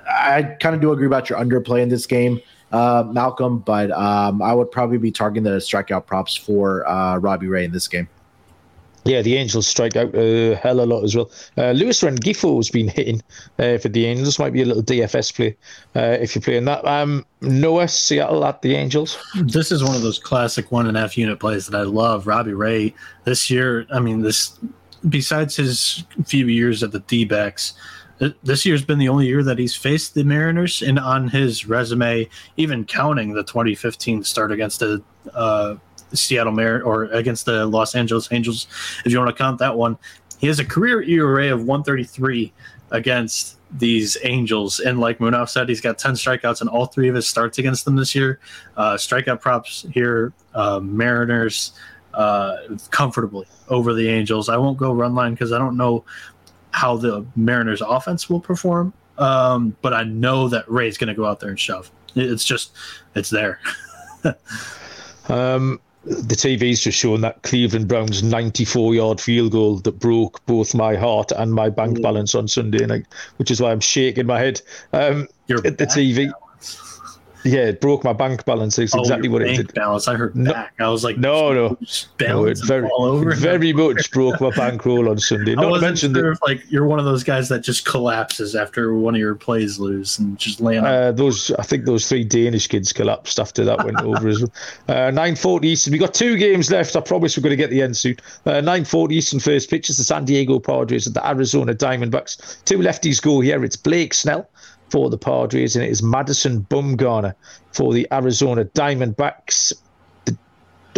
I 0.09 0.43
kind 0.61 0.75
of 0.75 0.81
do 0.81 0.91
agree 0.91 1.07
about 1.07 1.29
your 1.29 1.39
underplay 1.39 1.81
in 1.81 1.89
this 1.89 2.05
game, 2.05 2.39
uh, 2.71 3.03
Malcolm, 3.11 3.59
but 3.59 3.91
um, 3.91 4.41
I 4.41 4.53
would 4.53 4.71
probably 4.71 4.97
be 4.97 5.11
targeting 5.11 5.43
the 5.43 5.57
strikeout 5.57 6.05
props 6.05 6.35
for 6.35 6.87
uh, 6.87 7.17
Robbie 7.17 7.47
Ray 7.47 7.65
in 7.65 7.71
this 7.71 7.87
game. 7.87 8.07
Yeah, 9.07 9.21
the 9.21 9.37
Angels 9.37 9.65
strike 9.65 9.95
out 9.95 10.13
a 10.13 10.55
hell 10.55 10.81
of 10.81 10.89
a 10.89 10.93
lot 10.93 11.03
as 11.03 11.15
well. 11.15 11.31
Uh, 11.57 11.71
Luis 11.71 12.01
Rengifo 12.01 12.57
has 12.57 12.69
been 12.69 12.89
hitting 12.89 13.21
uh, 13.57 13.77
for 13.77 13.87
the 13.87 14.05
Angels. 14.05 14.37
Might 14.37 14.51
be 14.51 14.61
a 14.61 14.65
little 14.65 14.83
DFS 14.83 15.33
play 15.33 15.55
uh, 15.95 16.17
if 16.19 16.35
you're 16.35 16.41
playing 16.41 16.65
that. 16.65 16.85
Um, 16.85 17.25
Noah, 17.39 17.87
Seattle 17.87 18.43
at 18.43 18.61
the 18.61 18.75
Angels. 18.75 19.17
This 19.43 19.71
is 19.71 19.81
one 19.81 19.95
of 19.95 20.01
those 20.01 20.19
classic 20.19 20.71
one 20.73 20.87
and 20.87 20.97
a 20.97 20.99
half 20.99 21.17
unit 21.17 21.39
plays 21.39 21.67
that 21.67 21.77
I 21.77 21.83
love. 21.83 22.27
Robbie 22.27 22.53
Ray 22.53 22.93
this 23.23 23.49
year. 23.49 23.85
I 23.91 23.99
mean, 23.99 24.21
this 24.21 24.59
besides 25.07 25.55
his 25.55 26.03
few 26.25 26.47
years 26.47 26.83
at 26.83 26.91
the 26.91 26.99
D 26.99 27.25
this 28.43 28.65
year's 28.65 28.83
been 28.83 28.97
the 28.99 29.09
only 29.09 29.27
year 29.27 29.43
that 29.43 29.59
he's 29.59 29.75
faced 29.75 30.15
the 30.15 30.23
Mariners, 30.23 30.81
and 30.81 30.97
on 30.97 31.27
his 31.27 31.67
resume, 31.67 32.27
even 32.57 32.83
counting 32.83 33.33
the 33.33 33.43
2015 33.43 34.23
start 34.23 34.51
against 34.51 34.79
the 34.79 35.03
uh, 35.33 35.75
Seattle 36.13 36.53
Mar 36.53 36.81
or 36.81 37.05
against 37.05 37.45
the 37.45 37.65
Los 37.65 37.95
Angeles 37.95 38.29
Angels, 38.31 38.67
if 39.05 39.11
you 39.11 39.19
want 39.19 39.35
to 39.35 39.43
count 39.43 39.59
that 39.59 39.75
one. 39.75 39.97
He 40.39 40.47
has 40.47 40.59
a 40.59 40.65
career 40.65 41.01
ERA 41.01 41.51
of 41.53 41.59
133 41.63 42.53
against 42.91 43.57
these 43.71 44.17
Angels. 44.23 44.79
And 44.79 44.99
like 44.99 45.19
Munaf 45.19 45.49
said, 45.49 45.67
he's 45.67 45.81
got 45.81 45.97
10 45.97 46.13
strikeouts 46.13 46.61
in 46.61 46.67
all 46.67 46.85
three 46.85 47.09
of 47.09 47.15
his 47.15 47.27
starts 47.27 47.57
against 47.57 47.85
them 47.85 47.95
this 47.95 48.15
year. 48.15 48.39
Uh, 48.75 48.93
strikeout 48.93 49.41
props 49.41 49.85
here, 49.91 50.33
uh, 50.53 50.79
Mariners 50.79 51.73
uh, 52.13 52.57
comfortably 52.91 53.47
over 53.69 53.93
the 53.93 54.07
Angels. 54.07 54.49
I 54.49 54.57
won't 54.57 54.77
go 54.77 54.93
run 54.93 55.15
line 55.15 55.33
because 55.33 55.51
I 55.51 55.57
don't 55.57 55.77
know 55.77 56.05
how 56.71 56.95
the 56.95 57.25
Mariners 57.35 57.81
offense 57.81 58.29
will 58.29 58.39
perform. 58.39 58.93
Um, 59.17 59.75
but 59.81 59.93
I 59.93 60.03
know 60.03 60.47
that 60.49 60.69
Ray's 60.69 60.97
going 60.97 61.07
to 61.07 61.13
go 61.13 61.25
out 61.25 61.39
there 61.39 61.49
and 61.49 61.59
shove. 61.59 61.91
It's 62.15 62.45
just, 62.45 62.71
it's 63.15 63.29
there. 63.29 63.59
um, 65.29 65.79
the 66.07 66.35
TV's 66.35 66.81
just 66.81 66.97
showing 66.97 67.21
that 67.21 67.41
Cleveland 67.43 67.87
Browns 67.87 68.23
94 68.23 68.95
yard 68.95 69.19
field 69.19 69.51
goal 69.51 69.75
that 69.77 69.99
broke 69.99 70.45
both 70.45 70.73
my 70.73 70.95
heart 70.95 71.31
and 71.31 71.53
my 71.53 71.69
bank 71.69 72.01
balance 72.01 72.33
on 72.33 72.47
Sunday 72.47 72.85
night, 72.85 73.05
which 73.37 73.51
is 73.51 73.61
why 73.61 73.71
I'm 73.71 73.81
shaking 73.81 74.25
my 74.25 74.39
head 74.39 74.61
um, 74.93 75.27
at 75.49 75.77
the 75.77 75.85
TV. 75.85 76.27
Now. 76.27 76.33
Yeah, 77.47 77.67
it 77.67 77.79
broke 77.79 78.03
my 78.03 78.11
bank 78.11 78.43
balance. 78.43 78.75
That's 78.75 78.93
oh, 78.93 78.99
exactly 78.99 79.29
what 79.29 79.41
it 79.41 79.55
did. 79.55 79.73
Balance. 79.73 80.09
I 80.09 80.15
heard 80.15 80.35
no, 80.35 80.51
back. 80.51 80.73
I 80.79 80.89
was 80.89 81.05
like, 81.05 81.17
no, 81.17 81.53
no, 81.53 81.77
no 82.19 82.45
it 82.45 82.59
very, 82.65 82.89
very 83.35 83.71
much 83.73 84.11
broke 84.11 84.41
my 84.41 84.49
bankroll 84.49 85.07
on 85.07 85.17
Sunday. 85.17 85.55
Not 85.55 85.65
I 85.65 85.69
wasn't 85.69 85.97
sure 85.97 86.09
that, 86.09 86.39
like 86.41 86.69
you're 86.69 86.85
one 86.85 86.99
of 86.99 87.05
those 87.05 87.23
guys 87.23 87.47
that 87.47 87.59
just 87.59 87.85
collapses 87.85 88.53
after 88.53 88.93
one 88.95 89.15
of 89.15 89.19
your 89.19 89.33
plays 89.33 89.79
lose 89.79 90.19
and 90.19 90.37
just 90.37 90.59
land. 90.59 90.85
Uh, 90.85 91.13
those, 91.13 91.51
I 91.51 91.63
think 91.63 91.85
those 91.85 92.09
three 92.09 92.25
Danish 92.25 92.67
kids 92.67 92.91
collapsed 92.91 93.39
after 93.39 93.63
that 93.63 93.85
went 93.85 94.01
over 94.01 94.27
as 94.27 94.41
well. 94.41 94.51
Uh, 94.87 95.11
9:40 95.11 95.65
Eastern. 95.65 95.91
We 95.91 95.99
got 95.99 96.13
two 96.13 96.37
games 96.37 96.71
left. 96.71 96.95
I 96.95 97.01
promise 97.01 97.37
we're 97.37 97.43
going 97.43 97.51
to 97.51 97.55
get 97.57 97.69
the 97.69 97.81
end 97.81 97.95
soon. 97.95 98.15
Uh, 98.45 98.61
9:40 98.61 99.11
Eastern 99.11 99.39
first 99.39 99.69
pitch 99.69 99.89
is 99.89 99.97
the 99.97 100.03
San 100.03 100.25
Diego 100.25 100.59
Padres 100.59 101.07
at 101.07 101.13
the 101.13 101.27
Arizona 101.27 101.73
Diamondbacks. 101.73 102.63
Two 102.65 102.79
lefties 102.79 103.21
go 103.21 103.39
here. 103.39 103.63
It's 103.63 103.75
Blake 103.75 104.13
Snell 104.13 104.49
for 104.89 105.09
the 105.09 105.17
Padres, 105.17 105.75
and 105.75 105.83
it 105.83 105.89
is 105.89 106.01
Madison 106.01 106.65
Bumgarner 106.69 107.35
for 107.73 107.93
the 107.93 108.07
Arizona 108.11 108.65
Diamondbacks. 108.65 109.73
The 110.25 110.37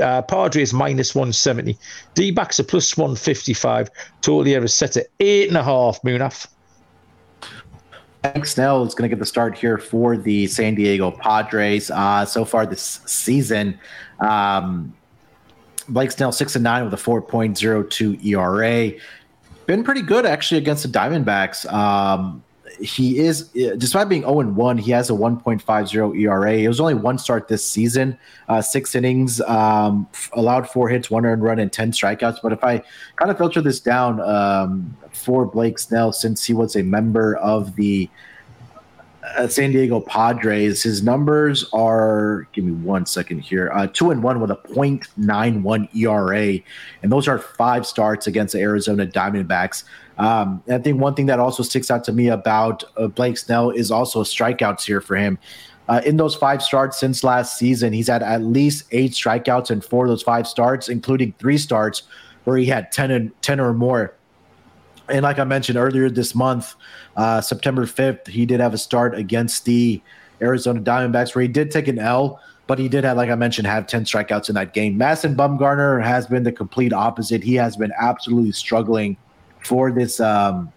uh, 0.05 0.21
Padres 0.23 0.73
minus 0.73 1.13
170. 1.13 1.77
D 2.13 2.31
backs 2.31 2.59
are 2.59 2.63
plus 2.63 2.95
155. 2.95 3.89
Total 4.21 4.43
here 4.43 4.63
is 4.63 4.73
set 4.73 4.97
at 4.97 5.07
eight 5.19 5.47
and 5.47 5.57
a 5.57 5.63
half, 5.63 6.01
Munaf. 6.03 6.47
Blake 8.21 8.45
Snell 8.45 8.83
is 8.83 8.93
going 8.93 9.09
to 9.09 9.15
get 9.15 9.19
the 9.19 9.25
start 9.25 9.57
here 9.57 9.77
for 9.77 10.17
the 10.17 10.45
San 10.47 10.75
Diego 10.75 11.09
Padres. 11.09 11.89
Uh, 11.89 12.25
so 12.25 12.43
far 12.43 12.65
this 12.65 12.99
season, 13.05 13.79
um, 14.19 14.93
Blake 15.87 16.11
Snell 16.11 16.31
six 16.31 16.55
and 16.55 16.63
nine 16.63 16.83
with 16.83 16.93
a 16.93 16.97
4.02 16.97 18.25
ERA. 18.25 18.91
Been 19.67 19.83
pretty 19.83 20.01
good 20.01 20.25
actually 20.25 20.57
against 20.57 20.83
the 20.83 20.89
Diamondbacks. 20.89 21.71
Um, 21.71 22.43
he 22.81 23.19
is, 23.19 23.49
despite 23.77 24.09
being 24.09 24.21
0 24.21 24.51
1, 24.51 24.77
he 24.77 24.91
has 24.91 25.09
a 25.09 25.13
1.50 25.13 26.19
ERA. 26.19 26.53
It 26.53 26.67
was 26.67 26.79
only 26.79 26.93
one 26.93 27.17
start 27.17 27.47
this 27.47 27.65
season, 27.65 28.17
uh, 28.47 28.61
six 28.61 28.95
innings, 28.95 29.41
um, 29.41 30.07
allowed 30.33 30.69
four 30.69 30.89
hits, 30.89 31.11
one 31.11 31.25
earned 31.25 31.43
run, 31.43 31.59
and 31.59 31.71
10 31.71 31.91
strikeouts. 31.91 32.37
But 32.41 32.53
if 32.53 32.63
I 32.63 32.81
kind 33.15 33.31
of 33.31 33.37
filter 33.37 33.61
this 33.61 33.79
down 33.79 34.21
um, 34.21 34.95
for 35.11 35.45
Blake 35.45 35.79
Snell, 35.79 36.13
since 36.13 36.45
he 36.45 36.53
was 36.53 36.75
a 36.75 36.83
member 36.83 37.35
of 37.37 37.75
the 37.75 38.09
uh, 39.37 39.47
San 39.47 39.71
Diego 39.71 39.99
Padres, 39.99 40.83
his 40.83 41.03
numbers 41.03 41.69
are, 41.73 42.47
give 42.53 42.63
me 42.63 42.71
one 42.71 43.05
second 43.05 43.39
here, 43.39 43.71
uh, 43.73 43.87
two 43.87 44.11
and 44.11 44.23
one 44.23 44.39
with 44.39 44.51
a 44.51 44.55
0.91 44.55 45.93
ERA. 45.95 46.59
And 47.03 47.11
those 47.11 47.27
are 47.27 47.39
five 47.39 47.85
starts 47.85 48.27
against 48.27 48.53
the 48.53 48.59
Arizona 48.59 49.05
Diamondbacks. 49.05 49.83
Um, 50.19 50.61
I 50.69 50.77
think 50.77 50.99
one 50.99 51.15
thing 51.15 51.27
that 51.27 51.39
also 51.39 51.63
sticks 51.63 51.89
out 51.89 52.03
to 52.03 52.11
me 52.11 52.27
about 52.27 52.83
uh, 52.97 53.07
Blake 53.07 53.37
Snell 53.37 53.69
is 53.71 53.89
also 53.89 54.23
strikeouts 54.23 54.83
here 54.83 54.99
for 54.99 55.15
him. 55.15 55.39
Uh, 55.87 56.01
in 56.05 56.17
those 56.17 56.35
five 56.35 56.61
starts 56.61 56.99
since 56.99 57.23
last 57.23 57.57
season, 57.57 57.93
he's 57.93 58.09
had 58.09 58.21
at 58.21 58.43
least 58.43 58.85
eight 58.91 59.13
strikeouts 59.13 59.71
in 59.71 59.81
four 59.81 60.05
of 60.05 60.09
those 60.09 60.21
five 60.21 60.45
starts, 60.45 60.89
including 60.89 61.33
three 61.39 61.57
starts 61.57 62.03
where 62.43 62.57
he 62.57 62.65
had 62.65 62.91
10, 62.91 63.11
and, 63.11 63.41
10 63.41 63.59
or 63.59 63.73
more. 63.73 64.13
And 65.07 65.23
like 65.23 65.39
I 65.39 65.45
mentioned 65.45 65.77
earlier 65.77 66.09
this 66.09 66.35
month, 66.35 66.75
uh, 67.15 67.41
September 67.41 67.85
5th, 67.85 68.27
he 68.27 68.45
did 68.45 68.59
have 68.59 68.73
a 68.73 68.77
start 68.77 69.15
against 69.15 69.65
the 69.65 70.01
Arizona 70.41 70.81
Diamondbacks 70.81 71.33
where 71.33 71.41
he 71.41 71.47
did 71.47 71.71
take 71.71 71.87
an 71.87 71.97
L, 71.97 72.39
but 72.67 72.77
he 72.77 72.87
did 72.89 73.03
have, 73.05 73.17
like 73.17 73.29
I 73.29 73.35
mentioned, 73.35 73.67
have 73.67 73.87
10 73.87 74.03
strikeouts 74.03 74.49
in 74.49 74.55
that 74.55 74.73
game. 74.73 74.97
Madison 74.97 75.35
Bumgarner 75.35 76.03
has 76.03 76.27
been 76.27 76.43
the 76.43 76.51
complete 76.51 76.93
opposite. 76.93 77.41
He 77.41 77.55
has 77.55 77.77
been 77.77 77.93
absolutely 77.97 78.51
struggling– 78.51 79.15
for 79.63 79.91
this 79.91 80.19
um, 80.19 80.71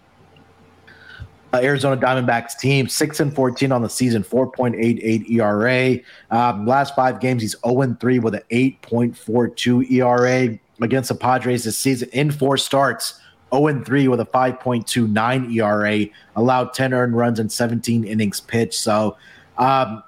uh, 1.52 1.60
Arizona 1.62 1.96
Diamondbacks 1.96 2.58
team. 2.58 2.88
Six 2.88 3.20
and 3.20 3.34
fourteen 3.34 3.72
on 3.72 3.82
the 3.82 3.88
season, 3.88 4.22
four 4.22 4.50
point 4.50 4.74
eight 4.76 4.98
eight 5.02 5.28
ERA. 5.30 5.98
Um, 6.30 6.66
last 6.66 6.94
five 6.94 7.20
games, 7.20 7.42
he's 7.42 7.52
zero 7.52 7.76
oh 7.76 7.82
and 7.82 7.98
three 8.00 8.18
with 8.18 8.34
an 8.34 8.42
eight 8.50 8.80
point 8.82 9.16
four 9.16 9.48
two 9.48 9.82
ERA 9.82 10.58
against 10.80 11.08
the 11.08 11.14
Padres 11.14 11.64
this 11.64 11.78
season 11.78 12.08
in 12.12 12.30
four 12.30 12.56
starts. 12.56 13.18
0 13.54 13.66
and 13.66 13.84
3 13.84 14.08
with 14.08 14.18
a 14.18 14.24
5.29 14.24 15.54
ERA, 15.54 16.06
allowed 16.36 16.72
10 16.72 16.94
earned 16.94 17.14
runs 17.14 17.38
and 17.38 17.52
17 17.52 18.02
innings 18.02 18.40
pitched. 18.40 18.72
So, 18.72 19.18
um, 19.58 20.02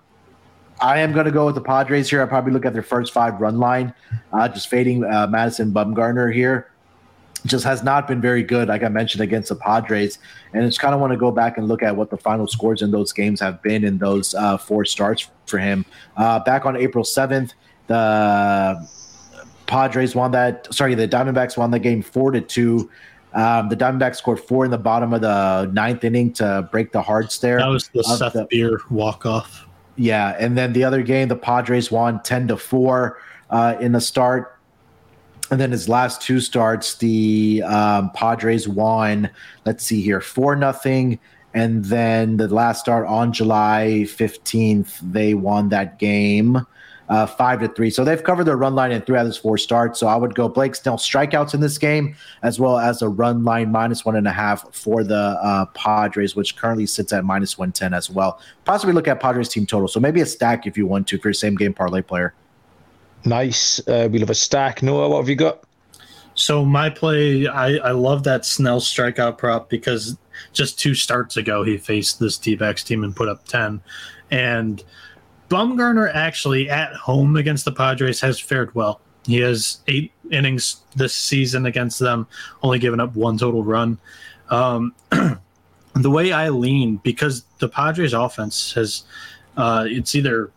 I 0.81 1.01
am 1.01 1.13
going 1.13 1.27
to 1.27 1.31
go 1.31 1.45
with 1.45 1.55
the 1.55 1.61
Padres 1.61 2.09
here. 2.09 2.23
I 2.23 2.27
probably 2.27 2.53
look 2.53 2.65
at 2.65 2.73
their 2.73 2.83
first 2.83 3.13
five 3.13 3.39
run 3.43 3.59
line, 3.59 3.93
uh, 4.33 4.49
just 4.49 4.71
fading 4.71 5.05
uh, 5.05 5.27
Madison 5.27 5.73
Bumgarner 5.73 6.33
here 6.33 6.71
just 7.47 7.65
has 7.65 7.83
not 7.83 8.09
been 8.09 8.21
very 8.21 8.43
good, 8.43 8.69
like 8.69 8.83
I 8.83 8.89
mentioned, 8.89 9.23
against 9.23 9.51
the 9.51 9.57
Padres. 9.57 10.19
And 10.53 10.65
it's 10.65 10.79
kind 10.79 10.95
of 10.95 11.01
want 11.01 11.13
to 11.13 11.19
go 11.19 11.31
back 11.31 11.59
and 11.59 11.69
look 11.69 11.83
at 11.83 11.95
what 11.97 12.11
the 12.11 12.17
final 12.17 12.47
scores 12.47 12.81
in 12.83 12.91
those 12.91 13.13
games 13.13 13.41
have 13.41 13.63
been 13.63 13.85
in 13.85 13.99
those 13.99 14.35
uh, 14.35 14.57
four 14.57 14.85
starts 14.85 15.29
for 15.47 15.59
him. 15.59 15.85
Uh, 16.17 16.41
back 16.41 16.65
on 16.65 16.77
April 16.77 17.05
7th, 17.05 17.53
the 17.87 18.89
Padres 19.67 20.15
won 20.15 20.31
that. 20.33 20.73
Sorry, 20.73 20.95
the 20.95 21.09
Diamondbacks 21.09 21.57
won 21.57 21.71
the 21.71 21.79
game 21.79 22.03
four 22.03 22.31
to 22.31 22.41
two. 22.41 22.91
Um, 23.35 23.69
the 23.69 23.77
Diamondbacks 23.77 24.17
scored 24.17 24.41
four 24.41 24.65
in 24.65 24.71
the 24.71 24.79
bottom 24.79 25.13
of 25.13 25.21
the 25.21 25.71
ninth 25.73 26.05
inning 26.05 26.33
to 26.35 26.69
break 26.71 26.93
the 26.93 27.03
hearts 27.03 27.39
there. 27.39 27.59
That 27.59 27.67
was 27.67 27.89
the 27.89 28.05
Seth 28.05 28.35
the, 28.35 28.47
Beer 28.49 28.81
walk 28.91 29.27
off. 29.27 29.67
Yeah, 29.97 30.37
and 30.39 30.57
then 30.57 30.73
the 30.73 30.85
other 30.85 31.03
game, 31.03 31.29
the 31.29 31.37
Padres 31.37 31.91
won 31.91 32.23
ten 32.23 32.49
to 32.49 32.57
four 32.57 33.19
uh, 33.51 33.77
in 33.81 33.93
the 33.93 34.01
start. 34.01 34.54
And 35.55 35.61
then 35.61 35.71
his 35.71 35.89
last 35.89 36.21
two 36.21 36.41
starts, 36.41 36.97
the 36.97 37.63
um, 37.65 38.11
Padres 38.11 38.67
won. 38.67 39.31
Let's 39.65 39.85
see 39.85 40.03
here, 40.03 40.21
four 40.21 40.57
nothing. 40.57 41.21
And 41.55 41.85
then 41.85 42.39
the 42.39 42.49
last 42.49 42.81
start 42.81 43.07
on 43.07 43.33
July 43.33 44.07
fifteenth, 44.07 44.99
they 45.01 45.35
won 45.35 45.69
that 45.69 46.01
game 46.01 46.67
uh, 47.09 47.27
five 47.27 47.61
to 47.61 47.69
three. 47.69 47.91
So 47.91 48.03
they've 48.03 48.21
covered 48.21 48.47
their 48.47 48.57
run 48.57 48.75
line 48.75 48.91
in 48.91 49.03
three 49.03 49.17
out 49.17 49.21
of 49.21 49.27
those 49.29 49.37
four 49.37 49.57
starts. 49.57 50.01
So 50.01 50.09
I 50.09 50.17
would 50.17 50.35
go 50.35 50.49
Blake 50.49 50.75
Snell 50.75 50.97
strikeouts 50.97 51.55
in 51.55 51.61
this 51.61 51.79
game, 51.79 52.17
as 52.43 52.59
well 52.59 52.81
as 52.81 53.01
a 53.01 53.09
run 53.09 53.45
line 53.45 53.71
minus 53.71 54.05
one 54.05 54.17
and 54.17 54.27
a 54.27 54.33
half 54.33 54.75
for 54.75 55.05
the 55.05 55.39
uh, 55.41 55.67
Padres, 55.67 56.35
which 56.35 56.57
currently 56.57 56.87
sits 56.87 57.13
at 57.13 57.25
minus 57.25 57.57
one 57.57 57.71
ten 57.71 57.95
as 57.95 58.11
well. 58.11 58.41
Possibly 58.65 58.93
look 58.93 59.07
at 59.07 59.21
Padres 59.21 59.51
team 59.51 59.67
total. 59.67 59.87
So 59.87 60.01
maybe 60.01 60.21
a 60.21 60.27
stack 60.27 60.67
if 60.67 60.77
you 60.77 60.85
want 60.89 61.07
to 61.07 61.19
for 61.19 61.29
your 61.29 61.35
same 61.35 61.55
game 61.55 61.75
parlay 61.75 62.03
player. 62.03 62.35
Nice. 63.25 63.81
Uh, 63.81 64.09
we'll 64.11 64.21
have 64.21 64.31
a 64.31 64.35
stack. 64.35 64.83
Noah, 64.83 65.09
what 65.09 65.19
have 65.19 65.29
you 65.29 65.37
got? 65.37 65.65
So 66.35 66.65
my 66.65 66.91
play, 66.91 67.47
I, 67.47 67.77
I 67.77 67.91
love 67.93 68.25
that 68.25 68.45
Snell 68.45 68.81
strikeout 68.81 69.39
prop 69.39 69.71
because 69.71 70.17
just 70.53 70.79
two 70.79 70.95
starts 70.95 71.37
ago 71.37 71.63
he 71.63 71.79
faced 71.79 72.19
this 72.19 72.37
D-backs 72.39 72.83
team 72.83 73.05
and 73.05 73.15
put 73.15 73.29
up 73.29 73.47
ten, 73.47 73.81
and 74.31 74.83
Bumgarner 75.49 76.13
actually 76.13 76.69
at 76.69 76.93
home 76.95 77.37
against 77.37 77.65
the 77.65 77.73
Padres 77.73 78.21
has 78.21 78.41
fared 78.41 78.75
well. 78.75 79.01
He 79.25 79.39
has 79.39 79.79
eight 79.87 80.13
innings 80.31 80.83
this 80.97 81.15
season 81.15 81.67
against 81.67 81.99
them, 81.99 82.27
only 82.63 82.79
given 82.79 83.01
up 83.01 83.15
one 83.15 83.39
total 83.39 83.63
run. 83.63 83.99
Um, 84.51 84.95
the 85.95 86.11
way 86.11 86.33
I 86.33 86.49
lean 86.49 86.97
because 86.97 87.45
the 87.59 87.69
Padres 87.69 88.13
offense 88.13 88.73
has, 88.73 89.05
uh, 89.57 89.87
it's 89.87 90.15
either 90.15 90.51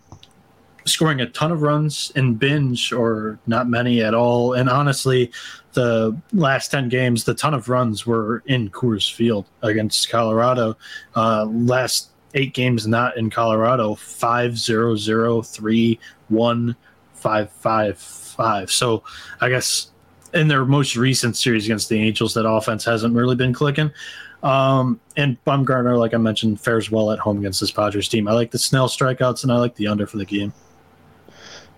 scoring 0.87 1.21
a 1.21 1.29
ton 1.29 1.51
of 1.51 1.61
runs 1.61 2.11
in 2.15 2.35
binge 2.35 2.91
or 2.91 3.39
not 3.47 3.69
many 3.69 4.01
at 4.01 4.13
all. 4.13 4.53
And 4.53 4.69
honestly, 4.69 5.31
the 5.73 6.17
last 6.33 6.71
10 6.71 6.89
games, 6.89 7.23
the 7.23 7.33
ton 7.33 7.53
of 7.53 7.69
runs 7.69 8.05
were 8.05 8.43
in 8.45 8.69
Coors 8.69 9.13
Field 9.13 9.45
against 9.61 10.09
Colorado. 10.09 10.77
Uh, 11.15 11.45
last 11.45 12.09
eight 12.33 12.53
games 12.53 12.87
not 12.87 13.17
in 13.17 13.29
Colorado, 13.29 13.95
5 13.95 14.57
0 14.57 14.95
0 14.95 15.41
3 15.41 15.99
1 16.29 16.75
5 17.13 17.51
5 17.51 17.97
5. 17.97 18.71
So 18.71 19.03
I 19.41 19.49
guess 19.49 19.91
in 20.33 20.47
their 20.47 20.65
most 20.65 20.95
recent 20.95 21.35
series 21.35 21.65
against 21.65 21.89
the 21.89 21.99
Angels, 21.99 22.33
that 22.33 22.47
offense 22.47 22.85
hasn't 22.85 23.15
really 23.15 23.35
been 23.35 23.53
clicking. 23.53 23.91
Um, 24.43 24.99
and 25.15 25.43
Bumgarner, 25.45 25.97
like 25.97 26.13
I 26.13 26.17
mentioned, 26.17 26.61
fares 26.61 26.91
well 26.91 27.11
at 27.11 27.19
home 27.19 27.39
against 27.39 27.59
this 27.59 27.71
Padres 27.71 28.07
team. 28.07 28.27
I 28.27 28.33
like 28.33 28.51
the 28.51 28.59
Snell 28.59 28.87
strikeouts 28.87 29.43
and 29.43 29.51
I 29.51 29.57
like 29.57 29.75
the 29.75 29.87
under 29.87 30.05
for 30.05 30.17
the 30.17 30.25
game. 30.25 30.53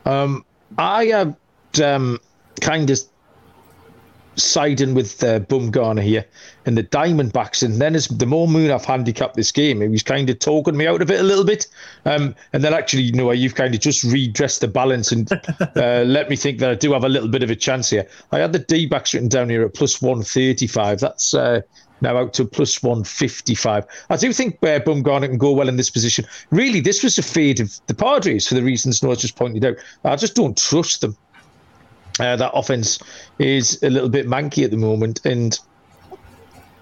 Um, 0.05 0.45
I 0.77 1.05
am 1.05 1.35
um, 1.83 2.19
kind 2.61 2.89
of 2.89 2.99
siding 4.39 4.93
with 4.93 5.23
uh, 5.23 5.39
Bumgarner 5.41 6.01
here 6.01 6.25
and 6.65 6.77
the 6.77 6.83
Diamondbacks. 6.83 7.63
And 7.63 7.75
then 7.81 7.95
as 7.95 8.07
the 8.07 8.25
more 8.25 8.47
moon 8.47 8.71
I've 8.71 8.85
handicapped 8.85 9.35
this 9.35 9.51
game, 9.51 9.81
he 9.81 9.87
was 9.87 10.03
kind 10.03 10.29
of 10.29 10.39
talking 10.39 10.77
me 10.77 10.87
out 10.87 11.01
of 11.01 11.11
it 11.11 11.19
a 11.19 11.23
little 11.23 11.43
bit. 11.43 11.67
Um, 12.05 12.35
and 12.53 12.63
then 12.63 12.73
actually, 12.73 13.03
you 13.03 13.13
know, 13.13 13.31
you've 13.31 13.55
kind 13.55 13.73
of 13.73 13.81
just 13.81 14.03
redressed 14.03 14.61
the 14.61 14.67
balance 14.67 15.11
and 15.11 15.31
uh, 15.75 16.03
let 16.05 16.29
me 16.29 16.35
think 16.35 16.59
that 16.59 16.69
I 16.69 16.75
do 16.75 16.93
have 16.93 17.03
a 17.03 17.09
little 17.09 17.29
bit 17.29 17.43
of 17.43 17.49
a 17.49 17.55
chance 17.55 17.89
here. 17.89 18.07
I 18.31 18.39
had 18.39 18.53
the 18.53 18.59
D 18.59 18.85
backs 18.85 19.13
written 19.13 19.29
down 19.29 19.49
here 19.49 19.63
at 19.63 19.73
plus 19.73 20.01
135. 20.01 20.99
That's 20.99 21.33
uh, 21.33 21.61
now 22.01 22.17
out 22.17 22.33
to 22.33 22.45
plus 22.45 22.81
155. 22.81 23.85
I 24.09 24.17
do 24.17 24.33
think 24.33 24.55
uh, 24.55 24.79
Bumgarner 24.79 25.27
can 25.27 25.37
go 25.37 25.51
well 25.51 25.69
in 25.69 25.77
this 25.77 25.89
position. 25.89 26.25
Really, 26.51 26.79
this 26.79 27.03
was 27.03 27.17
a 27.17 27.23
fade 27.23 27.59
of 27.59 27.79
the 27.87 27.93
Padres 27.93 28.47
for 28.47 28.55
the 28.55 28.63
reasons 28.63 29.03
Noah's 29.03 29.21
just 29.21 29.35
pointed 29.35 29.65
out. 29.65 29.77
I 30.03 30.15
just 30.15 30.35
don't 30.35 30.57
trust 30.57 31.01
them. 31.01 31.17
Uh, 32.19 32.35
that 32.35 32.51
offense 32.53 32.99
is 33.39 33.81
a 33.81 33.89
little 33.89 34.09
bit 34.09 34.27
manky 34.27 34.65
at 34.65 34.71
the 34.71 34.77
moment, 34.77 35.25
and 35.25 35.57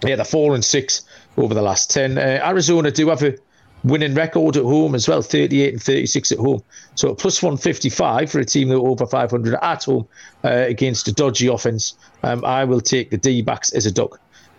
yeah, 0.03 0.15
they're 0.15 0.25
four 0.25 0.55
and 0.55 0.65
six 0.65 1.05
over 1.37 1.53
the 1.53 1.61
last 1.61 1.91
ten. 1.91 2.17
Uh, 2.17 2.41
Arizona 2.43 2.89
do 2.89 3.09
have 3.09 3.21
a 3.21 3.35
winning 3.83 4.13
record 4.13 4.57
at 4.57 4.63
home 4.63 4.95
as 4.95 5.07
well, 5.07 5.21
38 5.21 5.73
and 5.73 5.81
36 5.81 6.31
at 6.31 6.37
home. 6.39 6.63
So 6.95 7.13
plus 7.13 7.41
155 7.41 8.31
for 8.31 8.39
a 8.39 8.45
team 8.45 8.69
that 8.69 8.75
over 8.75 9.05
500 9.05 9.57
at 9.61 9.83
home 9.83 10.07
uh, 10.43 10.49
against 10.49 11.07
a 11.07 11.13
dodgy 11.13 11.47
offense. 11.47 11.95
Um, 12.23 12.43
I 12.43 12.63
will 12.63 12.81
take 12.81 13.11
the 13.11 13.17
D 13.17 13.41
backs 13.41 13.71
as 13.71 13.85
a 13.85 13.91
dog. 13.91 14.17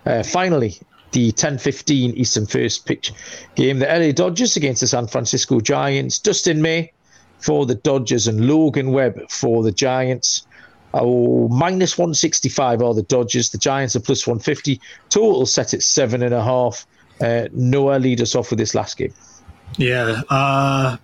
Uh, 0.09 0.23
finally, 0.23 0.75
the 1.13 1.33
10-15 1.33 2.15
Eastern 2.15 2.47
First 2.47 2.87
pitch 2.87 3.13
game. 3.55 3.79
The 3.79 3.87
LA 3.87 4.13
Dodgers 4.13 4.57
against 4.57 4.81
the 4.81 4.87
San 4.87 5.07
Francisco 5.07 5.61
Giants. 5.61 6.19
Dustin 6.19 6.63
May 6.63 6.93
for 7.41 7.67
the 7.67 7.75
Dodgers 7.75 8.27
and 8.27 8.47
Logan 8.47 8.93
Webb 8.93 9.31
for 9.31 9.63
the 9.63 9.71
Giants. 9.73 10.47
Oh, 10.95 11.49
minus 11.49 11.99
165 11.99 12.83
are 12.83 12.95
the 12.95 13.03
Dodgers. 13.03 13.51
The 13.51 13.59
Giants 13.59 13.95
are 13.97 14.01
plus 14.01 14.27
150. 14.27 14.81
Total 15.11 15.45
set 15.45 15.75
at 15.75 15.83
seven 15.83 16.23
and 16.23 16.33
a 16.33 16.43
half. 16.43 16.87
Uh, 17.21 17.49
Noah, 17.53 17.99
lead 17.99 18.23
us 18.23 18.35
off 18.35 18.51
with 18.51 18.59
this 18.59 18.75
last 18.75 18.97
game. 18.97 19.13
Yeah, 19.77 20.23
uh, 20.31 20.97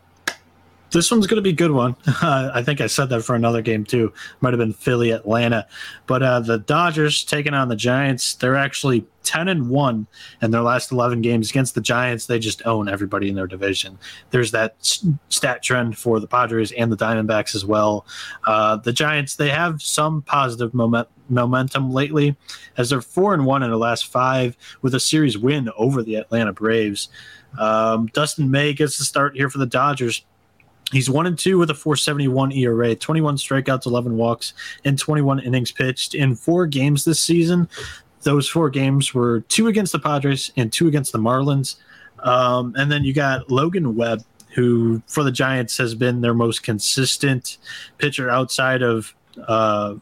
this 0.90 1.10
one's 1.10 1.26
going 1.26 1.36
to 1.36 1.42
be 1.42 1.50
a 1.50 1.52
good 1.52 1.72
one. 1.72 1.96
I 2.06 2.62
think 2.62 2.80
I 2.80 2.86
said 2.86 3.08
that 3.10 3.22
for 3.22 3.34
another 3.34 3.62
game 3.62 3.84
too. 3.84 4.12
Might 4.40 4.52
have 4.52 4.58
been 4.58 4.72
Philly, 4.72 5.10
Atlanta, 5.10 5.66
but 6.06 6.22
uh, 6.22 6.40
the 6.40 6.58
Dodgers 6.58 7.24
taking 7.24 7.54
on 7.54 7.68
the 7.68 7.76
Giants. 7.76 8.34
They're 8.34 8.56
actually 8.56 9.04
ten 9.24 9.48
and 9.48 9.68
one 9.68 10.06
in 10.40 10.50
their 10.50 10.62
last 10.62 10.92
eleven 10.92 11.20
games 11.20 11.50
against 11.50 11.74
the 11.74 11.80
Giants. 11.80 12.26
They 12.26 12.38
just 12.38 12.64
own 12.66 12.88
everybody 12.88 13.28
in 13.28 13.34
their 13.34 13.46
division. 13.46 13.98
There's 14.30 14.52
that 14.52 14.76
stat 15.28 15.62
trend 15.62 15.98
for 15.98 16.20
the 16.20 16.28
Padres 16.28 16.72
and 16.72 16.92
the 16.92 16.96
Diamondbacks 16.96 17.54
as 17.54 17.64
well. 17.64 18.06
Uh, 18.46 18.76
the 18.76 18.92
Giants 18.92 19.36
they 19.36 19.50
have 19.50 19.82
some 19.82 20.22
positive 20.22 20.74
moment, 20.74 21.08
momentum 21.28 21.90
lately, 21.90 22.36
as 22.76 22.90
they're 22.90 23.00
four 23.00 23.34
and 23.34 23.46
one 23.46 23.62
in 23.62 23.70
the 23.70 23.78
last 23.78 24.06
five 24.06 24.56
with 24.82 24.94
a 24.94 25.00
series 25.00 25.36
win 25.36 25.70
over 25.76 26.02
the 26.02 26.14
Atlanta 26.16 26.52
Braves. 26.52 27.08
Um, 27.58 28.06
Dustin 28.06 28.50
May 28.50 28.72
gets 28.72 28.98
the 28.98 29.04
start 29.04 29.36
here 29.36 29.48
for 29.48 29.58
the 29.58 29.66
Dodgers 29.66 30.24
He's 30.92 31.10
one 31.10 31.26
and 31.26 31.38
two 31.38 31.58
with 31.58 31.70
a 31.70 31.74
471 31.74 32.52
ERA, 32.52 32.94
21 32.94 33.36
strikeouts, 33.36 33.86
11 33.86 34.16
walks, 34.16 34.52
and 34.84 34.98
21 34.98 35.40
innings 35.40 35.72
pitched 35.72 36.14
in 36.14 36.36
four 36.36 36.66
games 36.66 37.04
this 37.04 37.20
season. 37.20 37.68
Those 38.22 38.48
four 38.48 38.70
games 38.70 39.12
were 39.12 39.40
two 39.42 39.68
against 39.68 39.92
the 39.92 39.98
Padres 39.98 40.52
and 40.56 40.72
two 40.72 40.88
against 40.88 41.12
the 41.12 41.18
Marlins. 41.18 41.76
Um, 42.20 42.74
and 42.76 42.90
then 42.90 43.04
you 43.04 43.12
got 43.12 43.50
Logan 43.50 43.96
Webb, 43.96 44.22
who 44.54 45.02
for 45.06 45.22
the 45.22 45.32
Giants 45.32 45.76
has 45.78 45.94
been 45.94 46.20
their 46.20 46.34
most 46.34 46.62
consistent 46.62 47.58
pitcher 47.98 48.30
outside 48.30 48.82
of 48.82 49.14
uh, 49.48 49.94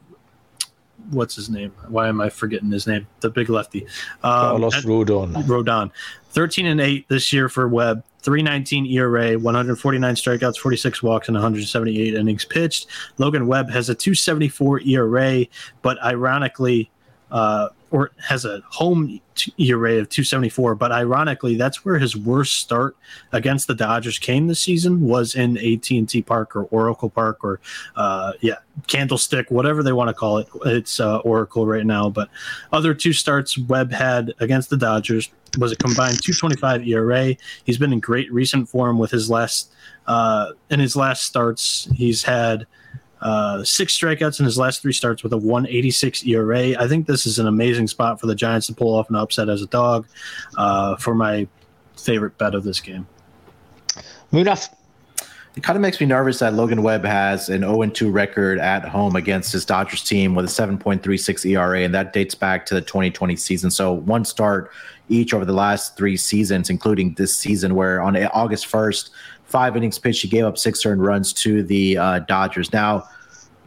what's 1.10 1.34
his 1.34 1.50
name? 1.50 1.72
Why 1.88 2.09
am 2.09 2.20
I 2.20 2.28
forgetting 2.28 2.70
his 2.70 2.86
name? 2.86 3.06
The 3.20 3.30
big 3.30 3.48
lefty. 3.48 3.84
Um, 4.22 4.59
Carlos 4.59 4.84
Rodon. 4.84 5.32
Rodon. 5.44 5.90
13 6.30 6.66
and 6.66 6.80
8 6.80 7.09
this 7.09 7.32
year 7.32 7.48
for 7.48 7.68
Webb. 7.68 8.04
319 8.23 8.86
ERA, 8.86 9.39
149 9.39 10.15
strikeouts, 10.15 10.57
46 10.59 11.03
walks, 11.03 11.28
and 11.28 11.35
178 11.35 12.15
innings 12.15 12.44
pitched. 12.44 12.86
Logan 13.19 13.47
Webb 13.47 13.70
has 13.70 13.89
a 13.89 13.94
274 13.94 14.81
ERA, 14.82 15.44
but 15.82 16.03
ironically, 16.03 16.90
uh, 17.31 17.69
or 17.93 18.10
has 18.19 18.44
a 18.44 18.62
home 18.70 19.20
ERA 19.59 19.98
of 19.98 20.09
274. 20.09 20.74
But 20.74 20.93
ironically, 20.93 21.56
that's 21.56 21.85
where 21.85 21.98
his 21.98 22.16
worst 22.16 22.59
start 22.59 22.97
against 23.32 23.66
the 23.66 23.74
Dodgers 23.74 24.19
came 24.19 24.47
this 24.47 24.60
season 24.60 25.02
was 25.02 25.35
in 25.35 25.59
AT&T 25.59 26.23
Park 26.23 26.56
or 26.56 26.64
Oracle 26.64 27.10
Park 27.10 27.44
or 27.44 27.60
uh, 27.94 28.32
yeah, 28.40 28.56
Candlestick, 28.86 29.51
whatever 29.51 29.82
they 29.82 29.93
want 29.93 30.09
to 30.09 30.14
call 30.14 30.39
it. 30.39 30.48
It's 30.64 30.98
uh, 30.98 31.19
Oracle 31.19 31.66
right 31.66 31.86
now. 31.86 32.09
But 32.09 32.31
other 32.73 32.94
two 32.94 33.12
starts 33.12 33.59
Webb 33.59 33.93
had 33.93 34.32
against 34.40 34.70
the 34.70 34.77
Dodgers 34.77 35.31
was 35.59 35.70
a 35.70 35.77
combined 35.77 36.23
225 36.23 36.86
ERA. 36.89 37.36
He's 37.64 37.78
been 37.78 37.93
in 37.93 38.01
great 38.01 38.32
recent 38.32 38.69
form 38.69 38.98
with 38.98 39.10
his 39.10 39.28
last 39.28 39.70
uh, 40.06 40.52
in 40.70 40.81
his 40.81 40.97
last 40.97 41.24
starts. 41.24 41.89
He's 41.94 42.23
had 42.23 42.66
uh, 43.23 43.62
six 43.62 43.97
strikeouts 43.97 44.40
in 44.40 44.44
his 44.44 44.59
last 44.59 44.82
three 44.82 44.93
starts 44.93 45.23
with 45.23 45.32
a 45.32 45.36
186 45.36 46.27
ERA. 46.27 46.77
I 46.78 46.89
think 46.89 47.07
this 47.07 47.24
is 47.24 47.39
an 47.39 47.47
amazing 47.47 47.86
spot 47.86 48.20
for 48.20 48.27
the 48.27 48.35
Giants 48.35 48.66
to 48.66 48.74
pull 48.74 48.94
off 48.94 49.09
an 49.09 49.16
upset 49.16 49.49
as 49.49 49.62
a 49.62 49.66
dog 49.66 50.07
uh, 50.59 50.97
for 50.97 51.15
my 51.15 51.47
favorite 51.97 52.36
bet 52.36 52.55
of 52.55 52.65
this 52.65 52.81
game. 52.81 53.07
Munaf. 54.32 54.69
It 55.55 55.62
kind 55.62 55.77
of 55.77 55.82
makes 55.82 56.01
me 56.01 56.07
nervous 56.07 56.39
that 56.39 56.55
Logan 56.55 56.82
Webb 56.82 57.05
has 57.05 57.51
an 57.51 57.61
0 57.61 57.86
2 57.86 58.11
record 58.11 58.59
at 58.59 58.89
home 58.89 59.16
against 59.16 59.53
his 59.53 59.66
Dodgers 59.66 60.03
team 60.03 60.35
with 60.35 60.47
a 60.47 60.49
7.36 60.49 61.44
ERA, 61.44 61.82
and 61.82 61.94
that 61.94 62.15
dates 62.15 62.35
back 62.35 62.65
to 62.66 62.74
the 62.74 62.81
2020 62.81 63.36
season. 63.36 63.70
So 63.70 63.93
one 63.93 64.24
start 64.24 64.70
each 65.11 65.35
over 65.35 65.44
the 65.44 65.53
last 65.53 65.94
three 65.94 66.16
seasons, 66.16 66.70
including 66.70 67.12
this 67.15 67.35
season, 67.35 67.74
where 67.74 68.01
on 68.01 68.16
August 68.16 68.66
1st, 68.66 69.11
five 69.52 69.76
innings 69.76 69.98
pitched, 69.98 70.22
he 70.22 70.28
gave 70.28 70.44
up 70.44 70.58
six 70.58 70.84
earned 70.84 71.04
runs 71.04 71.32
to 71.34 71.62
the 71.62 71.98
uh, 71.98 72.18
Dodgers. 72.20 72.72
Now, 72.72 73.04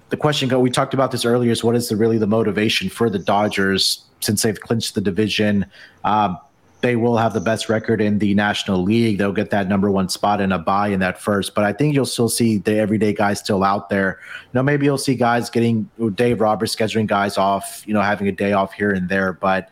the 0.09 0.17
question 0.17 0.49
we 0.59 0.69
talked 0.69 0.93
about 0.93 1.11
this 1.11 1.25
earlier 1.25 1.51
is 1.51 1.63
what 1.63 1.75
is 1.75 1.89
the, 1.89 1.95
really 1.95 2.17
the 2.17 2.27
motivation 2.27 2.89
for 2.89 3.09
the 3.09 3.19
Dodgers 3.19 4.03
since 4.19 4.41
they've 4.41 4.59
clinched 4.59 4.95
the 4.95 5.01
division? 5.01 5.65
Um, 6.03 6.37
they 6.81 6.95
will 6.95 7.17
have 7.17 7.33
the 7.33 7.41
best 7.41 7.67
record 7.69 7.99
in 8.01 8.19
the 8.19 8.35
National 8.35 8.83
League. 8.83 9.17
They'll 9.17 9.31
get 9.31 9.49
that 9.49 9.67
number 9.67 9.89
one 9.89 10.09
spot 10.09 10.41
in 10.41 10.51
a 10.51 10.59
buy 10.59 10.89
in 10.89 10.99
that 10.99 11.19
first. 11.19 11.55
But 11.55 11.63
I 11.63 11.73
think 11.73 11.95
you'll 11.95 12.05
still 12.05 12.29
see 12.29 12.57
the 12.57 12.77
everyday 12.77 13.13
guys 13.13 13.39
still 13.39 13.63
out 13.63 13.89
there. 13.89 14.19
You 14.43 14.49
know, 14.53 14.63
maybe 14.63 14.85
you'll 14.85 14.99
see 14.99 15.15
guys 15.15 15.49
getting 15.49 15.89
Dave 16.13 16.41
Roberts 16.41 16.75
scheduling 16.75 17.07
guys 17.07 17.37
off, 17.37 17.83
you 17.87 17.93
know, 17.93 18.01
having 18.01 18.27
a 18.27 18.31
day 18.31 18.53
off 18.53 18.73
here 18.73 18.91
and 18.91 19.09
there. 19.09 19.33
But 19.33 19.69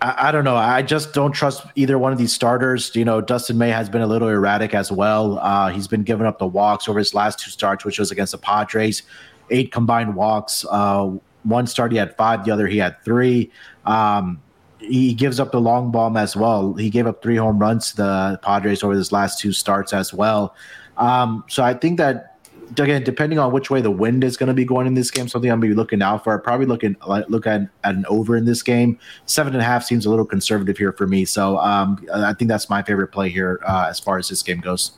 I, 0.00 0.28
I, 0.28 0.32
don't 0.32 0.44
know. 0.44 0.56
I 0.56 0.82
just 0.82 1.12
don't 1.14 1.32
trust 1.32 1.66
either 1.74 1.98
one 1.98 2.12
of 2.12 2.18
these 2.18 2.32
starters. 2.32 2.94
You 2.94 3.04
know, 3.04 3.20
Dustin 3.20 3.58
May 3.58 3.70
has 3.70 3.88
been 3.88 4.02
a 4.02 4.06
little 4.06 4.28
erratic 4.28 4.74
as 4.74 4.92
well. 4.92 5.38
Uh, 5.38 5.70
he's 5.70 5.88
been 5.88 6.02
giving 6.02 6.26
up 6.26 6.38
the 6.38 6.46
walks 6.46 6.88
over 6.88 6.98
his 6.98 7.14
last 7.14 7.38
two 7.38 7.50
starts, 7.50 7.84
which 7.84 7.98
was 7.98 8.10
against 8.10 8.32
the 8.32 8.38
Padres, 8.38 9.02
eight 9.50 9.72
combined 9.72 10.14
walks. 10.14 10.64
Uh, 10.70 11.16
one 11.44 11.66
start 11.66 11.92
he 11.92 11.98
had 11.98 12.16
five, 12.16 12.44
the 12.44 12.50
other 12.50 12.66
he 12.66 12.78
had 12.78 13.02
three. 13.04 13.50
Um, 13.84 14.42
he 14.78 15.14
gives 15.14 15.40
up 15.40 15.52
the 15.52 15.60
long 15.60 15.90
bomb 15.90 16.16
as 16.16 16.36
well. 16.36 16.74
He 16.74 16.90
gave 16.90 17.06
up 17.06 17.22
three 17.22 17.36
home 17.36 17.58
runs 17.58 17.90
to 17.90 17.96
the 17.96 18.40
Padres 18.42 18.82
over 18.82 18.94
his 18.94 19.12
last 19.12 19.40
two 19.40 19.52
starts 19.52 19.92
as 19.92 20.12
well. 20.12 20.54
Um, 20.96 21.44
so 21.48 21.62
I 21.62 21.74
think 21.74 21.98
that 21.98 22.35
again, 22.72 23.02
depending 23.02 23.38
on 23.38 23.52
which 23.52 23.70
way 23.70 23.80
the 23.80 23.90
wind 23.90 24.24
is 24.24 24.36
going 24.36 24.48
to 24.48 24.54
be 24.54 24.64
going 24.64 24.86
in 24.86 24.94
this 24.94 25.10
game, 25.10 25.28
something 25.28 25.50
I'm 25.50 25.60
going 25.60 25.70
to 25.70 25.74
be 25.74 25.78
looking 25.78 26.02
out 26.02 26.24
for. 26.24 26.38
Probably 26.38 26.66
looking 26.66 26.96
look 27.28 27.46
at, 27.46 27.62
at 27.84 27.94
an 27.94 28.04
over 28.08 28.36
in 28.36 28.44
this 28.44 28.62
game. 28.62 28.98
Seven 29.26 29.52
and 29.52 29.62
a 29.62 29.64
half 29.64 29.84
seems 29.84 30.06
a 30.06 30.10
little 30.10 30.24
conservative 30.24 30.76
here 30.76 30.92
for 30.92 31.06
me, 31.06 31.24
so 31.24 31.58
um, 31.58 32.04
I 32.12 32.32
think 32.34 32.48
that's 32.48 32.68
my 32.68 32.82
favorite 32.82 33.08
play 33.08 33.28
here 33.28 33.60
uh, 33.66 33.86
as 33.88 34.00
far 34.00 34.18
as 34.18 34.28
this 34.28 34.42
game 34.42 34.60
goes. 34.60 34.92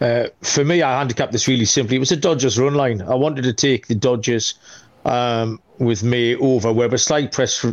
Uh, 0.00 0.28
for 0.42 0.64
me, 0.64 0.82
I 0.82 0.98
handicapped 0.98 1.32
this 1.32 1.48
really 1.48 1.64
simply. 1.64 1.96
It 1.96 2.00
was 2.00 2.12
a 2.12 2.16
Dodgers 2.16 2.58
run 2.58 2.74
line. 2.74 3.02
I 3.02 3.14
wanted 3.14 3.42
to 3.42 3.52
take 3.52 3.88
the 3.88 3.94
Dodgers 3.94 4.54
um, 5.04 5.60
with 5.78 6.02
me 6.02 6.36
over 6.36 6.72
Webb. 6.72 6.92
A 6.92 6.98
slight 6.98 7.32
press, 7.32 7.64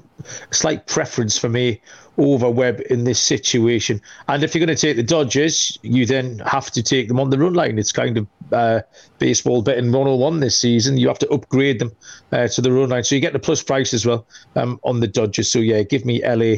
slight 0.52 0.88
preference 0.88 1.38
for 1.38 1.50
me 1.50 1.82
over 2.18 2.50
Webb 2.50 2.82
in 2.90 3.04
this 3.04 3.20
situation. 3.20 4.02
And 4.28 4.44
if 4.44 4.54
you're 4.54 4.66
going 4.66 4.76
to 4.76 4.82
take 4.82 4.96
the 4.96 5.04
Dodgers, 5.04 5.78
you 5.82 6.06
then 6.06 6.40
have 6.40 6.72
to 6.72 6.84
take 6.84 7.08
them 7.08 7.20
on 7.20 7.30
the 7.30 7.38
run 7.38 7.54
line. 7.54 7.78
It's 7.78 7.92
kind 7.92 8.18
of 8.18 8.28
uh, 8.52 8.82
baseball 9.20 9.62
betting 9.62 9.92
101 9.92 10.40
this 10.40 10.58
season. 10.58 10.98
You 10.98 11.08
have 11.08 11.20
to 11.20 11.30
upgrade 11.30 11.80
them 11.80 11.92
uh, 12.32 12.48
to 12.48 12.62
the 12.62 12.72
run 12.72 12.90
line. 12.90 13.04
So 13.04 13.16
you 13.16 13.22
get 13.22 13.34
the 13.34 13.40
plus 13.40 13.62
price 13.64 13.94
as 13.94 14.06
well 14.06 14.26
um, 14.56 14.80
on 14.84 15.00
the 15.00 15.08
Dodgers. 15.08 15.52
So 15.52 15.60
yeah, 15.60 15.84
give 15.84 16.06
me 16.06 16.26
LA 16.26 16.58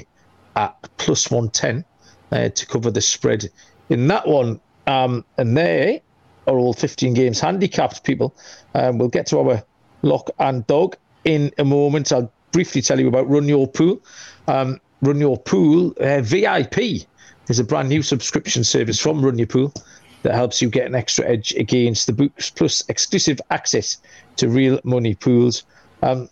at 0.56 0.76
plus 0.98 1.32
110 1.32 1.86
uh, 2.32 2.50
to 2.50 2.66
cover 2.66 2.92
the 2.92 3.02
spread 3.02 3.50
in 3.90 4.08
that 4.08 4.28
one. 4.28 4.60
Um, 4.86 5.26
and 5.38 5.58
they 5.58 6.02
are 6.48 6.58
all 6.58 6.74
15 6.74 7.14
games 7.14 7.40
handicapped 7.40 8.04
people. 8.04 8.36
Um, 8.74 8.98
we'll 8.98 9.10
get 9.10 9.28
to 9.28 9.40
our 9.40 9.64
lock 10.02 10.30
and 10.40 10.66
dog 10.68 10.96
in 11.26 11.52
a 11.58 11.66
moment. 11.66 12.12
I'll 12.12 12.32
briefly 12.52 12.82
tell 12.82 13.00
you 13.00 13.08
about 13.08 13.30
Run 13.30 13.48
Your 13.48 13.68
Pool. 13.68 14.02
Um, 14.48 14.80
Run 15.02 15.20
Your 15.20 15.38
Pool 15.38 15.94
uh, 16.00 16.22
VIP 16.22 17.06
is 17.50 17.60
a 17.60 17.64
brand 17.64 17.90
new 17.90 18.02
subscription 18.02 18.64
service 18.64 19.00
from 19.00 19.24
Run 19.24 19.38
Your 19.38 19.48
Pool 19.48 19.74
that 20.24 20.34
helps 20.34 20.62
you 20.62 20.70
get 20.70 20.88
an 20.88 20.96
extra 20.96 21.26
edge 21.26 21.54
against 21.54 22.08
the 22.08 22.14
books, 22.14 22.50
plus 22.50 22.84
exclusive 22.90 23.40
access 23.52 23.98
to 24.38 24.50
real 24.50 24.80
money 24.84 25.14
pools. 25.14 25.64
Um, 26.02 26.30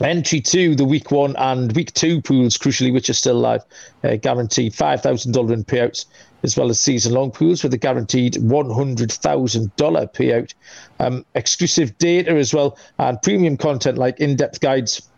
entry 0.00 0.40
to 0.40 0.74
the 0.74 0.84
week 0.84 1.10
one 1.10 1.36
and 1.36 1.74
week 1.76 1.92
two 1.92 2.20
pools, 2.20 2.58
crucially, 2.58 2.92
which 2.92 3.08
are 3.08 3.14
still 3.14 3.34
live, 3.34 3.62
uh, 4.02 4.16
guaranteed 4.16 4.72
$5,000 4.72 5.52
in 5.52 5.64
payouts, 5.64 6.06
as 6.42 6.56
well 6.56 6.70
as 6.70 6.80
season 6.80 7.12
long 7.12 7.30
pools 7.30 7.62
with 7.62 7.72
a 7.72 7.78
guaranteed 7.78 8.34
$100,000 8.34 10.12
payout. 10.12 10.54
Um, 10.98 11.24
exclusive 11.34 11.96
data 11.98 12.32
as 12.32 12.52
well, 12.52 12.76
and 12.98 13.20
premium 13.22 13.56
content 13.56 13.96
like 13.96 14.18
in 14.18 14.36
depth 14.36 14.60
guides 14.60 15.09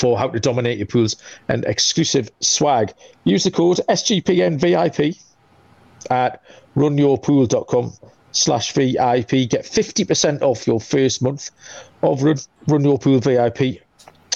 for 0.00 0.18
how 0.18 0.28
to 0.28 0.40
dominate 0.40 0.78
your 0.78 0.86
pools 0.86 1.16
and 1.48 1.64
exclusive 1.64 2.30
swag. 2.40 2.92
Use 3.24 3.44
the 3.44 3.50
code 3.50 3.80
SGPNVIP 3.88 5.22
at 6.10 6.42
runyourpool.com 6.76 7.92
slash 8.32 8.72
VIP. 8.72 9.30
Get 9.48 9.64
50% 9.64 10.42
off 10.42 10.66
your 10.66 10.80
first 10.80 11.22
month 11.22 11.50
of 12.02 12.22
Run, 12.22 12.36
Run 12.68 12.84
Your 12.84 12.98
Pool 12.98 13.20
VIP. 13.20 13.82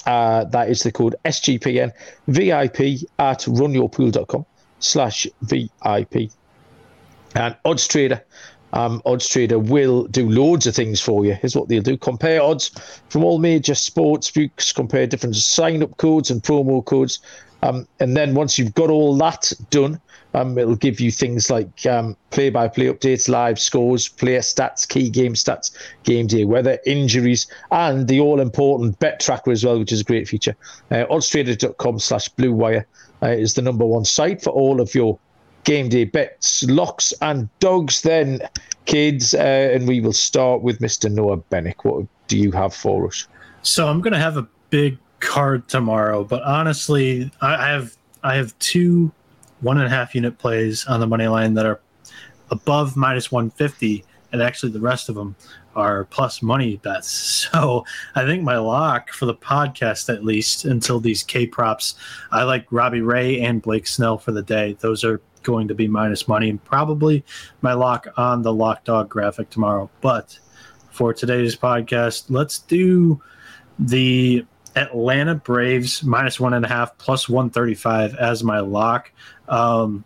Uh, 0.07 0.45
that 0.45 0.71
is 0.71 0.83
the 0.83 0.91
code 0.91 1.15
SGPN 1.25 1.93
VIP 2.27 3.07
at 3.19 3.41
runyourpool.com 3.41 4.47
slash 4.79 5.27
VIP. 5.43 6.31
And 7.35 7.57
Odds 7.65 7.87
Trader, 7.87 8.25
um, 8.73 9.03
Odds 9.05 9.29
Trader 9.29 9.59
will 9.59 10.05
do 10.05 10.29
loads 10.29 10.67
of 10.67 10.75
things 10.75 11.01
for 11.01 11.25
you. 11.25 11.35
Here's 11.35 11.57
what 11.57 11.69
they'll 11.69 11.83
do: 11.83 11.97
compare 11.97 12.43
odds 12.43 12.71
from 13.09 13.25
all 13.25 13.39
major 13.39 13.75
sports 13.75 14.31
books, 14.31 14.73
compare 14.73 15.07
different 15.07 15.37
sign-up 15.37 15.97
codes 15.97 16.31
and 16.31 16.43
promo 16.43 16.85
codes, 16.85 17.21
um, 17.63 17.87
and 17.99 18.17
then 18.17 18.35
once 18.35 18.59
you've 18.59 18.75
got 18.75 18.91
all 18.91 19.17
that 19.19 19.53
done, 19.71 20.01
um, 20.35 20.57
it'll 20.57 20.77
give 20.77 21.01
you 21.01 21.11
things 21.11 21.51
like 21.51 21.87
um, 21.87 22.17
play-by-play 22.31 22.87
updates, 22.87 23.29
live 23.29 23.59
scores, 23.59 24.09
player 24.09 24.41
stats, 24.41 24.89
key 24.89 25.11
game 25.11 25.35
stats, 25.35 25.73
game 26.05 26.27
day 26.27 26.45
weather, 26.45 26.79
injuries, 26.87 27.47
and 27.73 28.07
the 28.07 28.21
all-important 28.21 28.99
bet 29.01 29.21
tracker 29.21 29.51
as 29.51 29.65
well, 29.65 29.79
which 29.79 29.93
is 29.93 30.01
a 30.01 30.05
great 30.05 30.29
feature. 30.29 30.57
Uh, 30.91 31.05
oddstrader.com 31.11 31.99
slash 31.99 32.29
blue 32.31 32.53
wire 32.53 32.87
uh, 33.23 33.29
is 33.29 33.55
the 33.55 33.63
number 33.63 33.85
one 33.85 34.05
site 34.05 34.41
for 34.43 34.51
all 34.51 34.81
of 34.81 34.95
your 34.95 35.19
game 35.71 35.89
day 35.89 36.03
bets, 36.03 36.65
locks, 36.65 37.15
and 37.23 37.49
dogs. 37.61 38.03
Then, 38.03 38.41
kids, 38.87 39.35
uh, 39.35 39.39
and 39.39 39.87
we 39.87 40.01
will 40.01 40.13
start 40.13 40.63
with 40.63 40.81
Mr. 40.81 41.09
Noah 41.09 41.37
Bennick. 41.39 41.85
What 41.85 42.07
do 42.27 42.37
you 42.37 42.51
have 42.51 42.75
for 42.75 43.07
us? 43.07 43.29
So 43.63 43.87
I'm 43.87 44.01
going 44.01 44.13
to 44.13 44.19
have 44.19 44.37
a 44.37 44.49
big 44.71 44.99
card 45.21 45.69
tomorrow, 45.69 46.25
but 46.25 46.43
honestly, 46.43 47.31
I 47.41 47.69
have 47.69 47.97
I 48.25 48.35
have 48.35 48.59
two 48.59 49.13
one 49.61 49.77
and 49.77 49.87
a 49.87 49.91
half 49.91 50.13
unit 50.13 50.39
plays 50.39 50.87
on 50.87 50.99
the 50.99 51.07
money 51.07 51.29
line 51.29 51.55
that 51.55 51.67
are 51.67 51.81
above 52.51 52.97
minus 52.97 53.31
150, 53.31 54.05
and 54.33 54.43
actually 54.43 54.73
the 54.73 54.81
rest 54.81 55.09
of 55.09 55.15
them 55.15 55.37
are 55.77 56.05
plus 56.07 56.43
money 56.43 56.77
bets. 56.77 57.39
So 57.51 57.85
I 58.15 58.25
think 58.25 58.45
my 58.45 58.59
lock 58.59 59.11
for 59.11 59.27
the 59.27 59.35
podcast, 59.35 60.13
at 60.13 60.25
least 60.25 60.65
until 60.65 61.01
these 61.01 61.25
K 61.25 61.47
props, 61.47 61.97
I 62.31 62.45
like 62.45 62.67
Robbie 62.71 63.01
Ray 63.01 63.41
and 63.41 63.61
Blake 63.61 63.89
Snell 63.89 64.19
for 64.19 64.31
the 64.31 64.43
day. 64.43 64.77
Those 64.81 65.03
are 65.03 65.21
going 65.43 65.67
to 65.69 65.75
be 65.75 65.89
minus 65.89 66.29
money 66.29 66.51
and 66.51 66.63
probably 66.63 67.25
my 67.63 67.73
lock 67.73 68.07
on 68.17 68.43
the 68.43 68.53
lock 68.53 68.85
dog 68.85 69.09
graphic 69.09 69.51
tomorrow. 69.51 69.91
But 70.01 70.39
for 70.91 71.13
today's 71.13 71.57
podcast, 71.57 72.27
let's 72.29 72.61
do 72.61 73.21
the 73.79 74.45
Atlanta 74.77 75.35
Braves 75.35 76.05
minus 76.05 76.39
one 76.39 76.55
and 76.55 76.65
a 76.65 76.69
half 76.69 76.97
plus 76.99 77.29
135 77.29 78.15
as 78.15 78.45
my 78.45 78.61
lock. 78.61 79.11
Um, 79.49 80.05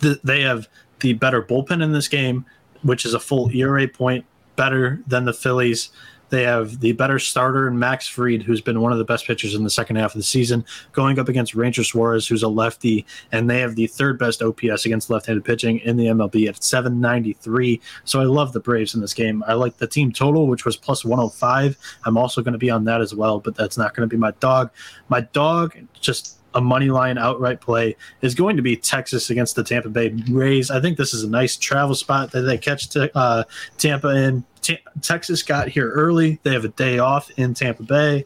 th- 0.00 0.20
they 0.24 0.40
have 0.42 0.68
the 1.00 1.12
better 1.12 1.42
bullpen 1.42 1.82
in 1.82 1.92
this 1.92 2.08
game, 2.08 2.46
which 2.82 3.04
is 3.04 3.14
a 3.14 3.20
full 3.20 3.50
ERA 3.54 3.86
point 3.88 4.24
better 4.56 5.00
than 5.06 5.24
the 5.24 5.32
Phillies. 5.32 5.90
They 6.30 6.42
have 6.42 6.80
the 6.80 6.92
better 6.92 7.18
starter 7.18 7.68
in 7.68 7.78
Max 7.78 8.08
Fried, 8.08 8.42
who's 8.42 8.60
been 8.60 8.80
one 8.80 8.90
of 8.90 8.98
the 8.98 9.04
best 9.04 9.26
pitchers 9.26 9.54
in 9.54 9.62
the 9.62 9.70
second 9.70 9.96
half 9.96 10.14
of 10.14 10.18
the 10.18 10.24
season, 10.24 10.64
going 10.92 11.18
up 11.18 11.28
against 11.28 11.54
Ranger 11.54 11.84
Suarez, 11.84 12.26
who's 12.26 12.42
a 12.42 12.48
lefty, 12.48 13.06
and 13.30 13.48
they 13.48 13.60
have 13.60 13.76
the 13.76 13.86
third 13.86 14.18
best 14.18 14.42
OPS 14.42 14.86
against 14.86 15.10
left-handed 15.10 15.44
pitching 15.44 15.78
in 15.80 15.96
the 15.96 16.06
MLB 16.06 16.48
at 16.48 16.62
793. 16.62 17.80
So 18.04 18.20
I 18.20 18.24
love 18.24 18.52
the 18.52 18.60
Braves 18.60 18.94
in 18.94 19.00
this 19.00 19.14
game. 19.14 19.44
I 19.46 19.52
like 19.52 19.76
the 19.76 19.86
team 19.86 20.10
total, 20.10 20.48
which 20.48 20.64
was 20.64 20.76
plus 20.76 21.04
105. 21.04 21.78
I'm 22.04 22.16
also 22.16 22.42
going 22.42 22.52
to 22.52 22.58
be 22.58 22.70
on 22.70 22.84
that 22.84 23.00
as 23.00 23.14
well, 23.14 23.38
but 23.38 23.54
that's 23.54 23.78
not 23.78 23.94
going 23.94 24.08
to 24.08 24.12
be 24.12 24.18
my 24.18 24.32
dog. 24.40 24.70
My 25.08 25.20
dog 25.20 25.76
just 26.00 26.38
a 26.54 26.60
money 26.60 26.90
line 26.90 27.18
outright 27.18 27.60
play 27.60 27.96
is 28.22 28.34
going 28.34 28.56
to 28.56 28.62
be 28.62 28.76
Texas 28.76 29.30
against 29.30 29.56
the 29.56 29.64
Tampa 29.64 29.88
Bay 29.88 30.10
Rays. 30.28 30.70
I 30.70 30.80
think 30.80 30.96
this 30.96 31.12
is 31.12 31.24
a 31.24 31.30
nice 31.30 31.56
travel 31.56 31.94
spot 31.94 32.30
that 32.32 32.42
they 32.42 32.58
catch 32.58 32.88
to, 32.90 33.16
uh, 33.16 33.44
Tampa 33.78 34.08
in. 34.08 34.44
T- 34.62 34.78
Texas 35.02 35.42
got 35.42 35.68
here 35.68 35.90
early. 35.90 36.38
They 36.42 36.52
have 36.52 36.64
a 36.64 36.68
day 36.68 36.98
off 36.98 37.30
in 37.36 37.52
Tampa 37.52 37.82
Bay, 37.82 38.24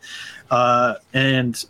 uh, 0.50 0.94
and 1.12 1.64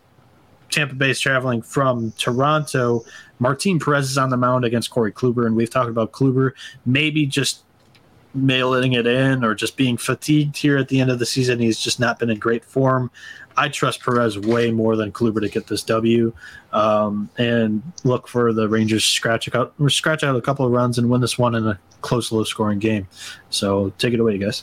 Tampa 0.70 0.94
Bay 0.94 1.10
is 1.10 1.20
traveling 1.20 1.62
from 1.62 2.12
Toronto. 2.18 3.04
Martin 3.38 3.78
Perez 3.78 4.10
is 4.10 4.18
on 4.18 4.30
the 4.30 4.36
mound 4.36 4.64
against 4.64 4.90
Corey 4.90 5.12
Kluber, 5.12 5.46
and 5.46 5.56
we've 5.56 5.70
talked 5.70 5.88
about 5.88 6.12
Kluber 6.12 6.52
maybe 6.84 7.24
just 7.24 7.64
mailing 8.34 8.92
it 8.92 9.06
in 9.06 9.44
or 9.44 9.54
just 9.54 9.76
being 9.76 9.96
fatigued 9.96 10.56
here 10.56 10.76
at 10.76 10.88
the 10.88 11.00
end 11.00 11.10
of 11.10 11.18
the 11.18 11.26
season. 11.26 11.58
He's 11.58 11.80
just 11.80 11.98
not 11.98 12.18
been 12.18 12.30
in 12.30 12.38
great 12.38 12.64
form. 12.64 13.10
I 13.58 13.68
trust 13.68 14.02
Perez 14.02 14.38
way 14.38 14.70
more 14.70 14.94
than 14.94 15.10
Kluber 15.10 15.40
to 15.40 15.48
get 15.48 15.66
this 15.66 15.82
W, 15.82 16.32
um, 16.72 17.28
and 17.38 17.82
look 18.04 18.28
for 18.28 18.52
the 18.52 18.68
Rangers 18.68 19.04
scratch 19.04 19.52
out 19.54 19.74
scratch 19.88 20.22
out 20.22 20.36
a 20.36 20.40
couple 20.40 20.64
of 20.64 20.70
runs 20.70 20.96
and 20.96 21.10
win 21.10 21.20
this 21.20 21.36
one 21.36 21.56
in 21.56 21.66
a 21.66 21.78
close, 22.00 22.30
low 22.30 22.44
scoring 22.44 22.78
game. 22.78 23.08
So 23.50 23.92
take 23.98 24.14
it 24.14 24.20
away, 24.20 24.38
guys. 24.38 24.62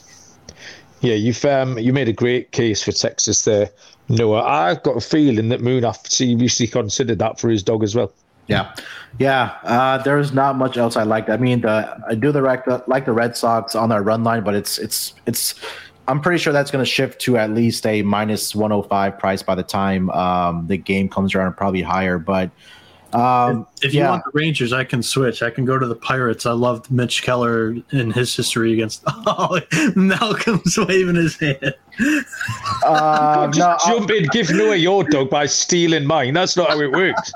Yeah, 1.02 1.16
you've 1.16 1.44
um, 1.44 1.78
you 1.78 1.92
made 1.92 2.08
a 2.08 2.14
great 2.14 2.52
case 2.52 2.82
for 2.82 2.94
Texas 2.94 3.44
there, 3.44 3.70
Noah. 4.08 4.44
I've 4.44 4.82
got 4.84 4.96
a 4.96 5.02
feeling 5.02 5.50
that 5.50 5.60
Munaf 5.60 6.08
seriously 6.08 6.68
considered 6.68 7.20
that 7.20 7.40
for 7.40 7.50
his 7.50 7.64
dog 7.64 7.84
as 7.84 7.96
well. 7.96 8.14
Yeah, 8.48 8.74
yeah. 9.20 9.58
Uh, 9.64 9.98
there's 10.04 10.32
not 10.32 10.56
much 10.56 10.78
else 10.78 10.96
I 10.96 11.04
like. 11.04 11.30
I 11.30 11.38
mean, 11.38 11.62
the, 11.62 11.98
I 12.08 12.16
do 12.16 12.32
the 12.32 12.42
like 12.88 13.06
the 13.06 13.12
Red 13.12 13.36
Sox 13.36 13.76
on 13.76 13.90
their 13.90 14.04
run 14.04 14.24
line, 14.24 14.44
but 14.44 14.56
it's 14.56 14.78
it's 14.78 15.16
it's 15.26 15.56
I'm 16.08 16.22
pretty 16.22 16.38
sure 16.38 16.54
that's 16.54 16.72
going 16.72 16.84
to 16.84 16.90
shift 16.90 17.22
to 17.22 17.38
at 17.38 17.52
least 17.52 17.86
a 17.86 18.02
minus 18.04 18.54
105 18.54 19.18
price 19.18 19.42
by 19.42 19.56
the 19.56 19.64
time 19.64 20.10
um, 20.12 20.68
the 20.68 20.78
game 20.78 21.10
comes 21.10 21.34
around, 21.34 21.54
probably 21.56 21.82
higher. 21.82 22.20
But 22.20 22.52
um, 23.16 23.68
if, 23.78 23.86
if 23.86 23.94
you 23.94 24.02
yeah. 24.02 24.10
want 24.10 24.24
the 24.26 24.32
Rangers, 24.34 24.74
I 24.74 24.84
can 24.84 25.02
switch. 25.02 25.42
I 25.42 25.50
can 25.50 25.66
go 25.66 25.80
to 25.80 25.88
the 25.88 25.96
Pirates. 25.96 26.46
I 26.46 26.52
loved 26.52 26.92
Mitch 26.92 27.24
Keller 27.24 27.76
in 27.92 28.12
his 28.12 28.36
history 28.36 28.74
against. 28.74 29.04
Oh, 29.28 29.60
Malcolm's 29.96 30.78
waving 30.78 31.16
his 31.16 31.38
hand. 31.38 31.74
Uh, 32.86 33.48
just 33.48 33.60
no, 33.60 33.78
jump 33.98 34.10
I'll, 34.10 34.18
in, 34.18 34.28
give 34.32 34.52
Noah 34.52 34.76
your 34.76 35.04
dog 35.04 35.30
by 35.30 35.46
stealing 35.46 36.06
mine. 36.06 36.34
That's 36.34 36.56
not 36.56 36.70
how 36.70 36.80
it 36.80 36.92
works. 36.92 37.32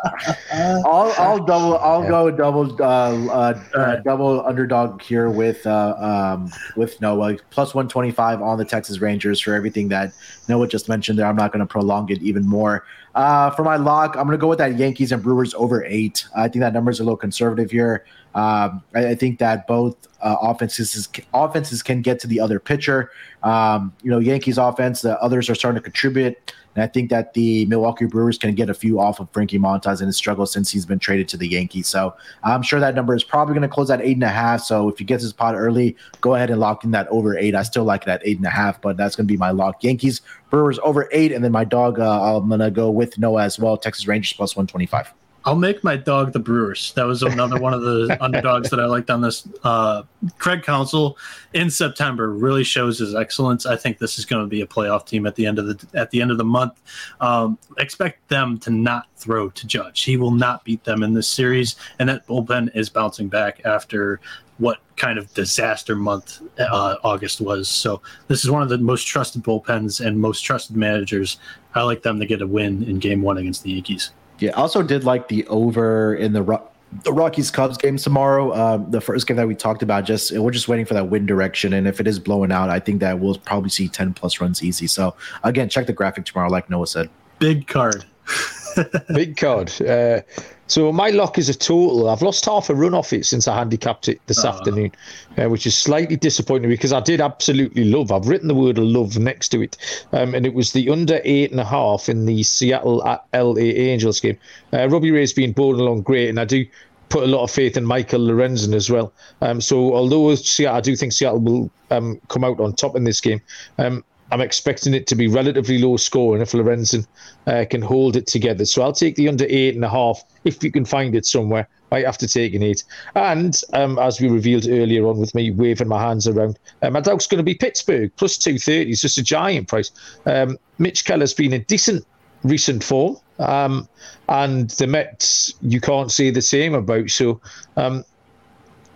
I'll, 0.54 1.14
I'll 1.18 1.44
double. 1.44 1.78
I'll 1.78 2.04
yeah. 2.04 2.10
go 2.10 2.32
double. 2.32 2.82
Uh, 2.82 2.86
uh, 2.86 3.62
right. 3.76 4.04
double 4.04 4.46
underdog 4.46 5.02
here 5.02 5.30
with 5.30 5.66
uh, 5.66 5.96
um, 6.38 6.52
with 6.76 7.00
Noah 7.02 7.38
plus 7.50 7.74
one 7.74 7.88
twenty 7.88 8.12
five 8.12 8.42
on 8.42 8.58
the 8.58 8.66
Texas 8.66 9.00
Rangers 9.00 9.40
for 9.40 9.54
everything 9.54 9.90
that 9.90 10.14
Noah 10.48 10.68
just 10.68 10.88
mentioned. 10.90 11.20
There, 11.20 11.26
I'm 11.26 11.36
not 11.36 11.52
going 11.52 11.62
to 11.62 11.66
prolong 11.66 12.10
it 12.10 12.22
even 12.22 12.46
more. 12.46 12.86
Uh, 13.16 13.50
for 13.52 13.64
my 13.64 13.76
lock, 13.76 14.16
I'm 14.16 14.26
going 14.26 14.38
to 14.38 14.42
go 14.42 14.48
with 14.48 14.60
that 14.60 14.78
Yankees 14.78 15.12
and 15.12 15.22
Brewers 15.22 15.54
over 15.56 15.84
eight. 15.86 16.26
I 16.36 16.48
think 16.48 16.62
that 16.62 16.74
number 16.74 16.92
is 16.92 17.00
a 17.00 17.04
little 17.04 17.18
conservative 17.18 17.72
here. 17.72 18.06
Um, 18.36 18.84
I, 18.94 19.08
I, 19.08 19.16
think 19.16 19.40
that 19.40 19.66
both 19.66 20.08
uh, 20.22 20.36
offenses 20.40 21.10
offenses 21.34 21.82
can 21.82 22.04
get 22.04 22.20
to 22.20 22.28
the 22.28 22.40
other 22.40 22.60
pitcher. 22.60 23.12
Um, 23.42 23.92
you 24.04 24.12
know, 24.12 24.20
Yankees 24.20 24.60
offense, 24.60 25.02
the 25.02 25.20
others 25.20 25.50
are 25.50 25.56
starting 25.56 25.82
to 25.82 25.84
contribute. 25.84 26.54
And 26.76 26.84
I 26.84 26.88
think 26.88 27.10
that 27.10 27.34
the 27.34 27.66
Milwaukee 27.66 28.06
Brewers 28.06 28.38
can 28.38 28.54
get 28.56 28.70
a 28.70 28.74
few 28.74 29.00
off 29.00 29.20
of 29.20 29.30
Frankie 29.32 29.60
Montas 29.60 30.00
and 30.00 30.08
his 30.08 30.18
struggle 30.18 30.46
since 30.46 30.72
he's 30.72 30.86
been 30.86 31.00
traded 31.00 31.28
to 31.30 31.38
the 31.38 31.48
Yankees. 31.48 31.88
So 31.88 32.16
I'm 32.44 32.62
sure 32.62 32.80
that 32.80 32.96
number 32.96 33.16
is 33.16 33.24
probably 33.24 33.54
going 33.54 33.68
to 33.68 33.74
close 33.74 33.90
at 33.90 34.02
eight 34.02 34.16
and 34.16 34.24
a 34.24 34.30
half. 34.30 34.62
So 34.62 34.90
if 34.90 35.00
you 35.00 35.06
get 35.06 35.22
this 35.22 35.34
pot 35.34 35.56
early, 35.56 35.96
go 36.22 36.36
ahead 36.36 36.50
and 36.50 36.60
lock 36.60 36.84
in 36.84 36.92
that 36.92 37.08
over 37.10 37.38
eight. 37.38 37.56
I 37.56 37.64
still 37.64 37.84
like 37.84 38.04
it 38.04 38.10
at 38.10 38.22
eight 38.24 38.38
and 38.38 38.46
a 38.46 38.52
half, 38.52 38.82
but 38.82 38.98
that's 38.98 39.16
going 39.16 39.28
to 39.28 39.32
be 39.32 39.38
my 39.38 39.52
lock. 39.52 39.84
Yankees, 39.84 40.22
Brewers 40.50 40.80
over 40.84 41.10
eight. 41.12 41.32
And 41.32 41.44
then 41.44 41.52
my 41.52 41.64
dog, 41.64 42.00
uh, 42.00 42.38
I'm 42.38 42.48
going 42.48 42.60
to 42.60 42.72
go 42.72 42.90
with 42.90 43.18
Noah 43.18 43.44
as 43.44 43.60
well. 43.60 43.78
Texas 43.78 44.08
Rangers 44.08 44.34
plus 44.34 44.56
125. 44.56 45.14
I'll 45.46 45.56
make 45.56 45.84
my 45.84 45.96
dog 45.96 46.34
the 46.34 46.40
Brewers. 46.40 46.92
That 46.94 47.06
was 47.06 47.24
another 47.24 47.60
one 47.60 47.74
of 47.74 47.82
the 47.82 48.18
underdogs 48.22 48.70
that 48.70 48.80
I 48.80 48.86
liked 48.86 49.10
on 49.10 49.22
this. 49.22 49.48
Uh, 49.64 50.04
Craig 50.38 50.64
Counsell 50.64 51.18
in 51.54 51.70
September 51.70 52.32
really 52.32 52.64
shows 52.64 53.00
his 53.00 53.16
excellence. 53.16 53.66
I 53.66 53.76
think 53.78 54.00
this 54.00 54.20
is 54.20 54.26
going 54.26 54.44
to 54.44 54.50
be 54.50 54.62
a 54.62 54.68
playoff 54.68 55.06
team 55.06 55.26
at 55.26 55.36
the 55.36 55.46
end 55.46 55.58
of 55.58 55.68
the 55.68 55.98
at 55.98 56.12
the 56.12 56.22
end 56.22 56.32
of 56.32 56.38
the 56.38 56.44
month. 56.44 56.82
Um, 57.22 57.58
expect 57.78 58.28
them 58.28 58.60
to 58.60 58.70
not 58.70 59.08
throw 59.16 59.50
to 59.50 59.68
Judge. 59.68 60.04
He 60.04 60.18
will 60.18 60.32
not 60.32 60.66
beat 60.66 60.84
them 60.84 61.04
in 61.04 61.14
this 61.14 61.28
series, 61.28 61.76
and 62.00 62.10
that 62.10 62.28
bullpen 62.28 62.76
is 62.76 62.90
bouncing 62.90 63.30
back 63.30 63.62
after 63.66 64.20
what 64.58 64.80
kind 64.98 65.18
of 65.18 65.34
disaster 65.34 65.96
month 65.96 66.42
uh, 66.60 66.98
August 67.04 67.40
was. 67.40 67.70
So 67.70 68.02
this 68.28 68.44
is 68.44 68.52
one 68.52 68.62
of 68.62 68.68
the 68.68 68.78
most 68.78 69.06
trusted 69.06 69.42
bullpens 69.42 70.06
and 70.06 70.20
most 70.20 70.42
trusted 70.42 70.76
managers. 70.76 71.38
I 71.76 71.84
like 71.84 72.04
them 72.04 72.20
to 72.20 72.26
get 72.26 72.42
a 72.42 72.48
win 72.48 72.84
in 72.84 73.00
Game 73.00 73.22
One 73.22 73.38
against 73.38 73.64
the 73.64 73.72
Yankees. 73.72 74.12
Yeah, 74.40 74.52
also 74.52 74.82
did 74.82 75.04
like 75.04 75.28
the 75.28 75.46
over 75.48 76.16
in 76.16 76.34
the 76.34 76.62
the 77.04 77.14
Rockies 77.14 77.52
Cubs 77.52 77.78
game 77.78 77.98
tomorrow. 77.98 78.54
Um, 78.56 78.90
the 78.90 79.02
first 79.02 79.28
game 79.28 79.38
that 79.38 79.48
we 79.48 79.56
talked 79.56 79.84
about, 79.84 80.06
just 80.06 80.38
we're 80.38 80.52
just 80.52 80.68
waiting 80.68 80.86
for 80.86 80.96
that 80.96 81.10
wind 81.10 81.28
direction, 81.28 81.74
and 81.74 81.88
if 81.88 82.00
it 82.00 82.08
is 82.08 82.20
blowing 82.20 82.52
out, 82.52 82.70
I 82.70 82.80
think 82.80 83.00
that 83.02 83.20
we'll 83.20 83.38
probably 83.38 83.70
see 83.70 83.88
ten 83.88 84.14
plus 84.14 84.42
runs 84.42 84.64
easy. 84.64 84.88
So 84.88 85.16
again, 85.44 85.70
check 85.70 85.88
the 85.88 85.94
graphic 85.94 86.26
tomorrow, 86.26 86.50
like 86.50 86.70
Noah 86.70 86.88
said. 86.88 87.10
Big 87.38 87.68
card. 87.68 88.06
Big 89.14 89.38
card. 89.38 89.70
Uh, 89.82 90.22
so 90.68 90.92
my 90.92 91.10
lock 91.10 91.40
is 91.40 91.50
a 91.50 91.54
total. 91.56 92.10
I've 92.10 92.22
lost 92.22 92.46
half 92.46 92.70
a 92.70 92.76
run 92.76 92.94
off 92.94 93.12
it 93.12 93.26
since 93.26 93.48
I 93.48 93.58
handicapped 93.58 94.08
it 94.08 94.22
this 94.28 94.46
uh 94.46 94.50
afternoon, 94.50 94.92
uh, 95.38 95.50
which 95.50 95.66
is 95.66 95.76
slightly 95.76 96.16
disappointing 96.16 96.70
because 96.70 96.94
I 96.94 97.00
did 97.00 97.22
absolutely 97.22 97.86
love. 97.86 98.12
I've 98.12 98.28
written 98.28 98.48
the 98.48 98.56
word 98.56 98.78
love 98.78 99.18
next 99.18 99.50
to 99.50 99.62
it, 99.62 99.78
um, 100.14 100.36
and 100.36 100.46
it 100.46 100.54
was 100.54 100.74
the 100.74 100.90
under 100.90 101.20
eight 101.24 101.50
and 101.50 101.60
a 101.60 101.66
half 101.66 102.08
in 102.08 102.26
the 102.28 102.44
Seattle 102.44 102.98
LA 103.34 103.62
Angels 103.62 104.20
game. 104.20 104.38
Uh, 104.72 104.88
Robbie 104.88 105.12
Ray's 105.12 105.34
been 105.34 105.54
bowling 105.54 105.82
along 105.82 106.04
great, 106.04 106.30
and 106.30 106.40
I 106.40 106.46
do 106.46 106.66
put 107.10 107.24
a 107.24 107.28
lot 107.28 107.44
of 107.44 107.50
faith 107.50 107.76
in 107.76 107.84
Michael 107.84 108.22
Lorenzen 108.22 108.76
as 108.76 108.92
well. 108.92 109.12
Um, 109.42 109.62
so 109.62 109.96
although 109.96 110.36
Seattle, 110.36 110.78
I 110.78 110.82
do 110.82 110.96
think 110.96 111.14
Seattle 111.14 111.40
will 111.40 111.72
um, 111.90 112.22
come 112.28 112.44
out 112.44 112.60
on 112.60 112.74
top 112.74 112.96
in 112.96 113.04
this 113.04 113.20
game. 113.20 113.42
Um, 113.80 114.04
I'm 114.32 114.42
expecting 114.42 114.94
it 114.94 115.08
to 115.08 115.16
be 115.16 115.28
relatively 115.28 115.80
low 115.80 115.98
scoring 115.98 116.42
if 116.42 116.52
Lorenzen 116.52 117.08
uh, 117.48 117.66
can 117.70 117.82
hold 117.82 118.16
it 118.16 118.28
together. 118.28 118.66
So 118.66 118.82
I'll 118.82 118.94
take 118.94 119.16
the 119.16 119.28
under 119.28 119.46
eight 119.50 119.76
and 119.76 119.84
a 119.84 119.90
half 119.90 120.24
if 120.44 120.64
you 120.64 120.72
can 120.72 120.86
find 120.86 121.16
it 121.16 121.26
somewhere. 121.26 121.68
To 121.92 122.28
take 122.28 122.54
an 122.54 122.62
eight. 122.62 122.84
And 123.16 123.60
um, 123.74 123.98
as 123.98 124.22
we 124.22 124.30
revealed 124.30 124.68
earlier 124.68 125.08
on 125.08 125.18
with 125.18 125.34
me 125.34 125.50
waving 125.50 125.88
my 125.88 126.00
hands 126.00 126.28
around, 126.28 126.60
um, 126.84 126.94
my 126.94 127.00
dog's 127.00 127.26
going 127.26 127.40
to 127.40 127.44
be 127.44 127.56
Pittsburgh 127.56 128.12
plus 128.16 128.38
230. 128.38 128.92
It's 128.92 129.02
just 129.02 129.18
a 129.18 129.24
giant 129.24 129.68
price. 129.68 129.90
Um, 130.28 130.60
Mitch 130.78 131.04
Keller's 131.04 131.34
been 131.34 131.52
in 131.52 131.64
decent 131.64 132.06
recent 132.44 132.84
form. 132.84 133.18
Um, 133.40 133.88
and 134.28 134.70
the 134.72 134.88
Mets, 134.88 135.54
you 135.62 135.82
can't 135.82 136.12
say 136.12 136.30
the 136.30 136.42
same 136.42 136.74
about. 136.74 137.10
So, 137.10 137.42
um, 137.78 138.04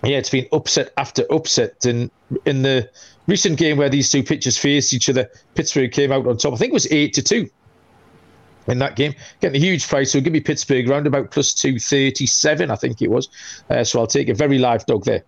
yeah, 0.03 0.17
it's 0.17 0.29
been 0.29 0.47
upset 0.51 0.91
after 0.97 1.23
upset. 1.31 1.85
And 1.85 2.11
in 2.45 2.61
the 2.61 2.89
recent 3.27 3.57
game 3.57 3.77
where 3.77 3.89
these 3.89 4.09
two 4.09 4.23
pitchers 4.23 4.57
faced 4.57 4.93
each 4.93 5.09
other, 5.09 5.29
Pittsburgh 5.55 5.91
came 5.91 6.11
out 6.11 6.27
on 6.27 6.37
top. 6.37 6.53
I 6.53 6.57
think 6.57 6.71
it 6.71 6.73
was 6.73 6.91
eight 6.91 7.13
to 7.13 7.21
two 7.21 7.49
in 8.67 8.79
that 8.79 8.95
game, 8.95 9.13
getting 9.41 9.61
a 9.61 9.65
huge 9.65 9.87
price. 9.87 10.11
So 10.11 10.21
give 10.21 10.33
me 10.33 10.39
Pittsburgh 10.39 10.87
round 10.87 11.07
about 11.07 11.31
plus 11.31 11.53
two 11.53 11.79
thirty 11.79 12.25
seven, 12.25 12.71
I 12.71 12.75
think 12.75 13.01
it 13.01 13.09
was. 13.09 13.29
Uh, 13.69 13.83
so 13.83 13.99
I'll 13.99 14.07
take 14.07 14.29
a 14.29 14.33
very 14.33 14.57
live 14.57 14.85
dog 14.85 15.05
there. 15.05 15.23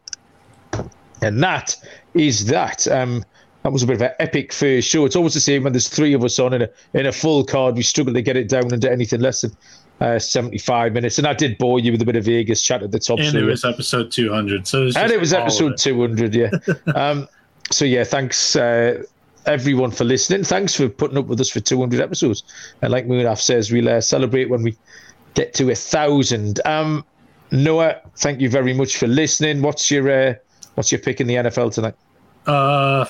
And 1.21 1.41
that 1.43 1.75
is 2.13 2.45
that. 2.47 2.87
Um, 2.87 3.23
that 3.63 3.71
was 3.71 3.81
a 3.81 3.87
bit 3.87 3.95
of 3.95 4.01
an 4.03 4.11
epic 4.19 4.53
first 4.53 4.87
show. 4.87 5.05
It's 5.05 5.15
always 5.15 5.33
the 5.33 5.39
same 5.39 5.63
when 5.63 5.73
there's 5.73 5.89
three 5.89 6.13
of 6.13 6.23
us 6.23 6.37
on 6.37 6.53
in 6.53 6.61
a 6.61 6.69
in 6.93 7.07
a 7.07 7.11
full 7.11 7.43
card. 7.43 7.75
We 7.75 7.81
struggle 7.81 8.13
to 8.13 8.21
get 8.21 8.37
it 8.37 8.47
down 8.47 8.71
into 8.71 8.91
anything 8.91 9.21
less 9.21 9.41
than 9.41 9.57
uh, 10.01 10.19
75 10.19 10.93
minutes. 10.93 11.17
And 11.17 11.25
I 11.25 11.33
did 11.33 11.57
bore 11.57 11.79
you 11.79 11.91
with 11.91 12.01
a 12.01 12.05
bit 12.05 12.15
of 12.15 12.25
Vegas 12.25 12.61
chat 12.61 12.83
at 12.83 12.91
the 12.91 12.99
top. 12.99 13.19
And 13.19 13.31
so 13.31 13.39
it 13.39 13.43
was 13.43 13.65
episode 13.65 14.11
200. 14.11 14.67
So 14.67 14.83
it 14.83 14.97
and 14.97 15.11
it 15.11 15.19
was 15.19 15.33
episode 15.33 15.77
200, 15.77 16.35
yeah. 16.35 16.51
um, 16.95 17.27
so 17.71 17.85
yeah, 17.85 18.03
thanks 18.03 18.55
uh, 18.55 19.03
everyone 19.45 19.91
for 19.91 20.03
listening. 20.03 20.43
Thanks 20.43 20.75
for 20.75 20.89
putting 20.89 21.17
up 21.17 21.25
with 21.25 21.39
us 21.39 21.49
for 21.49 21.59
200 21.59 21.99
episodes. 21.99 22.43
And 22.81 22.91
like 22.91 23.07
Munaf 23.07 23.39
says, 23.39 23.71
we'll 23.71 23.89
uh, 23.89 24.01
celebrate 24.01 24.49
when 24.49 24.63
we 24.63 24.75
get 25.33 25.53
to 25.55 25.69
a 25.71 25.75
thousand. 25.75 26.59
Um, 26.65 27.05
Noah, 27.51 28.01
thank 28.17 28.41
you 28.41 28.49
very 28.49 28.73
much 28.73 28.97
for 28.97 29.07
listening. 29.07 29.61
What's 29.61 29.89
your 29.91 30.09
uh, 30.09 30.33
what's 30.75 30.91
your 30.91 30.99
pick 30.99 31.21
in 31.21 31.27
the 31.27 31.35
NFL 31.35 31.73
tonight? 31.73 31.95
Uh, 32.47 33.05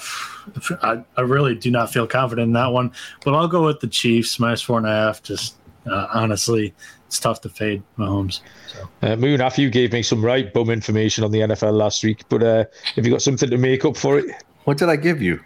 I, 0.82 1.04
I 1.18 1.22
really 1.22 1.56
do 1.56 1.70
not 1.70 1.92
feel 1.92 2.08
confident 2.08 2.48
in 2.48 2.54
that 2.54 2.72
one, 2.72 2.92
but 3.24 3.34
I'll 3.34 3.48
go 3.48 3.66
with 3.66 3.82
the 3.82 3.88
Chiefs 3.88 4.40
minus 4.40 4.62
four 4.62 4.78
and 4.78 4.88
a 4.88 4.90
half. 4.90 5.22
Just 5.24 5.56
uh, 5.86 6.08
honestly, 6.14 6.74
it's 7.08 7.20
tough 7.20 7.42
to 7.42 7.50
fade 7.50 7.84
Mahomes. 7.98 8.42
So. 8.68 8.90
Uh, 9.02 9.16
Moon, 9.16 9.42
after 9.42 9.62
you 9.62 9.70
gave 9.70 9.94
me 9.94 10.02
some 10.02 10.24
right 10.24 10.52
bum 10.54 10.70
information 10.70 11.24
on 11.24 11.32
the 11.32 11.40
NFL 11.40 11.74
last 11.74 12.04
week, 12.04 12.24
but 12.30 12.44
uh, 12.44 12.66
have 12.96 13.06
you 13.06 13.12
got 13.12 13.22
something 13.22 13.50
to 13.50 13.58
make 13.58 13.86
up 13.86 13.98
for 13.98 14.18
it? 14.20 14.26
What 14.66 14.78
did 14.78 14.90
I 14.90 14.96
give 14.96 15.22
you? 15.22 15.40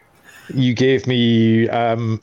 You 0.53 0.73
gave 0.73 1.05
me 1.05 1.69
um, 1.69 2.21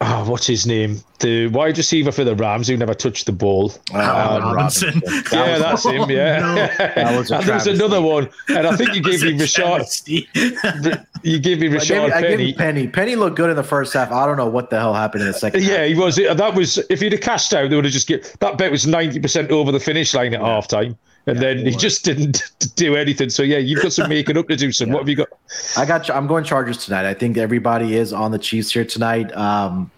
oh, 0.00 0.30
what's 0.30 0.46
his 0.46 0.66
name? 0.66 1.00
The 1.18 1.48
wide 1.48 1.76
receiver 1.76 2.12
for 2.12 2.24
the 2.24 2.34
Rams 2.34 2.68
who 2.68 2.76
never 2.76 2.94
touched 2.94 3.26
the 3.26 3.32
ball. 3.32 3.72
Um, 3.92 4.54
Robinson. 4.54 5.00
That 5.00 5.28
yeah, 5.32 5.58
that's 5.58 5.84
him. 5.84 6.10
Yeah. 6.10 6.38
no, 6.40 6.54
that 6.94 7.16
was 7.16 7.30
and 7.30 7.44
there's 7.44 7.66
another 7.66 8.00
one, 8.00 8.28
and 8.48 8.66
I 8.66 8.76
think 8.76 8.94
you 8.94 9.02
gave 9.02 9.22
me 9.22 9.32
Rashaad. 9.32 10.06
you 11.22 11.38
gave 11.38 11.60
me 11.60 11.68
Rashaad 11.68 12.12
I 12.12 12.20
gave, 12.20 12.30
Penny. 12.30 12.32
I 12.32 12.46
gave 12.46 12.56
Penny. 12.56 12.88
Penny 12.88 13.16
looked 13.16 13.36
good 13.36 13.50
in 13.50 13.56
the 13.56 13.62
first 13.62 13.92
half. 13.92 14.10
I 14.10 14.26
don't 14.26 14.36
know 14.36 14.48
what 14.48 14.70
the 14.70 14.78
hell 14.78 14.94
happened 14.94 15.22
in 15.22 15.28
the 15.28 15.34
second. 15.34 15.62
Yeah, 15.62 15.78
half. 15.78 15.88
he 15.88 15.94
was. 15.94 16.16
That 16.16 16.54
was. 16.54 16.78
If 16.90 17.00
he'd 17.00 17.12
have 17.12 17.20
cashed 17.20 17.52
out, 17.52 17.70
they 17.70 17.76
would 17.76 17.84
have 17.84 17.92
just 17.94 18.08
get 18.08 18.36
that 18.40 18.58
bet 18.58 18.70
was 18.70 18.86
ninety 18.86 19.20
percent 19.20 19.50
over 19.50 19.72
the 19.72 19.80
finish 19.80 20.14
line 20.14 20.34
at 20.34 20.40
yeah. 20.40 20.46
half 20.46 20.68
time 20.68 20.98
and 21.26 21.36
yeah, 21.36 21.54
then 21.54 21.66
he 21.66 21.72
just 21.72 22.04
didn't 22.04 22.50
do 22.76 22.96
anything. 22.96 23.30
So 23.30 23.42
yeah, 23.42 23.58
you've 23.58 23.82
got 23.82 23.92
some 23.92 24.08
making 24.08 24.36
up 24.36 24.48
to 24.48 24.56
do. 24.56 24.72
Some. 24.72 24.88
Yeah. 24.88 24.94
What 24.94 25.00
have 25.00 25.08
you 25.08 25.16
got? 25.16 25.28
I 25.76 25.84
got. 25.84 26.08
I'm 26.10 26.26
going 26.26 26.44
Chargers 26.44 26.84
tonight. 26.84 27.06
I 27.06 27.14
think 27.14 27.36
everybody 27.36 27.96
is 27.96 28.12
on 28.12 28.30
the 28.30 28.38
Chiefs 28.38 28.72
here 28.72 28.84
tonight. 28.84 29.34
Um, 29.36 29.90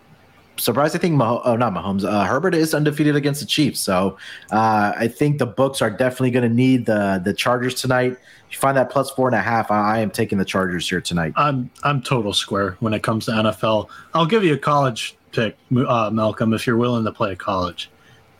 surprised. 0.57 0.97
I 0.97 0.99
think 0.99 1.15
Mah- 1.15 1.43
oh 1.45 1.57
not 1.57 1.73
Mahomes. 1.73 2.05
Uh, 2.05 2.25
Herbert 2.25 2.55
is 2.55 2.75
undefeated 2.75 3.17
against 3.17 3.41
the 3.41 3.47
Chiefs, 3.47 3.81
so 3.81 4.19
uh, 4.51 4.93
I 4.97 5.09
think 5.09 5.39
the 5.39 5.47
books 5.47 5.81
are 5.81 5.91
definitely 5.91 6.33
going 6.33 6.49
to 6.49 6.55
need 6.55 6.87
the 6.87 7.21
the 7.25 7.33
Chargers 7.33 7.81
tonight. 7.81 8.13
If 8.13 8.57
you 8.57 8.59
find 8.59 8.77
that 8.77 8.91
plus 8.91 9.11
four 9.11 9.29
and 9.29 9.35
a 9.35 9.41
half, 9.41 9.71
I, 9.71 9.97
I 9.97 9.99
am 10.01 10.11
taking 10.11 10.39
the 10.39 10.45
Chargers 10.45 10.89
here 10.89 11.01
tonight. 11.01 11.33
I'm 11.37 11.71
I'm 11.85 12.03
total 12.03 12.33
square 12.33 12.77
when 12.81 12.95
it 12.95 13.03
comes 13.03 13.27
to 13.27 13.33
NFL. 13.33 13.89
I'll 14.15 14.27
give 14.27 14.45
you 14.45 14.55
a 14.55 14.59
college 14.59 15.17
pick, 15.33 15.57
uh, 15.75 16.11
Malcolm, 16.13 16.53
if 16.53 16.67
you're 16.67 16.77
willing 16.77 17.05
to 17.05 17.13
play 17.13 17.35
college. 17.35 17.91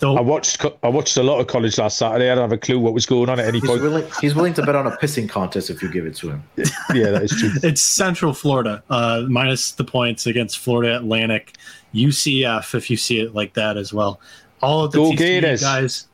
I 0.03 0.21
watched 0.21 0.65
I 0.83 0.89
watched 0.89 1.17
a 1.17 1.23
lot 1.23 1.41
of 1.41 1.47
college 1.47 1.79
last 1.79 1.99
Saturday. 1.99 2.31
I 2.31 2.35
don't 2.35 2.43
have 2.43 2.53
a 2.53 2.59
clue 2.59 2.79
what 2.79 2.93
was 2.93 3.07
going 3.07 3.29
on 3.29 3.39
at 3.39 3.47
any 3.47 3.61
he's 3.61 3.69
point. 3.69 3.83
Willing, 3.83 4.11
he's 4.21 4.35
willing 4.35 4.55
to 4.55 4.63
bet 4.63 4.75
on 4.75 4.87
a 4.87 4.97
pissing 4.97 5.29
contest 5.29 5.71
if 5.71 5.83
you 5.83 5.91
give 5.91 6.07
it 6.07 6.17
to 6.17 6.31
him. 6.31 6.43
yeah, 6.57 7.11
that 7.11 7.23
is 7.23 7.31
true. 7.31 7.51
it's 7.63 7.83
Central 7.83 8.35
Florida 8.35 8.83
uh, 8.91 9.25
minus 9.29 9.73
the 9.73 9.85
points 9.85 10.27
against 10.27 10.59
Florida 10.59 10.97
Atlantic. 10.97 11.55
UCF, 11.95 12.75
if 12.75 12.91
you 12.91 12.97
see 12.97 13.21
it 13.21 13.35
like 13.35 13.55
that 13.55 13.77
as 13.77 13.93
well. 13.93 14.21
All 14.61 14.85
of 14.85 14.93
the 14.93 14.99
Go 14.99 15.13
TCU 15.13 15.61
guys. 15.61 16.07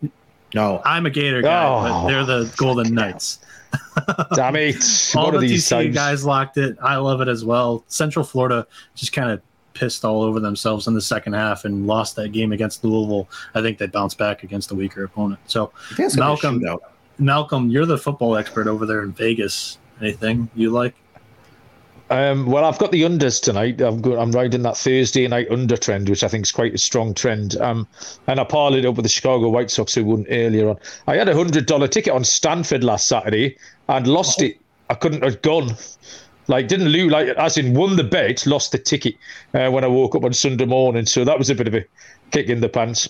No, 0.55 0.83
I'm 0.85 1.07
a 1.07 1.11
Gator 1.11 1.43
guy, 1.43 1.65
oh. 1.67 1.83
but 1.83 2.09
they're 2.09 2.25
the 2.25 2.53
Golden 2.57 2.95
Knights. 2.95 3.41
Damn 4.35 4.57
it! 4.57 4.77
All 5.15 5.31
the 5.31 5.39
TCU 5.39 5.69
times? 5.69 5.95
guys 5.95 6.25
locked 6.25 6.57
it. 6.57 6.77
I 6.83 6.97
love 6.97 7.21
it 7.21 7.29
as 7.29 7.45
well. 7.45 7.85
Central 7.89 8.25
Florida 8.25 8.67
just 8.95 9.13
kind 9.13 9.31
of 9.31 9.43
pissed 9.79 10.05
all 10.05 10.23
over 10.23 10.41
themselves 10.41 10.89
in 10.89 10.95
the 10.95 11.01
second 11.01 11.35
half 11.35 11.65
and 11.65 11.87
lost 11.87 12.17
that 12.17 12.33
game 12.33 12.53
against 12.53 12.83
Louisville. 12.85 13.29
I 13.55 13.63
think 13.63 13.79
they 13.79 13.87
bounced 13.87 14.19
back 14.19 14.43
against 14.43 14.73
a 14.73 14.75
weaker 14.75 15.05
opponent. 15.05 15.41
So, 15.47 15.73
Malcolm, 16.17 16.65
Malcolm, 17.19 17.71
you're 17.71 17.87
the 17.87 17.99
football 17.99 18.37
expert 18.37 18.67
over 18.67 18.87
there 18.87 19.03
in 19.03 19.13
Vegas. 19.13 19.79
Anything 20.01 20.51
you 20.55 20.71
like? 20.71 20.95
Um, 22.11 22.47
well, 22.47 22.65
I've 22.65 22.79
got 22.79 22.91
the 22.91 23.03
unders 23.03 23.41
tonight. 23.43 23.81
I'm 23.81 24.01
go- 24.01 24.19
I'm 24.19 24.33
riding 24.33 24.63
that 24.63 24.77
Thursday 24.77 25.29
night 25.29 25.51
under 25.51 25.77
trend, 25.77 26.09
which 26.09 26.25
I 26.25 26.29
think 26.29 26.47
is 26.47 26.53
quite 26.53 26.75
a 26.75 26.79
strong 26.79 27.13
trend. 27.13 27.57
Um, 27.61 27.87
and 28.27 28.41
I 28.41 28.45
parlayed 28.45 28.87
up 28.89 28.97
with 28.97 29.05
the 29.05 29.11
Chicago 29.11 29.49
White 29.51 29.71
Sox 29.71 29.95
who 29.95 30.05
won 30.05 30.25
earlier 30.31 30.71
on. 30.71 30.79
I 31.07 31.17
had 31.17 31.29
a 31.29 31.37
hundred 31.37 31.67
dollar 31.67 31.87
ticket 31.87 32.15
on 32.15 32.25
Stanford 32.25 32.83
last 32.83 33.09
Saturday 33.09 33.59
and 33.89 34.07
lost 34.07 34.41
oh. 34.41 34.47
it. 34.47 34.59
I 34.91 34.95
couldn't 34.95 35.23
have 35.23 35.43
gone. 35.43 35.77
Like 36.49 36.67
didn't 36.67 36.89
lose, 36.89 37.13
like 37.13 37.29
as 37.29 37.57
in 37.59 37.75
won 37.75 37.97
the 37.97 38.05
bet, 38.05 38.47
lost 38.47 38.73
the 38.73 38.79
ticket 38.79 39.15
uh, 39.55 39.71
when 39.71 39.85
I 39.85 39.87
woke 39.87 40.15
up 40.15 40.25
on 40.25 40.33
Sunday 40.33 40.65
morning. 40.65 41.07
So 41.07 41.25
that 41.25 41.39
was 41.39 41.51
a 41.51 41.55
bit 41.55 41.69
of 41.69 41.75
a 41.75 41.85
kick 42.31 42.49
in 42.49 42.61
the 42.61 42.69
pants. 42.69 43.09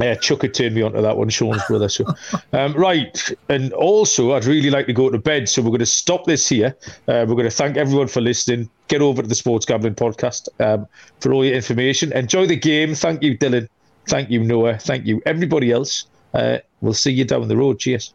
Yeah, 0.00 0.14
Chuck 0.14 0.42
had 0.42 0.52
turned 0.52 0.74
me 0.74 0.82
onto 0.82 1.00
that 1.00 1.16
one, 1.16 1.30
Sean's 1.30 1.62
brother. 1.66 1.88
So, 1.88 2.04
um, 2.52 2.74
right, 2.74 3.32
and 3.48 3.72
also 3.72 4.32
I'd 4.34 4.44
really 4.44 4.70
like 4.70 4.86
to 4.86 4.92
go 4.92 5.08
to 5.08 5.18
bed, 5.18 5.48
so 5.48 5.62
we're 5.62 5.70
going 5.70 5.78
to 5.78 5.86
stop 5.86 6.26
this 6.26 6.46
here. 6.48 6.76
Uh, 7.08 7.24
we're 7.26 7.34
going 7.34 7.44
to 7.44 7.50
thank 7.50 7.76
everyone 7.78 8.08
for 8.08 8.20
listening. 8.20 8.68
Get 8.88 9.00
over 9.00 9.22
to 9.22 9.28
the 9.28 9.34
Sports 9.34 9.64
Gambling 9.64 9.94
Podcast 9.94 10.48
um, 10.60 10.86
for 11.20 11.32
all 11.32 11.44
your 11.44 11.54
information. 11.54 12.12
Enjoy 12.12 12.46
the 12.46 12.56
game. 12.56 12.94
Thank 12.94 13.22
you, 13.22 13.38
Dylan. 13.38 13.68
Thank 14.06 14.30
you, 14.30 14.44
Noah. 14.44 14.76
Thank 14.78 15.06
you, 15.06 15.22
everybody 15.24 15.72
else. 15.72 16.04
Uh, 16.34 16.58
we'll 16.82 16.92
see 16.92 17.12
you 17.12 17.24
down 17.24 17.48
the 17.48 17.56
road. 17.56 17.78
Cheers. 17.78 18.12